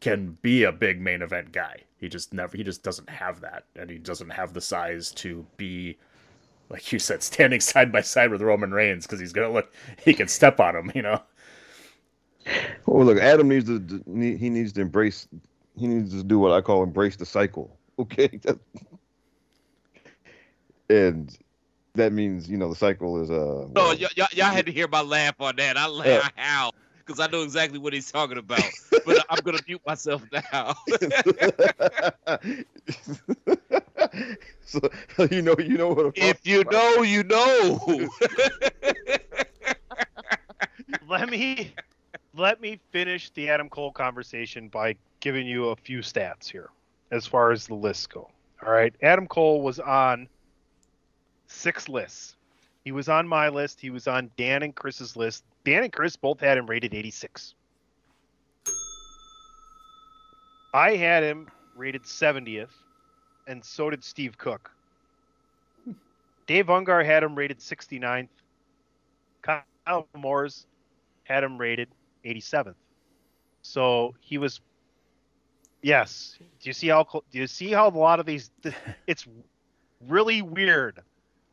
can 0.01 0.39
be 0.43 0.63
a 0.63 0.71
big 0.71 1.01
main 1.01 1.23
event 1.23 1.51
guy 1.51 1.83
he 1.97 2.09
just 2.09 2.33
never 2.33 2.57
he 2.57 2.63
just 2.63 2.85
doesn't 2.85 3.09
have 3.09 3.41
that 3.41 3.65
and 3.75 3.91
he 3.91 3.99
doesn't 3.99 4.31
have 4.31 4.53
the 4.53 4.61
size 4.61 5.11
to 5.11 5.45
be 5.57 5.97
like 6.71 6.93
you 6.93 6.99
said 6.99 7.23
standing 7.23 7.61
side 7.61 7.93
by 7.93 8.01
side 8.01 8.31
with 8.31 8.43
roman 8.43 8.73
reigns 8.73 9.07
because 9.07 9.21
he's 9.21 9.33
gonna 9.33 9.51
look 9.51 9.73
he 10.05 10.15
can 10.15 10.29
step 10.29 10.61
on 10.61 10.75
him 10.77 10.91
you 10.95 11.03
know 11.03 11.21
Well, 12.87 13.05
look, 13.05 13.19
Adam 13.19 13.49
needs 13.49 13.67
to 13.67 14.03
he 14.17 14.49
needs 14.49 14.73
to 14.73 14.81
embrace 14.81 15.29
he 15.77 15.87
needs 15.87 16.13
to 16.13 16.25
do 16.25 16.39
what 16.39 16.53
I 16.53 16.61
call 16.61 16.83
embrace 16.83 17.17
the 17.17 17.27
cycle. 17.27 17.77
Okay, 18.01 18.31
and 20.89 21.37
that 21.95 22.13
means 22.13 22.49
you 22.49 22.57
know 22.57 22.69
the 22.69 22.77
cycle 22.77 23.21
is 23.21 23.29
uh. 23.29 23.35
No, 23.35 23.71
well, 23.75 23.89
y- 23.99 24.07
y- 24.17 24.27
y'all 24.33 24.47
had 24.47 24.67
to 24.67 24.73
hear 24.73 24.87
my 24.87 25.01
laugh 25.01 25.35
on 25.41 25.57
that. 25.57 25.77
I 25.77 25.89
laugh 25.89 26.31
how 26.37 26.71
because 27.05 27.19
I 27.19 27.27
know 27.27 27.43
exactly 27.43 27.81
what 27.81 27.93
he's 27.93 28.13
talking 28.13 28.39
about. 28.39 28.63
But 29.05 29.27
I'm 29.29 29.43
gonna 29.43 29.59
mute 29.67 29.81
myself 29.85 30.23
now. 30.33 30.77
so 34.65 34.81
you 35.31 35.43
know 35.43 35.57
you 35.59 35.77
know 35.77 35.89
what 35.89 36.07
I'm 36.07 36.13
if 36.17 36.47
you 36.47 36.61
about. 36.61 36.73
know, 36.73 37.03
you 37.03 37.25
know. 37.25 38.09
let 41.09 41.29
me 41.29 41.73
let 42.35 42.61
me 42.61 42.81
finish 42.93 43.31
the 43.31 43.49
Adam 43.49 43.69
Cole 43.69 43.93
conversation 43.93 44.69
by 44.69 44.97
giving 45.21 45.47
you 45.47 45.69
a 45.69 45.77
few 45.77 45.99
stats 46.01 46.49
here 46.51 46.71
as 47.11 47.27
far 47.27 47.51
as 47.51 47.67
the 47.67 47.75
lists 47.75 48.07
go. 48.07 48.31
All 48.65 48.73
right, 48.73 48.95
Adam 49.03 49.27
Cole 49.27 49.63
was 49.63 49.79
on 49.81 50.29
six 51.47 51.89
lists. 51.89 52.37
He 52.85 52.93
was 52.93 53.09
on 53.09 53.27
my 53.29 53.49
list. 53.49 53.81
He 53.81 53.91
was 53.91 54.07
on 54.07 54.31
Dan 54.37 54.63
and 54.63 54.75
Chris's 54.75 55.17
list. 55.17 55.45
Dan 55.65 55.83
and 55.85 55.93
Chris 55.93 56.17
both 56.17 56.41
had 56.41 56.57
him 56.57 56.67
rated 56.67 56.95
86. 56.95 57.55
I 60.73 60.97
had 60.97 61.23
him 61.23 61.49
rated 61.77 62.05
70th, 62.05 62.69
and 63.49 63.65
so 63.65 63.91
did 63.91 64.05
Steve 64.05 64.39
Cook. 64.39 64.71
Dave 66.47 66.67
Ungar 66.67 67.05
had 67.05 67.23
him 67.23 67.35
rated 67.35 67.59
69th. 67.59 68.29
Kyle 69.43 70.07
Moore's 70.17 70.67
had 71.25 71.43
him 71.43 71.59
rated 71.59 71.89
87th. 72.25 72.75
So 73.63 74.15
he 74.21 74.39
was. 74.39 74.61
Yes. 75.83 76.37
Do 76.39 76.69
you 76.69 76.73
see 76.73 76.89
how? 76.89 77.05
Do 77.05 77.39
you 77.39 77.47
see 77.47 77.71
how 77.73 77.89
a 77.89 77.91
lot 77.91 78.21
of 78.21 78.27
these? 78.27 78.51
It's 79.07 79.27
really 80.07 80.43
weird. 80.43 81.01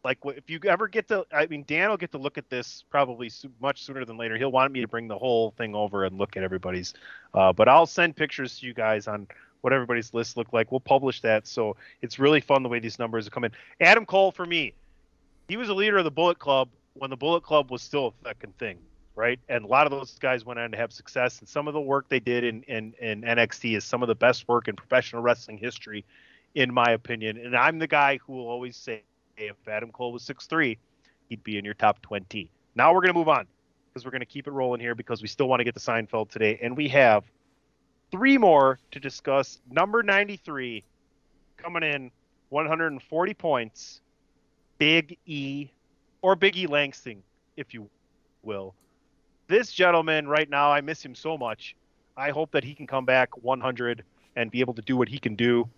Like 0.03 0.19
if 0.25 0.49
you 0.49 0.59
ever 0.67 0.87
get 0.87 1.07
to, 1.07 1.25
I 1.33 1.47
mean, 1.47 1.63
Dan 1.67 1.89
will 1.89 1.97
get 1.97 2.11
to 2.11 2.19
look 2.19 2.37
at 2.37 2.49
this 2.49 2.83
probably 2.91 3.31
much 3.59 3.83
sooner 3.83 4.05
than 4.05 4.17
later. 4.17 4.37
He'll 4.37 4.51
want 4.51 4.71
me 4.71 4.81
to 4.81 4.87
bring 4.87 5.07
the 5.07 5.17
whole 5.17 5.51
thing 5.57 5.73
over 5.73 6.05
and 6.05 6.17
look 6.17 6.37
at 6.37 6.43
everybody's. 6.43 6.93
Uh, 7.33 7.51
but 7.51 7.67
I'll 7.67 7.87
send 7.87 8.15
pictures 8.15 8.59
to 8.59 8.67
you 8.67 8.73
guys 8.73 9.07
on 9.07 9.27
what 9.65 9.73
everybody's 9.73 10.13
lists 10.13 10.37
look 10.37 10.53
like. 10.53 10.71
We'll 10.71 10.79
publish 10.79 11.21
that. 11.21 11.47
So 11.47 11.75
it's 12.03 12.19
really 12.19 12.39
fun 12.39 12.61
the 12.61 12.69
way 12.69 12.77
these 12.77 12.99
numbers 12.99 13.27
come 13.29 13.45
in. 13.45 13.51
Adam 13.81 14.05
Cole 14.05 14.31
for 14.31 14.45
me, 14.45 14.73
he 15.47 15.57
was 15.57 15.69
a 15.69 15.73
leader 15.73 15.97
of 15.97 16.03
the 16.03 16.11
Bullet 16.11 16.37
Club 16.37 16.69
when 16.93 17.09
the 17.09 17.17
Bullet 17.17 17.41
Club 17.41 17.71
was 17.71 17.81
still 17.81 18.13
a 18.21 18.27
fucking 18.27 18.53
thing, 18.59 18.77
right? 19.15 19.39
And 19.49 19.65
a 19.65 19.67
lot 19.67 19.87
of 19.87 19.91
those 19.91 20.19
guys 20.19 20.45
went 20.45 20.59
on 20.59 20.69
to 20.69 20.77
have 20.77 20.93
success. 20.93 21.39
And 21.39 21.49
some 21.49 21.67
of 21.67 21.73
the 21.73 21.81
work 21.81 22.07
they 22.09 22.19
did 22.19 22.43
in, 22.43 22.61
in, 22.67 22.93
in 23.01 23.23
NXT 23.23 23.75
is 23.75 23.83
some 23.83 24.03
of 24.03 24.07
the 24.07 24.13
best 24.13 24.47
work 24.47 24.67
in 24.67 24.75
professional 24.75 25.23
wrestling 25.23 25.57
history, 25.57 26.05
in 26.53 26.71
my 26.71 26.91
opinion. 26.91 27.37
And 27.37 27.57
I'm 27.57 27.79
the 27.79 27.87
guy 27.87 28.17
who 28.17 28.33
will 28.33 28.47
always 28.47 28.77
say, 28.77 29.01
if 29.35 29.55
Adam 29.67 29.91
Cole 29.91 30.11
was 30.11 30.21
6'3, 30.21 30.77
he'd 31.27 31.43
be 31.43 31.57
in 31.57 31.65
your 31.65 31.73
top 31.73 32.03
20. 32.03 32.51
Now 32.75 32.93
we're 32.93 33.01
going 33.01 33.13
to 33.13 33.17
move 33.17 33.29
on 33.29 33.47
because 33.91 34.05
we're 34.05 34.11
going 34.11 34.19
to 34.19 34.27
keep 34.27 34.45
it 34.45 34.51
rolling 34.51 34.79
here 34.79 34.93
because 34.93 35.23
we 35.23 35.27
still 35.27 35.47
want 35.47 35.59
to 35.59 35.63
get 35.63 35.73
to 35.73 35.79
Seinfeld 35.79 36.29
today. 36.29 36.59
And 36.61 36.77
we 36.77 36.87
have 36.89 37.23
three 38.15 38.37
more 38.37 38.79
to 38.91 38.99
discuss. 38.99 39.59
Number 39.69 40.01
93 40.01 40.85
coming 41.57 41.83
in 41.83 42.11
140 42.49 43.33
points. 43.33 43.99
Big 44.77 45.17
E 45.25 45.69
or 46.21 46.35
Big 46.37 46.55
E 46.55 46.65
Langston, 46.65 47.21
if 47.57 47.73
you 47.73 47.89
will. 48.41 48.73
this 49.47 49.71
gentleman 49.71 50.27
right 50.27 50.49
now, 50.49 50.71
I 50.71 50.81
miss 50.81 51.03
him 51.03 51.13
so 51.13 51.37
much. 51.37 51.75
I 52.15 52.29
hope 52.29 52.51
that 52.51 52.63
he 52.63 52.73
can 52.73 52.87
come 52.87 53.05
back 53.05 53.35
100 53.43 54.03
and 54.37 54.49
be 54.49 54.61
able 54.61 54.73
to 54.75 54.81
do 54.81 54.95
what 54.95 55.09
he 55.09 55.19
can 55.19 55.35
do. 55.35 55.69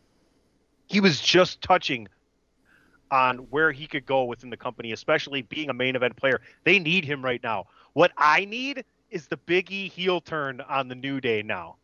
He 0.85 0.99
was 0.99 1.19
just 1.19 1.61
touching 1.61 2.07
on 3.09 3.38
where 3.49 3.72
he 3.72 3.88
could 3.88 4.05
go 4.05 4.26
within 4.26 4.49
the 4.51 4.57
company, 4.57 4.91
especially 4.91 5.41
being 5.41 5.69
a 5.69 5.73
main 5.73 5.95
event 5.95 6.15
player. 6.15 6.41
They 6.65 6.77
need 6.77 7.03
him 7.03 7.23
right 7.23 7.41
now. 7.41 7.65
What 7.93 8.11
I 8.15 8.45
need 8.45 8.85
is 9.09 9.27
the 9.27 9.38
Big 9.38 9.72
E 9.72 9.89
heel 9.89 10.22
turn 10.22 10.61
on 10.61 10.88
the 10.88 10.95
New 10.95 11.19
Day 11.19 11.41
now. 11.41 11.77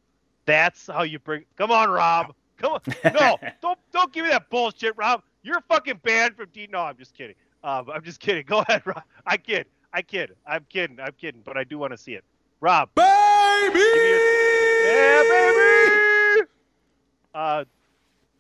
That's 0.46 0.88
how 0.88 1.04
you 1.04 1.20
bring. 1.20 1.46
Come 1.58 1.72
on, 1.72 1.90
Rob. 1.90 2.34
Come 2.58 2.74
on. 2.74 2.82
No, 3.14 3.38
don't 3.62 3.80
don't 3.92 4.12
give 4.14 4.26
me 4.26 4.32
that 4.32 4.50
bullshit, 4.50 4.96
Rob. 4.98 5.22
You're 5.42 5.62
fucking 5.62 6.00
banned 6.04 6.36
from 6.36 6.48
D. 6.54 6.68
No, 6.72 6.80
I'm 6.82 6.98
just 6.98 7.14
kidding. 7.14 7.36
Um, 7.64 7.90
I'm 7.94 8.04
just 8.04 8.20
kidding. 8.20 8.44
Go 8.48 8.60
ahead, 8.60 8.82
Rob. 8.86 9.04
I 9.26 9.38
kid. 9.38 9.68
I 9.94 10.02
kid. 10.02 10.36
I'm 10.48 10.66
kidding. 10.70 11.00
I'm 11.00 11.14
kidding. 11.20 11.42
But 11.46 11.58
I 11.58 11.64
do 11.64 11.78
want 11.78 11.92
to 11.92 11.98
see 11.98 12.14
it. 12.14 12.24
Rob. 12.62 12.90
Baby! 12.96 13.80
Yeah, 14.86 15.24
baby. 15.30 16.48
Uh, 17.34 17.64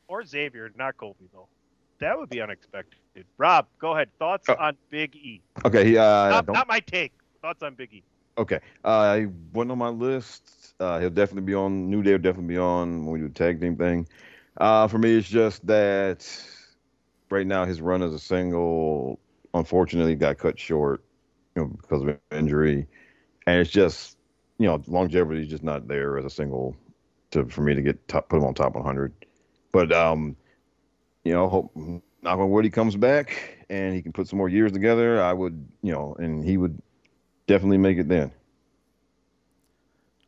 or 0.07 0.23
Xavier, 0.25 0.71
not 0.77 0.97
Colby 0.97 1.27
though. 1.33 1.47
That 1.99 2.17
would 2.17 2.29
be 2.29 2.41
unexpected. 2.41 2.99
Rob, 3.37 3.67
go 3.79 3.93
ahead. 3.93 4.09
Thoughts 4.19 4.47
Oh. 4.49 4.55
on 4.59 4.75
Big 4.89 5.15
E? 5.15 5.41
Okay, 5.65 5.95
uh, 5.97 6.01
Not, 6.29 6.45
don't- 6.47 6.53
not 6.53 6.67
my 6.67 6.79
take. 6.79 7.13
Thoughts 7.41 7.63
on 7.63 7.75
Big 7.75 7.93
E? 7.93 8.03
Okay. 8.37 8.59
Uh, 8.83 9.17
he 9.17 9.25
wasn't 9.53 9.71
on 9.71 9.77
my 9.77 9.89
list. 9.89 10.73
Uh, 10.79 10.99
he'll 10.99 11.09
definitely 11.09 11.43
be 11.43 11.53
on. 11.53 11.89
New 11.89 12.01
Day 12.01 12.11
will 12.13 12.19
definitely 12.19 12.55
be 12.55 12.57
on 12.57 13.05
when 13.05 13.13
we 13.13 13.19
do 13.19 13.27
the 13.27 13.33
tag 13.33 13.61
team 13.61 13.75
thing. 13.75 14.07
Uh, 14.57 14.87
for 14.87 14.97
me, 14.97 15.15
it's 15.15 15.29
just 15.29 15.65
that 15.67 16.27
right 17.29 17.45
now 17.45 17.65
his 17.65 17.81
run 17.81 18.01
as 18.01 18.13
a 18.13 18.19
single, 18.19 19.19
unfortunately, 19.53 20.15
got 20.15 20.37
cut 20.37 20.59
short, 20.59 21.03
you 21.55 21.63
know, 21.63 21.67
because 21.67 22.01
of 22.01 22.07
an 22.09 22.17
injury, 22.31 22.87
and 23.47 23.59
it's 23.59 23.69
just, 23.71 24.17
you 24.57 24.67
know, 24.67 24.81
longevity 24.87 25.41
is 25.41 25.47
just 25.47 25.63
not 25.63 25.87
there 25.87 26.17
as 26.17 26.25
a 26.25 26.29
single 26.29 26.75
to 27.31 27.45
for 27.45 27.61
me 27.61 27.75
to 27.75 27.81
get 27.81 28.07
top, 28.07 28.29
put 28.29 28.37
him 28.37 28.45
on 28.45 28.53
top 28.53 28.75
100. 28.75 29.13
But 29.71 29.91
um, 29.91 30.35
you 31.23 31.33
know, 31.33 31.49
hope 31.49 31.71
knock 32.21 32.39
on 32.39 32.49
wood 32.49 32.65
he 32.65 32.71
comes 32.71 32.95
back 32.95 33.65
and 33.69 33.93
he 33.93 34.01
can 34.01 34.13
put 34.13 34.27
some 34.27 34.37
more 34.37 34.49
years 34.49 34.71
together. 34.71 35.21
I 35.21 35.33
would, 35.33 35.67
you 35.81 35.91
know, 35.91 36.15
and 36.19 36.43
he 36.43 36.57
would 36.57 36.81
definitely 37.47 37.77
make 37.77 37.97
it 37.97 38.07
then. 38.07 38.31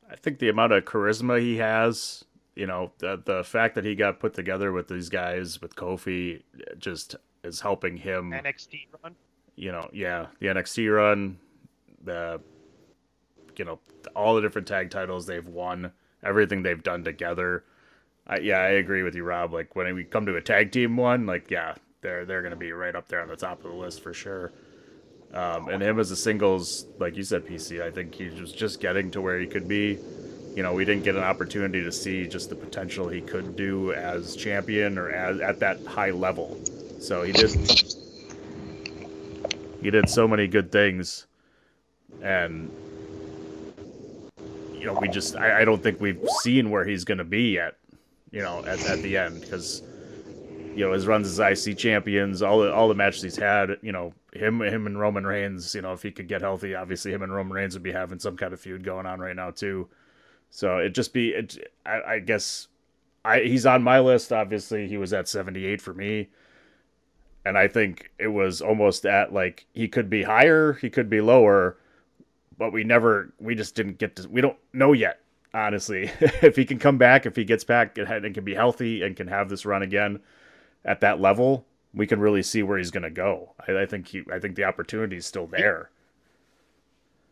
I 0.10 0.16
think 0.16 0.40
the 0.40 0.50
amount 0.50 0.72
of 0.74 0.86
charisma 0.86 1.40
he 1.40 1.58
has, 1.58 2.24
you 2.56 2.68
know, 2.68 2.92
the 3.00 3.22
the 3.24 3.44
fact 3.44 3.76
that 3.76 3.84
he 3.86 3.96
got 3.96 4.20
put 4.20 4.34
together 4.34 4.72
with 4.72 4.88
these 4.88 5.10
guys 5.10 5.62
with 5.62 5.76
Kofi 5.76 6.44
just 6.78 7.16
is 7.44 7.62
helping 7.62 7.98
him. 7.98 8.32
NXT 8.32 8.88
run. 9.04 9.16
You 9.56 9.72
know, 9.72 9.90
yeah, 9.94 10.28
the 10.40 10.48
NXT 10.48 10.96
run, 10.96 11.38
the 12.04 12.42
you 13.58 13.66
know, 13.66 13.80
all 14.16 14.36
the 14.36 14.42
different 14.42 14.68
tag 14.68 14.90
titles 14.90 15.26
they've 15.26 15.48
won, 15.48 15.92
everything 16.24 16.64
they've 16.64 16.84
done 16.84 17.04
together. 17.04 17.64
I, 18.28 18.40
yeah, 18.40 18.60
I 18.60 18.70
agree 18.70 19.04
with 19.04 19.16
you, 19.16 19.24
Rob. 19.24 19.54
Like 19.54 19.76
when 19.76 19.94
we 19.94 20.04
come 20.04 20.26
to 20.26 20.36
a 20.36 20.42
tag 20.42 20.72
team 20.72 20.98
one, 20.98 21.26
like 21.26 21.52
yeah, 21.52 21.76
they're 22.02 22.26
they're 22.26 22.42
gonna 22.42 22.56
be 22.56 22.72
right 22.72 22.96
up 22.96 23.08
there 23.08 23.22
on 23.22 23.28
the 23.28 23.36
top 23.36 23.64
of 23.64 23.72
the 23.72 23.78
list 23.78 24.02
for 24.02 24.14
sure. 24.14 24.52
Um, 25.36 25.68
and 25.68 25.84
him 25.84 26.00
as 26.00 26.12
a 26.12 26.16
singles, 26.16 26.86
like 26.98 27.18
you 27.18 27.24
said, 27.24 27.46
PC, 27.46 27.82
I 27.82 27.92
think 27.92 28.16
he 28.16 28.30
was 28.30 28.54
just 28.54 28.80
getting 28.80 29.12
to 29.12 29.22
where 29.22 29.38
he 29.38 29.46
could 29.46 29.68
be. 29.68 30.00
You 30.56 30.64
know, 30.64 30.74
we 30.74 30.86
didn't 30.86 31.04
get 31.04 31.18
an 31.18 31.24
opportunity 31.24 31.84
to 31.84 31.92
see 31.92 32.26
just 32.26 32.50
the 32.50 32.56
potential 32.56 33.10
he 33.10 33.20
could 33.20 33.58
do 33.58 33.92
as 33.92 34.38
champion 34.38 34.98
or 34.98 35.10
as 35.10 35.42
at 35.42 35.60
that 35.60 35.86
high 35.86 36.12
level. 36.12 36.58
So 37.02 37.24
he 37.24 37.34
did. 37.34 37.52
He 39.82 39.92
did 39.92 40.10
so 40.10 40.26
many 40.26 40.48
good 40.48 40.72
things, 40.72 41.28
and 42.22 42.72
you 44.74 44.86
know, 44.86 44.94
we 44.94 45.10
just 45.10 45.36
I, 45.36 45.62
I 45.62 45.66
don't 45.66 45.84
think 45.84 46.00
we've 46.00 46.26
seen 46.42 46.70
where 46.70 46.86
he's 46.86 47.04
going 47.04 47.18
to 47.18 47.26
be 47.26 47.52
yet. 47.52 47.76
You 48.32 48.42
know, 48.42 48.64
at, 48.66 48.84
at 48.86 49.02
the 49.02 49.18
end 49.18 49.42
because 49.42 49.84
you 50.76 50.86
know 50.86 50.92
his 50.94 51.08
runs 51.08 51.40
as 51.40 51.68
IC 51.68 51.78
champions, 51.78 52.42
all 52.42 52.60
the 52.60 52.74
all 52.74 52.88
the 52.88 52.96
matches 52.96 53.22
he's 53.22 53.38
had. 53.38 53.78
You 53.82 53.92
know, 53.92 54.14
him 54.34 54.62
him 54.62 54.86
and 54.88 55.00
Roman 55.00 55.26
Reigns. 55.26 55.74
You 55.74 55.82
know, 55.82 55.94
if 55.94 56.02
he 56.02 56.12
could 56.12 56.28
get 56.28 56.42
healthy, 56.42 56.76
obviously 56.76 57.14
him 57.14 57.22
and 57.22 57.34
Roman 57.34 57.54
Reigns 57.54 57.74
would 57.74 57.84
be 57.84 57.92
having 57.92 58.20
some 58.20 58.38
kind 58.38 58.54
of 58.54 58.60
feud 58.60 58.84
going 58.84 59.06
on 59.06 59.20
right 59.20 59.36
now 59.36 59.52
too. 59.52 59.88
So 60.50 60.78
it 60.78 60.90
just 60.90 61.14
be 61.14 61.30
it. 61.30 61.58
I, 61.86 62.02
I 62.02 62.20
guess 62.20 62.68
I 63.24 63.40
he's 63.42 63.66
on 63.66 63.84
my 63.84 64.00
list. 64.00 64.34
Obviously, 64.34 64.88
he 64.88 64.98
was 64.98 65.14
at 65.14 65.28
seventy 65.28 65.66
eight 65.66 65.82
for 65.82 65.94
me. 65.94 66.30
And 67.46 67.60
I 67.60 67.68
think 67.68 68.12
it 68.18 68.30
was 68.30 68.60
almost 68.60 69.06
at 69.06 69.32
like 69.32 69.68
he 69.74 69.88
could 69.88 70.10
be 70.10 70.24
higher, 70.24 70.74
he 70.74 70.90
could 70.90 71.10
be 71.12 71.22
lower, 71.22 71.78
but 72.58 72.74
we 72.74 72.84
never, 72.84 73.34
we 73.40 73.54
just 73.54 73.76
didn't 73.76 74.00
get 74.00 74.16
to, 74.16 74.28
we 74.28 74.42
don't 74.42 74.58
know 74.74 74.94
yet, 74.94 75.20
honestly. 75.54 76.10
if 76.20 76.56
he 76.56 76.66
can 76.66 76.80
come 76.80 76.98
back, 76.98 77.28
if 77.28 77.36
he 77.36 77.44
gets 77.44 77.64
back 77.64 78.00
and, 78.00 78.10
and 78.10 78.34
can 78.34 78.44
be 78.44 78.56
healthy 78.56 79.04
and 79.04 79.16
can 79.16 79.28
have 79.28 79.48
this 79.48 79.64
run 79.64 79.84
again 79.84 80.20
at 80.86 81.02
that 81.02 81.20
level, 81.20 81.66
we 81.94 82.08
can 82.08 82.20
really 82.20 82.44
see 82.44 82.64
where 82.64 82.78
he's 82.78 82.92
going 82.92 83.04
to 83.04 83.10
go. 83.10 83.54
I, 83.68 83.82
I 83.82 83.86
think 83.86 84.08
he, 84.08 84.24
I 84.32 84.40
think 84.40 84.56
the 84.56 84.64
opportunity 84.64 85.18
is 85.18 85.26
still 85.26 85.48
there. 85.48 85.90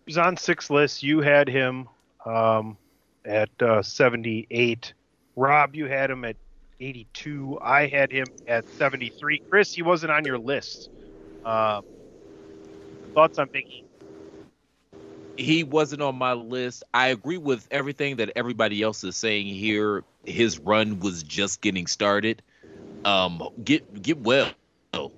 He's 0.05 0.17
on 0.17 0.35
six 0.35 0.69
lists. 0.69 1.01
You 1.01 1.21
had 1.21 1.47
him 1.47 1.87
um, 2.25 2.77
at 3.23 3.49
uh, 3.61 3.81
78. 3.81 4.93
Rob, 5.35 5.75
you 5.75 5.85
had 5.85 6.11
him 6.11 6.25
at 6.25 6.35
82. 6.79 7.59
I 7.61 7.87
had 7.87 8.11
him 8.11 8.25
at 8.47 8.67
73. 8.69 9.39
Chris, 9.49 9.73
he 9.73 9.81
wasn't 9.81 10.11
on 10.11 10.25
your 10.25 10.37
list. 10.37 10.89
Uh, 11.45 11.81
thoughts 13.13 13.37
on 13.39 13.47
Big 13.51 13.67
E? 13.67 13.83
he 15.37 15.63
wasn't 15.63 16.01
on 16.01 16.15
my 16.15 16.33
list. 16.33 16.83
I 16.93 17.07
agree 17.07 17.37
with 17.37 17.67
everything 17.71 18.17
that 18.17 18.31
everybody 18.35 18.81
else 18.81 19.03
is 19.03 19.15
saying 19.15 19.47
here. 19.47 20.03
His 20.25 20.59
run 20.59 20.99
was 20.99 21.23
just 21.23 21.61
getting 21.61 21.87
started. 21.87 22.41
Um, 23.05 23.49
get 23.63 24.01
get 24.01 24.19
well. 24.19 24.49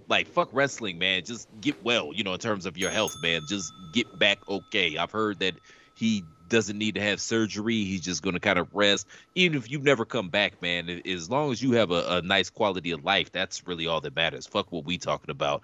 Like 0.08 0.28
fuck 0.28 0.50
wrestling, 0.54 0.98
man. 1.00 1.24
Just 1.26 1.48
get 1.60 1.84
well. 1.84 2.12
You 2.14 2.24
know, 2.24 2.34
in 2.34 2.40
terms 2.40 2.66
of 2.66 2.78
your 2.78 2.90
health, 2.90 3.16
man. 3.22 3.42
Just 3.48 3.74
get 3.94 4.18
back 4.18 4.40
okay. 4.48 4.98
I've 4.98 5.12
heard 5.12 5.40
that 5.40 5.56
he 5.96 6.24
doesn't 6.48 6.78
need 6.78 6.96
to 6.96 7.02
have 7.02 7.20
surgery. 7.20 7.84
He's 7.84 8.02
just 8.02 8.22
going 8.22 8.36
to 8.36 8.40
kind 8.40 8.60
of 8.60 8.74
rest. 8.74 9.08
Even 9.34 9.58
if 9.58 9.70
you've 9.70 9.84
never 9.84 10.06
come 10.06 10.30
back, 10.30 10.62
man. 10.62 11.02
As 11.06 11.30
long 11.30 11.52
as 11.52 11.62
you 11.62 11.74
have 11.74 11.92
a, 11.92 12.18
a 12.18 12.22
nice 12.22 12.50
quality 12.50 12.92
of 12.92 13.04
life, 13.04 13.32
that's 13.32 13.68
really 13.68 13.88
all 13.88 14.02
that 14.02 14.16
matters. 14.16 14.46
Fuck 14.46 14.72
what 14.72 14.86
we 14.86 14.98
talking 14.98 15.32
about. 15.32 15.64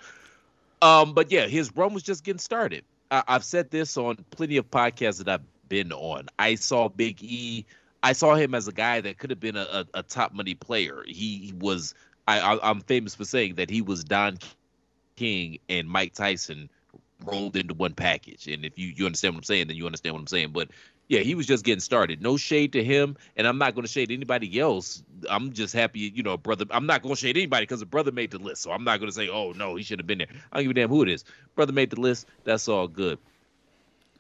Um, 0.81 1.13
but 1.13 1.31
yeah, 1.31 1.47
his 1.47 1.75
run 1.75 1.93
was 1.93 2.03
just 2.03 2.23
getting 2.23 2.39
started. 2.39 2.83
I, 3.11 3.23
I've 3.27 3.43
said 3.43 3.69
this 3.69 3.95
on 3.97 4.25
plenty 4.31 4.57
of 4.57 4.69
podcasts 4.71 5.19
that 5.19 5.29
I've 5.29 5.69
been 5.69 5.93
on. 5.93 6.27
I 6.39 6.55
saw 6.55 6.89
Big 6.89 7.21
E. 7.21 7.65
I 8.03 8.13
saw 8.13 8.33
him 8.33 8.55
as 8.55 8.67
a 8.67 8.71
guy 8.73 8.99
that 9.01 9.19
could 9.19 9.29
have 9.29 9.39
been 9.39 9.55
a, 9.55 9.85
a, 9.93 9.99
a 9.99 10.03
top 10.03 10.33
money 10.33 10.55
player. 10.55 11.03
He 11.07 11.53
was. 11.59 11.93
I, 12.27 12.59
I'm 12.61 12.81
famous 12.81 13.15
for 13.15 13.25
saying 13.25 13.55
that 13.55 13.69
he 13.69 13.81
was 13.81 14.03
Don 14.03 14.37
King 15.15 15.59
and 15.69 15.87
Mike 15.87 16.13
Tyson 16.13 16.69
rolled 17.23 17.55
into 17.55 17.73
one 17.73 17.93
package. 17.93 18.47
And 18.47 18.65
if 18.65 18.77
you 18.77 18.93
you 18.95 19.05
understand 19.05 19.35
what 19.35 19.39
I'm 19.39 19.43
saying, 19.45 19.67
then 19.67 19.77
you 19.77 19.85
understand 19.85 20.13
what 20.13 20.21
I'm 20.21 20.27
saying. 20.27 20.51
But 20.51 20.69
yeah, 21.07 21.19
he 21.19 21.35
was 21.35 21.45
just 21.45 21.65
getting 21.65 21.81
started. 21.81 22.21
No 22.21 22.37
shade 22.37 22.73
to 22.73 22.83
him, 22.83 23.17
and 23.35 23.45
I'm 23.45 23.57
not 23.57 23.75
going 23.75 23.85
to 23.85 23.91
shade 23.91 24.11
anybody 24.11 24.59
else. 24.59 25.03
I'm 25.29 25.51
just 25.51 25.73
happy, 25.73 25.99
you 25.99 26.23
know, 26.23 26.37
brother. 26.37 26.65
I'm 26.71 26.85
not 26.85 27.01
going 27.01 27.15
to 27.15 27.19
shade 27.19 27.37
anybody 27.37 27.63
because 27.63 27.81
the 27.81 27.85
brother 27.85 28.11
made 28.11 28.31
the 28.31 28.39
list. 28.39 28.61
So 28.61 28.71
I'm 28.71 28.83
not 28.83 28.99
going 28.99 29.09
to 29.09 29.15
say, 29.15 29.27
oh 29.27 29.51
no, 29.51 29.75
he 29.75 29.83
should 29.83 29.99
have 29.99 30.07
been 30.07 30.19
there. 30.19 30.27
I 30.51 30.57
don't 30.57 30.63
give 30.63 30.71
a 30.71 30.73
damn 30.75 30.89
who 30.89 31.03
it 31.03 31.09
is. 31.09 31.25
Brother 31.55 31.73
made 31.73 31.89
the 31.89 31.99
list. 31.99 32.27
That's 32.45 32.67
all 32.67 32.87
good. 32.87 33.19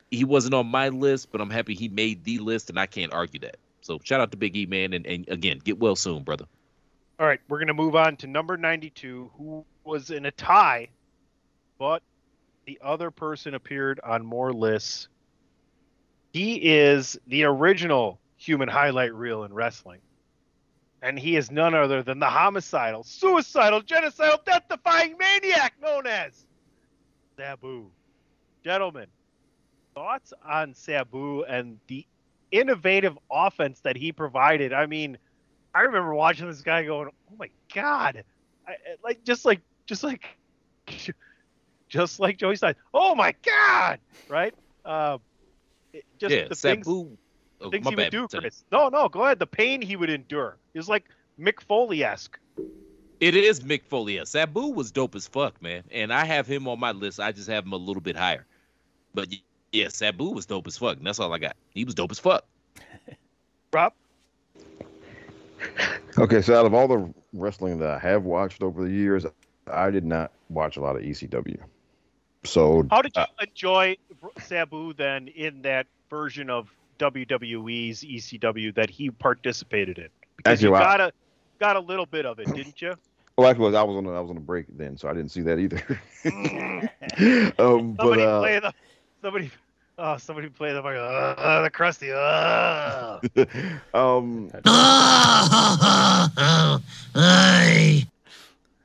He 0.09 0.25
wasn't 0.25 0.53
on 0.53 0.67
my 0.67 0.89
list, 0.89 1.31
but 1.31 1.39
I'm 1.39 1.49
happy 1.49 1.73
he 1.73 1.87
made 1.87 2.25
the 2.25 2.39
list, 2.39 2.69
and 2.69 2.77
I 2.77 2.85
can't 2.85 3.13
argue 3.13 3.39
that. 3.39 3.55
So 3.79 3.99
shout 4.03 4.19
out 4.19 4.31
to 4.31 4.37
Big 4.37 4.55
E, 4.57 4.65
man, 4.65 4.91
and, 4.93 5.05
and 5.05 5.29
again, 5.29 5.59
get 5.63 5.79
well 5.79 5.95
soon, 5.95 6.23
brother. 6.23 6.45
All 7.21 7.27
right, 7.27 7.39
we're 7.47 7.59
going 7.59 7.67
to 7.67 7.75
move 7.75 7.95
on 7.95 8.17
to 8.17 8.27
number 8.27 8.57
92, 8.57 9.29
who 9.37 9.63
was 9.83 10.09
in 10.09 10.25
a 10.25 10.31
tie, 10.31 10.89
but 11.77 12.01
the 12.65 12.79
other 12.83 13.11
person 13.11 13.53
appeared 13.53 13.99
on 14.03 14.25
more 14.25 14.51
lists. 14.51 15.07
He 16.33 16.55
is 16.55 17.19
the 17.27 17.43
original 17.43 18.19
human 18.37 18.67
highlight 18.67 19.13
reel 19.13 19.43
in 19.43 19.53
wrestling. 19.53 19.99
And 21.03 21.19
he 21.19 21.35
is 21.35 21.51
none 21.51 21.75
other 21.75 22.01
than 22.01 22.17
the 22.17 22.25
homicidal, 22.25 23.03
suicidal, 23.03 23.83
genocidal, 23.83 24.43
death 24.43 24.63
defying 24.67 25.15
maniac 25.19 25.75
known 25.79 26.07
as 26.07 26.47
Sabu. 27.37 27.91
Gentlemen, 28.63 29.05
thoughts 29.93 30.33
on 30.43 30.73
Sabu 30.73 31.43
and 31.43 31.77
the 31.85 32.03
innovative 32.49 33.15
offense 33.29 33.79
that 33.81 33.95
he 33.95 34.11
provided? 34.11 34.73
I 34.73 34.87
mean, 34.87 35.19
I 35.73 35.81
remember 35.81 36.13
watching 36.13 36.47
this 36.47 36.61
guy 36.61 36.83
going, 36.83 37.09
"Oh 37.09 37.35
my 37.37 37.49
god!" 37.73 38.23
I, 38.67 38.73
like 39.03 39.23
just 39.23 39.45
like 39.45 39.61
just 39.85 40.03
like 40.03 40.25
just 41.89 42.19
like 42.19 42.37
Joey 42.37 42.55
Styles. 42.55 42.75
Oh 42.93 43.15
my 43.15 43.35
god! 43.43 43.99
Right? 44.27 44.53
Uh, 44.85 45.17
it- 45.93 46.05
just 46.17 46.35
yeah, 46.35 46.47
the 46.47 46.55
things, 46.55 46.85
Sabu. 46.85 47.17
Oh, 47.61 47.69
things 47.69 47.87
he 47.87 47.95
bad, 47.95 48.13
would 48.13 48.29
do, 48.29 48.39
Chris. 48.39 48.63
No, 48.71 48.89
no, 48.89 49.07
go 49.07 49.23
ahead. 49.23 49.39
The 49.39 49.47
pain 49.47 49.81
he 49.81 49.95
would 49.95 50.09
endure 50.09 50.57
is 50.73 50.89
like 50.89 51.05
Mick 51.39 51.61
Foley 51.61 52.03
esque. 52.03 52.37
It 53.19 53.35
is 53.35 53.59
Mick 53.59 53.85
Foley. 53.85 54.15
Yeah, 54.15 54.23
Sabu 54.23 54.69
was 54.69 54.91
dope 54.91 55.15
as 55.15 55.27
fuck, 55.27 55.61
man. 55.61 55.83
And 55.91 56.11
I 56.11 56.25
have 56.25 56.47
him 56.47 56.67
on 56.67 56.79
my 56.79 56.91
list. 56.91 57.19
I 57.19 57.31
just 57.31 57.47
have 57.49 57.65
him 57.65 57.73
a 57.73 57.77
little 57.77 58.01
bit 58.01 58.17
higher. 58.17 58.47
But 59.13 59.27
Yeah, 59.71 59.89
Sabu 59.89 60.31
was 60.31 60.47
dope 60.47 60.65
as 60.65 60.77
fuck. 60.77 60.97
And 60.97 61.05
that's 61.05 61.19
all 61.19 61.31
I 61.31 61.37
got. 61.37 61.55
He 61.69 61.85
was 61.85 61.93
dope 61.93 62.09
as 62.09 62.17
fuck. 62.17 62.45
Rob, 63.73 63.93
Okay, 66.17 66.41
so 66.41 66.59
out 66.59 66.65
of 66.65 66.73
all 66.73 66.87
the 66.87 67.13
wrestling 67.33 67.79
that 67.79 67.89
I 67.89 67.99
have 67.99 68.23
watched 68.23 68.61
over 68.61 68.83
the 68.83 68.91
years, 68.91 69.25
I 69.71 69.89
did 69.89 70.05
not 70.05 70.31
watch 70.49 70.77
a 70.77 70.81
lot 70.81 70.95
of 70.95 71.03
ECW. 71.03 71.57
So 72.43 72.85
how 72.89 73.01
did 73.01 73.15
you 73.15 73.21
uh, 73.21 73.27
enjoy 73.41 73.97
Sabu 74.39 74.93
then 74.93 75.27
in 75.29 75.61
that 75.61 75.87
version 76.09 76.49
of 76.49 76.73
WWE's 76.99 78.03
ECW 78.03 78.73
that 78.75 78.89
he 78.89 79.11
participated 79.11 79.99
in? 79.99 80.09
Because 80.37 80.53
Actually, 80.53 80.69
you 80.69 80.83
got 80.83 81.01
a 81.01 81.13
got 81.59 81.75
a 81.75 81.79
little 81.79 82.05
bit 82.05 82.25
of 82.25 82.39
it, 82.39 82.53
didn't 82.53 82.81
you? 82.81 82.95
well, 83.37 83.49
actually, 83.49 83.75
I 83.75 83.83
was 83.83 83.95
on 83.95 84.05
a, 84.05 84.11
I 84.11 84.19
was 84.19 84.31
on 84.31 84.37
a 84.37 84.41
break 84.41 84.65
then, 84.75 84.97
so 84.97 85.07
I 85.07 85.13
didn't 85.13 85.29
see 85.29 85.41
that 85.41 85.59
either. 85.59 85.81
um, 87.59 87.93
but 87.93 88.03
Somebody 88.03 88.23
uh, 88.23 88.39
play 88.39 88.59
the 88.59 88.73
somebody. 89.21 89.51
Oh, 89.97 90.17
somebody 90.17 90.49
play 90.49 90.73
the 90.73 90.81
uh, 90.81 91.61
the 91.61 91.69
crusty. 91.69 92.11
Uh. 92.11 93.19
um, 93.93 94.49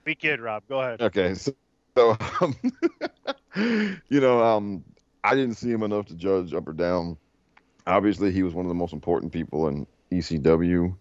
Be 0.06 0.14
kid, 0.14 0.40
Rob. 0.40 0.62
Go 0.68 0.80
ahead. 0.80 1.02
Okay, 1.02 1.34
so, 1.34 1.52
so 1.96 2.16
um, 2.40 2.54
you 4.08 4.20
know, 4.20 4.40
um, 4.40 4.84
I 5.24 5.34
didn't 5.34 5.56
see 5.56 5.68
him 5.68 5.82
enough 5.82 6.06
to 6.06 6.14
judge 6.14 6.54
up 6.54 6.68
or 6.68 6.72
down. 6.72 7.16
Obviously, 7.88 8.30
he 8.30 8.44
was 8.44 8.54
one 8.54 8.64
of 8.64 8.68
the 8.68 8.74
most 8.74 8.92
important 8.92 9.32
people 9.32 9.66
in 9.66 9.84
ECW. 10.12 10.94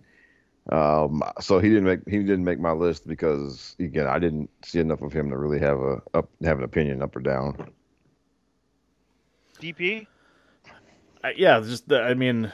Um, 0.72 1.22
so 1.40 1.60
he 1.60 1.70
didn't 1.70 1.84
make 1.84 2.00
he 2.10 2.18
didn't 2.18 2.44
make 2.44 2.60
my 2.60 2.72
list 2.72 3.08
because 3.08 3.76
again, 3.80 4.08
I 4.08 4.18
didn't 4.18 4.50
see 4.66 4.80
enough 4.80 5.04
of 5.04 5.14
him 5.14 5.30
to 5.30 5.38
really 5.38 5.60
have 5.60 5.80
a 5.80 6.02
up 6.16 6.28
have 6.44 6.58
an 6.58 6.64
opinion 6.64 7.04
up 7.04 7.16
or 7.16 7.20
down. 7.20 7.70
DP. 9.62 10.08
Uh, 11.24 11.30
yeah, 11.38 11.60
just 11.60 11.88
the, 11.88 12.02
I 12.02 12.16
mean, 12.16 12.52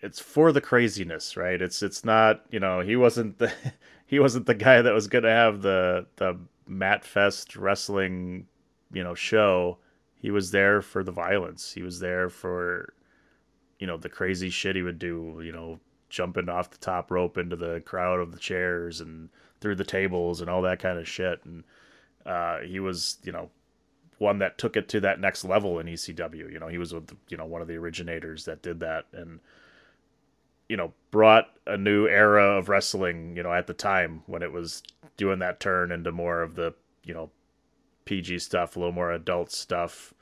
it's 0.00 0.18
for 0.18 0.50
the 0.50 0.60
craziness, 0.60 1.36
right? 1.36 1.62
It's 1.62 1.84
it's 1.84 2.04
not 2.04 2.44
you 2.50 2.58
know 2.58 2.80
he 2.80 2.96
wasn't 2.96 3.38
the 3.38 3.52
he 4.06 4.18
wasn't 4.18 4.46
the 4.46 4.54
guy 4.54 4.82
that 4.82 4.94
was 4.94 5.08
gonna 5.08 5.30
have 5.30 5.62
the 5.62 6.06
the 6.16 6.38
Matt 6.66 7.04
Fest 7.04 7.56
wrestling 7.56 8.46
you 8.92 9.02
know 9.02 9.14
show. 9.14 9.78
He 10.14 10.30
was 10.30 10.50
there 10.52 10.82
for 10.82 11.02
the 11.02 11.12
violence. 11.12 11.72
He 11.72 11.82
was 11.82 11.98
there 12.00 12.28
for 12.28 12.94
you 13.78 13.86
know 13.86 13.96
the 13.96 14.08
crazy 14.08 14.50
shit 14.50 14.76
he 14.76 14.82
would 14.82 14.98
do. 14.98 15.40
You 15.44 15.52
know, 15.52 15.80
jumping 16.08 16.48
off 16.48 16.70
the 16.70 16.78
top 16.78 17.10
rope 17.10 17.38
into 17.38 17.56
the 17.56 17.80
crowd 17.80 18.20
of 18.20 18.32
the 18.32 18.38
chairs 18.38 19.00
and 19.00 19.28
through 19.60 19.76
the 19.76 19.84
tables 19.84 20.40
and 20.40 20.50
all 20.50 20.62
that 20.62 20.78
kind 20.78 20.98
of 20.98 21.08
shit. 21.08 21.44
And 21.44 21.64
uh, 22.26 22.58
he 22.60 22.80
was 22.80 23.18
you 23.24 23.32
know 23.32 23.50
one 24.18 24.38
that 24.38 24.58
took 24.58 24.76
it 24.76 24.88
to 24.90 25.00
that 25.00 25.20
next 25.20 25.44
level 25.44 25.80
in 25.80 25.86
ECW. 25.86 26.52
You 26.52 26.60
know, 26.60 26.68
he 26.68 26.78
was 26.78 26.94
with 26.94 27.16
you 27.28 27.36
know 27.36 27.46
one 27.46 27.62
of 27.62 27.68
the 27.68 27.76
originators 27.76 28.44
that 28.44 28.62
did 28.62 28.80
that 28.80 29.06
and 29.12 29.40
you 30.72 30.78
know 30.78 30.94
brought 31.10 31.50
a 31.66 31.76
new 31.76 32.06
era 32.06 32.56
of 32.56 32.70
wrestling. 32.70 33.36
You 33.36 33.42
know, 33.42 33.52
at 33.52 33.66
the 33.66 33.74
time 33.74 34.22
when 34.24 34.42
it 34.42 34.52
was 34.52 34.82
doing 35.18 35.40
that 35.40 35.60
turn 35.60 35.92
into 35.92 36.10
more 36.10 36.40
of 36.40 36.54
the 36.54 36.72
you 37.04 37.12
know 37.12 37.30
PG 38.06 38.38
stuff, 38.38 38.74
a 38.74 38.78
little 38.78 38.94
more 38.94 39.12
adult 39.12 39.52
stuff, 39.52 40.14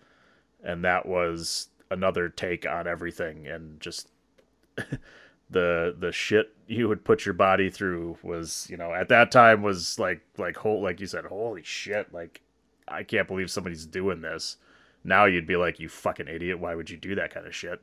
and 0.64 0.84
that 0.84 1.06
was 1.06 1.68
another 1.92 2.28
take 2.28 2.66
on 2.66 2.88
everything 2.88 3.46
and 3.46 3.80
just 3.80 4.08
the 5.50 5.94
the 5.96 6.10
shit 6.10 6.52
you 6.66 6.88
would 6.88 7.04
put 7.04 7.24
your 7.24 7.34
body 7.34 7.70
through 7.70 8.18
was 8.22 8.66
you 8.68 8.76
know 8.76 8.92
at 8.92 9.08
that 9.08 9.30
time 9.30 9.62
was 9.62 9.98
like 10.00 10.20
like 10.36 10.56
whole 10.56 10.82
like 10.82 11.00
you 11.00 11.06
said 11.06 11.24
holy 11.24 11.62
shit 11.62 12.12
like 12.12 12.40
I 12.90 13.04
can't 13.04 13.28
believe 13.28 13.50
somebody's 13.50 13.86
doing 13.86 14.20
this. 14.20 14.56
Now 15.04 15.24
you'd 15.24 15.46
be 15.46 15.56
like, 15.56 15.78
you 15.78 15.88
fucking 15.88 16.28
idiot. 16.28 16.58
Why 16.58 16.74
would 16.74 16.90
you 16.90 16.96
do 16.96 17.14
that 17.14 17.32
kind 17.32 17.46
of 17.46 17.54
shit? 17.54 17.80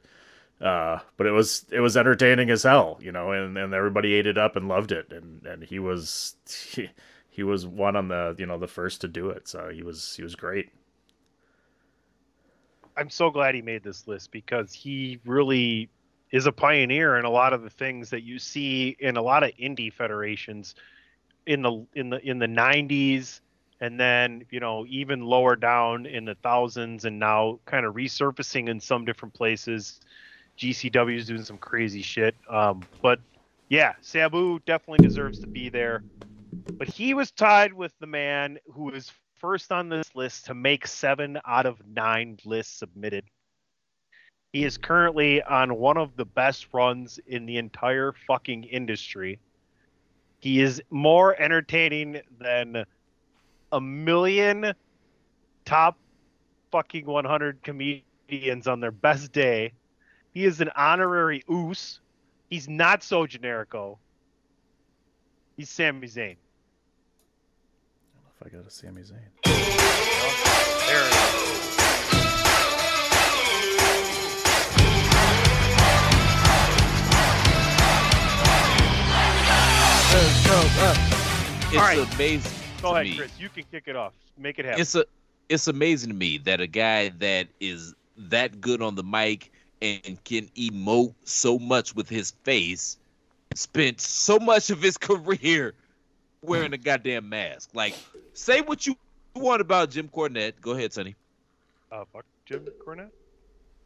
Uh, 0.60 1.00
but 1.18 1.28
it 1.28 1.32
was 1.32 1.66
it 1.72 1.80
was 1.80 1.96
entertaining 1.96 2.50
as 2.50 2.64
hell, 2.64 2.98
you 3.02 3.12
know, 3.12 3.32
and, 3.32 3.58
and 3.58 3.74
everybody 3.74 4.14
ate 4.14 4.26
it 4.26 4.38
up 4.38 4.56
and 4.56 4.68
loved 4.68 4.92
it, 4.92 5.12
and 5.12 5.46
and 5.46 5.64
he 5.64 5.78
was 5.78 6.36
he, 6.72 6.90
he 7.30 7.44
was 7.44 7.68
one 7.68 7.96
on 7.96 8.08
the 8.08 8.36
you 8.40 8.46
know 8.46 8.58
the 8.58 8.68
first 8.68 9.02
to 9.02 9.08
do 9.08 9.30
it, 9.30 9.48
so 9.48 9.70
he 9.70 9.84
was 9.84 10.16
he 10.16 10.24
was 10.24 10.36
great. 10.36 10.70
I'm 12.96 13.12
so 13.12 13.30
glad 13.30 13.54
he 13.54 13.62
made 13.62 13.84
this 13.84 14.08
list 14.08 14.32
because 14.32 14.74
he 14.74 15.20
really 15.24 15.90
is 16.32 16.48
a 16.48 16.52
pioneer 16.52 17.18
in 17.18 17.26
a 17.26 17.30
lot 17.30 17.54
of 17.54 17.62
the 17.62 17.70
things 17.70 18.10
that 18.10 18.24
you 18.24 18.40
see 18.40 18.98
in 19.00 19.16
a 19.18 19.22
lot 19.22 19.44
of 19.44 19.52
indie 19.58 19.94
federations 19.94 20.74
in 21.46 21.62
the 21.62 21.86
in 21.94 22.10
the 22.10 22.20
in 22.28 22.40
the 22.40 22.48
90s 22.48 23.40
and 23.80 24.00
then 24.00 24.44
you 24.50 24.60
know 24.60 24.86
even 24.90 25.22
lower 25.22 25.56
down 25.56 26.06
in 26.06 26.26
the 26.26 26.36
thousands 26.36 27.06
and 27.06 27.20
now 27.20 27.60
kind 27.66 27.86
of 27.86 27.94
resurfacing 27.94 28.68
in 28.68 28.80
some 28.80 29.06
different 29.06 29.34
places 29.34 30.02
gcw 30.58 31.16
is 31.16 31.28
doing 31.28 31.44
some 31.44 31.58
crazy 31.58 32.02
shit. 32.02 32.36
Um, 32.50 32.82
but 33.02 33.20
yeah 33.70 33.94
sabu 34.02 34.60
definitely 34.66 35.06
deserves 35.08 35.40
to 35.40 35.48
be 35.48 35.70
there. 35.70 36.04
But 36.78 36.88
he 36.88 37.14
was 37.14 37.32
tied 37.32 37.74
with 37.74 37.94
the 38.00 38.08
man 38.08 38.60
who 38.72 38.86
was 38.86 39.12
first 39.40 39.72
on 39.72 39.90
this 39.90 40.16
list 40.16 40.46
to 40.46 40.54
make 40.54 40.88
seven 40.88 41.40
out 41.46 41.66
of 41.66 41.78
nine 41.88 42.38
lists 42.46 42.80
submitted. 42.80 43.26
He 44.54 44.64
is 44.64 44.78
currently 44.78 45.42
on 45.44 45.76
one 45.76 45.98
of 45.98 46.16
the 46.16 46.26
best 46.26 46.68
runs 46.74 47.20
in 47.28 47.46
the 47.46 47.58
entire 47.58 48.14
fucking 48.28 48.64
industry. 48.64 49.40
He 50.40 50.62
is 50.62 50.82
more 50.90 51.40
entertaining 51.40 52.22
than 52.40 52.86
a 53.72 53.82
million 53.82 54.74
top 55.66 55.98
fucking 56.72 57.06
100 57.06 57.62
comedians 57.64 58.68
on 58.68 58.80
their 58.80 58.92
best 58.92 59.32
day. 59.32 59.74
He 60.38 60.46
is 60.46 60.62
an 60.62 60.70
honorary 60.76 61.44
Uce. 61.50 62.00
He's 62.48 62.70
not 62.70 63.02
so 63.02 63.26
generico. 63.26 63.98
He's 65.56 65.68
Sami 65.68 66.06
Zayn. 66.06 66.36
If 68.40 68.46
I 68.46 68.50
go 68.50 68.62
to 68.62 68.70
Sami 68.70 69.02
Zayn, 69.02 69.18
There 69.44 71.02
it 71.02 71.14
is. 71.14 71.58
It's 81.66 81.78
All 81.78 81.82
right. 81.82 82.14
amazing. 82.14 82.52
Go 82.84 82.90
to 82.90 82.94
ahead, 82.94 83.06
me. 83.08 83.16
Chris. 83.16 83.32
You 83.40 83.50
can 83.50 83.64
kick 83.72 83.86
it 83.88 83.96
off. 83.96 84.14
Make 84.38 84.60
it 84.60 84.66
happen. 84.66 84.82
It's 84.82 84.94
a 84.94 85.04
it's 85.50 85.68
amazing 85.68 86.12
to 86.12 86.16
me 86.16 86.38
that 86.38 86.62
a 86.62 86.68
guy 86.68 87.10
that 87.18 87.48
is 87.60 87.96
that 88.16 88.62
good 88.62 88.84
on 88.84 88.94
the 88.94 89.04
mic 89.04 89.52
and 89.82 90.24
can 90.24 90.48
emote 90.58 91.14
so 91.24 91.60
much 91.60 91.96
with 91.96 92.10
his 92.10 92.32
face 92.44 92.98
spent 93.56 94.00
so 94.02 94.40
much 94.40 94.70
of 94.70 94.82
his 94.82 94.98
career 95.00 95.74
wearing 96.42 96.74
a 96.74 96.78
goddamn 96.78 97.30
mask. 97.30 97.70
Like, 97.74 97.96
say 98.34 98.62
what 98.62 98.86
you 98.86 98.96
want 99.36 99.62
about 99.62 99.90
Jim 99.92 100.10
Cornette. 100.10 100.54
Go 100.62 100.72
ahead, 100.72 100.94
Sonny. 100.94 101.16
uh, 101.92 102.06
fuck 102.12 102.26
Jim 102.46 102.66
Cornette. 102.86 103.10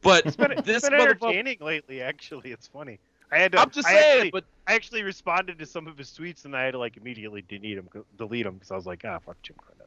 But 0.02 0.26
It's 0.26 0.36
been, 0.36 0.56
this 0.64 0.78
it's 0.78 0.90
been 0.90 1.00
entertaining 1.00 1.58
lately. 1.62 2.02
Actually, 2.02 2.52
it's 2.52 2.68
funny. 2.68 3.00
I 3.32 3.38
had 3.38 3.52
to. 3.54 3.60
I'm 3.60 3.70
just 3.70 3.88
I 3.88 3.94
saying, 3.94 4.16
actually- 4.18 4.32
but 4.32 4.44
I 4.68 4.74
actually 4.74 5.04
responded 5.04 5.60
to 5.60 5.66
some 5.66 5.88
of 5.88 5.98
his 5.98 6.10
tweets 6.10 6.46
and 6.46 6.56
I 6.56 6.64
had 6.64 6.72
to 6.72 6.80
like 6.80 6.98
immediately 6.98 7.44
delete 7.48 7.78
him, 7.78 7.88
delete 8.18 8.46
him 8.46 8.56
because 8.56 8.72
I 8.72 8.76
was 8.76 8.86
like, 8.86 9.04
ah, 9.06 9.20
fuck 9.20 9.42
Jim 9.42 9.56
Cornette. 9.58 9.81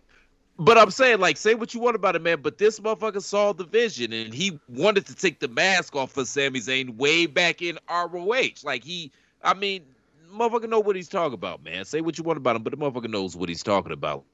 But 0.58 0.78
I'm 0.78 0.90
saying, 0.90 1.18
like, 1.18 1.36
say 1.36 1.54
what 1.54 1.74
you 1.74 1.80
want 1.80 1.96
about 1.96 2.14
it, 2.14 2.22
man. 2.22 2.40
But 2.40 2.58
this 2.58 2.78
motherfucker 2.78 3.22
saw 3.22 3.52
the 3.52 3.64
vision, 3.64 4.12
and 4.12 4.32
he 4.32 4.58
wanted 4.68 5.06
to 5.06 5.14
take 5.14 5.40
the 5.40 5.48
mask 5.48 5.96
off 5.96 6.16
of 6.16 6.28
Sami 6.28 6.60
Zayn 6.60 6.96
way 6.96 7.26
back 7.26 7.60
in 7.60 7.78
ROH. 7.90 8.62
Like 8.62 8.84
he, 8.84 9.10
I 9.42 9.54
mean, 9.54 9.84
motherfucker 10.32 10.68
know 10.68 10.78
what 10.80 10.94
he's 10.94 11.08
talking 11.08 11.34
about, 11.34 11.64
man. 11.64 11.84
Say 11.84 12.00
what 12.00 12.18
you 12.18 12.24
want 12.24 12.36
about 12.36 12.54
him, 12.54 12.62
but 12.62 12.70
the 12.70 12.76
motherfucker 12.76 13.10
knows 13.10 13.34
what 13.36 13.48
he's 13.48 13.64
talking 13.64 13.92
about. 13.92 14.24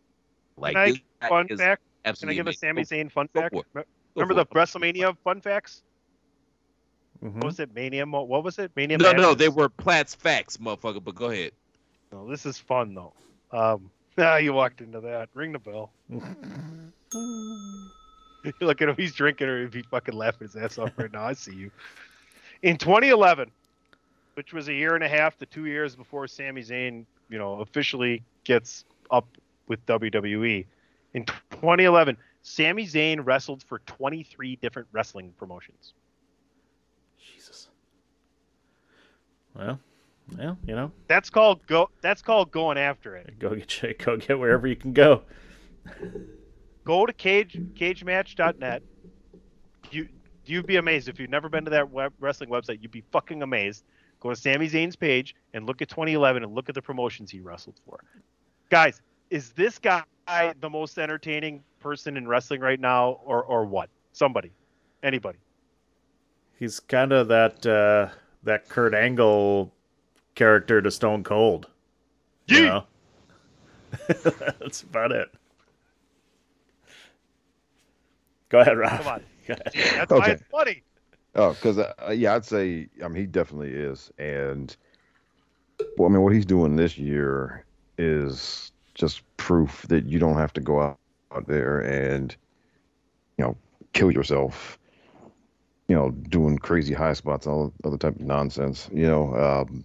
Like, 0.58 0.74
Can 0.74 1.00
I 1.22 1.28
fun 1.28 1.48
fact? 1.48 1.82
Can 2.04 2.28
I 2.28 2.34
give 2.34 2.46
a 2.46 2.50
amazing. 2.50 2.68
Sami 2.68 2.82
Zayn 2.84 3.10
fun 3.10 3.28
go 3.34 3.40
fact? 3.40 3.54
for 3.54 3.60
it. 3.60 3.66
Me- 3.74 3.82
Go 4.14 4.22
Remember 4.22 4.42
the. 4.42 4.46
WrestleMania 4.46 5.16
fun 5.22 5.40
facts? 5.40 5.82
Mhm. 7.22 7.34
What 7.34 7.44
was 7.44 7.60
it? 7.60 7.74
Mania? 7.74 8.04
What 8.06 8.42
was 8.44 8.58
it? 8.58 8.72
Mania. 8.74 8.98
No, 8.98 9.12
no, 9.12 9.34
they 9.34 9.48
were 9.48 9.68
Platts 9.68 10.14
facts, 10.14 10.56
motherfucker. 10.56 11.02
But 11.02 11.14
go 11.14 11.26
ahead. 11.26 11.52
No, 12.12 12.28
this 12.28 12.44
is 12.44 12.58
fun 12.58 12.94
though. 12.94 13.12
Um, 13.52 13.90
ah, 14.18 14.36
you 14.36 14.52
walked 14.52 14.80
into 14.80 15.00
that. 15.00 15.28
Ring 15.34 15.52
the 15.52 15.58
bell. 15.58 15.90
Look 18.60 18.82
at 18.82 18.88
him. 18.88 18.96
He's 18.96 19.14
drinking, 19.14 19.48
or 19.48 19.62
if 19.64 19.74
he 19.74 19.82
fucking 19.82 20.14
laughing 20.14 20.48
his 20.48 20.56
ass 20.56 20.78
off 20.78 20.92
right 20.96 21.12
now. 21.12 21.24
I 21.24 21.34
see 21.34 21.54
you. 21.54 21.70
In 22.62 22.76
2011, 22.76 23.50
which 24.34 24.52
was 24.52 24.68
a 24.68 24.74
year 24.74 24.94
and 24.94 25.04
a 25.04 25.08
half 25.08 25.36
to 25.38 25.46
two 25.46 25.66
years 25.66 25.96
before 25.96 26.26
Sami 26.26 26.62
Zayn, 26.62 27.04
you 27.28 27.38
know, 27.38 27.60
officially 27.60 28.22
gets 28.44 28.84
up 29.10 29.26
with 29.66 29.84
WWE. 29.86 30.64
In 31.14 31.24
2011, 31.24 32.16
Sami 32.42 32.86
Zayn 32.86 33.24
wrestled 33.24 33.62
for 33.62 33.80
23 33.80 34.56
different 34.56 34.88
wrestling 34.92 35.32
promotions. 35.38 35.94
Jesus. 37.18 37.68
Well, 39.54 39.78
well, 40.36 40.58
you 40.66 40.74
know, 40.74 40.92
That's 41.08 41.30
called 41.30 41.66
go. 41.66 41.90
That's 42.02 42.22
called 42.22 42.50
going 42.50 42.78
after 42.78 43.16
it. 43.16 43.38
go 43.38 43.54
get 43.54 43.98
go 43.98 44.16
get 44.16 44.38
wherever 44.38 44.66
you 44.66 44.76
can 44.76 44.92
go. 44.92 45.22
go 46.84 47.06
to 47.06 47.12
cage 47.12 47.58
cagematch.net 47.74 48.82
you 49.90 50.08
You'd 50.46 50.66
be 50.66 50.76
amazed 50.76 51.08
if 51.08 51.20
you've 51.20 51.30
never 51.30 51.48
been 51.48 51.64
to 51.66 51.70
that 51.70 51.90
web, 51.90 52.12
wrestling 52.18 52.50
website. 52.50 52.82
You'd 52.82 52.90
be 52.90 53.04
fucking 53.12 53.42
amazed. 53.42 53.84
Go 54.18 54.30
to 54.30 54.36
Sami 54.36 54.68
Zayn's 54.68 54.96
page 54.96 55.36
and 55.54 55.64
look 55.64 55.80
at 55.80 55.88
2011 55.88 56.42
and 56.42 56.52
look 56.54 56.68
at 56.68 56.74
the 56.74 56.82
promotions 56.82 57.30
he 57.30 57.40
wrestled 57.40 57.78
for. 57.86 58.00
Guys, 58.68 59.00
is 59.30 59.52
this 59.52 59.78
guy 59.78 60.02
the 60.60 60.68
most 60.68 60.98
entertaining 60.98 61.62
person 61.78 62.16
in 62.16 62.26
wrestling 62.26 62.60
right 62.60 62.80
now, 62.80 63.20
or 63.24 63.44
or 63.44 63.64
what? 63.64 63.90
Somebody, 64.12 64.50
anybody? 65.04 65.38
He's 66.58 66.80
kind 66.80 67.12
of 67.12 67.28
that 67.28 67.64
uh, 67.64 68.08
that 68.42 68.68
Kurt 68.68 68.94
Angle 68.94 69.72
character 70.34 70.80
to 70.82 70.90
Stone 70.90 71.24
Cold. 71.24 71.68
You 72.46 72.64
know? 72.64 72.84
That's 74.60 74.82
about 74.82 75.12
it. 75.12 75.30
Go 78.48 78.60
ahead, 78.60 78.76
Rob. 78.76 78.98
Come 78.98 79.06
on. 79.06 79.22
Go 79.46 79.54
ahead. 79.54 79.72
That's 79.96 80.10
why 80.10 80.18
Okay. 80.18 80.32
it's 80.32 80.42
funny. 80.50 80.82
Oh, 81.36 81.50
because 81.50 81.78
uh, 81.78 81.92
yeah, 82.12 82.34
I'd 82.34 82.44
say 82.44 82.88
I 83.02 83.08
mean 83.08 83.16
he 83.16 83.26
definitely 83.26 83.70
is, 83.70 84.10
and 84.18 84.76
well, 85.96 86.08
I 86.08 86.12
mean 86.12 86.22
what 86.22 86.32
he's 86.32 86.46
doing 86.46 86.74
this 86.76 86.98
year 86.98 87.64
is 87.98 88.72
just 88.94 89.22
proof 89.36 89.86
that 89.88 90.06
you 90.06 90.18
don't 90.18 90.36
have 90.36 90.52
to 90.54 90.60
go 90.60 90.80
out, 90.80 90.98
out 91.32 91.46
there 91.46 91.80
and 91.80 92.34
you 93.38 93.44
know 93.44 93.56
kill 93.92 94.10
yourself, 94.10 94.78
you 95.88 95.94
know, 95.94 96.10
doing 96.10 96.58
crazy 96.58 96.94
high 96.94 97.12
spots, 97.12 97.46
all 97.46 97.72
other 97.84 97.96
type 97.96 98.16
of 98.16 98.22
nonsense, 98.22 98.88
you 98.92 99.06
know. 99.06 99.34
Um, 99.36 99.84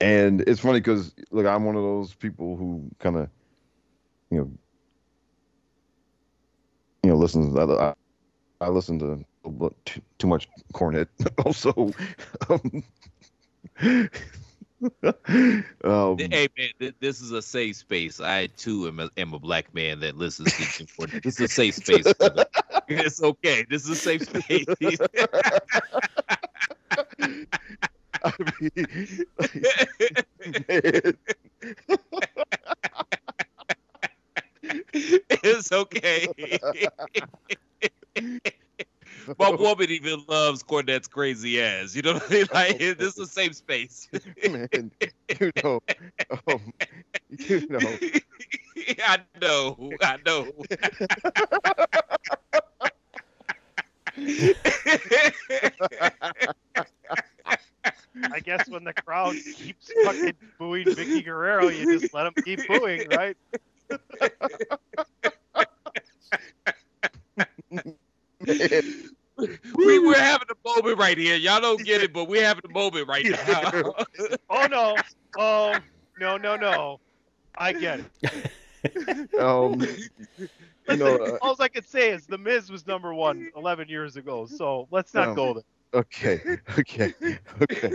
and 0.00 0.40
it's 0.42 0.60
funny 0.60 0.80
because 0.80 1.14
look, 1.30 1.46
I'm 1.46 1.64
one 1.64 1.76
of 1.76 1.82
those 1.82 2.12
people 2.14 2.56
who 2.56 2.90
kind 2.98 3.16
of, 3.16 3.30
you 4.30 4.38
know, 4.38 4.50
you 7.02 7.10
know, 7.10 7.16
listens. 7.16 7.56
I, 7.56 7.64
I, 7.64 7.94
I 8.60 8.68
listen 8.68 8.98
to 8.98 9.24
too, 9.84 10.00
too 10.18 10.26
much 10.26 10.48
Cornette. 10.72 11.08
also, 11.44 11.92
um, 12.48 12.82
um, 15.84 16.18
Hey 16.18 16.48
man, 16.56 16.70
th- 16.80 16.94
this 17.00 17.20
is 17.20 17.32
a 17.32 17.42
safe 17.42 17.76
space. 17.76 18.20
I 18.20 18.46
too 18.46 18.88
am 18.88 19.00
a, 19.00 19.10
am 19.16 19.34
a 19.34 19.38
black 19.38 19.74
man 19.74 20.00
that 20.00 20.16
listens 20.16 20.54
to 20.54 20.78
Jim 20.78 20.86
Cornette. 20.98 21.22
This 21.22 21.38
is 21.40 21.50
a 21.50 21.52
safe 21.54 21.74
space. 21.74 22.14
it's 22.88 23.22
okay. 23.22 23.66
This 23.68 23.84
is 23.84 23.90
a 23.90 23.96
safe 23.96 24.22
space. 24.22 24.64
I 28.24 28.32
mean, 28.60 28.86
it's 35.42 35.72
okay. 35.72 36.26
My 39.38 39.50
woman 39.50 39.90
even 39.90 40.24
loves 40.28 40.62
Cornette's 40.62 41.08
crazy 41.08 41.60
ass. 41.60 41.94
You 41.94 42.02
know 42.02 42.14
what 42.14 42.30
I 42.30 42.34
mean? 42.34 42.46
Like 42.52 42.78
this 42.78 42.98
is 42.98 43.18
a 43.18 43.26
safe 43.26 43.54
space. 43.56 44.08
man, 44.50 44.90
you 45.40 45.52
know, 45.62 45.80
um, 46.48 46.72
you 47.30 47.66
know, 47.68 47.98
I 49.04 49.18
know. 49.40 49.96
I 50.02 50.18
know. 50.24 50.52
I 58.22 58.40
guess 58.40 58.68
when 58.68 58.84
the 58.84 58.92
crowd 58.92 59.34
keeps 59.56 59.90
fucking 60.04 60.34
booing 60.58 60.86
Vickie 60.86 61.24
Guerrero, 61.24 61.68
you 61.68 61.98
just 61.98 62.14
let 62.14 62.24
them 62.24 62.34
keep 62.44 62.66
booing, 62.68 63.08
right? 63.10 63.36
we 69.76 69.98
we're 69.98 70.18
having 70.18 70.48
a 70.50 70.68
moment 70.68 70.98
right 70.98 71.18
here. 71.18 71.36
Y'all 71.36 71.60
don't 71.60 71.84
get 71.84 72.02
it, 72.02 72.12
but 72.12 72.28
we're 72.28 72.44
having 72.44 72.62
a 72.68 72.72
moment 72.72 73.08
right 73.08 73.26
now. 73.28 73.94
Oh 74.50 74.66
no! 74.66 74.96
Oh 75.36 75.76
no 76.20 76.36
no 76.36 76.56
no! 76.56 77.00
I 77.58 77.72
get 77.72 78.00
it. 78.22 79.40
um, 79.40 79.80
you 80.88 80.96
know, 80.96 81.16
uh, 81.16 81.38
All 81.42 81.56
I 81.58 81.68
can 81.68 81.84
say 81.84 82.10
is 82.10 82.26
the 82.26 82.38
Miz 82.38 82.70
was 82.70 82.86
number 82.86 83.12
one 83.12 83.50
11 83.56 83.88
years 83.88 84.16
ago. 84.16 84.46
So 84.46 84.86
let's 84.90 85.12
not 85.14 85.28
Um, 85.28 85.34
go 85.34 85.54
there. 85.54 85.62
Okay, 85.94 86.40
okay, 86.78 87.14
okay. 87.62 87.94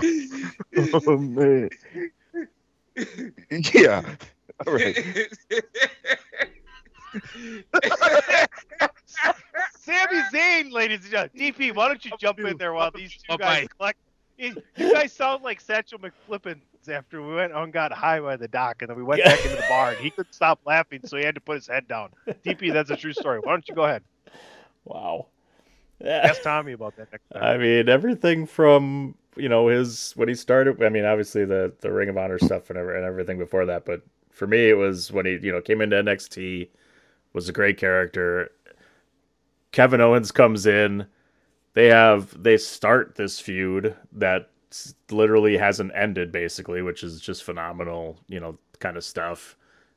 oh 0.96 1.16
man, 1.18 1.68
yeah. 3.74 4.02
All 4.66 4.74
right. 4.74 4.96
Sami 9.74 10.22
Zayn, 10.32 10.72
ladies 10.72 11.02
and 11.02 11.10
gentlemen. 11.10 11.30
DP, 11.36 11.74
why 11.74 11.88
don't 11.88 12.04
you 12.04 12.12
jump 12.18 12.44
in 12.44 12.56
there 12.58 12.72
while 12.72 12.90
these 12.92 13.16
two 13.16 13.34
Oh, 13.34 13.36
guys 13.36 13.58
my. 13.58 13.66
collect? 13.78 13.98
You 14.36 14.56
you 14.76 14.92
guys 14.92 15.12
sound 15.12 15.42
like 15.42 15.60
Satchel 15.60 15.98
After 16.88 17.22
we 17.22 17.34
went 17.34 17.52
and 17.52 17.72
got 17.72 17.92
high 17.92 18.20
by 18.20 18.36
the 18.36 18.48
dock, 18.48 18.82
and 18.82 18.90
then 18.90 18.96
we 18.96 19.02
went 19.02 19.22
back 19.22 19.44
into 19.44 19.56
the 19.56 19.64
bar, 19.68 19.90
and 19.90 19.98
he 19.98 20.10
couldn't 20.10 20.34
stop 20.34 20.60
laughing, 20.64 21.00
so 21.04 21.16
he 21.16 21.24
had 21.24 21.34
to 21.34 21.40
put 21.40 21.56
his 21.56 21.66
head 21.66 21.86
down. 21.86 22.10
DP, 22.44 22.72
that's 22.72 22.90
a 22.90 22.96
true 22.96 23.12
story. 23.12 23.38
Why 23.38 23.52
don't 23.52 23.68
you 23.68 23.74
go 23.74 23.84
ahead? 23.84 24.02
Wow. 24.84 25.26
Ask 26.04 26.42
Tommy 26.42 26.72
about 26.72 26.96
that 26.96 27.12
next 27.12 27.28
time. 27.32 27.42
I 27.42 27.56
mean, 27.58 27.88
everything 27.88 28.46
from 28.46 29.14
you 29.36 29.48
know 29.48 29.68
his 29.68 30.12
when 30.16 30.28
he 30.28 30.34
started. 30.34 30.82
I 30.82 30.88
mean, 30.88 31.04
obviously 31.04 31.44
the 31.44 31.72
the 31.80 31.92
Ring 31.92 32.08
of 32.08 32.18
Honor 32.18 32.38
stuff 32.38 32.70
and, 32.70 32.78
and 32.78 33.04
everything 33.04 33.38
before 33.38 33.66
that. 33.66 33.84
But 33.84 34.02
for 34.30 34.46
me, 34.46 34.68
it 34.68 34.76
was 34.76 35.12
when 35.12 35.26
he 35.26 35.38
you 35.40 35.52
know 35.52 35.60
came 35.60 35.80
into 35.80 35.96
NXT, 35.96 36.68
was 37.32 37.48
a 37.48 37.52
great 37.52 37.78
character. 37.78 38.50
Kevin 39.70 40.00
Owens 40.00 40.32
comes 40.32 40.66
in. 40.66 41.06
They 41.74 41.86
have 41.86 42.42
they 42.42 42.56
start 42.56 43.14
this 43.14 43.38
feud 43.40 43.96
that 44.12 44.50
literally 45.10 45.56
hasn't 45.56 45.92
ended 45.94 46.32
basically, 46.32 46.82
which 46.82 47.02
is 47.02 47.20
just 47.20 47.44
phenomenal. 47.44 48.18
You 48.28 48.40
know, 48.40 48.58
kind 48.78 48.96
of 48.96 49.04
stuff. 49.04 49.56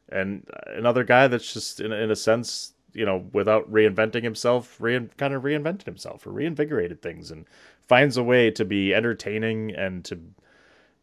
And 0.09 0.47
uh, 0.53 0.71
another 0.73 1.03
guy 1.03 1.27
that's 1.27 1.53
just 1.53 1.79
in 1.79 1.91
in 1.91 2.11
a 2.11 2.15
sense 2.15 2.73
you 2.95 3.05
know, 3.05 3.25
without 3.33 3.69
reinventing 3.71 4.23
himself, 4.23 4.79
rein, 4.79 5.11
kind 5.17 5.33
of 5.33 5.43
reinvented 5.43 5.83
himself 5.85 6.25
or 6.25 6.31
reinvigorated 6.31 7.01
things 7.01 7.29
and 7.29 7.45
finds 7.87 8.15
a 8.15 8.23
way 8.23 8.49
to 8.49 8.63
be 8.63 8.95
entertaining 8.95 9.75
and 9.75 10.05
to, 10.05 10.17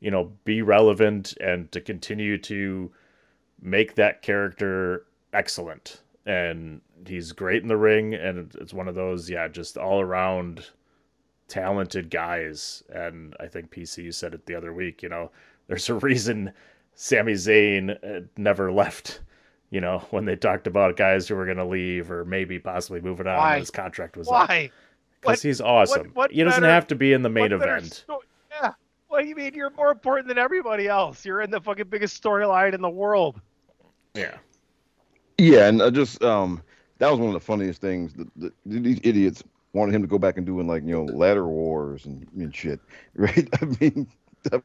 you 0.00 0.10
know, 0.10 0.32
be 0.44 0.62
relevant 0.62 1.34
and 1.38 1.70
to 1.70 1.82
continue 1.82 2.38
to 2.38 2.90
make 3.60 3.94
that 3.94 4.22
character 4.22 5.04
excellent. 5.34 6.00
And 6.24 6.80
he's 7.06 7.32
great 7.32 7.62
in 7.62 7.68
the 7.68 7.76
ring. 7.76 8.14
And 8.14 8.50
it's 8.58 8.72
one 8.72 8.88
of 8.88 8.94
those, 8.94 9.28
yeah, 9.28 9.46
just 9.48 9.76
all 9.76 10.00
around 10.00 10.70
talented 11.52 12.10
guys. 12.10 12.82
And 12.88 13.36
I 13.38 13.46
think 13.46 13.70
PC 13.70 14.04
you 14.04 14.12
said 14.12 14.34
it 14.34 14.46
the 14.46 14.54
other 14.54 14.72
week, 14.72 15.02
you 15.02 15.08
know, 15.08 15.30
there's 15.66 15.88
a 15.88 15.94
reason 15.94 16.52
Sami 16.94 17.34
Zayn 17.34 17.96
uh, 18.04 18.26
never 18.36 18.72
left 18.72 19.20
you 19.72 19.80
know, 19.80 20.00
when 20.10 20.26
they 20.26 20.36
talked 20.36 20.66
about 20.66 20.96
guys 20.98 21.26
who 21.26 21.34
were 21.34 21.46
going 21.46 21.56
to 21.56 21.64
leave 21.64 22.10
or 22.10 22.26
maybe 22.26 22.58
possibly 22.58 23.00
moving 23.00 23.26
on 23.26 23.38
Why? 23.38 23.58
his 23.58 23.70
contract 23.70 24.18
was 24.18 24.28
up. 24.28 24.48
Why? 24.48 24.70
Because 25.22 25.40
he's 25.40 25.62
awesome. 25.62 26.10
what 26.12 26.30
he 26.30 26.44
doesn't 26.44 26.60
better- 26.60 26.72
have 26.72 26.86
to 26.88 26.94
be 26.94 27.14
in 27.14 27.22
the 27.22 27.30
main 27.30 27.52
event. 27.52 27.94
sto- 27.94 28.22
yeah. 28.50 28.72
What 29.08 29.22
do 29.22 29.28
you 29.28 29.34
mean? 29.34 29.54
You're 29.54 29.70
more 29.70 29.90
important 29.90 30.28
than 30.28 30.36
everybody 30.36 30.88
else. 30.88 31.24
You're 31.24 31.40
in 31.40 31.50
the 31.50 31.60
fucking 31.60 31.86
biggest 31.88 32.22
storyline 32.22 32.74
in 32.74 32.82
the 32.82 32.90
world. 32.90 33.40
Yeah. 34.14 34.36
Yeah, 35.38 35.68
and 35.68 35.80
uh, 35.80 35.90
just 35.90 36.22
um, 36.22 36.62
that 36.98 37.10
was 37.10 37.18
one 37.18 37.28
of 37.28 37.34
the 37.34 37.40
funniest 37.40 37.80
things. 37.80 38.12
The, 38.12 38.28
the, 38.36 38.52
these 38.66 39.00
idiots 39.02 39.42
wanted 39.72 39.94
him 39.94 40.02
to 40.02 40.08
go 40.08 40.18
back 40.18 40.36
and 40.36 40.46
doing 40.46 40.66
like 40.66 40.82
you 40.84 40.92
know 40.92 41.04
ladder 41.04 41.46
wars 41.46 42.06
and, 42.06 42.26
and 42.36 42.54
shit, 42.54 42.80
right? 43.14 43.48
I 43.60 43.64
mean, 43.80 44.06
I 44.52 44.60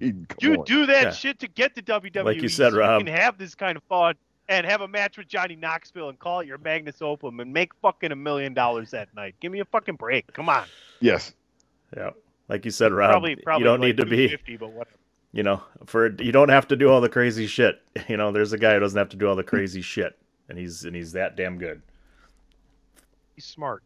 mean, 0.00 0.26
You 0.40 0.58
on. 0.58 0.64
do 0.64 0.86
that 0.86 1.02
Yeah. 1.02 1.10
shit 1.12 1.38
to 1.40 1.48
get 1.48 1.74
to 1.76 1.82
WWE. 1.82 2.24
Like 2.24 2.40
you 2.42 2.48
said, 2.48 2.72
so 2.72 2.78
Rob. 2.78 3.00
You 3.00 3.06
can 3.06 3.14
have 3.14 3.36
this 3.38 3.54
kind 3.54 3.76
of 3.76 3.82
fun 3.84 4.14
and 4.48 4.66
have 4.66 4.80
a 4.82 4.88
match 4.88 5.16
with 5.18 5.26
Johnny 5.28 5.56
Knoxville 5.56 6.08
and 6.10 6.18
call 6.18 6.40
it 6.40 6.46
your 6.46 6.58
Magnus 6.58 7.00
Opum 7.02 7.40
and 7.40 7.52
make 7.52 7.72
fucking 7.82 8.12
a 8.12 8.16
million 8.16 8.52
dollars 8.54 8.90
that 8.90 9.08
night. 9.14 9.34
Give 9.40 9.50
me 9.50 9.60
a 9.60 9.64
fucking 9.64 9.96
break. 9.96 10.30
Come 10.32 10.48
on. 10.48 10.66
Yes, 11.00 11.32
Yeah. 11.96 12.10
Like 12.48 12.64
you 12.66 12.70
said, 12.70 12.92
Rob, 12.92 13.10
probably, 13.10 13.36
probably 13.36 13.60
you 13.60 13.64
don't 13.64 13.80
like 13.80 13.86
need 13.88 13.96
to 13.96 14.04
be, 14.04 14.28
250, 14.28 14.56
but 14.58 14.70
whatever. 14.72 14.96
you 15.32 15.42
know, 15.42 15.62
for 15.86 16.10
you 16.22 16.30
don't 16.30 16.50
have 16.50 16.68
to 16.68 16.76
do 16.76 16.90
all 16.90 17.00
the 17.00 17.08
crazy 17.08 17.46
shit. 17.46 17.80
You 18.08 18.18
know, 18.18 18.32
there's 18.32 18.52
a 18.52 18.58
guy 18.58 18.74
who 18.74 18.80
doesn't 18.80 18.98
have 18.98 19.08
to 19.10 19.16
do 19.16 19.26
all 19.26 19.34
the 19.36 19.42
crazy 19.44 19.80
shit, 19.80 20.18
and 20.50 20.58
he's 20.58 20.84
and 20.84 20.94
he's 20.94 21.12
that 21.12 21.36
damn 21.36 21.56
good. 21.56 21.80
He's 23.34 23.46
smart. 23.46 23.82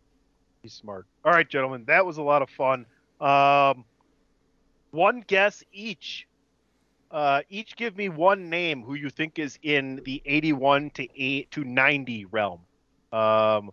Smart. 0.69 1.07
All 1.25 1.33
right, 1.33 1.49
gentlemen, 1.49 1.85
that 1.87 2.05
was 2.05 2.19
a 2.19 2.23
lot 2.23 2.43
of 2.43 2.51
fun. 2.51 2.87
Um, 3.21 3.85
one 4.91 5.25
guess 5.27 5.63
each. 5.73 6.27
Uh, 7.11 7.41
each 7.49 7.75
give 7.77 7.97
me 7.97 8.11
one 8.11 8.51
name 8.51 8.83
who 8.83 8.95
you 8.95 9.09
think 9.09 9.39
is 9.39 9.59
in 9.63 10.03
the 10.05 10.21
81 10.27 10.91
to 10.91 11.09
8 11.17 11.51
to 11.53 11.65
90 11.65 12.27
realm. 12.27 12.61
Um, 13.13 13.71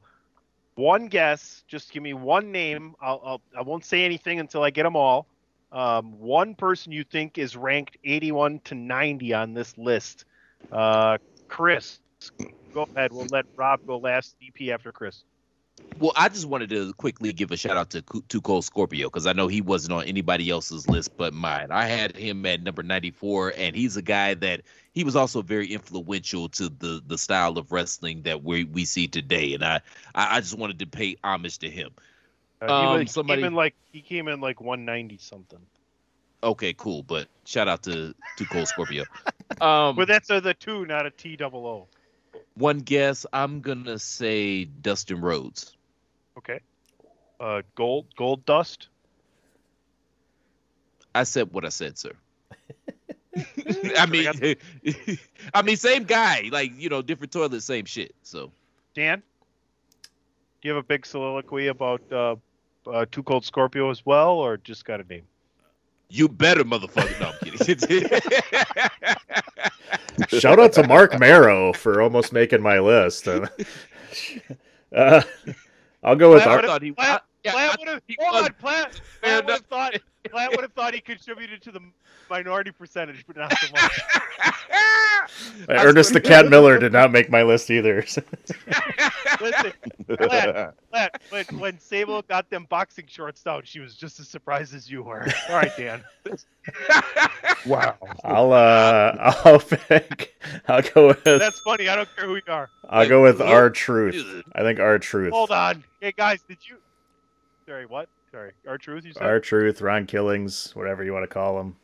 one 0.75 1.07
guess. 1.07 1.63
Just 1.67 1.91
give 1.91 2.01
me 2.01 2.13
one 2.13 2.51
name. 2.51 2.95
I'll, 3.01 3.21
I'll 3.25 3.41
I 3.57 3.61
won't 3.61 3.83
say 3.83 4.05
anything 4.05 4.39
until 4.39 4.63
I 4.63 4.69
get 4.69 4.83
them 4.83 4.95
all. 4.95 5.27
Um, 5.71 6.17
one 6.19 6.55
person 6.55 6.93
you 6.93 7.03
think 7.03 7.37
is 7.37 7.57
ranked 7.57 7.97
81 8.05 8.61
to 8.65 8.75
90 8.75 9.33
on 9.33 9.53
this 9.53 9.77
list. 9.77 10.23
Uh, 10.71 11.17
Chris, 11.49 11.99
go 12.73 12.87
ahead. 12.95 13.11
We'll 13.11 13.27
let 13.31 13.45
Rob 13.57 13.85
go 13.85 13.97
last. 13.97 14.35
DP 14.41 14.73
after 14.73 14.91
Chris. 14.93 15.23
Well, 15.97 16.11
I 16.15 16.27
just 16.27 16.45
wanted 16.45 16.69
to 16.71 16.93
quickly 16.93 17.31
give 17.31 17.51
a 17.51 17.57
shout 17.57 17.77
out 17.77 17.89
to 17.91 18.01
to 18.01 18.21
2 18.27 18.41
Cold 18.41 18.65
Scorpio 18.65 19.07
because 19.07 19.25
I 19.25 19.33
know 19.33 19.47
he 19.47 19.61
wasn't 19.61 19.93
on 19.93 20.03
anybody 20.03 20.49
else's 20.49 20.89
list 20.89 21.15
but 21.15 21.33
mine. 21.33 21.67
I 21.71 21.85
had 21.85 22.17
him 22.17 22.45
at 22.45 22.61
number 22.61 22.83
94, 22.83 23.53
and 23.57 23.75
he's 23.75 23.95
a 23.95 24.01
guy 24.01 24.33
that 24.33 24.61
he 24.93 25.03
was 25.05 25.15
also 25.15 25.41
very 25.41 25.67
influential 25.67 26.49
to 26.49 26.67
the 26.69 27.01
the 27.07 27.17
style 27.17 27.57
of 27.57 27.71
wrestling 27.71 28.23
that 28.23 28.43
we 28.43 28.65
we 28.65 28.83
see 28.83 29.07
today. 29.07 29.53
And 29.53 29.63
I 29.63 29.79
I 30.13 30.41
just 30.41 30.57
wanted 30.57 30.79
to 30.79 30.85
pay 30.85 31.15
homage 31.23 31.59
to 31.59 31.69
him. 31.69 31.91
Uh, 32.61 32.67
he, 32.67 32.73
Um, 32.73 32.99
was- 32.99 33.11
somebody- 33.11 33.41
came 33.41 33.47
in 33.47 33.53
like 33.55 33.75
he 33.93 34.01
came 34.01 34.27
in 34.27 34.41
like 34.41 34.59
190 34.59 35.17
something. 35.17 35.59
Okay, 36.43 36.73
cool. 36.73 37.03
But 37.03 37.29
shout 37.45 37.69
out 37.69 37.83
to 37.83 38.13
to 38.37 38.45
Cold 38.45 38.67
Scorpio. 38.67 39.05
Um, 39.61 39.95
But 39.95 40.09
that's 40.09 40.29
a 40.29 40.41
the 40.41 40.53
two, 40.53 40.85
not 40.85 41.05
a 41.05 41.11
T 41.11 41.37
double 41.37 41.65
O. 41.65 41.87
one 42.55 42.79
guess, 42.79 43.25
I'm 43.31 43.61
gonna 43.61 43.97
say 43.99 44.65
Dustin 44.65 45.21
Rhodes. 45.21 45.74
Okay. 46.37 46.59
Uh, 47.39 47.61
gold 47.75 48.07
gold 48.15 48.45
dust. 48.45 48.89
I 51.13 51.23
said 51.23 51.51
what 51.51 51.65
I 51.65 51.69
said, 51.69 51.97
sir. 51.97 52.11
I 53.97 54.05
mean, 54.05 54.27
I 55.53 55.61
mean, 55.61 55.77
same 55.77 56.03
guy, 56.03 56.49
like 56.51 56.71
you 56.79 56.89
know, 56.89 57.01
different 57.01 57.31
toilet, 57.31 57.61
same 57.61 57.85
shit. 57.85 58.15
So 58.23 58.51
Dan, 58.93 59.21
do 60.01 60.67
you 60.67 60.73
have 60.73 60.83
a 60.83 60.87
big 60.87 61.05
soliloquy 61.05 61.67
about 61.67 62.01
uh, 62.11 62.35
uh, 62.87 63.05
2 63.11 63.23
Cold 63.23 63.45
Scorpio 63.45 63.89
as 63.89 64.05
well, 64.05 64.33
or 64.33 64.57
just 64.57 64.85
got 64.85 65.01
a 65.01 65.03
name? 65.03 65.23
you 66.09 66.29
better, 66.29 66.63
motherfucker. 66.63 67.19
No, 67.19 67.31
I'm 67.31 67.35
kidding. 67.43 68.09
Shout 70.39 70.59
out 70.59 70.71
to 70.73 70.87
Marc 70.87 71.19
Mero 71.19 71.73
for 71.73 72.01
almost 72.01 72.31
making 72.31 72.61
my 72.61 72.79
list. 72.79 73.27
Uh, 73.27 75.21
I'll 76.05 76.15
go 76.15 76.29
with 76.33 76.43
Platt 76.43 76.47
our, 76.49 76.55
would've- 76.57 76.67
thought 76.69 76.81
he- 76.83 76.91
Platt, 76.91 77.23
I- 77.23 77.34
yeah, 77.45 77.51
Platt 77.51 77.79
would 77.79 77.87
have. 77.87 78.01
Hold 78.19 78.43
on, 78.43 78.53
Platt. 78.59 79.01
Platt 79.21 79.45
would 79.45 79.51
have 79.51 79.65
thought. 79.65 79.95
Platt 80.29 80.51
would 80.51 80.61
have 80.61 80.73
thought 80.73 80.93
he 80.95 81.01
contributed 81.01 81.61
to 81.61 81.71
the 81.71 81.79
minority 82.29 82.71
percentage, 82.71 83.23
but 83.27 83.37
not 83.37 83.55
so 83.57 83.67
much. 83.71 84.01
Ernest 85.69 86.13
the 86.13 86.21
Cat 86.21 86.49
Miller 86.49 86.79
did 86.79 86.91
not 86.91 87.11
make 87.11 87.29
my 87.29 87.43
list 87.43 87.69
either. 87.69 87.97
Listen, 89.41 89.73
Platt, 90.07 90.75
Platt, 90.89 91.21
when, 91.29 91.45
when 91.59 91.79
Sable 91.79 92.21
got 92.23 92.49
them 92.49 92.65
boxing 92.69 93.05
shorts 93.07 93.43
down, 93.43 93.61
she 93.65 93.79
was 93.79 93.95
just 93.95 94.19
as 94.19 94.27
surprised 94.27 94.73
as 94.73 94.89
you 94.89 95.03
were. 95.03 95.27
All 95.49 95.55
right, 95.55 95.71
Dan. 95.77 96.03
wow. 97.65 97.95
I'll 98.23 98.53
uh, 98.53 99.33
I'll 99.45 99.59
pick. 99.59 100.35
I'll 100.67 100.81
go 100.81 101.07
with. 101.07 101.23
That's 101.23 101.59
funny. 101.59 101.89
I 101.89 101.95
don't 101.95 102.09
care 102.15 102.25
who 102.25 102.35
you 102.35 102.41
are. 102.47 102.69
I'll 102.89 103.07
go 103.07 103.21
with 103.21 103.41
R-Truth. 103.41 104.43
I 104.53 104.61
think 104.61 104.79
R-Truth. 104.79 105.31
Hold 105.31 105.51
on. 105.51 105.83
Hey 106.01 106.13
guys, 106.15 106.41
did 106.47 106.57
you? 106.67 106.77
Sorry, 107.67 107.85
what? 107.85 108.09
Sorry, 108.31 108.51
R-Truth. 108.67 109.05
You 109.05 109.13
said. 109.13 109.23
Our 109.23 109.39
truth, 109.39 109.81
Ron 109.81 110.05
Killings, 110.05 110.75
whatever 110.75 111.03
you 111.03 111.13
want 111.13 111.23
to 111.23 111.33
call 111.33 111.59
him. 111.59 111.75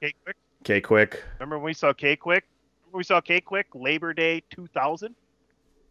K 0.00 0.12
Quick. 0.22 0.36
K-Kwik. 0.64 1.22
Remember 1.38 1.58
when 1.58 1.66
we 1.66 1.74
saw 1.74 1.92
K-Kwik? 1.92 2.42
Remember 2.82 2.98
we 2.98 3.04
saw 3.04 3.20
K-Kwik 3.20 3.66
Labor 3.74 4.12
Day 4.12 4.42
2000, 4.50 5.14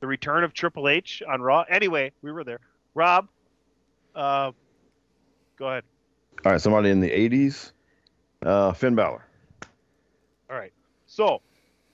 the 0.01 0.07
return 0.07 0.43
of 0.43 0.53
Triple 0.53 0.89
H 0.89 1.23
on 1.27 1.41
Raw. 1.41 1.63
Anyway, 1.69 2.11
we 2.21 2.31
were 2.31 2.43
there. 2.43 2.59
Rob, 2.95 3.27
uh, 4.15 4.51
go 5.57 5.67
ahead. 5.67 5.83
All 6.45 6.51
right, 6.51 6.61
somebody 6.61 6.89
in 6.89 6.99
the 6.99 7.09
80s. 7.09 7.71
Uh, 8.43 8.73
Finn 8.73 8.95
Balor. 8.95 9.25
All 10.49 10.57
right. 10.57 10.73
So, 11.05 11.41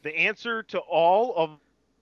the 0.04 0.16
answer 0.18 0.64
to 0.64 0.80
all 0.80 1.34
of 1.36 1.52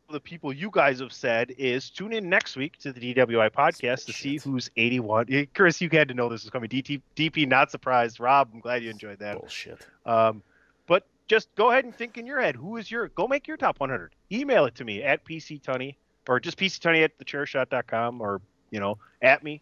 the 0.09 0.19
people 0.19 0.53
you 0.53 0.69
guys 0.71 0.99
have 0.99 1.11
said 1.11 1.53
is 1.57 1.89
tune 1.89 2.13
in 2.13 2.29
next 2.29 2.55
week 2.55 2.77
to 2.77 2.93
the 2.93 3.13
DWI 3.13 3.49
podcast 3.51 4.05
to 4.05 4.13
see 4.13 4.37
who's 4.37 4.69
81. 4.77 5.27
Eh, 5.29 5.45
Chris, 5.53 5.81
you 5.81 5.89
had 5.91 6.07
to 6.07 6.13
know 6.13 6.29
this 6.29 6.43
was 6.43 6.49
coming. 6.49 6.69
DT, 6.69 7.01
DP, 7.15 7.47
not 7.47 7.71
surprised. 7.71 8.19
Rob, 8.19 8.49
I'm 8.53 8.59
glad 8.59 8.83
you 8.83 8.89
enjoyed 8.89 9.19
that. 9.19 9.39
Bullshit. 9.39 9.85
Um, 10.05 10.41
but 10.87 11.05
just 11.27 11.53
go 11.55 11.71
ahead 11.71 11.83
and 11.83 11.93
think 11.93 12.17
in 12.17 12.25
your 12.25 12.39
head 12.39 12.55
who 12.55 12.77
is 12.77 12.89
your 12.89 13.09
go 13.09 13.27
make 13.27 13.47
your 13.47 13.57
top 13.57 13.79
100. 13.79 14.13
Email 14.31 14.65
it 14.65 14.75
to 14.75 14.85
me 14.85 15.03
at 15.03 15.25
pctunney 15.25 15.95
or 16.27 16.39
just 16.39 16.57
pctunney 16.57 17.03
at 17.03 17.17
thechairshot.com 17.19 18.21
or 18.21 18.41
you 18.71 18.79
know 18.79 18.97
at 19.21 19.43
me. 19.43 19.61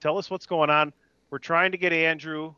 Tell 0.00 0.18
us 0.18 0.30
what's 0.30 0.46
going 0.46 0.70
on. 0.70 0.92
We're 1.30 1.38
trying 1.38 1.72
to 1.72 1.78
get 1.78 1.92
Andrew 1.92 2.54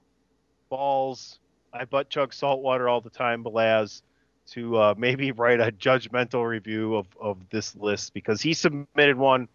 balls. 0.68 1.38
I 1.72 1.86
butt 1.86 2.10
chug 2.10 2.34
salt 2.34 2.60
water 2.60 2.88
all 2.88 3.00
the 3.00 3.10
time, 3.10 3.42
Belaz, 3.42 4.02
to 4.50 4.76
uh, 4.76 4.94
maybe 4.96 5.32
write 5.32 5.60
a 5.60 5.72
judgmental 5.72 6.46
review 6.46 6.96
of, 6.96 7.06
of 7.20 7.38
this 7.50 7.74
list 7.76 8.14
because 8.14 8.40
he 8.40 8.54
submitted 8.54 9.16
one. 9.16 9.48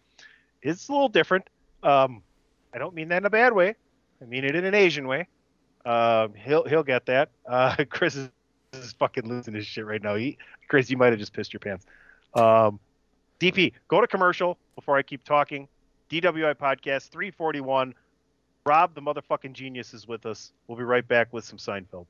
It's 0.62 0.88
a 0.88 0.92
little 0.92 1.08
different. 1.08 1.48
Um, 1.82 2.22
I 2.74 2.78
don't 2.78 2.94
mean 2.94 3.08
that 3.08 3.18
in 3.18 3.26
a 3.26 3.30
bad 3.30 3.52
way. 3.52 3.74
I 4.20 4.24
mean 4.24 4.44
it 4.44 4.54
in 4.54 4.64
an 4.64 4.74
Asian 4.74 5.06
way. 5.06 5.28
Uh, 5.84 6.28
he'll 6.36 6.64
he'll 6.64 6.82
get 6.82 7.06
that. 7.06 7.30
Uh, 7.46 7.76
Chris 7.88 8.16
is, 8.16 8.28
is 8.72 8.92
fucking 8.92 9.28
losing 9.28 9.54
his 9.54 9.66
shit 9.66 9.86
right 9.86 10.02
now. 10.02 10.16
He, 10.16 10.36
Chris, 10.68 10.90
you 10.90 10.96
might 10.96 11.10
have 11.10 11.18
just 11.18 11.32
pissed 11.32 11.52
your 11.52 11.60
pants. 11.60 11.86
Um, 12.34 12.80
DP, 13.40 13.72
go 13.86 14.00
to 14.00 14.06
commercial 14.06 14.58
before 14.74 14.96
I 14.96 15.02
keep 15.02 15.24
talking. 15.24 15.68
DWI 16.10 16.54
podcast 16.54 17.10
341. 17.10 17.94
Rob, 18.66 18.94
the 18.94 19.00
motherfucking 19.00 19.52
genius, 19.52 19.94
is 19.94 20.06
with 20.08 20.26
us. 20.26 20.52
We'll 20.66 20.76
be 20.76 20.84
right 20.84 21.06
back 21.06 21.32
with 21.32 21.44
some 21.44 21.58
Seinfeld. 21.58 22.06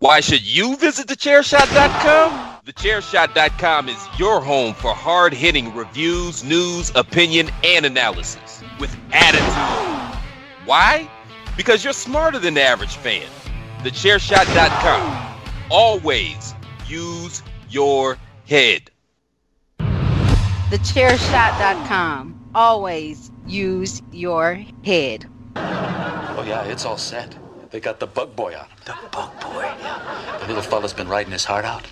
Why 0.00 0.20
should 0.20 0.40
you 0.40 0.76
visit 0.78 1.08
thechairshot.com? 1.08 2.62
Thechairshot.com 2.64 3.90
is 3.90 4.08
your 4.18 4.40
home 4.40 4.72
for 4.72 4.94
hard 4.94 5.34
hitting 5.34 5.74
reviews, 5.74 6.42
news, 6.42 6.90
opinion, 6.94 7.50
and 7.62 7.84
analysis 7.84 8.62
with 8.78 8.96
attitude. 9.12 10.18
Why? 10.64 11.06
Because 11.54 11.84
you're 11.84 11.92
smarter 11.92 12.38
than 12.38 12.54
the 12.54 12.62
average 12.62 12.96
fan. 12.96 13.28
Thechairshot.com. 13.80 15.36
Always 15.70 16.54
use 16.86 17.42
your 17.68 18.16
head. 18.46 18.90
Thechairshot.com. 20.70 22.50
Always 22.54 23.30
use 23.46 24.00
your 24.12 24.64
head. 24.82 25.26
Oh 25.56 26.42
yeah, 26.48 26.64
it's 26.64 26.86
all 26.86 26.96
set. 26.96 27.36
They 27.70 27.78
got 27.78 28.00
the 28.00 28.06
bug 28.06 28.34
boy 28.34 28.56
on. 28.56 28.66
The 28.84 28.96
bug 29.12 29.40
boy? 29.40 29.62
Yeah. 29.62 30.38
The 30.40 30.48
little 30.48 30.62
fella's 30.62 30.92
been 30.92 31.08
riding 31.08 31.32
his 31.32 31.44
heart 31.44 31.64
out. 31.64 31.86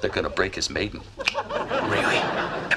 They're 0.00 0.10
gonna 0.10 0.30
break 0.30 0.54
his 0.54 0.70
maiden. 0.70 1.02
Really? 1.18 2.20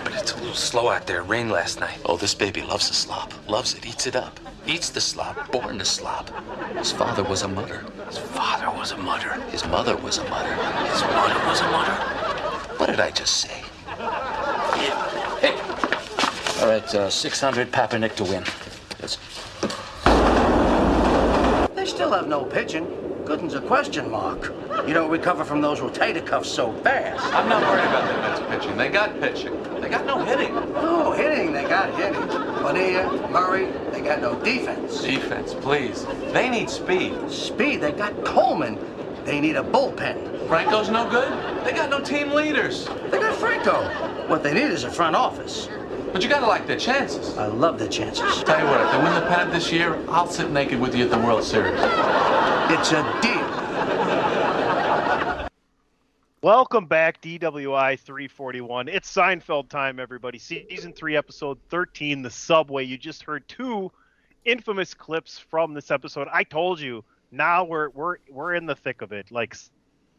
But 0.04 0.14
it's 0.14 0.34
a 0.34 0.38
little 0.38 0.54
slow 0.54 0.90
out 0.90 1.08
there. 1.08 1.24
Rain 1.24 1.50
last 1.50 1.80
night. 1.80 1.98
Oh, 2.06 2.18
this 2.18 2.34
baby 2.34 2.62
loves 2.62 2.90
the 2.90 2.94
slop. 2.94 3.34
Loves 3.50 3.74
it. 3.74 3.86
Eats 3.88 4.06
it 4.06 4.18
up. 4.18 4.40
Eats 4.68 4.90
the 4.90 5.00
slop. 5.00 5.50
Born 5.52 5.80
to 5.80 5.86
slop. 5.86 6.30
His 6.78 6.92
father 6.92 7.24
was 7.24 7.44
a 7.44 7.48
mutter. 7.48 7.86
His 8.08 8.18
father 8.18 8.78
was 8.78 8.92
a 8.92 8.98
mutter. 8.98 9.42
His 9.52 9.66
mother 9.66 9.96
was 9.96 10.18
a 10.18 10.30
mutter. 10.30 10.56
His 10.90 11.02
mother 11.04 11.48
was 11.48 11.62
a 11.62 11.72
mutter. 11.72 11.94
What 12.78 12.88
did 12.88 13.00
I 13.00 13.12
just 13.12 13.38
say? 13.38 13.64
Yeah. 13.98 15.40
Hey. 15.40 16.62
All 16.62 16.68
right, 16.68 16.96
uh, 16.96 17.10
600 17.10 17.72
Papanik 17.72 18.16
to 18.16 18.24
win. 18.24 18.44
That's 19.00 19.16
They 21.86 21.92
still 21.92 22.14
have 22.14 22.28
no 22.28 22.44
pitching. 22.44 22.88
Gooden's 23.26 23.54
a 23.54 23.62
question 23.62 24.10
mark. 24.10 24.52
You 24.88 24.96
don't 24.96 25.12
recover 25.12 25.46
from 25.46 25.62
those 25.62 25.82
rotator 25.82 26.26
cuffs 26.26 26.50
so 26.50 26.74
fast. 26.82 27.24
I'm 27.32 27.48
not 27.48 27.62
worried 27.62 27.86
about 27.86 28.08
the 28.08 28.22
Mets 28.22 28.64
pitching. 28.64 28.76
They 28.76 28.90
got 28.90 29.20
pitching. 29.20 29.82
They 29.82 29.88
got 29.88 30.04
no 30.08 30.18
hitting. 30.26 30.52
Oh, 30.78 31.12
hitting, 31.12 31.54
they 31.54 31.62
got 31.66 31.96
hitting. 31.96 32.28
Bonilla, 32.28 33.30
Murray, 33.30 33.68
they 33.92 34.02
got 34.02 34.20
no 34.20 34.34
defense. 34.44 35.04
Defense, 35.04 35.54
please. 35.54 36.08
They 36.34 36.50
need 36.50 36.72
speed. 36.72 37.30
Speed, 37.30 37.82
they 37.82 37.92
got 37.92 38.26
Coleman. 38.26 38.80
They 39.24 39.40
need 39.40 39.56
a 39.56 39.62
bullpen. 39.62 40.48
Franco's 40.48 40.90
no 40.90 41.08
good. 41.08 41.32
They 41.64 41.72
got 41.72 41.92
no 41.92 42.00
team 42.00 42.32
leaders. 42.32 42.88
They 43.12 43.20
got 43.20 43.36
Franco. 43.36 43.84
What 44.28 44.42
they 44.42 44.56
need 44.56 44.72
is 44.72 44.86
a 44.86 44.90
front 44.90 45.16
office. 45.16 45.70
But 46.16 46.24
you 46.24 46.30
gotta 46.30 46.48
like 46.48 46.66
their 46.66 46.80
chances. 46.80 47.38
I 47.38 47.48
love 47.48 47.78
their 47.78 47.90
chances. 47.90 48.42
Tell 48.46 48.58
you 48.58 48.66
what, 48.68 48.80
if 48.80 48.90
they 48.90 48.98
win 49.00 49.14
the 49.16 49.28
pennant 49.28 49.52
this 49.52 49.70
year, 49.70 50.02
I'll 50.08 50.28
sit 50.28 50.50
naked 50.50 50.80
with 50.80 50.96
you 50.96 51.04
at 51.04 51.12
the 51.12 51.18
World 51.18 51.44
Series. 51.44 51.78
It's 51.78 52.94
a 52.94 53.04
deal. 53.22 53.44
Welcome 56.42 56.86
back, 56.86 57.22
DWI 57.22 58.00
341. 58.00 58.88
It's 58.88 59.14
Seinfeld 59.14 59.68
time, 59.68 60.00
everybody. 60.00 60.40
Season 60.40 60.94
3, 60.94 61.18
episode 61.18 61.58
13, 61.68 62.22
The 62.22 62.30
Subway. 62.30 62.86
You 62.86 62.98
just 62.98 63.24
heard 63.24 63.46
two 63.50 63.92
infamous 64.46 64.94
clips 64.94 65.38
from 65.38 65.74
this 65.74 65.92
episode. 65.92 66.30
I 66.32 66.46
told 66.46 66.80
you, 66.80 67.04
now 67.34 67.66
we're 67.66 67.90
we're 67.90 68.20
we're 68.32 68.54
in 68.54 68.66
the 68.66 68.76
thick 68.76 69.02
of 69.02 69.12
it. 69.12 69.32
Like 69.32 69.54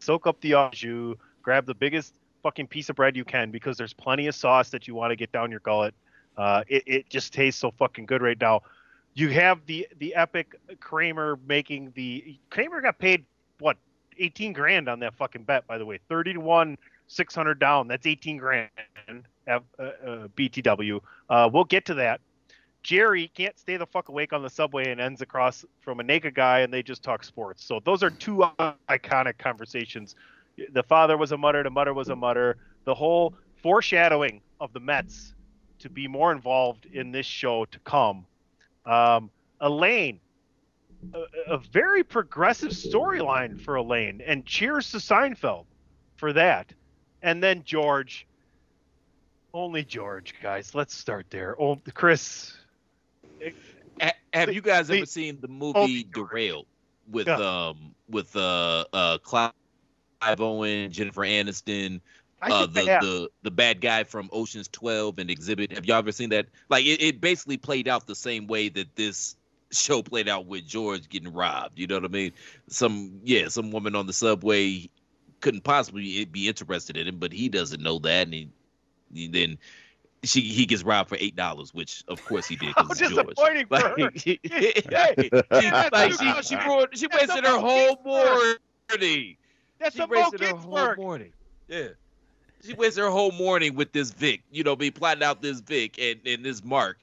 soak 0.01 0.27
up 0.27 0.43
the 0.43 0.57
au 0.57 0.69
jus, 0.75 1.17
grab 1.41 1.65
the 1.65 1.75
biggest 1.75 2.13
fucking 2.47 2.69
piece 2.69 2.89
of 2.89 2.95
bread 2.95 3.17
you 3.17 3.25
can 3.25 3.51
because 3.51 3.77
there's 3.77 3.93
plenty 3.93 4.29
of 4.29 4.35
sauce 4.35 4.71
that 4.71 4.87
you 4.87 4.95
want 4.95 5.11
to 5.11 5.17
get 5.17 5.33
down 5.33 5.51
your 5.51 5.59
gullet. 5.59 5.93
Uh, 6.37 6.63
it, 6.69 6.85
it 6.87 7.11
just 7.11 7.33
tastes 7.33 7.61
so 7.61 7.73
fucking 7.73 8.07
good 8.07 8.23
right 8.23 8.41
now. 8.41 8.63
You 9.15 9.31
have 9.31 9.67
the 9.67 9.89
the 9.99 10.15
epic 10.15 10.55
Kramer 10.79 11.41
making 11.49 11.93
the 11.97 12.39
Kramer 12.51 12.81
got 12.81 13.01
paid 13.01 13.25
what 13.59 13.77
18 14.19 14.53
grand 14.53 14.89
on 14.89 15.01
that 15.01 15.15
fucking 15.15 15.43
bet 15.43 15.67
by 15.67 15.77
the 15.77 15.85
way 15.85 15.99
30 16.09 16.35
to 16.35 16.41
1 16.41 16.79
600 17.09 17.59
down. 17.59 17.89
That's 17.89 18.07
18 18.07 18.37
grand. 18.37 18.71
F- 19.49 19.63
uh, 19.79 19.83
uh, 19.83 20.29
BTW. 20.37 21.01
Uh, 21.29 21.51
we'll 21.53 21.65
get 21.65 21.85
to 21.87 21.95
that. 21.95 22.21
Jerry 22.85 23.29
can't 23.35 23.59
stay 23.59 23.77
the 23.77 23.87
fuck 23.87 24.09
awake 24.09 24.33
on 24.33 24.43
the 24.45 24.51
subway 24.51 24.93
and 24.93 25.01
ends 25.01 25.21
across 25.21 25.65
from 25.81 25.99
a 25.99 26.05
naked 26.05 26.35
guy 26.35 26.61
and 26.61 26.73
they 26.73 26.85
just 26.85 27.03
talk 27.03 27.25
sports. 27.25 27.65
So 27.65 27.81
those 27.85 28.05
are 28.05 28.11
two 28.11 28.45
iconic 28.89 29.39
conversations. 29.39 30.15
The 30.73 30.83
father 30.83 31.17
was 31.17 31.33
a 31.33 31.37
mutter, 31.37 31.63
the 31.63 31.71
mother 31.71 31.93
was 31.95 32.09
a 32.09 32.17
mutter. 32.17 32.57
The 32.85 32.95
whole 32.95 33.35
foreshadowing 33.63 34.41
of 34.61 34.73
the 34.73 34.81
Mets 34.81 35.35
to 35.81 35.89
be 35.91 36.09
more 36.09 36.33
involved 36.33 36.87
in 36.87 37.13
this 37.13 37.27
show 37.27 37.65
to 37.67 37.79
come. 37.81 38.27
Um, 38.87 39.31
Elaine, 39.61 40.21
a, 41.13 41.53
a 41.55 41.59
very 41.59 42.03
progressive 42.03 42.71
storyline 42.71 43.61
for 43.61 43.77
Elaine, 43.77 44.23
and 44.25 44.47
cheers 44.47 44.91
to 44.93 44.99
Seinfeld 44.99 45.67
for 46.17 46.33
that. 46.33 46.73
And 47.23 47.43
then 47.43 47.63
George, 47.65 48.27
only 49.53 49.85
George, 49.85 50.35
guys. 50.43 50.75
Let's 50.75 50.95
start 50.95 51.27
there. 51.31 51.61
Oh, 51.61 51.77
Chris, 51.95 52.55
Ha- 54.01 54.13
Have 54.33 54.53
you 54.53 54.61
guys 54.61 54.91
ever 54.91 55.07
seen 55.07 55.39
the 55.41 55.49
Oh, 55.49 55.53
movie 55.83 56.05
Derailed 56.05 56.67
with 57.11 57.27
Yeah. 57.27 57.37
um 57.69 57.95
with 58.09 58.35
uh 58.37 58.85
uh 58.93 59.19
Clive 59.19 59.53
Owen, 60.23 60.91
Jennifer 60.91 61.23
Aniston, 61.23 62.01
uh 62.43 62.67
the 62.67 62.83
the 62.83 63.31
the 63.43 63.51
bad 63.51 63.81
guy 63.81 64.05
from 64.05 64.29
Ocean's 64.33 64.69
12 64.69 65.19
and 65.19 65.31
Exhibit? 65.31 65.73
Have 65.73 65.87
y'all 65.87 65.99
ever 65.99 66.13
seen 66.13 66.31
that? 66.31 66.47
Like 66.69 66.85
it, 66.85 67.03
it 67.03 67.21
basically 67.21 67.57
played 67.57 67.89
out 67.89 68.07
the 68.07 68.15
same 68.15 68.47
way 68.47 68.69
that 68.71 68.95
this 68.97 69.37
show 69.73 70.03
played 70.03 70.29
out 70.29 70.47
with 70.47 70.67
George 70.67 71.09
getting 71.09 71.33
robbed. 71.33 71.79
You 71.79 71.87
know 71.87 71.97
what 71.97 72.05
I 72.05 72.09
mean? 72.09 72.33
Some 72.69 73.21
yeah, 73.25 73.49
some 73.49 73.71
woman 73.71 73.95
on 73.95 74.07
the 74.07 74.13
subway 74.13 74.89
couldn't 75.41 75.65
possibly 75.65 76.25
be 76.27 76.49
interested 76.49 76.97
in 76.97 77.07
him, 77.07 77.19
but 77.19 77.33
he 77.33 77.49
doesn't 77.49 77.83
know 77.83 77.99
that, 78.01 78.27
and 78.27 78.35
he, 78.35 78.49
he 79.13 79.29
then 79.29 79.59
she 80.23 80.41
he 80.41 80.67
gets 80.67 80.83
robbed 80.83 81.09
for 81.09 81.17
eight 81.19 81.37
dollars, 81.37 81.73
which 81.73 82.05
of 82.09 82.25
course 82.25 82.47
he 82.47 82.57
did 82.57 82.75
because 82.75 83.01
it's 83.01 83.11
George. 83.15 83.29
disappointing 83.29 83.67
for 83.67 83.79
her. 83.79 83.95
Like, 83.99 84.19
she, 84.19 84.41
that's 84.43 85.93
like 85.93 86.13
she 86.13 86.43
she, 86.43 86.57
ruined, 86.57 86.89
she 86.95 87.07
wasted 87.07 87.45
her 87.45 87.59
whole 87.59 88.01
morning. 88.05 89.37
That's 89.79 89.95
she 89.95 90.03
a 90.03 90.07
Mo 90.07 90.31
wasted 90.31 90.41
her 90.41 90.49
whole 90.49 90.75
Ginsburg. 90.75 90.99
morning. 90.99 91.33
Yeah. 91.69 91.89
She 92.63 92.75
wasted 92.75 93.05
her 93.05 93.11
whole 93.11 93.33
morning 93.33 93.75
with 93.75 93.93
this 93.93 94.11
Vic, 94.11 94.43
you 94.51 94.65
know, 94.65 94.75
be 94.77 94.91
plotting 94.91 95.23
out 95.23 95.43
this 95.43 95.61
Vic 95.61 95.99
and, 96.01 96.21
and 96.27 96.45
this 96.45 96.65
Mark 96.65 96.99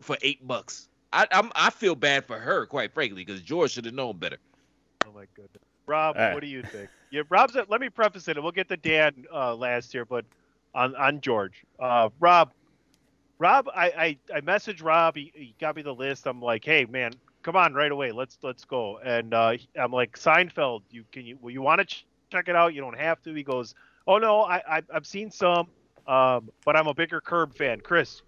for 0.00 0.16
eight 0.22 0.46
bucks. 0.46 0.88
I 1.12 1.26
I'm, 1.32 1.50
I 1.54 1.70
feel 1.70 1.94
bad 1.94 2.26
for 2.26 2.38
her, 2.38 2.66
quite 2.66 2.92
frankly, 2.92 3.24
because 3.24 3.40
George 3.40 3.72
should 3.72 3.86
have 3.86 3.94
known 3.94 4.18
better. 4.18 4.38
Oh 5.06 5.12
my 5.12 5.24
goodness. 5.34 5.62
Rob, 5.86 6.16
All 6.16 6.22
right. 6.22 6.34
what 6.34 6.40
do 6.40 6.46
you 6.46 6.62
think? 6.62 6.90
Yeah, 7.10 7.22
Rob's. 7.30 7.56
Let 7.68 7.80
me 7.80 7.88
preface 7.88 8.28
it, 8.28 8.36
and 8.36 8.44
we'll 8.44 8.52
get 8.52 8.68
to 8.68 8.76
Dan 8.76 9.24
uh, 9.32 9.54
last 9.54 9.90
here, 9.92 10.04
but 10.04 10.26
on 10.74 10.94
on 10.96 11.20
George, 11.22 11.64
uh, 11.80 12.10
Rob, 12.20 12.52
Rob, 13.38 13.68
I 13.74 14.18
I, 14.30 14.36
I 14.36 14.40
messaged 14.42 14.84
Rob. 14.84 15.16
He, 15.16 15.32
he 15.34 15.54
got 15.58 15.74
me 15.76 15.82
the 15.82 15.94
list. 15.94 16.26
I'm 16.26 16.42
like, 16.42 16.64
hey 16.64 16.84
man, 16.84 17.12
come 17.42 17.56
on 17.56 17.72
right 17.72 17.90
away. 17.90 18.12
Let's 18.12 18.36
let's 18.42 18.66
go. 18.66 18.98
And 18.98 19.32
uh, 19.32 19.56
I'm 19.76 19.92
like, 19.92 20.18
Seinfeld. 20.18 20.82
You 20.90 21.04
can 21.10 21.24
you 21.24 21.38
well, 21.40 21.50
you 21.50 21.62
want 21.62 21.78
to 21.80 21.86
ch- 21.86 22.04
check 22.30 22.48
it 22.48 22.56
out? 22.56 22.74
You 22.74 22.80
don't 22.80 22.98
have 22.98 23.22
to. 23.22 23.34
He 23.34 23.42
goes, 23.42 23.74
oh 24.06 24.18
no, 24.18 24.42
I, 24.42 24.62
I 24.78 24.82
I've 24.92 25.06
seen 25.06 25.30
some, 25.30 25.68
um, 26.06 26.50
but 26.64 26.76
I'm 26.76 26.86
a 26.86 26.94
bigger 26.94 27.20
Curb 27.20 27.54
fan. 27.54 27.80
Chris, 27.80 28.22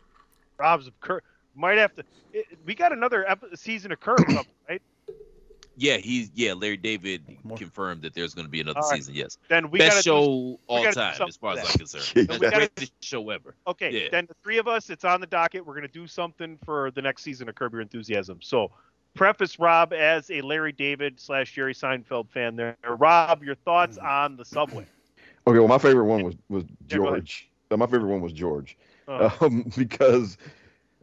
Rob's 0.58 0.88
a 0.88 0.92
Curb. 1.00 1.22
Might 1.54 1.78
have 1.78 1.94
to. 1.96 2.04
It, 2.32 2.46
we 2.64 2.74
got 2.74 2.92
another 2.92 3.28
ep- 3.28 3.44
season 3.54 3.92
of 3.92 4.00
Curb, 4.00 4.24
coming, 4.26 4.44
right? 4.68 4.82
Yeah, 5.76 5.96
he's 5.96 6.30
yeah. 6.34 6.52
Larry 6.52 6.76
David 6.76 7.22
confirmed 7.56 8.02
that 8.02 8.12
there's 8.14 8.34
going 8.34 8.44
to 8.46 8.50
be 8.50 8.60
another 8.60 8.80
All 8.80 8.90
right. 8.90 8.96
season. 8.98 9.14
Yes, 9.14 9.38
Then 9.48 9.70
we 9.70 9.78
best 9.78 9.90
gotta 9.90 10.02
do- 10.02 10.10
show 10.10 10.30
we 10.50 10.56
all 10.66 10.92
time, 10.92 11.14
as 11.26 11.36
far 11.36 11.54
as. 11.58 11.70
I'm 11.70 11.78
concerned. 11.78 12.04
So 12.04 12.24
Best 12.26 12.40
gotta- 12.40 12.56
greatest 12.68 12.92
show 13.02 13.30
ever. 13.30 13.54
Okay, 13.66 13.90
Yeah. 13.90 14.08
then 14.10 14.26
the 14.26 14.34
three 14.42 14.58
of 14.58 14.68
us, 14.68 14.90
it's 14.90 15.04
on 15.04 15.20
the 15.20 15.26
docket. 15.26 15.64
We're 15.64 15.74
going 15.74 15.86
to 15.86 15.92
do 15.92 16.06
something 16.06 16.58
for 16.64 16.90
the 16.90 17.00
next 17.02 17.22
season 17.22 17.48
of 17.48 17.54
Curb 17.54 17.72
Your 17.72 17.80
Enthusiasm. 17.82 18.38
So, 18.42 18.70
preface 19.14 19.58
Rob 19.58 19.92
as 19.92 20.30
a 20.30 20.40
Larry 20.42 20.72
David 20.72 21.20
slash 21.20 21.52
Jerry 21.54 21.74
Seinfeld 21.74 22.28
fan. 22.30 22.56
There, 22.56 22.76
Rob, 22.88 23.42
your 23.42 23.54
thoughts 23.54 23.98
on 23.98 24.36
the 24.36 24.44
subway? 24.44 24.86
Okay, 25.46 25.58
well, 25.58 25.68
my 25.68 25.78
favorite 25.78 26.04
one 26.04 26.22
was 26.22 26.34
was 26.48 26.64
Yeah. 26.64 26.96
George. 26.96 27.48
Uh, 27.70 27.76
my 27.76 27.86
favorite 27.86 28.08
one 28.08 28.20
was 28.20 28.32
George, 28.32 28.76
Uh, 29.08 29.30
um, 29.40 29.70
because 29.76 30.36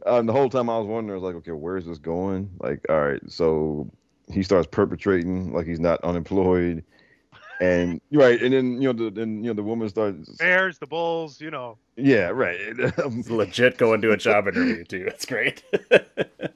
um, 0.06 0.26
the 0.26 0.32
whole 0.32 0.48
time 0.48 0.68
I 0.70 0.78
was 0.78 0.86
wondering, 0.86 1.18
I 1.18 1.22
was 1.22 1.34
like, 1.34 1.36
okay, 1.42 1.52
where's 1.52 1.86
this 1.86 1.98
going? 1.98 2.50
Like, 2.60 2.84
all 2.88 3.00
right, 3.00 3.20
so 3.28 3.90
he 4.32 4.42
starts 4.42 4.68
perpetrating 4.70 5.52
like 5.52 5.66
he's 5.66 5.80
not 5.80 6.02
unemployed, 6.04 6.84
and 7.60 8.00
right, 8.12 8.40
and 8.42 8.52
then 8.52 8.80
you 8.80 8.92
know, 8.92 9.04
the, 9.04 9.10
then 9.10 9.42
you 9.42 9.50
know, 9.50 9.54
the 9.54 9.62
woman 9.62 9.88
starts, 9.88 10.28
Bears, 10.36 10.78
the 10.78 10.86
Bulls, 10.86 11.40
you 11.40 11.50
know. 11.50 11.78
yeah, 11.96 12.28
right, 12.28 12.58
Legit 13.28 13.76
going 13.78 14.00
to 14.02 14.12
a 14.12 14.16
job 14.16 14.46
interview 14.46 14.84
too. 14.84 15.04
That's 15.04 15.24
great. 15.26 15.62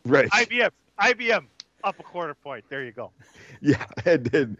right, 0.05 0.29
IBM, 0.31 0.70
IBM, 1.03 1.47
up 1.85 1.99
a 1.99 2.03
quarter 2.03 2.35
point. 2.35 2.65
There 2.69 2.85
you 2.85 2.93
go. 2.93 3.11
yeah, 3.61 3.85
and 4.07 4.24
then 4.27 4.59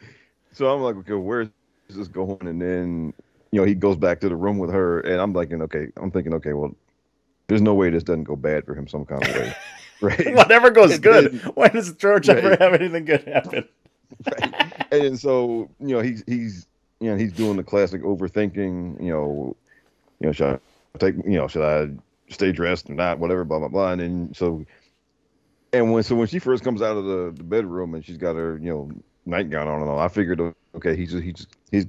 so 0.53 0.73
I'm 0.73 0.81
like, 0.83 0.97
okay, 0.97 1.15
where's 1.15 1.49
this 1.89 2.09
going? 2.09 2.47
And 2.47 2.61
then 2.61 3.13
you 3.53 3.61
know, 3.61 3.67
he 3.67 3.75
goes 3.75 3.97
back 3.97 4.21
to 4.21 4.29
the 4.29 4.37
room 4.37 4.59
with 4.59 4.71
her, 4.71 5.01
and 5.01 5.21
I'm 5.21 5.33
thinking, 5.35 5.63
okay, 5.63 5.89
I'm 5.97 6.11
thinking, 6.11 6.35
okay, 6.35 6.53
well, 6.55 6.75
there's 7.49 7.61
no 7.63 7.75
way 7.75 7.91
this 7.91 8.03
doesn't 8.03 8.25
go 8.25 8.37
bad 8.37 8.65
for 8.65 8.75
him 8.75 8.89
some 8.89 9.05
kind 9.05 9.23
of 9.27 9.35
way, 9.35 9.55
right? 10.01 10.35
Whatever 10.35 10.71
goes 10.71 10.93
And 10.95 11.03
good. 11.03 11.33
then- 11.33 11.53
Why 11.55 11.69
does 11.69 11.93
George 11.95 12.29
ever 12.29 12.57
have 12.59 12.75
anything 12.75 13.05
good 13.05 13.25
happen? 13.25 13.69
and 14.93 15.19
so 15.19 15.69
you 15.81 15.89
know 15.89 16.01
he's 16.01 16.23
he's 16.27 16.67
you 17.01 17.11
know 17.11 17.17
he's 17.17 17.33
doing 17.33 17.57
the 17.57 17.63
classic 17.65 18.03
overthinking 18.03 19.03
you 19.03 19.11
know 19.11 19.57
you 20.21 20.27
know 20.27 20.33
should 20.33 20.61
I 20.95 20.99
take 20.99 21.15
you 21.17 21.39
know 21.39 21.49
should 21.49 21.65
I 21.65 21.91
stay 22.33 22.53
dressed 22.53 22.91
or 22.91 22.95
not 22.95 23.19
whatever 23.19 23.45
blah 23.45 23.59
blah 23.59 23.69
blah 23.69 23.93
and 23.93 24.01
then 24.03 24.35
so 24.35 24.65
and 25.73 25.93
when 25.93 26.03
so 26.03 26.15
when 26.15 26.27
she 26.27 26.39
first 26.39 26.65
comes 26.65 26.83
out 26.83 26.97
of 26.97 27.05
the, 27.05 27.33
the 27.37 27.43
bedroom 27.45 27.95
and 27.95 28.05
she's 28.05 28.17
got 28.17 28.37
her 28.37 28.59
you 28.59 28.71
know 28.73 28.91
nightgown 29.27 29.69
on 29.69 29.81
and 29.81 29.91
all 29.91 29.99
I 29.99 30.09
figured 30.09 30.41
okay 30.75 30.97
he's 30.97 31.13
just, 31.13 31.23
he's 31.23 31.47
he's 31.71 31.87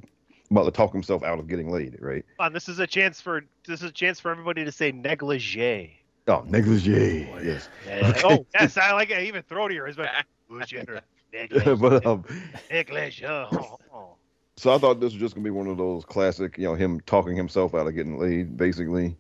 about 0.52 0.66
to 0.66 0.72
talk 0.72 0.94
himself 0.94 1.24
out 1.24 1.40
of 1.40 1.48
getting 1.48 1.72
laid 1.72 1.98
right 2.00 2.26
Come 2.38 2.48
on, 2.48 2.54
this 2.54 2.70
is 2.70 2.80
a 2.80 2.88
chance 2.88 3.20
for 3.22 3.44
this 3.68 3.82
is 3.82 3.90
a 3.90 3.94
chance 3.94 4.20
for 4.20 4.32
everybody 4.32 4.66
to 4.66 4.72
say 4.72 4.92
negligee. 4.92 5.98
oh 6.28 6.44
negligee 6.48 7.28
yes 7.44 7.70
Oh 8.24 8.46
yes, 8.54 8.78
I 8.78 8.94
like 8.94 9.10
it. 9.10 9.18
I 9.18 9.22
even 9.24 9.44
throw 9.44 9.68
to 9.68 9.94
but 9.96 10.10
negligee, 11.34 11.76
but 11.80 12.06
um 12.06 12.24
negligee. 12.72 13.26
Oh, 13.26 13.78
oh. 13.94 14.16
So 14.56 14.74
I 14.74 14.78
thought 14.78 15.00
this 15.00 15.14
was 15.14 15.20
just 15.20 15.36
gonna 15.36 15.44
be 15.44 15.50
one 15.50 15.68
of 15.68 15.78
those 15.78 16.06
classic, 16.06 16.58
you 16.58 16.66
know, 16.66 16.76
him 16.76 17.00
talking 17.02 17.36
himself 17.36 17.74
out 17.74 17.88
of 17.88 17.96
getting 17.96 18.20
laid, 18.20 18.56
basically, 18.56 19.18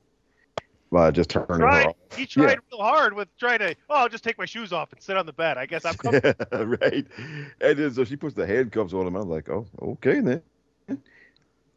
by 0.93 1.09
just 1.11 1.29
turning 1.29 1.47
her 1.49 1.57
Tried, 1.57 1.87
off. 1.87 1.95
he 2.15 2.25
tried 2.25 2.59
real 2.71 2.81
hard 2.81 3.13
with 3.15 3.27
trying 3.37 3.59
to. 3.59 3.75
Oh, 3.89 3.95
I'll 3.95 4.09
just 4.09 4.23
take 4.23 4.37
my 4.37 4.45
shoes 4.45 4.71
off 4.71 4.93
and 4.93 5.01
sit 5.01 5.17
on 5.17 5.25
the 5.25 5.33
bed. 5.33 5.57
I 5.57 5.65
guess 5.65 5.83
I'm 5.83 5.95
comfortable. 5.97 6.65
right. 6.65 7.05
And 7.59 7.77
then 7.77 7.91
so 7.93 8.05
she 8.05 8.15
puts 8.15 8.35
the 8.35 8.45
handcuffs 8.45 8.93
on 8.93 9.07
him. 9.07 9.15
I'm 9.15 9.27
like, 9.27 9.49
oh, 9.49 9.65
okay 9.81 10.19
then. 10.21 10.41
And 10.87 11.01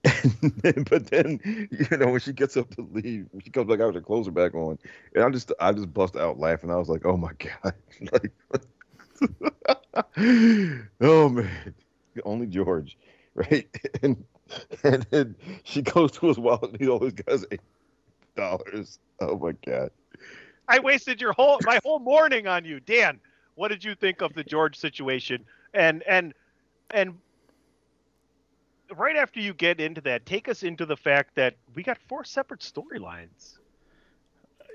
then, 0.62 0.84
but 0.88 1.06
then, 1.06 1.40
you 1.70 1.96
know, 1.96 2.08
when 2.12 2.20
she 2.20 2.32
gets 2.32 2.56
up 2.56 2.72
to 2.76 2.88
leave, 2.92 3.26
she 3.42 3.50
comes 3.50 3.68
back 3.68 3.80
out 3.80 3.86
with 3.86 3.96
her 3.96 4.00
clothes 4.02 4.28
are 4.28 4.32
back 4.32 4.54
on, 4.54 4.78
and 5.14 5.24
I 5.24 5.30
just, 5.30 5.50
I 5.58 5.72
just 5.72 5.92
bust 5.92 6.14
out 6.14 6.38
laughing. 6.38 6.70
I 6.70 6.76
was 6.76 6.88
like, 6.88 7.04
oh 7.04 7.16
my 7.16 7.32
god, 7.38 7.74
like, 8.12 8.32
oh 11.00 11.28
man, 11.28 11.74
only 12.24 12.46
George, 12.46 12.96
right? 13.34 13.68
And 14.02 14.22
and 14.84 15.04
then 15.10 15.34
she 15.64 15.82
goes 15.82 16.12
to 16.12 16.28
his 16.28 16.38
wallet, 16.38 16.70
and 16.70 16.80
he 16.80 16.88
always 16.88 17.14
got 17.14 17.40
dollars. 18.36 18.98
Oh 19.20 19.38
my 19.38 19.52
god. 19.66 19.90
I 20.68 20.78
wasted 20.80 21.20
your 21.20 21.32
whole 21.32 21.58
my 21.64 21.80
whole 21.84 21.98
morning 21.98 22.46
on 22.46 22.64
you, 22.64 22.80
Dan. 22.80 23.20
What 23.54 23.68
did 23.68 23.84
you 23.84 23.94
think 23.94 24.20
of 24.20 24.34
the 24.34 24.44
George 24.44 24.76
situation? 24.76 25.44
And 25.74 26.02
and 26.04 26.34
and 26.90 27.14
right 28.94 29.16
after 29.16 29.40
you 29.40 29.54
get 29.54 29.80
into 29.80 30.00
that, 30.02 30.26
take 30.26 30.48
us 30.48 30.62
into 30.62 30.86
the 30.86 30.96
fact 30.96 31.34
that 31.36 31.56
we 31.74 31.82
got 31.82 31.98
four 32.08 32.24
separate 32.24 32.60
storylines. 32.60 33.58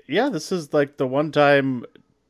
yeah, 0.08 0.28
this 0.28 0.52
is 0.52 0.72
like 0.74 0.96
the 0.96 1.06
one 1.06 1.30
time, 1.32 1.84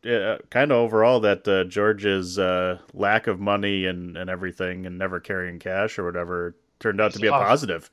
uh, 0.08 0.38
kind 0.50 0.70
of 0.72 0.78
overall, 0.78 1.20
that 1.20 1.46
uh, 1.48 1.64
George's 1.64 2.38
uh, 2.38 2.78
lack 2.94 3.26
of 3.26 3.40
money 3.40 3.86
and, 3.86 4.16
and 4.16 4.30
everything 4.30 4.86
and 4.86 4.98
never 4.98 5.20
carrying 5.20 5.58
cash 5.58 5.98
or 5.98 6.04
whatever 6.04 6.56
turned 6.80 7.00
out 7.00 7.12
to 7.14 7.18
be 7.18 7.28
a 7.28 7.32
positive. 7.32 7.90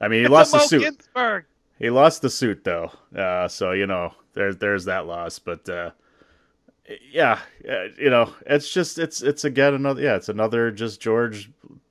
I 0.00 0.08
mean, 0.08 0.20
he 0.20 0.28
It's 0.28 0.30
lost 0.30 0.54
a 0.54 0.58
the 0.58 0.60
suit. 0.60 0.80
Ginsburg. 0.82 1.46
He 1.78 1.90
lost 1.90 2.22
the 2.22 2.30
suit 2.30 2.64
though, 2.64 2.90
uh, 3.14 3.48
so 3.48 3.72
you 3.72 3.86
know 3.86 4.14
there's 4.32 4.56
there's 4.56 4.86
that 4.86 5.06
loss. 5.06 5.38
But 5.38 5.68
uh, 5.68 5.90
yeah, 7.12 7.40
uh, 7.68 7.88
you 7.98 8.10
know 8.10 8.32
it's 8.46 8.72
just 8.72 8.98
it's 8.98 9.22
it's 9.22 9.44
again 9.44 9.74
another 9.74 10.02
yeah 10.02 10.16
it's 10.16 10.28
another 10.28 10.70
just 10.70 11.00
George 11.00 11.50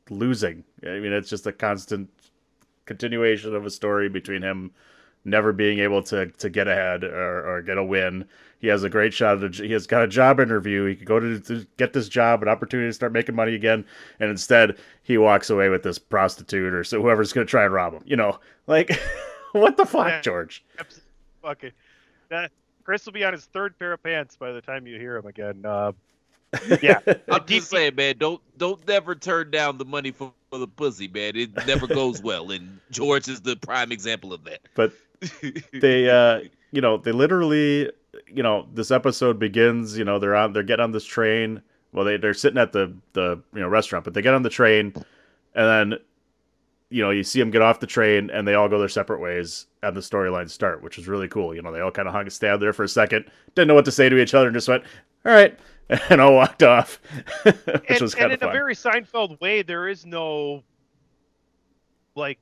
losing. 0.09 0.63
I 0.83 0.99
mean 0.99 1.13
it's 1.13 1.29
just 1.29 1.45
a 1.47 1.51
constant 1.51 2.09
continuation 2.85 3.55
of 3.55 3.65
a 3.65 3.69
story 3.69 4.09
between 4.09 4.41
him 4.41 4.71
never 5.23 5.51
being 5.51 5.79
able 5.79 6.01
to 6.03 6.27
to 6.27 6.49
get 6.49 6.67
ahead 6.67 7.03
or, 7.03 7.57
or 7.57 7.61
get 7.61 7.77
a 7.77 7.83
win. 7.83 8.25
He 8.59 8.67
has 8.67 8.83
a 8.83 8.89
great 8.89 9.13
shot. 9.13 9.53
He 9.53 9.71
has 9.73 9.85
got 9.85 10.03
a 10.03 10.07
job 10.07 10.39
interview. 10.39 10.85
He 10.85 10.95
could 10.95 11.05
go 11.05 11.19
to, 11.19 11.39
to 11.41 11.67
get 11.77 11.93
this 11.93 12.09
job, 12.09 12.41
an 12.41 12.49
opportunity 12.49 12.89
to 12.89 12.93
start 12.93 13.11
making 13.11 13.35
money 13.35 13.53
again, 13.53 13.85
and 14.19 14.31
instead 14.31 14.77
he 15.03 15.19
walks 15.19 15.51
away 15.51 15.69
with 15.69 15.83
this 15.83 15.99
prostitute 15.99 16.73
or 16.73 16.83
so 16.83 17.01
whoever's 17.01 17.33
going 17.33 17.45
to 17.45 17.51
try 17.51 17.65
and 17.65 17.73
rob 17.73 17.93
him. 17.93 18.03
You 18.05 18.15
know, 18.15 18.39
like 18.65 18.89
what 19.61 19.77
the 19.77 19.85
fuck, 19.85 20.07
Yeah. 20.07 20.21
George? 20.21 20.63
Fucking. 21.41 21.71
That, 22.29 22.51
Chris 22.83 23.05
will 23.05 23.13
be 23.13 23.23
on 23.23 23.33
his 23.33 23.45
third 23.45 23.77
pair 23.79 23.93
of 23.93 24.03
pants 24.03 24.35
by 24.35 24.51
the 24.51 24.61
time 24.61 24.85
you 24.87 24.99
hear 24.99 25.17
him 25.17 25.25
again. 25.25 25.65
Uh, 25.65 25.91
yeah. 26.81 26.99
I'm 27.29 27.45
just 27.45 27.69
saying, 27.69 27.95
man, 27.95 28.15
don't 28.17 28.41
don't 28.57 28.85
never 28.87 29.15
turn 29.15 29.51
down 29.51 29.77
the 29.77 29.85
money 29.85 30.11
for, 30.11 30.31
for 30.49 30.59
the 30.59 30.67
pussy, 30.67 31.07
man. 31.07 31.35
It 31.35 31.67
never 31.67 31.87
goes 31.87 32.21
well, 32.21 32.51
and 32.51 32.79
George 32.91 33.27
is 33.27 33.41
the 33.41 33.55
prime 33.55 33.91
example 33.91 34.33
of 34.33 34.43
that. 34.45 34.61
But 34.75 34.93
they 35.73 36.09
uh 36.09 36.41
you 36.71 36.81
know 36.81 36.97
they 36.97 37.11
literally 37.11 37.91
you 38.27 38.43
know 38.43 38.67
this 38.73 38.91
episode 38.91 39.39
begins 39.39 39.97
you 39.97 40.03
know 40.03 40.19
they're 40.19 40.35
on 40.35 40.53
they're 40.53 40.63
getting 40.63 40.83
on 40.83 40.91
this 40.91 41.05
train 41.05 41.61
well 41.93 42.05
they, 42.05 42.17
they're 42.17 42.33
sitting 42.33 42.59
at 42.59 42.73
the 42.73 42.93
the 43.13 43.41
you 43.53 43.61
know 43.61 43.67
restaurant 43.67 44.03
but 44.03 44.13
they 44.13 44.21
get 44.21 44.33
on 44.33 44.43
the 44.43 44.49
train 44.49 44.93
and 45.55 45.91
then 45.91 45.99
you 46.89 47.01
know 47.01 47.09
you 47.09 47.23
see 47.23 47.39
them 47.39 47.51
get 47.51 47.61
off 47.61 47.79
the 47.79 47.87
train 47.87 48.29
and 48.29 48.47
they 48.47 48.53
all 48.53 48.69
go 48.69 48.79
their 48.79 48.89
separate 48.89 49.19
ways 49.19 49.67
and 49.83 49.95
the 49.95 50.01
storylines 50.01 50.51
start 50.51 50.83
which 50.83 50.97
is 50.97 51.07
really 51.07 51.27
cool 51.27 51.53
you 51.55 51.61
know 51.61 51.71
they 51.71 51.79
all 51.79 51.91
kind 51.91 52.07
of 52.07 52.13
hung 52.13 52.27
a 52.27 52.29
stand 52.29 52.61
there 52.61 52.73
for 52.73 52.83
a 52.83 52.87
second 52.87 53.25
didn't 53.55 53.67
know 53.67 53.73
what 53.73 53.85
to 53.85 53.91
say 53.91 54.07
to 54.09 54.17
each 54.17 54.33
other 54.33 54.47
and 54.47 54.55
just 54.55 54.67
went 54.67 54.83
all 55.25 55.31
right 55.31 55.57
and 56.09 56.21
all 56.21 56.33
walked 56.33 56.63
off 56.63 56.99
which 57.43 57.55
and, 57.65 58.01
was 58.01 58.13
and 58.13 58.19
kind 58.19 58.31
in 58.31 58.33
of 58.33 58.39
fun 58.39 58.49
a 58.49 58.53
very 58.53 58.75
Seinfeld 58.75 59.39
way, 59.39 59.61
there 59.61 59.87
is 59.87 60.05
no 60.05 60.63
like 62.15 62.39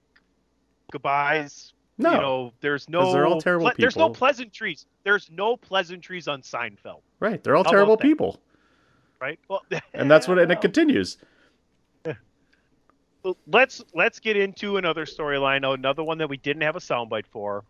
goodbyes. 0.92 1.74
No. 1.98 2.12
You 2.12 2.18
know, 2.18 2.54
there's 2.62 2.90
no. 2.90 3.12
they're 3.12 3.28
all 3.28 3.42
terrible 3.42 3.72
There's 3.78 3.96
no 3.96 4.10
pleasantries. 4.10 4.86
There's 5.04 5.30
no 5.30 5.58
pleasantries 5.58 6.28
on 6.28 6.42
Seinfeld, 6.42 7.02
right 7.20 7.44
they're 7.44 7.56
all 7.56 7.64
How 7.64 7.72
terrible 7.72 7.98
that? 7.98 8.04
people 8.04 8.40
right? 9.24 9.40
Well, 9.48 9.64
and 9.94 10.12
that's 10.12 10.28
what 10.28 10.38
and 10.38 10.52
it 10.52 10.62
continues 10.62 11.18
let's 13.48 13.84
let's 13.94 14.20
get 14.20 14.38
into 14.38 14.78
another 14.78 15.06
storyline, 15.06 15.72
another 15.72 16.04
one 16.04 16.18
that 16.20 16.30
we 16.30 16.38
didn't 16.38 16.64
have 16.64 16.76
a 16.76 16.80
soundbite 16.80 17.28
for. 17.28 17.64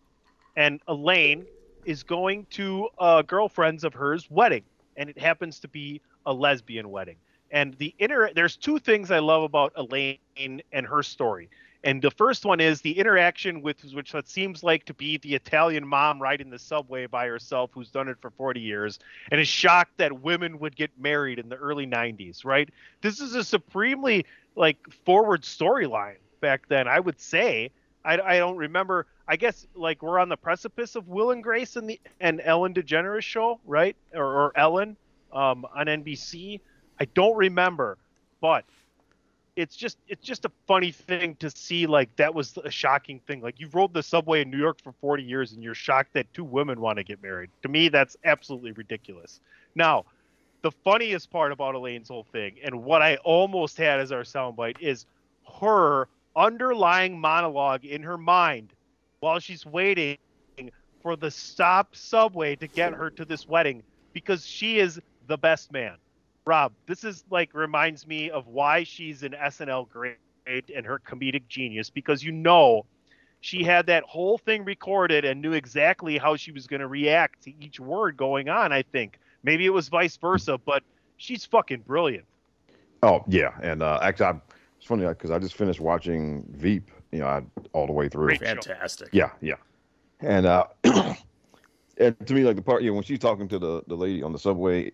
And 0.56 0.80
Elaine 0.88 1.46
is 1.86 2.04
going 2.04 2.46
to 2.52 2.90
a 3.00 3.24
girlfriend's 3.26 3.84
of 3.84 3.94
hers 3.94 4.30
wedding, 4.30 4.64
and 4.98 5.10
it 5.10 5.18
happens 5.18 5.60
to 5.60 5.68
be 5.68 6.02
a 6.26 6.34
lesbian 6.34 6.90
wedding. 6.90 7.18
And 7.52 7.76
the 7.76 7.94
inter 8.00 8.32
there's 8.34 8.56
two 8.56 8.80
things 8.80 9.12
I 9.12 9.20
love 9.20 9.44
about 9.44 9.74
Elaine 9.76 10.18
and 10.38 10.88
her 10.88 11.04
story. 11.04 11.50
And 11.84 12.02
the 12.02 12.12
first 12.12 12.46
one 12.46 12.62
is 12.62 12.82
the 12.82 12.98
interaction 12.98 13.62
with 13.62 13.84
which 13.94 14.14
that 14.14 14.30
seems 14.30 14.64
like 14.64 14.86
to 14.86 14.94
be 14.94 15.18
the 15.18 15.36
Italian 15.36 15.86
mom 15.86 16.22
riding 16.22 16.50
the 16.50 16.60
subway 16.60 17.08
by 17.08 17.28
herself 17.28 17.72
who's 17.74 17.90
done 17.90 18.08
it 18.08 18.18
for 18.22 18.30
40 18.30 18.62
years 18.62 19.00
and 19.32 19.42
is 19.42 19.50
shocked 19.50 19.98
that 19.98 20.22
women 20.22 20.60
would 20.60 20.76
get 20.78 20.92
married 20.98 21.40
in 21.40 21.50
the 21.50 21.58
early 21.58 21.86
90s, 21.86 22.46
right? 22.46 22.70
This 23.02 23.20
is 23.20 23.36
a 23.36 23.44
supremely 23.44 24.26
like 24.56 24.78
forward 25.06 25.42
storyline 25.42 26.18
back 26.40 26.68
then, 26.70 26.88
I 26.88 27.00
would 27.00 27.20
say. 27.20 27.72
I, 28.06 28.20
I 28.20 28.38
don't 28.38 28.58
remember. 28.58 29.08
I 29.28 29.36
guess 29.36 29.68
like 29.76 30.02
we're 30.02 30.20
on 30.20 30.30
the 30.30 30.38
precipice 30.38 30.96
of 30.96 31.08
Will 31.08 31.32
and 31.32 31.44
Grace 31.44 31.76
and 31.76 31.90
the 31.90 32.00
and 32.20 32.42
Ellen 32.44 32.74
DeGeneres 32.74 33.24
show, 33.24 33.60
right? 33.66 33.96
Or, 34.14 34.26
or 34.26 34.58
Ellen 34.58 34.96
um, 35.34 35.66
on 35.76 35.88
NBC. 35.88 36.62
I 37.00 37.06
don't 37.06 37.36
remember, 37.36 37.98
but 38.40 38.66
it's 39.56 39.76
just 39.76 39.98
it's 40.08 40.26
just 40.26 40.46
a 40.46 40.52
funny 40.68 40.92
thing 40.92 41.36
to 41.36 41.50
see 41.50 41.86
like 41.86 42.16
that 42.16 42.34
was 42.34 42.58
a 42.64 42.72
shocking 42.72 43.20
thing. 43.28 43.42
Like 43.42 43.60
you've 43.60 43.76
rode 43.76 43.94
the 43.94 44.04
subway 44.04 44.42
in 44.42 44.50
new 44.50 44.58
york 44.58 44.82
for 44.82 44.94
40 44.94 45.24
years 45.24 45.52
and 45.52 45.64
you're 45.64 45.76
shocked 45.76 46.14
that 46.14 46.32
two 46.34 46.44
women 46.44 46.82
want 46.82 46.98
to 46.98 47.04
get 47.04 47.22
married. 47.22 47.50
To 47.62 47.70
me 47.70 47.90
that's 47.90 48.18
absolutely 48.24 48.72
ridiculous. 48.72 49.40
Now 49.76 50.06
the 50.64 50.72
funniest 50.72 51.30
part 51.30 51.52
about 51.52 51.76
elaine's 51.76 52.08
whole 52.08 52.26
thing 52.32 52.56
and 52.64 52.84
what 52.84 53.02
i 53.02 53.18
almost 53.18 53.78
had 53.78 54.00
as 54.00 54.12
our 54.12 54.24
soundbite 54.24 54.80
is 54.80 55.06
her 55.60 56.08
underlying 56.36 57.20
monologue 57.20 57.86
in 57.86 58.02
her 58.02 58.18
mind 58.18 58.74
while 59.20 59.40
she's 59.40 59.66
waiting 59.66 60.18
for 61.02 61.16
the 61.16 61.30
stop 61.30 61.96
subway 61.96 62.56
to 62.56 62.66
get 62.68 62.94
her 62.94 63.10
to 63.10 63.26
this 63.26 63.48
wedding 63.48 63.84
because 64.14 64.46
she 64.48 64.80
is 64.80 65.00
the 65.28 65.38
best 65.38 65.72
man 65.72 65.96
Rob, 66.46 66.74
this 66.88 67.04
is 67.04 67.24
like 67.30 67.54
reminds 67.54 68.06
me 68.06 68.30
of 68.30 68.48
why 68.48 68.84
she's 68.84 69.24
an 69.24 69.32
SNL 69.32 69.90
great 69.90 70.18
and 70.46 70.86
her 70.86 71.00
comedic 71.00 71.48
genius 71.48 71.90
because 71.90 72.22
you 72.22 72.32
know 72.32 72.86
she 73.40 73.64
had 73.64 73.88
that 73.88 74.04
whole 74.04 74.38
thing 74.38 74.64
recorded 74.66 75.26
and 75.26 75.42
knew 75.42 75.54
exactly 75.54 76.18
how 76.18 76.36
she 76.36 76.52
was 76.52 76.68
going 76.68 76.80
to 76.80 76.88
react 76.88 77.44
to 77.44 77.54
each 77.64 77.80
word 77.80 78.18
going 78.18 78.50
on. 78.50 78.72
I 78.72 78.84
think 78.84 79.20
maybe 79.44 79.66
it 79.66 79.70
was 79.70 79.90
vice 79.90 80.18
versa, 80.18 80.58
but 80.58 80.84
she's 81.18 81.46
fucking 81.46 81.82
brilliant. 81.82 82.26
Oh 83.04 83.24
yeah, 83.28 83.52
and 83.62 83.84
uh, 83.84 84.00
actually, 84.02 84.26
I, 84.28 84.42
it's 84.78 84.86
funny 84.86 85.06
because 85.06 85.32
I 85.32 85.40
just 85.40 85.56
finished 85.56 85.82
watching 85.82 86.46
Veep, 86.52 86.90
you 87.12 87.20
know, 87.20 87.28
I, 87.28 87.44
all 87.74 87.86
the 87.86 87.92
way 87.92 88.08
through. 88.08 88.28
Great 88.28 88.40
show. 88.40 88.46
fantastic 88.46 89.10
Yeah, 89.12 89.32
yeah, 89.42 89.56
and 90.22 90.46
uh, 90.46 90.66
and 91.98 92.28
to 92.28 92.34
me, 92.34 92.44
like 92.44 92.56
the 92.56 92.62
part, 92.62 92.82
you 92.82 92.90
know, 92.90 92.96
when 92.96 93.04
she's 93.04 93.20
talking 93.20 93.50
to 93.50 93.60
the 93.60 93.84
the 93.88 93.96
lady 93.96 94.24
on 94.24 94.32
the 94.32 94.40
subway, 94.40 94.92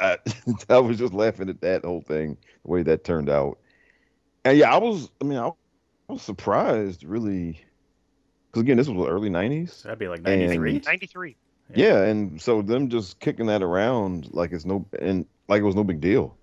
I, 0.00 0.18
I 0.68 0.78
was 0.78 0.98
just 0.98 1.12
laughing 1.14 1.48
at 1.48 1.60
that 1.62 1.84
whole 1.84 2.00
thing, 2.02 2.36
the 2.64 2.70
way 2.70 2.82
that 2.82 3.04
turned 3.04 3.28
out. 3.30 3.58
And 4.44 4.56
yeah, 4.58 4.72
I 4.74 4.78
was, 4.78 5.10
I 5.20 5.24
mean, 5.24 5.38
I, 5.38 5.48
I 5.48 6.12
was 6.12 6.22
surprised, 6.22 7.04
really, 7.04 7.60
because 8.50 8.62
again, 8.62 8.76
this 8.76 8.88
was 8.88 8.96
the 8.96 9.10
early 9.12 9.28
'90s. 9.30 9.82
that'd 9.82 9.98
be 9.98 10.08
like 10.08 10.20
And- 10.24 10.40
93 10.40 10.80
93. 10.84 11.36
Yeah. 11.74 12.02
and 12.04 12.40
so 12.40 12.62
them 12.62 12.88
just 12.88 13.18
kicking 13.18 13.46
that 13.46 13.60
around 13.62 14.32
like 14.32 14.52
it's 14.52 14.64
no 14.64 14.86
and 15.00 15.26
like 15.48 15.60
it 15.60 15.64
was 15.64 15.74
no 15.74 15.82
big 15.82 16.00
deal, 16.00 16.36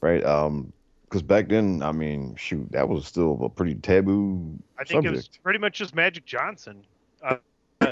right? 0.00 0.24
Um, 0.24 0.72
because 1.04 1.22
back 1.22 1.48
then, 1.48 1.82
I 1.82 1.92
mean, 1.92 2.34
shoot, 2.36 2.70
that 2.72 2.88
was 2.88 3.06
still 3.06 3.38
a 3.44 3.48
pretty 3.48 3.74
taboo 3.76 4.58
I 4.78 4.82
think 4.84 4.98
subject. 5.04 5.06
it 5.06 5.16
was 5.16 5.28
pretty 5.42 5.58
much 5.60 5.78
just 5.78 5.94
Magic 5.94 6.24
Johnson. 6.26 6.84
Uh, 7.22 7.36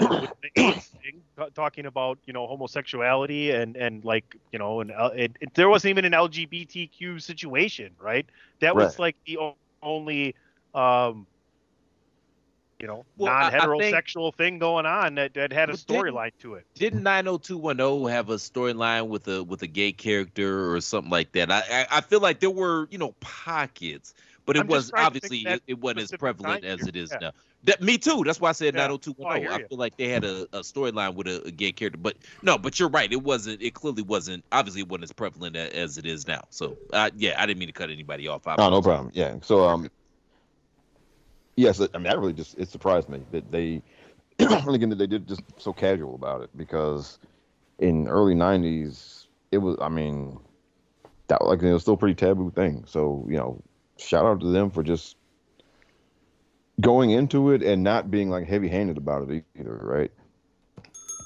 with 0.03 0.29
thing, 0.55 1.21
talking 1.53 1.85
about 1.85 2.17
you 2.25 2.33
know 2.33 2.47
homosexuality 2.47 3.51
and 3.51 3.75
and 3.77 4.03
like 4.03 4.35
you 4.51 4.59
know 4.59 4.81
and 4.81 4.91
uh, 4.91 5.11
it, 5.15 5.31
it, 5.41 5.53
there 5.53 5.69
wasn't 5.69 5.89
even 5.91 6.05
an 6.05 6.11
LGBTQ 6.13 7.21
situation, 7.21 7.91
right? 7.99 8.25
That 8.59 8.75
was 8.75 8.93
Right. 8.93 8.99
like 8.99 9.15
the 9.25 9.39
only 9.81 10.35
um, 10.73 11.27
you 12.79 12.87
know 12.87 13.05
Well, 13.17 13.31
I- 13.31 13.47
I 13.47 13.51
think- 13.51 13.63
non-heterosexual 13.63 14.35
thing 14.35 14.59
going 14.59 14.85
on 14.85 15.15
that, 15.15 15.33
that 15.35 15.51
had 15.53 15.69
a 15.69 15.73
storyline 15.73 16.31
to 16.39 16.55
it. 16.55 16.65
Didn't 16.75 17.03
90210 17.03 18.11
have 18.11 18.29
a 18.29 18.35
storyline 18.35 19.07
with 19.07 19.27
a 19.27 19.43
with 19.43 19.61
a 19.61 19.67
gay 19.67 19.91
character 19.93 20.73
or 20.73 20.81
something 20.81 21.11
like 21.11 21.31
that? 21.33 21.51
I 21.51 21.61
I, 21.71 21.87
I 21.97 22.01
feel 22.01 22.19
like 22.19 22.39
there 22.39 22.49
were 22.51 22.87
you 22.91 22.97
know 22.97 23.13
pockets, 23.21 24.13
but 24.45 24.55
it 24.55 24.61
I'm 24.61 24.67
was 24.67 24.91
obviously 24.95 25.39
it, 25.39 25.63
it 25.67 25.79
wasn't 25.79 26.01
as 26.01 26.11
prevalent 26.11 26.63
as 26.63 26.87
it 26.87 26.95
is 26.95 27.11
Yeah. 27.11 27.17
now. 27.21 27.31
That, 27.63 27.81
me 27.81 27.97
too. 27.97 28.23
That's 28.23 28.39
why 28.39 28.49
I 28.49 28.51
said 28.51 28.75
Yeah. 28.75 28.87
90210. 28.87 29.25
Oh, 29.25 29.51
I 29.51 29.55
I 29.55 29.67
feel 29.67 29.77
like 29.77 29.97
they 29.97 30.07
had 30.07 30.23
a, 30.23 30.43
a 30.53 30.59
storyline 30.61 31.15
with 31.15 31.27
a, 31.27 31.41
a 31.47 31.51
gay 31.51 31.71
character, 31.71 31.97
but 31.99 32.15
no, 32.43 32.57
but 32.57 32.79
you're 32.79 32.89
right. 32.89 33.11
It 33.11 33.23
wasn't. 33.23 33.61
It 33.61 33.73
clearly 33.73 34.03
wasn't. 34.03 34.43
Obviously, 34.51 34.81
it 34.81 34.89
wasn't 34.89 35.05
as 35.05 35.13
prevalent 35.13 35.55
a- 35.55 35.75
as 35.75 35.97
it 35.97 36.05
is 36.05 36.27
now. 36.27 36.43
So 36.51 36.77
uh, 36.93 37.09
yeah, 37.17 37.41
I 37.41 37.45
didn't 37.45 37.59
mean 37.59 37.69
to 37.69 37.73
cut 37.73 37.89
anybody 37.89 38.27
off. 38.27 38.45
I 38.47 38.55
Oh, 38.57 38.69
no 38.69 38.81
problem. 38.81 39.11
Yeah. 39.13 39.35
So, 39.41 39.67
um, 39.67 39.89
yes, 41.55 41.79
I 41.79 41.87
mean, 41.97 42.03
that 42.03 42.19
really 42.19 42.33
just 42.33 42.57
it 42.59 42.69
surprised 42.69 43.09
me 43.09 43.21
that 43.31 43.51
they, 43.51 43.81
and 44.39 44.69
again, 44.75 44.89
that 44.89 44.97
they 44.97 45.07
did 45.07 45.27
just 45.27 45.41
so 45.57 45.73
casual 45.73 46.15
about 46.15 46.41
it 46.41 46.49
because 46.55 47.17
in 47.79 48.07
early 48.07 48.35
'90s, 48.35 49.25
it 49.51 49.57
was, 49.57 49.77
I 49.81 49.89
mean, 49.89 50.39
that 51.27 51.43
like 51.43 51.63
it 51.63 51.73
was 51.73 51.81
still 51.81 51.95
a 51.95 51.97
pretty 51.97 52.15
taboo 52.15 52.51
thing. 52.51 52.83
So, 52.87 53.25
you 53.27 53.37
know, 53.37 53.61
shout 53.97 54.25
out 54.25 54.39
to 54.41 54.47
them 54.47 54.69
for 54.69 54.83
just 54.83 55.15
going 56.81 57.11
into 57.11 57.51
it 57.51 57.63
and 57.63 57.83
not 57.83 58.11
being 58.11 58.29
like 58.29 58.45
heavy-handed 58.45 58.97
about 58.97 59.29
it 59.29 59.43
either, 59.57 59.79
right? 59.81 60.11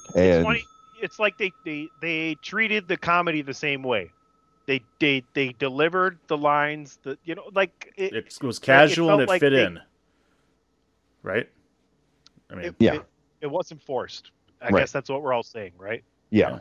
It's 0.06 0.16
And 0.16 0.44
funny. 0.44 0.66
It's 1.02 1.18
like 1.18 1.38
they, 1.38 1.54
they 1.64 1.90
they 2.02 2.36
treated 2.42 2.88
the 2.88 2.98
comedy 2.98 3.42
the 3.42 3.54
same 3.54 3.84
way. 3.84 4.12
They 4.66 4.82
they 5.00 5.24
they 5.34 5.50
delivered 5.54 6.20
the 6.28 6.38
lines. 6.38 7.00
that 7.04 7.20
you 7.24 7.36
know 7.36 7.50
like 7.54 7.94
it, 7.96 8.14
it 8.14 8.38
was 8.44 8.58
it 8.58 8.62
casual 8.62 9.12
and 9.14 9.22
it 9.22 9.28
like 9.30 9.40
fit 9.40 9.52
they- 9.52 9.64
in 9.66 9.80
right 11.22 11.50
i 12.50 12.56
mean 12.56 12.66
it, 12.66 12.76
Yeah. 12.80 12.94
it, 12.96 13.06
it 13.42 13.48
wasn't 13.48 13.82
forced. 13.84 14.32
I 14.62 14.70
Right. 14.70 14.82
guess 14.82 14.92
that's 14.92 15.10
what 15.10 15.22
we're 15.22 15.34
all 15.34 15.44
saying, 15.44 15.72
right? 15.78 16.04
yeah, 16.32 16.50
Yeah, 16.50 16.60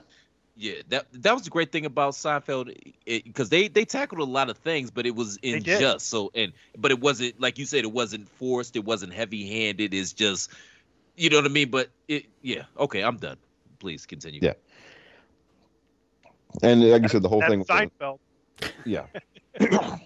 that 0.88 1.06
that 1.12 1.32
was 1.32 1.42
the 1.42 1.50
great 1.50 1.70
thing 1.72 1.86
about 1.86 2.14
Seinfeld, 2.14 2.74
because 3.04 3.48
they 3.48 3.68
they 3.68 3.84
tackled 3.84 4.20
a 4.20 4.24
lot 4.24 4.50
of 4.50 4.58
things, 4.58 4.90
but 4.90 5.06
it 5.06 5.14
was 5.14 5.36
did. 5.38 5.54
unjust. 5.54 6.08
So 6.08 6.30
and 6.34 6.52
but 6.76 6.90
it 6.90 7.00
wasn't 7.00 7.40
like 7.40 7.58
you 7.58 7.66
said, 7.66 7.84
it 7.84 7.92
wasn't 7.92 8.28
forced, 8.28 8.76
it 8.76 8.84
wasn't 8.84 9.12
heavy 9.12 9.46
handed. 9.46 9.94
It's 9.94 10.12
just, 10.12 10.50
you 11.16 11.30
know 11.30 11.36
what 11.36 11.44
I 11.44 11.48
mean. 11.48 11.70
But 11.70 11.90
it, 12.08 12.26
yeah, 12.42 12.62
okay, 12.78 13.02
I'm 13.02 13.16
done. 13.16 13.36
Please 13.78 14.06
continue. 14.06 14.40
Yeah. 14.42 14.54
and 16.62 16.90
like 16.90 17.02
you 17.02 17.08
said, 17.08 17.22
the 17.22 17.28
whole 17.28 17.40
That's 17.40 17.50
thing. 17.50 17.60
was- 17.60 17.68
Seinfeld. 17.68 18.18
Yeah. 18.84 19.06
and 19.60 20.00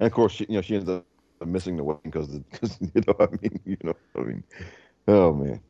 of 0.00 0.12
course, 0.12 0.32
she, 0.32 0.46
you 0.48 0.56
know, 0.56 0.62
she 0.62 0.74
ends 0.74 0.88
up 0.88 1.04
missing 1.46 1.76
the 1.76 1.84
wedding 1.84 2.02
because 2.04 2.28
because 2.28 2.78
you 2.94 3.02
know 3.06 3.16
I 3.20 3.26
mean 3.40 3.60
you 3.64 3.76
know 3.82 3.94
I 4.16 4.20
mean 4.20 4.44
oh 5.08 5.32
man 5.32 5.60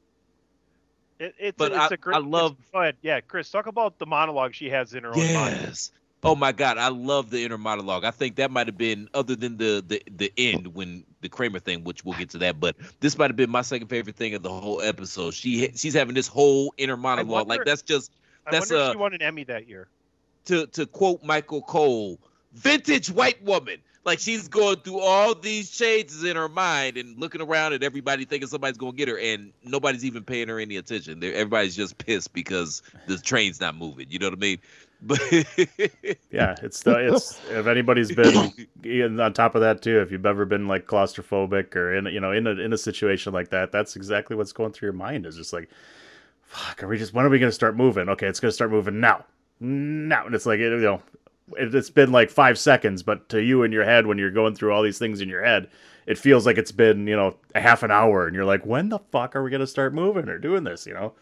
It, 1.22 1.34
it's 1.38 1.56
But 1.56 1.72
it's 1.72 1.80
I- 1.80 1.88
a 1.94 1.96
great. 1.96 2.16
I 2.16 2.18
love- 2.18 2.56
Go 2.72 2.80
ahead, 2.80 2.96
yeah, 3.02 3.20
Chris. 3.20 3.50
Talk 3.50 3.66
about 3.66 3.98
the 3.98 4.06
monologue 4.06 4.54
she 4.54 4.68
has 4.70 4.92
in 4.94 5.04
her 5.04 5.10
own 5.10 5.16
mind. 5.34 5.56
Yes. 5.62 5.92
Oh 6.24 6.36
my 6.36 6.52
God, 6.52 6.78
I 6.78 6.88
love 6.88 7.30
the 7.30 7.44
inner 7.44 7.58
monologue. 7.58 8.04
I 8.04 8.12
think 8.12 8.36
that 8.36 8.50
might 8.52 8.68
have 8.68 8.78
been 8.78 9.08
other 9.12 9.34
than 9.34 9.56
the 9.56 9.82
the 9.86 10.00
the 10.08 10.32
end 10.36 10.68
when 10.68 11.04
the 11.20 11.28
Kramer 11.28 11.58
thing, 11.58 11.82
which 11.82 12.04
we'll 12.04 12.16
get 12.16 12.30
to 12.30 12.38
that. 12.38 12.60
But 12.60 12.76
this 13.00 13.18
might 13.18 13.28
have 13.30 13.36
been 13.36 13.50
my 13.50 13.62
second 13.62 13.88
favorite 13.88 14.14
thing 14.14 14.34
of 14.34 14.42
the 14.42 14.48
whole 14.48 14.80
episode. 14.82 15.34
She 15.34 15.72
she's 15.74 15.94
having 15.94 16.14
this 16.14 16.28
whole 16.28 16.74
inner 16.78 16.96
monologue. 16.96 17.48
wonder- 17.48 17.48
like 17.62 17.64
that's 17.64 17.82
just 17.82 18.12
I 18.46 18.52
that's 18.52 18.70
a, 18.70 18.86
if 18.86 18.92
she 18.92 18.96
won 18.98 19.14
an 19.14 19.22
Emmy 19.22 19.42
that 19.44 19.68
year. 19.68 19.88
to 20.44 20.66
to 20.68 20.86
quote 20.86 21.24
Michael 21.24 21.62
Cole, 21.62 22.20
vintage 22.52 23.10
white 23.10 23.42
woman. 23.42 23.78
Like 24.04 24.18
she's 24.18 24.48
going 24.48 24.76
through 24.78 25.00
all 25.00 25.34
these 25.34 25.70
changes 25.70 26.24
in 26.24 26.34
her 26.36 26.48
mind 26.48 26.96
and 26.96 27.18
looking 27.18 27.40
around 27.40 27.72
at 27.72 27.84
everybody 27.84 28.24
thinking 28.24 28.48
somebody's 28.48 28.76
gonna 28.76 28.92
get 28.92 29.08
her, 29.08 29.18
and 29.18 29.52
nobody's 29.64 30.04
even 30.04 30.24
paying 30.24 30.48
her 30.48 30.58
any 30.58 30.76
attention. 30.76 31.20
They're, 31.20 31.34
everybody's 31.34 31.76
just 31.76 31.98
pissed 31.98 32.32
because 32.32 32.82
the 33.06 33.18
train's 33.18 33.60
not 33.60 33.76
moving. 33.76 34.06
You 34.10 34.18
know 34.18 34.26
what 34.26 34.38
I 34.38 34.40
mean? 34.40 34.58
But 35.04 35.20
Yeah, 36.30 36.54
it's 36.62 36.82
the 36.82 37.08
it's 37.12 37.40
if 37.50 37.66
anybody's 37.66 38.12
been 38.12 39.18
on 39.20 39.32
top 39.32 39.56
of 39.56 39.60
that 39.60 39.82
too, 39.82 40.00
if 40.00 40.12
you've 40.12 40.24
ever 40.24 40.44
been 40.44 40.68
like 40.68 40.86
claustrophobic 40.86 41.74
or 41.74 41.94
in 41.94 42.06
you 42.06 42.20
know 42.20 42.30
in 42.30 42.46
a 42.46 42.52
in 42.52 42.72
a 42.72 42.78
situation 42.78 43.32
like 43.32 43.50
that, 43.50 43.72
that's 43.72 43.96
exactly 43.96 44.36
what's 44.36 44.52
going 44.52 44.72
through 44.72 44.86
your 44.86 44.92
mind. 44.92 45.26
Is 45.26 45.36
just 45.36 45.52
like, 45.52 45.68
fuck, 46.42 46.82
are 46.82 46.88
we 46.88 46.98
just 46.98 47.14
when 47.14 47.24
are 47.24 47.28
we 47.28 47.40
gonna 47.40 47.50
start 47.50 47.76
moving? 47.76 48.08
Okay, 48.08 48.26
it's 48.28 48.38
gonna 48.38 48.52
start 48.52 48.70
moving 48.70 49.00
now, 49.00 49.24
now, 49.58 50.24
and 50.24 50.34
it's 50.34 50.46
like 50.46 50.60
you 50.60 50.70
know, 50.76 51.02
it's 51.56 51.90
been 51.90 52.12
like 52.12 52.30
five 52.30 52.58
seconds, 52.58 53.02
but 53.02 53.28
to 53.30 53.42
you 53.42 53.62
in 53.62 53.72
your 53.72 53.84
head 53.84 54.06
when 54.06 54.18
you're 54.18 54.30
going 54.30 54.54
through 54.54 54.72
all 54.72 54.82
these 54.82 54.98
things 54.98 55.20
in 55.20 55.28
your 55.28 55.44
head, 55.44 55.68
it 56.06 56.18
feels 56.18 56.46
like 56.46 56.58
it's 56.58 56.72
been 56.72 57.06
you 57.06 57.16
know 57.16 57.36
a 57.54 57.60
half 57.60 57.82
an 57.82 57.90
hour, 57.90 58.26
and 58.26 58.34
you're 58.34 58.44
like, 58.44 58.66
when 58.66 58.88
the 58.88 58.98
fuck 59.10 59.36
are 59.36 59.42
we 59.42 59.50
gonna 59.50 59.66
start 59.66 59.94
moving 59.94 60.28
or 60.28 60.38
doing 60.38 60.64
this? 60.64 60.86
You 60.86 60.94
know, 60.94 61.14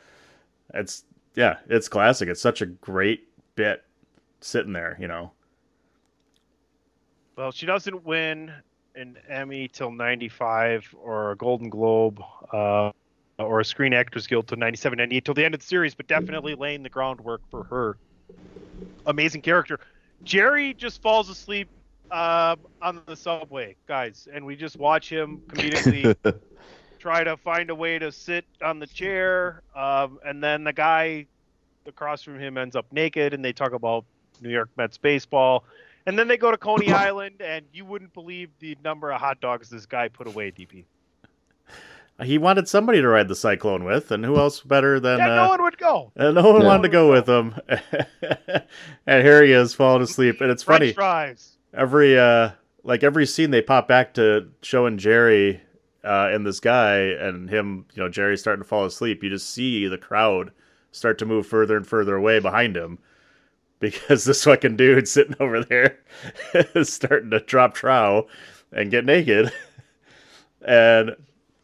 it's 0.74 1.04
yeah, 1.34 1.58
it's 1.68 1.88
classic. 1.88 2.28
It's 2.28 2.40
such 2.40 2.62
a 2.62 2.66
great 2.66 3.28
bit 3.54 3.84
sitting 4.40 4.72
there, 4.72 4.96
you 5.00 5.08
know. 5.08 5.32
Well, 7.36 7.52
she 7.52 7.66
doesn't 7.66 8.04
win 8.04 8.52
an 8.94 9.16
Emmy 9.28 9.68
till 9.68 9.90
'95 9.90 10.94
or 11.02 11.32
a 11.32 11.36
Golden 11.36 11.70
Globe 11.70 12.20
uh, 12.52 12.90
or 13.38 13.60
a 13.60 13.64
Screen 13.64 13.94
Actors 13.94 14.26
Guild 14.26 14.48
till 14.48 14.58
'97, 14.58 14.96
'98 14.96 15.24
till 15.24 15.34
the 15.34 15.44
end 15.44 15.54
of 15.54 15.60
the 15.60 15.66
series, 15.66 15.94
but 15.94 16.06
definitely 16.06 16.54
laying 16.54 16.82
the 16.82 16.88
groundwork 16.88 17.42
for 17.50 17.64
her 17.64 17.96
amazing 19.06 19.42
character. 19.42 19.80
Jerry 20.22 20.74
just 20.74 21.02
falls 21.02 21.28
asleep 21.28 21.68
uh, 22.10 22.56
on 22.82 23.02
the 23.06 23.16
subway, 23.16 23.76
guys, 23.86 24.28
and 24.32 24.44
we 24.44 24.56
just 24.56 24.76
watch 24.76 25.10
him 25.10 25.42
comedically 25.48 26.14
try 26.98 27.24
to 27.24 27.36
find 27.36 27.70
a 27.70 27.74
way 27.74 27.98
to 27.98 28.12
sit 28.12 28.44
on 28.62 28.78
the 28.78 28.86
chair, 28.86 29.62
um, 29.74 30.18
and 30.24 30.42
then 30.42 30.64
the 30.64 30.72
guy 30.72 31.26
across 31.86 32.22
from 32.22 32.38
him 32.38 32.58
ends 32.58 32.76
up 32.76 32.86
naked, 32.92 33.34
and 33.34 33.44
they 33.44 33.52
talk 33.52 33.72
about 33.72 34.04
New 34.40 34.50
York 34.50 34.70
Mets 34.76 34.98
baseball. 34.98 35.64
And 36.06 36.18
then 36.18 36.28
they 36.28 36.36
go 36.36 36.50
to 36.50 36.56
Coney 36.56 36.92
Island, 36.92 37.40
and 37.40 37.64
you 37.72 37.84
wouldn't 37.84 38.12
believe 38.12 38.50
the 38.58 38.76
number 38.84 39.10
of 39.10 39.20
hot 39.20 39.40
dogs 39.40 39.70
this 39.70 39.86
guy 39.86 40.08
put 40.08 40.26
away, 40.26 40.50
DP. 40.50 40.84
He 42.22 42.38
wanted 42.38 42.68
somebody 42.68 43.00
to 43.00 43.08
ride 43.08 43.28
the 43.28 43.34
cyclone 43.36 43.84
with, 43.84 44.10
and 44.10 44.24
who 44.24 44.36
else 44.36 44.60
better 44.60 45.00
than 45.00 45.18
Yeah, 45.18 45.32
uh, 45.32 45.44
no 45.44 45.48
one 45.48 45.62
would 45.62 45.78
go. 45.78 46.12
and 46.16 46.34
no 46.34 46.52
one 46.52 46.60
Yeah. 46.62 46.66
wanted 46.66 46.82
to 46.82 46.88
go 46.88 47.10
with 47.10 47.28
him. 47.28 47.54
and 49.06 49.24
here 49.26 49.42
he 49.44 49.52
is 49.52 49.74
falling 49.74 50.02
asleep, 50.02 50.40
and 50.40 50.50
it's 50.50 50.62
French 50.62 50.80
funny. 50.80 50.92
fries. 50.92 51.56
Every 51.74 52.18
uh, 52.18 52.50
like 52.82 53.02
every 53.04 53.26
scene 53.26 53.50
they 53.50 53.62
pop 53.62 53.86
back 53.88 54.14
to 54.14 54.48
showing 54.62 54.98
Jerry 54.98 55.60
uh, 56.04 56.30
and 56.32 56.46
this 56.46 56.60
guy 56.60 56.96
and 56.98 57.48
him, 57.48 57.84
you 57.94 58.02
know, 58.02 58.08
Jerry 58.08 58.36
starting 58.36 58.62
to 58.62 58.68
fall 58.68 58.84
asleep. 58.84 59.22
You 59.22 59.30
just 59.30 59.50
see 59.50 59.86
the 59.86 59.98
crowd 59.98 60.50
start 60.92 61.18
to 61.18 61.26
move 61.26 61.46
further 61.46 61.76
and 61.76 61.86
further 61.86 62.16
away 62.16 62.38
behind 62.40 62.76
him 62.76 62.98
because 63.78 64.24
this 64.26 64.42
fucking 64.44 64.76
dude 64.76 65.06
sitting 65.08 65.36
over 65.40 65.62
there 65.64 65.98
is 66.74 66.92
starting 66.92 67.30
to 67.30 67.40
drop 67.40 67.74
trow 67.74 68.26
and 68.72 68.90
get 68.90 69.04
naked. 69.04 69.52
And 70.62 71.16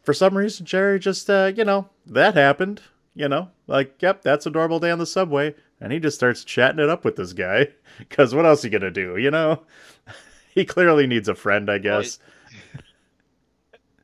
for 0.07 0.13
some 0.13 0.37
reason, 0.37 0.65
Jerry 0.65 0.99
just, 0.99 1.29
uh, 1.29 1.51
you 1.53 1.65
know, 1.65 1.89
that 2.05 2.33
happened. 2.33 2.81
You 3.13 3.27
know, 3.27 3.49
like, 3.67 4.01
yep, 4.01 4.21
that's 4.21 4.45
a 4.45 4.49
normal 4.49 4.79
day 4.79 4.89
on 4.89 4.99
the 4.99 5.05
subway. 5.05 5.53
And 5.81 5.91
he 5.91 5.99
just 5.99 6.15
starts 6.15 6.45
chatting 6.45 6.79
it 6.79 6.87
up 6.89 7.03
with 7.03 7.17
this 7.17 7.33
guy. 7.33 7.67
Because 7.99 8.33
what 8.33 8.45
else 8.45 8.61
he 8.61 8.69
gonna 8.69 8.89
do? 8.91 9.17
You 9.17 9.31
know, 9.31 9.63
he 10.55 10.63
clearly 10.65 11.07
needs 11.07 11.27
a 11.27 11.35
friend, 11.35 11.69
I 11.69 11.79
guess. 11.79 12.19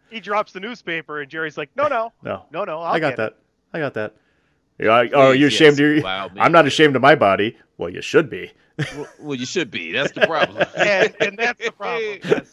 He 0.10 0.20
drops 0.20 0.52
the 0.52 0.60
newspaper, 0.60 1.22
and 1.22 1.30
Jerry's 1.32 1.58
like, 1.58 1.70
"No, 1.78 1.88
no, 1.88 2.12
No, 2.24 2.44
no, 2.52 2.64
no, 2.66 2.80
I'll 2.82 2.94
I 2.94 3.00
got 3.00 3.16
that. 3.18 3.32
it." 3.34 3.38
I 3.72 3.80
got 3.80 3.94
that. 3.94 4.16
Yeah, 4.80 4.90
I- 4.90 5.10
oh, 5.14 5.32
you 5.32 5.46
Yes, 5.46 5.54
ashamed 5.54 5.74
of 5.74 5.80
your? 5.80 6.02
wow. 6.04 6.30
I'm 6.38 6.52
not 6.52 6.66
ashamed 6.66 6.96
of 6.98 7.02
my 7.02 7.16
body. 7.16 7.56
Well, 7.78 7.90
you 7.92 8.02
should 8.02 8.30
be. 8.32 8.52
well, 8.96 9.08
well, 9.20 9.36
you 9.36 9.46
should 9.46 9.70
be. 9.72 9.92
That's 9.94 10.12
the 10.12 10.28
problem. 10.28 10.66
And, 10.76 11.16
and 11.22 11.38
that's 11.38 11.64
the 11.64 11.72
problem. 11.72 12.20
Yes, 12.26 12.52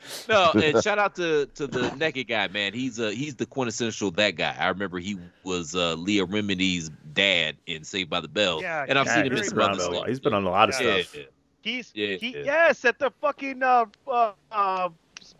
go 0.00 0.06
ahead, 0.08 0.24
Chris. 0.26 0.26
Yeah. 0.28 0.34
No, 0.34 0.52
and 0.74 0.82
shout 0.82 0.98
out 0.98 1.14
to 1.16 1.46
to 1.54 1.66
the 1.66 1.90
naked 1.96 2.28
guy, 2.28 2.48
man. 2.48 2.72
He's 2.74 2.98
uh 3.00 3.08
he's 3.08 3.36
the 3.36 3.46
quintessential 3.46 4.10
that 4.12 4.36
guy. 4.36 4.54
I 4.58 4.68
remember 4.68 4.98
he 4.98 5.16
was 5.44 5.74
uh 5.74 5.94
Leah 5.94 6.26
Remini's 6.26 6.90
dad 7.12 7.56
in 7.66 7.84
Saved 7.84 8.10
by 8.10 8.20
the 8.20 8.28
Bell, 8.28 8.60
Yeah, 8.62 8.86
and 8.88 8.98
I've 8.98 9.06
Yeah, 9.06 9.14
seen 9.16 9.26
him 9.26 9.32
in 9.32 9.38
he's 9.38 9.48
some 9.48 9.58
been 9.58 9.70
other 9.70 9.80
stuff. 9.80 10.06
he's 10.08 10.20
been 10.20 10.34
on 10.34 10.44
a 10.44 10.50
lot 10.50 10.68
of 10.68 10.74
Yeah, 10.80 11.02
stuff. 11.02 11.24
He's 11.62 11.90
Yeah, 11.94 12.16
he, 12.16 12.30
yeah. 12.30 12.42
yes 12.44 12.84
at 12.84 12.98
the 12.98 13.10
fucking 13.20 13.62
uh, 13.62 13.86
uh, 14.06 14.32
uh 14.50 14.88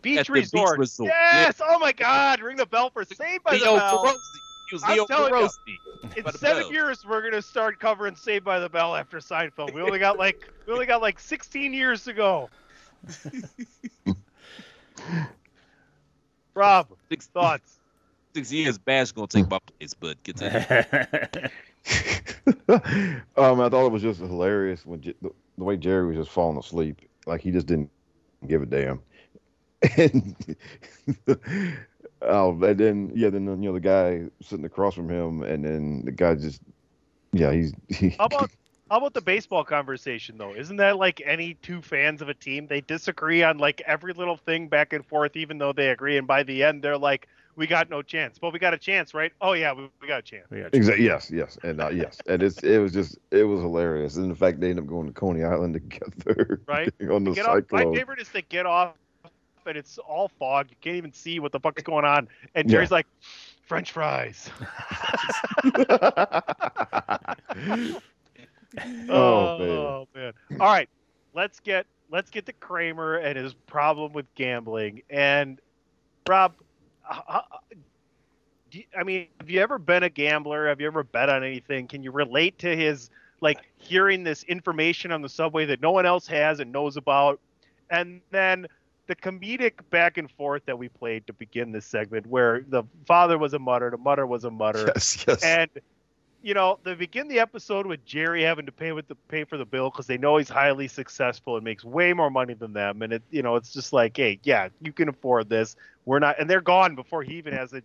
beach 0.01 0.19
At 0.19 0.27
the 0.27 0.33
beach 0.33 0.43
resort. 0.43 0.79
resort, 0.79 1.11
Yes. 1.11 1.61
Oh 1.63 1.79
my 1.79 1.91
God! 1.91 2.41
Ring 2.41 2.57
the 2.57 2.65
bell 2.65 2.89
for 2.91 3.03
Saved 3.05 3.43
by 3.43 3.53
Leo 3.53 3.73
the 3.75 3.79
Bell. 3.79 4.03
Perosi. 4.03 4.41
He 4.67 4.75
was 4.75 4.83
I'm 4.83 4.93
Leo 4.95 5.05
telling 5.07 5.35
you, 5.35 5.41
Perosi. 5.41 5.79
In 6.15 6.31
seven 6.33 6.63
Bell. 6.63 6.71
years, 6.71 7.05
we're 7.05 7.21
gonna 7.21 7.41
start 7.41 7.79
covering 7.79 8.15
Saved 8.15 8.45
by 8.45 8.59
the 8.59 8.69
Bell 8.69 8.95
after 8.95 9.17
Seinfeld. 9.17 9.73
We 9.73 9.81
only 9.81 9.99
got 9.99 10.19
like 10.19 10.47
we 10.67 10.73
only 10.73 10.85
got 10.85 11.01
like 11.01 11.19
16 11.19 11.73
years 11.73 12.03
to 12.03 12.13
go. 12.13 12.49
Rob, 16.53 16.87
Six, 17.09 17.27
thoughts? 17.27 17.79
six 18.33 18.51
years, 18.51 18.77
Bash 18.77 19.11
gonna 19.11 19.27
take 19.27 19.49
my 19.49 19.59
place, 19.59 19.93
but 19.93 20.21
continue. 20.23 20.59
um, 22.69 23.59
I 23.59 23.69
thought 23.69 23.85
it 23.85 23.91
was 23.91 24.01
just 24.01 24.19
hilarious 24.19 24.85
when 24.85 25.01
J- 25.01 25.15
the, 25.21 25.31
the 25.57 25.63
way 25.63 25.77
Jerry 25.77 26.07
was 26.07 26.17
just 26.17 26.31
falling 26.31 26.57
asleep, 26.57 27.01
like 27.25 27.41
he 27.41 27.51
just 27.51 27.67
didn't 27.67 27.89
give 28.47 28.61
a 28.61 28.65
damn. 28.65 29.01
And 29.97 30.35
oh, 32.21 32.63
and 32.63 32.77
then 32.77 33.11
yeah, 33.15 33.29
then 33.29 33.47
you 33.47 33.55
know 33.55 33.73
the 33.73 33.79
guy 33.79 34.25
sitting 34.41 34.65
across 34.65 34.93
from 34.93 35.09
him, 35.09 35.43
and 35.43 35.65
then 35.65 36.05
the 36.05 36.11
guy 36.11 36.35
just 36.35 36.61
yeah, 37.33 37.51
he's 37.51 37.73
he, 37.89 38.15
How 38.19 38.25
about 38.25 38.51
how 38.91 38.97
about 38.97 39.13
the 39.13 39.21
baseball 39.21 39.63
conversation 39.63 40.37
though? 40.37 40.53
Isn't 40.53 40.75
that 40.75 40.97
like 40.97 41.21
any 41.25 41.53
two 41.61 41.81
fans 41.81 42.21
of 42.21 42.27
a 42.27 42.33
team? 42.33 42.67
They 42.67 42.81
disagree 42.81 43.41
on 43.41 43.57
like 43.57 43.81
every 43.85 44.11
little 44.11 44.35
thing 44.35 44.67
back 44.67 44.91
and 44.91 45.05
forth, 45.05 45.37
even 45.37 45.57
though 45.57 45.71
they 45.71 45.91
agree, 45.91 46.17
and 46.17 46.27
by 46.27 46.43
the 46.43 46.61
end 46.61 46.83
they're 46.83 46.97
like, 46.97 47.29
"We 47.55 47.67
got 47.67 47.89
no 47.89 48.01
chance." 48.01 48.37
But 48.37 48.51
we 48.51 48.59
got 48.59 48.73
a 48.73 48.77
chance, 48.77 49.13
right? 49.13 49.31
Oh 49.39 49.53
yeah, 49.53 49.71
we, 49.71 49.89
we 50.01 50.09
got 50.09 50.19
a 50.19 50.21
chance. 50.21 50.47
Exactly. 50.73 51.05
Yes. 51.05 51.31
Yes. 51.31 51.57
And 51.63 51.79
uh, 51.79 51.89
yes. 51.89 52.19
And 52.27 52.43
it's 52.43 52.61
it 52.63 52.79
was 52.79 52.91
just 52.91 53.17
it 53.31 53.45
was 53.45 53.61
hilarious. 53.61 54.17
And 54.17 54.25
in 54.25 54.35
fact 54.35 54.59
they 54.59 54.71
end 54.71 54.79
up 54.79 54.87
going 54.87 55.07
to 55.07 55.13
Coney 55.13 55.45
Island 55.45 55.73
together, 55.73 56.59
Right? 56.67 56.93
on 57.09 57.23
the 57.23 57.31
Get 57.31 57.45
off. 57.45 57.63
My 57.71 57.85
favorite 57.85 58.19
is 58.19 58.27
they 58.27 58.41
get 58.41 58.65
off, 58.65 58.95
and 59.65 59.77
it's 59.77 59.99
all 59.99 60.27
fog. 60.27 60.67
You 60.69 60.75
can't 60.81 60.97
even 60.97 61.13
see 61.13 61.39
what 61.39 61.53
the 61.53 61.61
fuck's 61.61 61.83
going 61.83 62.03
on. 62.03 62.27
And 62.55 62.67
Yeah. 62.67 62.73
Jerry's 62.73 62.91
like, 62.91 63.07
"French 63.61 63.93
fries." 63.93 64.49
Oh, 69.09 69.13
oh 69.13 70.07
man. 70.15 70.33
All 70.59 70.67
right, 70.67 70.89
let's 71.33 71.59
get 71.59 71.85
let's 72.09 72.29
get 72.29 72.45
to 72.45 72.53
Kramer 72.53 73.15
and 73.17 73.37
his 73.37 73.53
problem 73.53 74.13
with 74.13 74.25
gambling. 74.35 75.01
And 75.09 75.59
Rob, 76.27 76.53
h- 77.11 77.19
h- 77.29 77.77
do 78.69 78.77
you- 78.79 78.85
I 78.97 79.03
mean, 79.03 79.27
have 79.39 79.49
you 79.49 79.59
ever 79.61 79.77
been 79.77 80.03
a 80.03 80.09
gambler? 80.09 80.67
Have 80.67 80.79
you 80.81 80.87
ever 80.87 81.03
bet 81.03 81.29
on 81.29 81.43
anything? 81.43 81.87
Can 81.87 82.03
you 82.03 82.11
relate 82.11 82.57
to 82.59 82.75
his 82.75 83.09
like 83.41 83.59
hearing 83.77 84.23
this 84.23 84.43
information 84.43 85.11
on 85.11 85.21
the 85.21 85.29
subway 85.29 85.65
that 85.65 85.81
no 85.81 85.91
one 85.91 86.05
else 86.05 86.27
has 86.27 86.59
and 86.59 86.71
knows 86.71 86.95
about, 86.95 87.39
and 87.89 88.21
then 88.29 88.67
the 89.07 89.15
comedic 89.15 89.73
back 89.89 90.17
and 90.17 90.29
forth 90.31 90.63
that 90.65 90.77
we 90.77 90.87
played 90.87 91.25
to 91.27 91.33
begin 91.33 91.71
this 91.71 91.85
segment, 91.85 92.25
where 92.27 92.63
the 92.69 92.83
father 93.07 93.37
was 93.37 93.53
a 93.53 93.59
mutter, 93.59 93.89
the 93.89 93.97
mother 93.97 94.25
was 94.27 94.43
a 94.45 94.51
mutter, 94.51 94.85
Yes. 94.95 95.25
Yes. 95.27 95.43
and 95.43 95.69
you 96.41 96.53
know 96.53 96.79
they 96.83 96.93
begin 96.93 97.27
the 97.27 97.39
episode 97.39 97.85
with 97.85 98.03
Jerry 98.05 98.43
having 98.43 98.65
to 98.65 98.71
pay 98.71 98.91
with 98.91 99.07
the 99.07 99.15
pay 99.27 99.43
for 99.43 99.57
the 99.57 99.65
bill 99.65 99.89
because 99.89 100.07
they 100.07 100.17
know 100.17 100.37
he's 100.37 100.49
highly 100.49 100.87
successful 100.87 101.55
and 101.55 101.63
makes 101.63 101.83
way 101.83 102.13
more 102.13 102.29
money 102.29 102.53
than 102.53 102.73
them, 102.73 103.01
and 103.01 103.13
it 103.13 103.23
you 103.29 103.41
know 103.41 103.55
it's 103.55 103.71
just 103.73 103.93
like, 103.93 104.15
hey, 104.17 104.39
yeah, 104.43 104.69
you 104.81 104.91
can 104.91 105.09
afford 105.09 105.49
this. 105.49 105.75
We're 106.05 106.19
not, 106.19 106.39
and 106.39 106.49
they're 106.49 106.61
gone 106.61 106.95
before 106.95 107.23
he 107.23 107.35
even 107.35 107.53
has 107.53 107.73
it. 107.73 107.83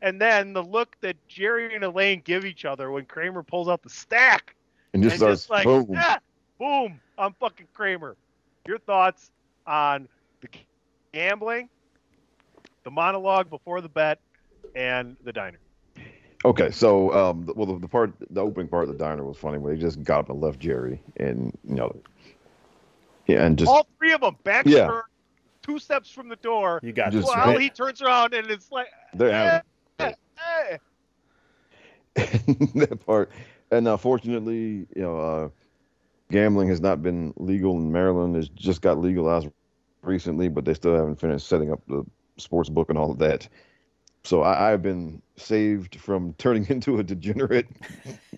And 0.00 0.20
then 0.20 0.52
the 0.52 0.62
look 0.62 0.96
that 1.00 1.16
Jerry 1.28 1.74
and 1.74 1.84
Elaine 1.84 2.22
give 2.24 2.44
each 2.44 2.64
other 2.64 2.90
when 2.90 3.04
Kramer 3.04 3.42
pulls 3.42 3.68
out 3.68 3.82
the 3.82 3.90
stack 3.90 4.54
and 4.92 5.02
just 5.02 5.16
starts 5.16 5.42
just 5.42 5.50
like, 5.50 5.64
boom. 5.64 5.86
"Ah, 5.96 6.18
boom, 6.58 7.00
I'm 7.18 7.34
fucking 7.34 7.66
Kramer. 7.74 8.16
Your 8.66 8.78
thoughts 8.78 9.30
on 9.66 10.08
the 10.40 10.48
gambling, 11.12 11.68
the 12.84 12.90
monologue 12.90 13.50
before 13.50 13.80
the 13.80 13.88
bet, 13.88 14.18
and 14.74 15.16
the 15.24 15.32
diner. 15.32 15.58
Okay, 16.44 16.70
so 16.70 17.12
um, 17.12 17.46
the- 17.46 17.52
well, 17.54 17.66
the, 17.66 17.78
the 17.78 17.88
part, 17.88 18.12
the 18.30 18.40
opening 18.40 18.68
part 18.68 18.84
of 18.84 18.88
the 18.90 18.98
diner 18.98 19.24
was 19.24 19.36
funny 19.36 19.58
where 19.58 19.74
they 19.74 19.80
just 19.80 20.02
got 20.04 20.20
up 20.20 20.30
and 20.30 20.40
left 20.40 20.60
Jerry, 20.60 21.02
and 21.16 21.56
you 21.68 21.74
know, 21.74 21.94
yeah, 23.26 23.44
and 23.44 23.58
just 23.58 23.70
All 23.70 23.86
three 23.98 24.12
of 24.12 24.20
them 24.20 24.36
back 24.44 24.64
Yeah. 24.66 24.86
her, 24.86 25.02
two 25.62 25.78
steps 25.78 26.10
from 26.10 26.28
the 26.28 26.36
door. 26.36 26.80
You 26.82 26.92
got 26.92 27.12
Just 27.12 27.26
this. 27.26 27.36
Well, 27.36 27.46
right. 27.48 27.60
he 27.60 27.68
turns 27.70 28.00
around 28.00 28.34
and 28.34 28.50
it's 28.50 28.70
like, 28.72 28.86
they're 29.14 29.32
out. 29.32 29.62
eh, 29.98 30.12
eh. 30.60 30.76
that 32.74 32.98
part. 33.04 33.30
And 33.70 33.86
uh, 33.86 33.96
fortunately, 33.96 34.86
you 34.96 35.02
know, 35.02 35.18
uh, 35.18 35.48
gambling 36.30 36.68
has 36.68 36.80
not 36.80 37.02
been 37.02 37.34
legal 37.36 37.76
in 37.76 37.92
Maryland. 37.92 38.36
It's 38.36 38.48
just 38.48 38.80
got 38.80 38.98
legalized 38.98 39.48
recently, 40.02 40.48
but 40.48 40.64
they 40.64 40.74
still 40.74 40.94
haven't 40.94 41.20
finished 41.20 41.46
setting 41.46 41.70
up 41.70 41.80
the 41.86 42.04
sports 42.38 42.70
book 42.70 42.88
and 42.88 42.96
all 42.96 43.10
of 43.10 43.18
that. 43.18 43.46
So 44.24 44.42
I, 44.42 44.72
I've 44.72 44.82
been 44.82 45.20
saved 45.40 45.96
from 45.96 46.34
turning 46.38 46.66
into 46.68 46.98
a 46.98 47.02
degenerate. 47.02 47.66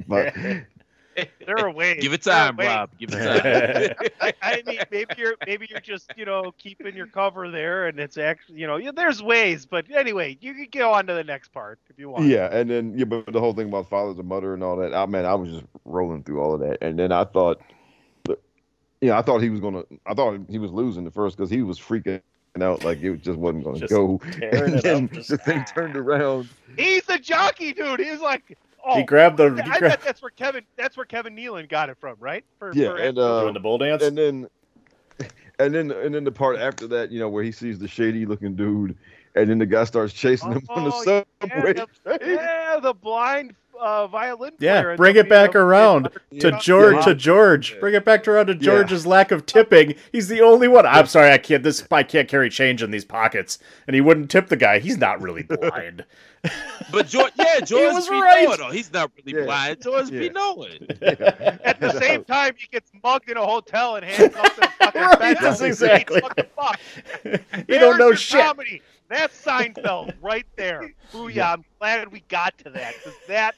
but 0.07 0.35
there 1.47 1.59
are 1.59 1.71
ways. 1.71 2.01
Give 2.01 2.13
it 2.13 2.23
time, 2.23 2.57
ways. 2.57 2.69
Rob. 2.69 2.91
Give 2.99 3.11
it 3.13 3.97
time. 3.99 4.11
I, 4.21 4.33
I 4.43 4.63
mean, 4.67 4.81
maybe 4.91 5.15
you're 5.17 5.37
maybe 5.47 5.67
you're 5.71 5.81
just 5.81 6.11
you 6.17 6.25
know 6.25 6.53
keeping 6.59 6.95
your 6.95 7.07
cover 7.07 7.51
there, 7.51 7.89
and 7.89 7.99
it's 7.99 8.19
actually 8.19 8.61
you 8.61 8.67
know 8.67 8.77
yeah, 8.77 8.93
there's 8.95 9.23
ways. 9.23 9.67
But 9.67 9.91
anyway, 9.91 10.39
you 10.41 10.55
can 10.55 10.69
go 10.71 10.93
on 10.93 11.07
to 11.07 11.15
the 11.15 11.25
next 11.25 11.53
part 11.53 11.79
if 11.89 11.99
you 11.99 12.11
want. 12.11 12.27
yeah, 12.27 12.49
and 12.53 12.71
then 12.71 12.97
yeah, 12.97 13.05
but 13.05 13.33
the 13.33 13.41
whole 13.41 13.53
thing 13.53 13.69
about 13.69 13.89
fathers 13.89 14.19
and 14.19 14.29
mother 14.29 14.55
and 14.55 14.63
all 14.63 14.77
that. 14.77 14.95
I 14.95 15.07
man, 15.07 15.25
I 15.25 15.35
was 15.35 15.51
just 15.51 15.65
rolling 15.85 16.23
through 16.23 16.41
all 16.41 16.55
of 16.55 16.61
that, 16.61 16.79
and 16.81 16.99
then 16.99 17.13
I 17.13 17.25
thought, 17.25 17.61
yeah, 19.01 19.19
I 19.19 19.23
thought 19.23 19.41
he 19.41 19.51
was 19.51 19.61
gonna. 19.61 19.83
I 20.07 20.15
thought 20.15 20.39
he 20.49 20.59
was 20.59 20.71
losing 20.71 21.05
the 21.05 21.11
first 21.11 21.37
because 21.37 21.51
he 21.51 21.63
was 21.63 21.79
freaking 21.79 22.23
out 22.61 22.85
like 22.85 23.03
it 23.03 23.23
just 23.23 23.39
wasn't 23.39 23.65
gonna 23.65 23.87
go. 23.87 24.21
And 24.43 24.81
then 24.83 25.05
up, 25.05 25.11
just- 25.13 25.29
the 25.31 25.39
thing 25.39 25.65
turned 25.65 25.97
around. 25.97 26.49
He's 26.77 27.09
a 27.09 27.19
jockey, 27.19 27.73
dude. 27.73 28.01
He's 28.01 28.21
like, 28.21 28.59
oh, 28.85 28.97
He 28.97 29.03
grabbed 29.03 29.37
the. 29.39 29.55
He 29.55 29.61
I 29.61 29.79
grabbed, 29.79 29.81
bet 29.81 30.03
that's 30.03 30.21
where 30.23 30.31
Kevin. 30.31 30.65
That's 30.77 30.97
where 30.97 31.07
Kevin 31.07 31.35
Nealon 31.37 31.69
got 31.69 31.89
it 31.91 31.97
from, 32.01 32.17
right? 32.19 32.45
For, 32.59 32.73
Yeah, 32.75 32.91
for- 32.91 32.97
and 32.97 33.19
uh, 33.19 33.43
doing 33.43 33.55
the 33.55 33.61
bull 33.61 33.79
dance. 33.79 34.03
and 34.03 34.19
then 34.19 34.49
and 35.59 35.75
then 35.75 35.91
and 35.91 36.15
then 36.15 36.25
the 36.25 36.33
part 36.33 36.59
after 36.59 36.87
that, 36.89 37.11
you 37.11 37.19
know, 37.21 37.29
where 37.29 37.45
he 37.45 37.53
sees 37.53 37.79
the 37.79 37.89
shady 37.89 38.27
looking 38.27 38.57
dude, 38.57 38.97
and 39.37 39.49
then 39.49 39.59
the 39.59 39.67
guy 39.67 39.85
starts 39.85 40.13
chasing 40.13 40.53
him 40.53 40.63
on 40.71 40.85
the 40.85 40.91
Oh, 40.93 41.03
subway. 41.05 41.75
yeah, 41.77 41.85
the, 42.05 42.19
yeah, 42.23 42.81
the 42.81 42.95
blind 42.95 43.55
uh, 43.81 44.07
violin 44.07 44.53
Yeah, 44.59 44.95
bring 44.97 45.17
it 45.17 45.29
back 45.29 45.55
around 45.55 46.09
to 46.41 46.53
George. 46.61 46.95
Yeah. 46.97 47.01
To 47.03 47.15
George, 47.15 47.79
bring 47.81 47.95
it 47.95 48.05
back 48.05 48.27
around 48.29 48.47
to 48.47 48.53
Yeah. 48.55 48.59
George's 48.61 49.07
lack 49.07 49.31
of 49.31 49.47
tipping. 49.47 49.95
He's 50.13 50.29
the 50.29 50.41
only 50.41 50.69
one. 50.69 50.87
I'm 50.87 51.07
sorry, 51.07 51.33
I 51.33 51.39
can't. 51.39 51.63
This 51.63 51.87
I 51.91 52.03
can't 52.03 52.29
carry 52.29 52.51
change 52.51 52.83
in 52.83 52.91
these 52.91 53.05
pockets, 53.05 53.59
and 53.87 53.95
he 53.95 54.01
wouldn't 54.01 54.31
tip 54.31 54.49
the 54.49 54.57
guy. 54.57 54.79
He's 54.79 54.99
not 54.99 55.21
really 55.21 55.43
blind. 55.45 56.05
But 56.91 57.07
George, 57.09 57.33
yeah, 57.37 57.61
George 57.65 57.93
was 57.95 58.09
be 58.09 58.15
right. 58.21 58.49
knowing. 58.59 58.73
He's 58.75 58.93
not 58.93 59.11
really 59.17 59.39
Yeah. 59.39 59.45
blind. 59.45 59.83
George 59.83 60.11
be 60.11 60.27
Yeah. 60.27 60.33
knowing. 60.33 60.87
At 61.65 61.81
the 61.81 61.93
same 62.01 62.25
time, 62.25 62.55
he 62.57 62.67
gets 62.69 62.91
mugged 63.05 63.29
in 63.31 63.37
a 63.37 63.45
hotel 63.45 63.97
and 63.97 64.05
handcuffed 64.05 64.55
to 64.55 64.61
the 64.63 64.69
fucking 64.79 65.01
Right, 65.03 65.19
bed. 65.19 65.37
that's 65.41 65.61
exactly. 65.61 66.21
fucking 66.23 66.45
fucked. 66.57 67.69
you 67.69 67.79
don't 67.79 67.99
know 67.99 68.13
shit. 68.15 68.41
Comedy. 68.45 68.81
That's 69.11 69.45
Seinfeld 69.45 70.15
right 70.23 70.47
there. 70.57 70.95
Booyah! 71.13 71.55
I'm 71.55 71.65
glad 71.81 72.11
we 72.13 72.21
got 72.29 72.57
to 72.59 72.71
that 72.71 72.95
because 72.97 73.19
that 73.29 73.57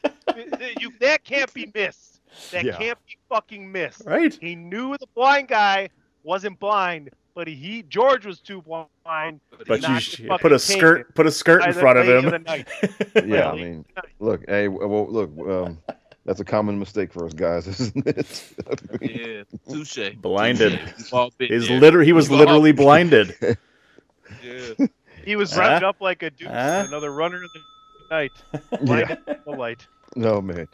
you 0.81 0.91
that 1.01 1.23
can't 1.24 1.53
be 1.53 1.70
missed. 1.74 2.20
That 2.51 2.65
Yeah. 2.65 2.77
can't 2.79 2.99
be 3.07 3.19
fucking 3.29 3.70
missed. 3.70 4.03
Right? 4.07 4.33
He 4.41 4.55
knew 4.57 4.97
the 4.99 5.07
blind 5.15 5.49
guy 5.49 5.91
wasn't 6.24 6.59
blind, 6.59 7.11
but 7.35 7.47
he, 7.47 7.55
he 7.55 7.83
George 7.83 8.24
was 8.24 8.41
too 8.41 8.62
blind. 8.62 9.41
to 9.59 9.65
But 9.66 9.83
you 9.87 10.01
sh- 10.01 10.23
put 10.41 10.53
a 10.53 10.59
skirt, 10.59 11.01
it 11.03 11.15
put 11.15 11.27
a 11.27 11.31
skirt 11.31 11.62
in 11.66 11.74
front 11.74 11.99
of 11.99 12.09
him. 12.09 12.31
the 12.31 12.39
night. 12.39 12.69
Yeah, 13.27 13.51
I 13.51 13.55
mean, 13.57 13.79
of 13.81 13.85
the 13.85 13.93
night. 13.97 14.12
look, 14.20 14.45
hey, 14.49 14.69
well, 14.69 15.07
look, 15.07 15.31
um, 15.47 15.79
that's 16.24 16.41
a 16.41 16.45
common 16.47 16.79
mistake 16.79 17.12
for 17.12 17.27
us 17.27 17.35
guys, 17.35 17.66
isn't 17.81 18.07
it? 18.07 18.55
I 18.66 19.05
mean, 19.05 19.45
Yeah, 19.69 19.74
touche. 19.74 20.15
Blinded. 20.16 20.79
Touche. 20.81 20.97
We've 20.97 21.12
all 21.12 21.31
He's 21.39 21.69
there. 21.69 21.79
literally 21.81 22.07
he 22.07 22.12
was 22.15 22.31
literally 22.31 22.73
blinded. 22.73 23.37
Yeah. 24.43 24.87
He 25.24 25.36
was 25.36 25.57
wrapped 25.57 25.82
revved 25.85 25.89
up 25.89 26.01
like 26.01 26.23
a 26.23 26.31
dude, 26.31 26.49
Huh? 26.49 26.85
another 26.89 27.12
runner 27.12 27.43
of 27.43 27.51
the 27.53 27.61
night. 28.11 28.32
yeah. 28.53 28.78
Blinded 28.81 29.19
the 29.44 29.51
light. 29.53 29.86
No 30.16 30.40
man, 30.43 30.69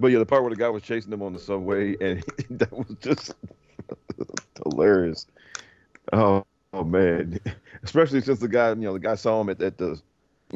but 0.00 0.08
yeah, 0.08 0.18
the 0.18 0.26
part 0.26 0.42
where 0.42 0.50
the 0.50 0.56
guy 0.56 0.68
was 0.68 0.82
chasing 0.82 1.12
him 1.12 1.22
on 1.22 1.32
the 1.32 1.38
subway, 1.38 1.96
and 2.00 2.24
that 2.58 2.72
was 2.72 2.96
just 3.00 3.34
hilarious. 4.64 5.26
Oh, 6.12 6.44
oh 6.72 6.84
man, 6.84 7.38
especially 7.82 8.20
since 8.20 8.40
the 8.40 8.48
guy, 8.48 8.70
you 8.70 8.74
know, 8.76 8.92
the 8.94 8.98
guy 8.98 9.14
saw 9.14 9.40
him 9.40 9.48
at, 9.50 9.60
at 9.62 9.78
the 9.78 10.00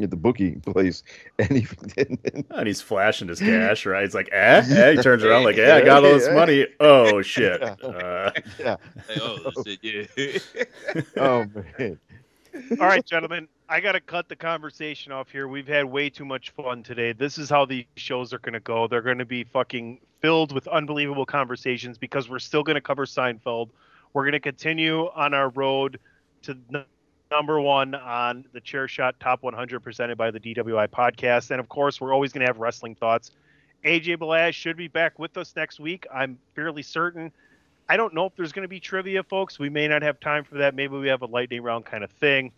at 0.02 0.10
the 0.10 0.16
bookie 0.16 0.56
place, 0.56 1.04
and 1.38 1.52
he 1.56 1.66
and, 1.96 2.44
And 2.50 2.66
he's 2.66 2.80
flashing 2.80 3.28
his 3.28 3.38
cash, 3.38 3.86
right? 3.86 4.02
He's 4.02 4.14
like, 4.14 4.28
eh? 4.32 4.64
eh? 4.68 4.92
He 4.92 4.96
turns 5.02 5.22
around 5.22 5.44
like, 5.44 5.54
yeah, 5.56 5.76
I 5.76 5.82
got 5.84 6.04
all 6.04 6.10
this 6.10 6.28
money. 6.30 6.66
Oh 6.80 7.22
shit. 7.22 7.62
Uh, 7.62 8.32
yeah, 8.58 8.76
Hey, 9.08 9.20
oh 9.22 9.52
shit, 9.64 10.10
yeah. 10.16 11.02
oh 11.16 11.46
man, 11.78 11.98
All 12.54 12.86
right, 12.86 13.04
gentlemen, 13.04 13.48
I 13.68 13.80
got 13.80 13.92
to 13.92 14.00
cut 14.00 14.28
the 14.28 14.36
conversation 14.36 15.10
off 15.10 15.30
here. 15.30 15.48
We've 15.48 15.66
had 15.66 15.84
way 15.86 16.08
too 16.08 16.24
much 16.24 16.50
fun 16.50 16.82
today. 16.82 17.12
This 17.12 17.36
is 17.36 17.50
how 17.50 17.64
these 17.64 17.86
shows 17.96 18.32
are 18.32 18.38
going 18.38 18.52
to 18.52 18.60
go. 18.60 18.86
They're 18.86 19.02
going 19.02 19.18
to 19.18 19.24
be 19.24 19.44
fucking 19.44 19.98
filled 20.20 20.52
with 20.52 20.68
unbelievable 20.68 21.26
conversations 21.26 21.98
because 21.98 22.28
we're 22.28 22.38
still 22.38 22.62
going 22.62 22.76
to 22.76 22.80
cover 22.80 23.06
Seinfeld. 23.06 23.70
We're 24.12 24.22
going 24.22 24.32
to 24.32 24.40
continue 24.40 25.06
on 25.14 25.34
our 25.34 25.48
road 25.50 25.98
to 26.42 26.56
number 27.30 27.60
one 27.60 27.96
on 27.96 28.44
the 28.52 28.60
Chair 28.60 28.86
Shot 28.86 29.18
Top 29.18 29.42
100 29.42 29.80
presented 29.80 30.16
by 30.16 30.30
the 30.30 30.38
DWI 30.38 30.86
podcast. 30.88 31.50
And 31.50 31.58
of 31.58 31.68
course, 31.68 32.00
we're 32.00 32.14
always 32.14 32.32
going 32.32 32.42
to 32.42 32.46
have 32.46 32.58
wrestling 32.58 32.94
thoughts. 32.94 33.32
AJ 33.84 34.18
Balaz 34.18 34.52
should 34.54 34.76
be 34.76 34.88
back 34.88 35.18
with 35.18 35.36
us 35.36 35.54
next 35.56 35.80
week. 35.80 36.06
I'm 36.14 36.38
fairly 36.54 36.82
certain. 36.82 37.32
I 37.88 37.96
don't 37.96 38.14
know 38.14 38.26
if 38.26 38.34
there's 38.36 38.52
going 38.52 38.62
to 38.62 38.68
be 38.68 38.80
trivia, 38.80 39.22
folks. 39.22 39.58
We 39.58 39.68
may 39.68 39.86
not 39.88 40.02
have 40.02 40.18
time 40.20 40.44
for 40.44 40.56
that. 40.56 40.74
Maybe 40.74 40.96
we 40.96 41.08
have 41.08 41.22
a 41.22 41.26
lightning 41.26 41.62
round 41.62 41.84
kind 41.84 42.02
of 42.02 42.10
thing. 42.12 42.52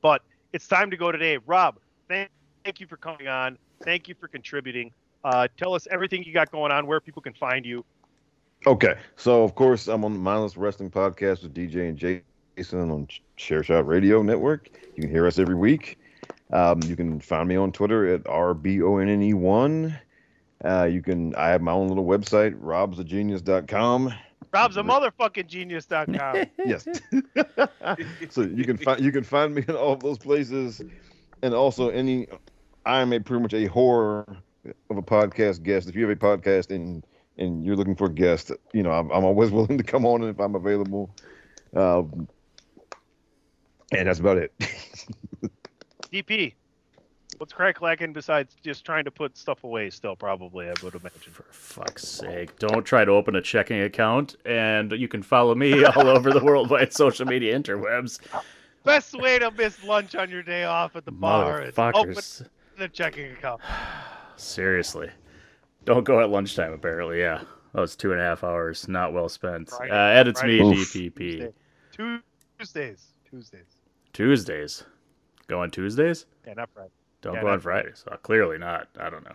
But 0.00 0.22
it's 0.52 0.68
time 0.68 0.90
to 0.90 0.96
go 0.96 1.10
today. 1.10 1.38
Rob, 1.46 1.78
thank, 2.08 2.30
thank 2.64 2.80
you 2.80 2.86
for 2.86 2.96
coming 2.96 3.28
on. 3.28 3.58
Thank 3.82 4.08
you 4.08 4.14
for 4.14 4.28
contributing. 4.28 4.92
Uh, 5.24 5.48
tell 5.56 5.74
us 5.74 5.88
everything 5.90 6.24
you 6.24 6.32
got 6.32 6.50
going 6.50 6.72
on, 6.72 6.86
where 6.86 7.00
people 7.00 7.22
can 7.22 7.34
find 7.34 7.64
you. 7.64 7.84
Okay, 8.66 8.94
so 9.16 9.42
of 9.42 9.54
course 9.56 9.88
I'm 9.88 10.04
on 10.04 10.12
the 10.12 10.18
Mindless 10.18 10.56
Wrestling 10.56 10.90
Podcast 10.90 11.42
with 11.42 11.54
DJ 11.54 11.88
and 11.88 11.98
Jason 11.98 12.90
on 12.90 13.08
Chairshot 13.36 13.86
Radio 13.86 14.22
Network. 14.22 14.70
You 14.94 15.02
can 15.02 15.10
hear 15.10 15.26
us 15.26 15.38
every 15.38 15.56
week. 15.56 15.98
Um, 16.52 16.80
you 16.84 16.94
can 16.94 17.18
find 17.18 17.48
me 17.48 17.56
on 17.56 17.72
Twitter 17.72 18.14
at 18.14 18.22
rbonne1. 18.24 19.98
Uh, 20.64 20.84
you 20.84 21.02
can. 21.02 21.34
I 21.34 21.48
have 21.48 21.60
my 21.60 21.72
own 21.72 21.88
little 21.88 22.04
website, 22.06 22.58
robsagenius.com. 22.60 24.14
Rob's 24.52 24.76
a 24.76 24.82
motherfucking 24.82 25.46
genius.com. 25.46 26.44
Yes. 26.64 26.86
so 28.30 28.42
you 28.42 28.64
can 28.64 28.76
find 28.76 29.00
you 29.00 29.10
can 29.10 29.24
find 29.24 29.54
me 29.54 29.64
in 29.66 29.74
all 29.74 29.92
of 29.92 30.00
those 30.00 30.18
places, 30.18 30.82
and 31.42 31.54
also 31.54 31.88
any. 31.88 32.26
I 32.84 33.00
am 33.00 33.12
a 33.12 33.20
pretty 33.20 33.42
much 33.42 33.54
a 33.54 33.66
horror 33.66 34.26
of 34.90 34.96
a 34.96 35.02
podcast 35.02 35.62
guest. 35.62 35.88
If 35.88 35.96
you 35.96 36.06
have 36.06 36.16
a 36.16 36.20
podcast 36.20 36.70
and 36.70 37.04
and 37.38 37.64
you're 37.64 37.76
looking 37.76 37.96
for 37.96 38.06
a 38.06 38.12
guest, 38.12 38.52
you 38.72 38.82
know 38.82 38.92
I'm, 38.92 39.10
I'm 39.10 39.24
always 39.24 39.50
willing 39.52 39.78
to 39.78 39.84
come 39.84 40.04
on 40.04 40.22
if 40.24 40.38
I'm 40.38 40.54
available. 40.54 41.14
Um, 41.74 42.28
and 43.90 44.06
that's 44.06 44.20
about 44.20 44.38
it. 44.38 44.52
DP, 46.12 46.54
what's 47.38 47.52
crack 47.52 47.80
lacking 47.80 48.12
besides 48.12 48.56
just 48.62 48.84
trying 48.84 49.04
to 49.04 49.10
put 49.10 49.36
stuff 49.36 49.64
away 49.64 49.90
still, 49.90 50.16
probably, 50.16 50.68
I 50.68 50.74
would 50.82 50.94
imagine. 50.94 51.32
For 51.32 51.44
fuck's 51.50 52.06
sake, 52.06 52.58
don't 52.58 52.84
try 52.84 53.04
to 53.04 53.12
open 53.12 53.36
a 53.36 53.42
checking 53.42 53.80
account, 53.80 54.36
and 54.44 54.92
you 54.92 55.08
can 55.08 55.22
follow 55.22 55.54
me 55.54 55.84
all 55.96 56.08
over 56.08 56.30
the 56.32 56.42
worldwide 56.42 56.92
social 56.92 57.26
media 57.26 57.58
interwebs. 57.58 58.20
Best 58.84 59.14
way 59.14 59.38
to 59.38 59.50
miss 59.50 59.82
lunch 59.84 60.14
on 60.14 60.30
your 60.30 60.42
day 60.42 60.64
off 60.64 60.96
at 60.96 61.04
the 61.04 61.12
bar 61.12 61.62
is 61.62 61.78
open 61.78 61.92
Motherfuckers. 61.92 62.48
the 62.78 62.88
checking 62.88 63.32
account. 63.32 63.60
Seriously. 64.36 65.10
Don't 65.84 66.04
go 66.04 66.20
at 66.20 66.30
lunchtime, 66.30 66.72
apparently, 66.72 67.20
yeah. 67.20 67.42
Oh, 67.74 67.82
it's 67.82 67.96
two 67.96 68.12
and 68.12 68.20
a 68.20 68.24
half 68.24 68.44
hours. 68.44 68.86
Not 68.88 69.12
well 69.12 69.28
spent. 69.28 69.70
Friday. 69.70 69.92
Uh, 69.92 70.20
edits 70.20 70.42
me, 70.42 70.58
Friday. 70.58 71.10
DPP. 71.10 71.52
Tuesdays. 72.58 73.12
Tuesdays. 73.28 73.76
Tuesdays. 74.12 74.84
Go 75.48 75.62
on 75.62 75.70
Tuesdays? 75.70 76.26
Yeah, 76.46 76.54
not 76.54 76.70
Friday. 76.74 76.90
Don't 77.22 77.34
Yeah, 77.34 77.40
go 77.42 77.48
on 77.48 77.60
Fridays. 77.60 78.04
Uh, 78.10 78.16
clearly 78.16 78.58
not. 78.58 78.88
I 78.98 79.08
don't 79.10 79.24
know. 79.24 79.34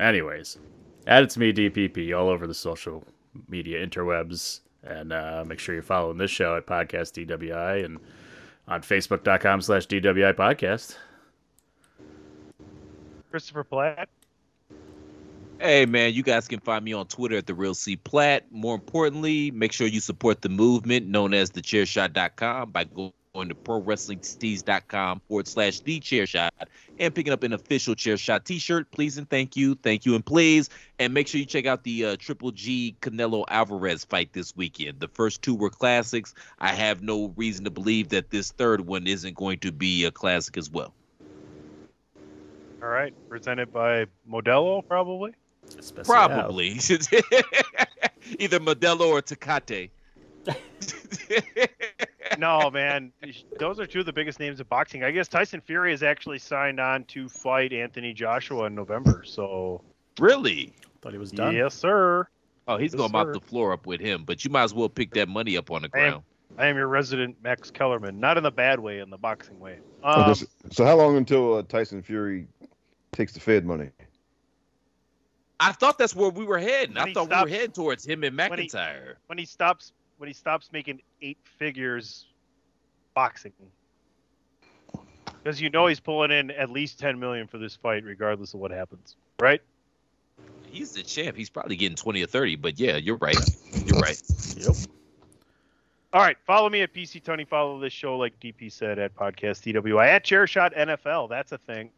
Anyways, 0.00 0.58
add 1.06 1.24
it 1.24 1.30
to 1.30 1.40
me, 1.40 1.52
DPP, 1.52 2.16
all 2.18 2.28
over 2.28 2.46
the 2.46 2.54
social 2.54 3.04
media 3.48 3.84
interwebs. 3.86 4.60
And 4.82 5.12
uh, 5.12 5.44
make 5.46 5.58
sure 5.58 5.74
you're 5.74 5.82
following 5.82 6.18
this 6.18 6.30
show 6.30 6.56
at 6.56 6.66
Podcast 6.66 7.26
DWI 7.26 7.84
and 7.84 7.98
on 8.68 8.82
Facebook.com 8.82 9.60
slash 9.62 9.86
DWI 9.86 10.34
Podcast. 10.34 10.96
Christopher 13.30 13.64
Platt. 13.64 14.08
Hey 15.60 15.86
man, 15.86 16.12
you 16.12 16.22
guys 16.22 16.48
can 16.48 16.60
find 16.60 16.84
me 16.84 16.92
on 16.92 17.06
Twitter 17.06 17.36
at 17.36 17.46
the 17.46 17.54
Real 17.54 17.74
C 17.74 17.96
Platt. 17.96 18.44
More 18.50 18.74
importantly, 18.74 19.50
make 19.52 19.72
sure 19.72 19.86
you 19.86 20.00
support 20.00 20.42
the 20.42 20.48
movement 20.48 21.06
known 21.06 21.32
as 21.32 21.50
the 21.50 21.62
thechairshot.com 21.62 22.70
by 22.70 22.84
go- 22.84 23.14
going 23.34 23.48
to 23.48 23.54
prowrestlingtees.com 23.54 25.20
forward 25.26 25.48
slash 25.48 25.80
the 25.80 25.98
chair 25.98 26.24
shot 26.24 26.54
and 27.00 27.12
picking 27.12 27.32
up 27.32 27.42
an 27.42 27.52
official 27.52 27.94
chair 27.96 28.16
shot 28.16 28.44
t-shirt. 28.44 28.90
Please 28.92 29.18
and 29.18 29.28
thank 29.28 29.56
you 29.56 29.74
thank 29.74 30.06
you 30.06 30.14
and 30.14 30.24
please. 30.24 30.70
And 31.00 31.12
make 31.12 31.26
sure 31.26 31.40
you 31.40 31.44
check 31.44 31.66
out 31.66 31.82
the 31.82 32.04
uh, 32.06 32.16
triple 32.16 32.52
g 32.52 32.94
canelo 33.00 33.44
alvarez 33.48 34.04
fight 34.04 34.32
this 34.32 34.56
weekend. 34.56 35.00
The 35.00 35.08
first 35.08 35.42
two 35.42 35.56
were 35.56 35.68
classics. 35.68 36.32
I 36.60 36.74
have 36.74 37.02
no 37.02 37.34
reason 37.36 37.64
to 37.64 37.70
believe 37.70 38.10
that 38.10 38.30
this 38.30 38.52
third 38.52 38.86
one 38.86 39.08
isn't 39.08 39.34
going 39.34 39.58
to 39.60 39.72
be 39.72 40.04
a 40.04 40.12
classic 40.12 40.56
as 40.56 40.70
well. 40.70 40.94
All 42.80 42.88
right, 42.88 43.12
presented 43.28 43.72
by 43.72 44.06
Modelo, 44.30 44.86
probably. 44.86 45.32
probably. 46.04 46.68
Either 48.38 48.60
modelo 48.60 49.08
or 49.08 49.22
tecate 49.22 49.90
no, 52.38 52.70
man, 52.70 53.12
those 53.58 53.78
are 53.80 53.86
two 53.86 54.00
of 54.00 54.06
the 54.06 54.12
biggest 54.12 54.40
names 54.40 54.60
of 54.60 54.68
boxing. 54.68 55.04
I 55.04 55.10
guess 55.10 55.28
Tyson 55.28 55.60
Fury 55.60 55.90
has 55.90 56.02
actually 56.02 56.38
signed 56.38 56.80
on 56.80 57.04
to 57.04 57.28
fight 57.28 57.72
Anthony 57.72 58.12
Joshua 58.12 58.64
in 58.66 58.74
November. 58.74 59.22
So 59.26 59.80
really 60.18 60.74
thought 61.02 61.12
he 61.12 61.18
was 61.18 61.30
done. 61.32 61.54
Yes, 61.54 61.74
sir. 61.74 62.26
Oh, 62.66 62.76
he's 62.78 62.92
Yes, 62.92 62.98
going 62.98 63.10
to 63.10 63.12
mop 63.12 63.32
the 63.32 63.40
floor 63.40 63.72
up 63.72 63.86
with 63.86 64.00
him, 64.00 64.24
but 64.24 64.44
you 64.44 64.50
might 64.50 64.62
as 64.64 64.72
well 64.74 64.88
pick 64.88 65.12
that 65.14 65.28
money 65.28 65.56
up 65.56 65.70
on 65.70 65.82
the 65.82 65.90
I 65.92 65.98
am, 65.98 66.10
ground. 66.10 66.22
I 66.56 66.66
am 66.68 66.76
your 66.76 66.88
resident 66.88 67.36
Max 67.42 67.70
Kellerman, 67.70 68.18
not 68.20 68.36
in 68.38 68.42
the 68.42 68.50
bad 68.50 68.80
way, 68.80 69.00
in 69.00 69.10
the 69.10 69.18
boxing 69.18 69.60
way. 69.60 69.78
Okay, 70.02 70.20
Um, 70.22 70.34
so, 70.34 70.46
so 70.70 70.84
how 70.86 70.96
long 70.96 71.16
until 71.18 71.56
uh, 71.58 71.62
Tyson 71.64 72.02
Fury 72.02 72.46
takes 73.12 73.32
the 73.34 73.40
Fed 73.40 73.66
money? 73.66 73.90
I 75.60 75.72
thought 75.72 75.98
that's 75.98 76.14
where 76.16 76.30
we 76.30 76.44
were 76.44 76.58
heading. 76.58 76.94
When 76.96 77.08
I 77.10 77.12
thought 77.12 77.26
stops- 77.26 77.44
we 77.46 77.50
were 77.52 77.56
heading 77.56 77.72
towards 77.72 78.04
him 78.04 78.24
and 78.24 78.36
when 78.36 78.58
he- 78.58 78.66
McIntyre. 78.68 79.14
when 79.26 79.38
he 79.38 79.44
stops, 79.44 79.92
when 80.24 80.28
he 80.30 80.32
stops 80.32 80.70
making 80.72 81.02
eight 81.20 81.36
figures 81.58 82.24
boxing, 83.12 83.52
because 85.26 85.60
you 85.60 85.68
know 85.68 85.86
he's 85.86 86.00
pulling 86.00 86.30
in 86.30 86.50
at 86.50 86.70
least 86.70 86.98
ten 86.98 87.20
million 87.20 87.46
for 87.46 87.58
this 87.58 87.76
fight, 87.76 88.04
regardless 88.04 88.54
of 88.54 88.60
what 88.60 88.70
happens, 88.70 89.16
right? 89.38 89.60
He's 90.64 90.92
the 90.92 91.02
champ. 91.02 91.36
He's 91.36 91.50
probably 91.50 91.76
getting 91.76 91.94
20 91.94 92.22
or 92.22 92.26
30, 92.26 92.56
but 92.56 92.80
yeah, 92.80 92.96
you're 92.96 93.18
right. 93.18 93.36
You're 93.84 94.00
right. 94.00 94.20
Yep. 94.56 94.74
All 96.14 96.20
right, 96.22 96.38
follow 96.46 96.70
me 96.70 96.80
at 96.80 96.94
PC 96.94 97.22
Tunney. 97.22 97.46
Follow 97.46 97.78
this 97.78 97.92
show, 97.92 98.16
like 98.16 98.40
DP 98.40 98.72
said, 98.72 98.98
at 98.98 99.14
Podcast 99.14 99.62
DWI 99.62 100.06
at 100.06 100.24
Chairshot 100.24 100.74
NFL. 100.74 101.28
That's 101.28 101.52
a 101.52 101.58
thing. 101.58 101.90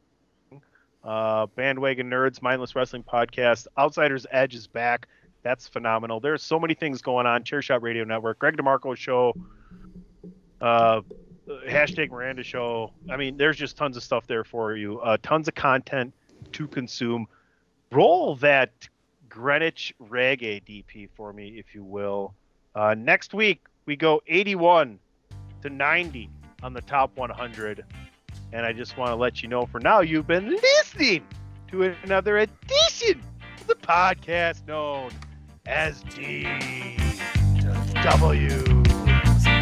Uh, 1.05 1.47
Bandwagon 1.55 2.11
Nerds, 2.11 2.43
Mindless 2.43 2.75
Wrestling 2.75 3.05
Podcast, 3.05 3.69
Outsiders 3.79 4.27
Edge 4.33 4.57
is 4.57 4.67
back. 4.67 5.07
That's 5.47 5.69
phenomenal. 5.69 6.19
There's 6.19 6.43
so 6.43 6.59
many 6.59 6.75
things 6.75 7.03
going 7.03 7.25
on. 7.25 7.45
Chairshot 7.45 7.81
Radio 7.81 8.03
Network, 8.03 8.41
Greg 8.41 8.57
DeMarco 8.57 8.97
Show, 8.97 9.33
uh, 10.61 11.03
hashtag 11.69 12.11
Miranda 12.11 12.43
Show. 12.43 12.93
I 13.09 13.17
mean, 13.17 13.37
there's 13.37 13.57
just 13.57 13.77
tons 13.77 13.97
of 13.97 14.03
stuff 14.03 14.27
there 14.27 14.43
for 14.43 14.75
you. 14.75 14.99
Uh, 14.99 15.19
tons 15.23 15.47
of 15.47 15.55
content 15.55 16.13
to 16.51 16.67
consume. 16.67 17.29
Roll 17.93 18.35
that 18.37 18.89
Greenwich 19.29 19.95
Reggae 20.03 20.65
DP 20.65 21.09
for 21.15 21.33
me, 21.33 21.51
if 21.51 21.77
you 21.77 21.85
will. 21.85 22.35
Uh, 22.75 22.97
next 22.99 23.33
week, 23.33 23.61
we 23.85 23.95
go 23.95 24.21
81 24.27 24.99
to 25.63 25.71
90 25.71 26.29
on 26.65 26.73
the 26.73 26.81
top 26.81 27.17
100. 27.17 27.85
And 28.53 28.67
I 28.67 28.73
just 28.73 28.99
want 28.99 29.13
to 29.13 29.15
let 29.15 29.45
you 29.45 29.49
know 29.49 29.65
for 29.65 29.79
now, 29.79 30.01
you've 30.01 30.27
been 30.27 30.51
listening 30.51 31.25
to 31.69 31.95
another 32.03 32.39
edition 32.39 33.23
of 33.61 33.69
the 33.69 33.77
podcast 33.77 34.67
known 34.67 35.13
as 35.67 36.03
DW. 36.05 36.47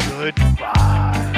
Goodbye. 0.09 1.31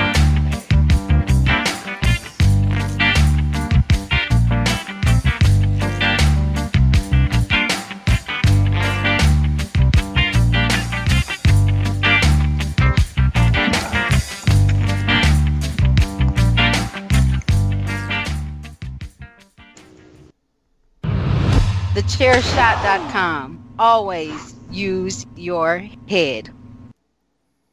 TheChairShot.com. 21.96 23.64
Always 23.80 24.57
use 24.70 25.26
your 25.36 25.90
head. 26.08 26.57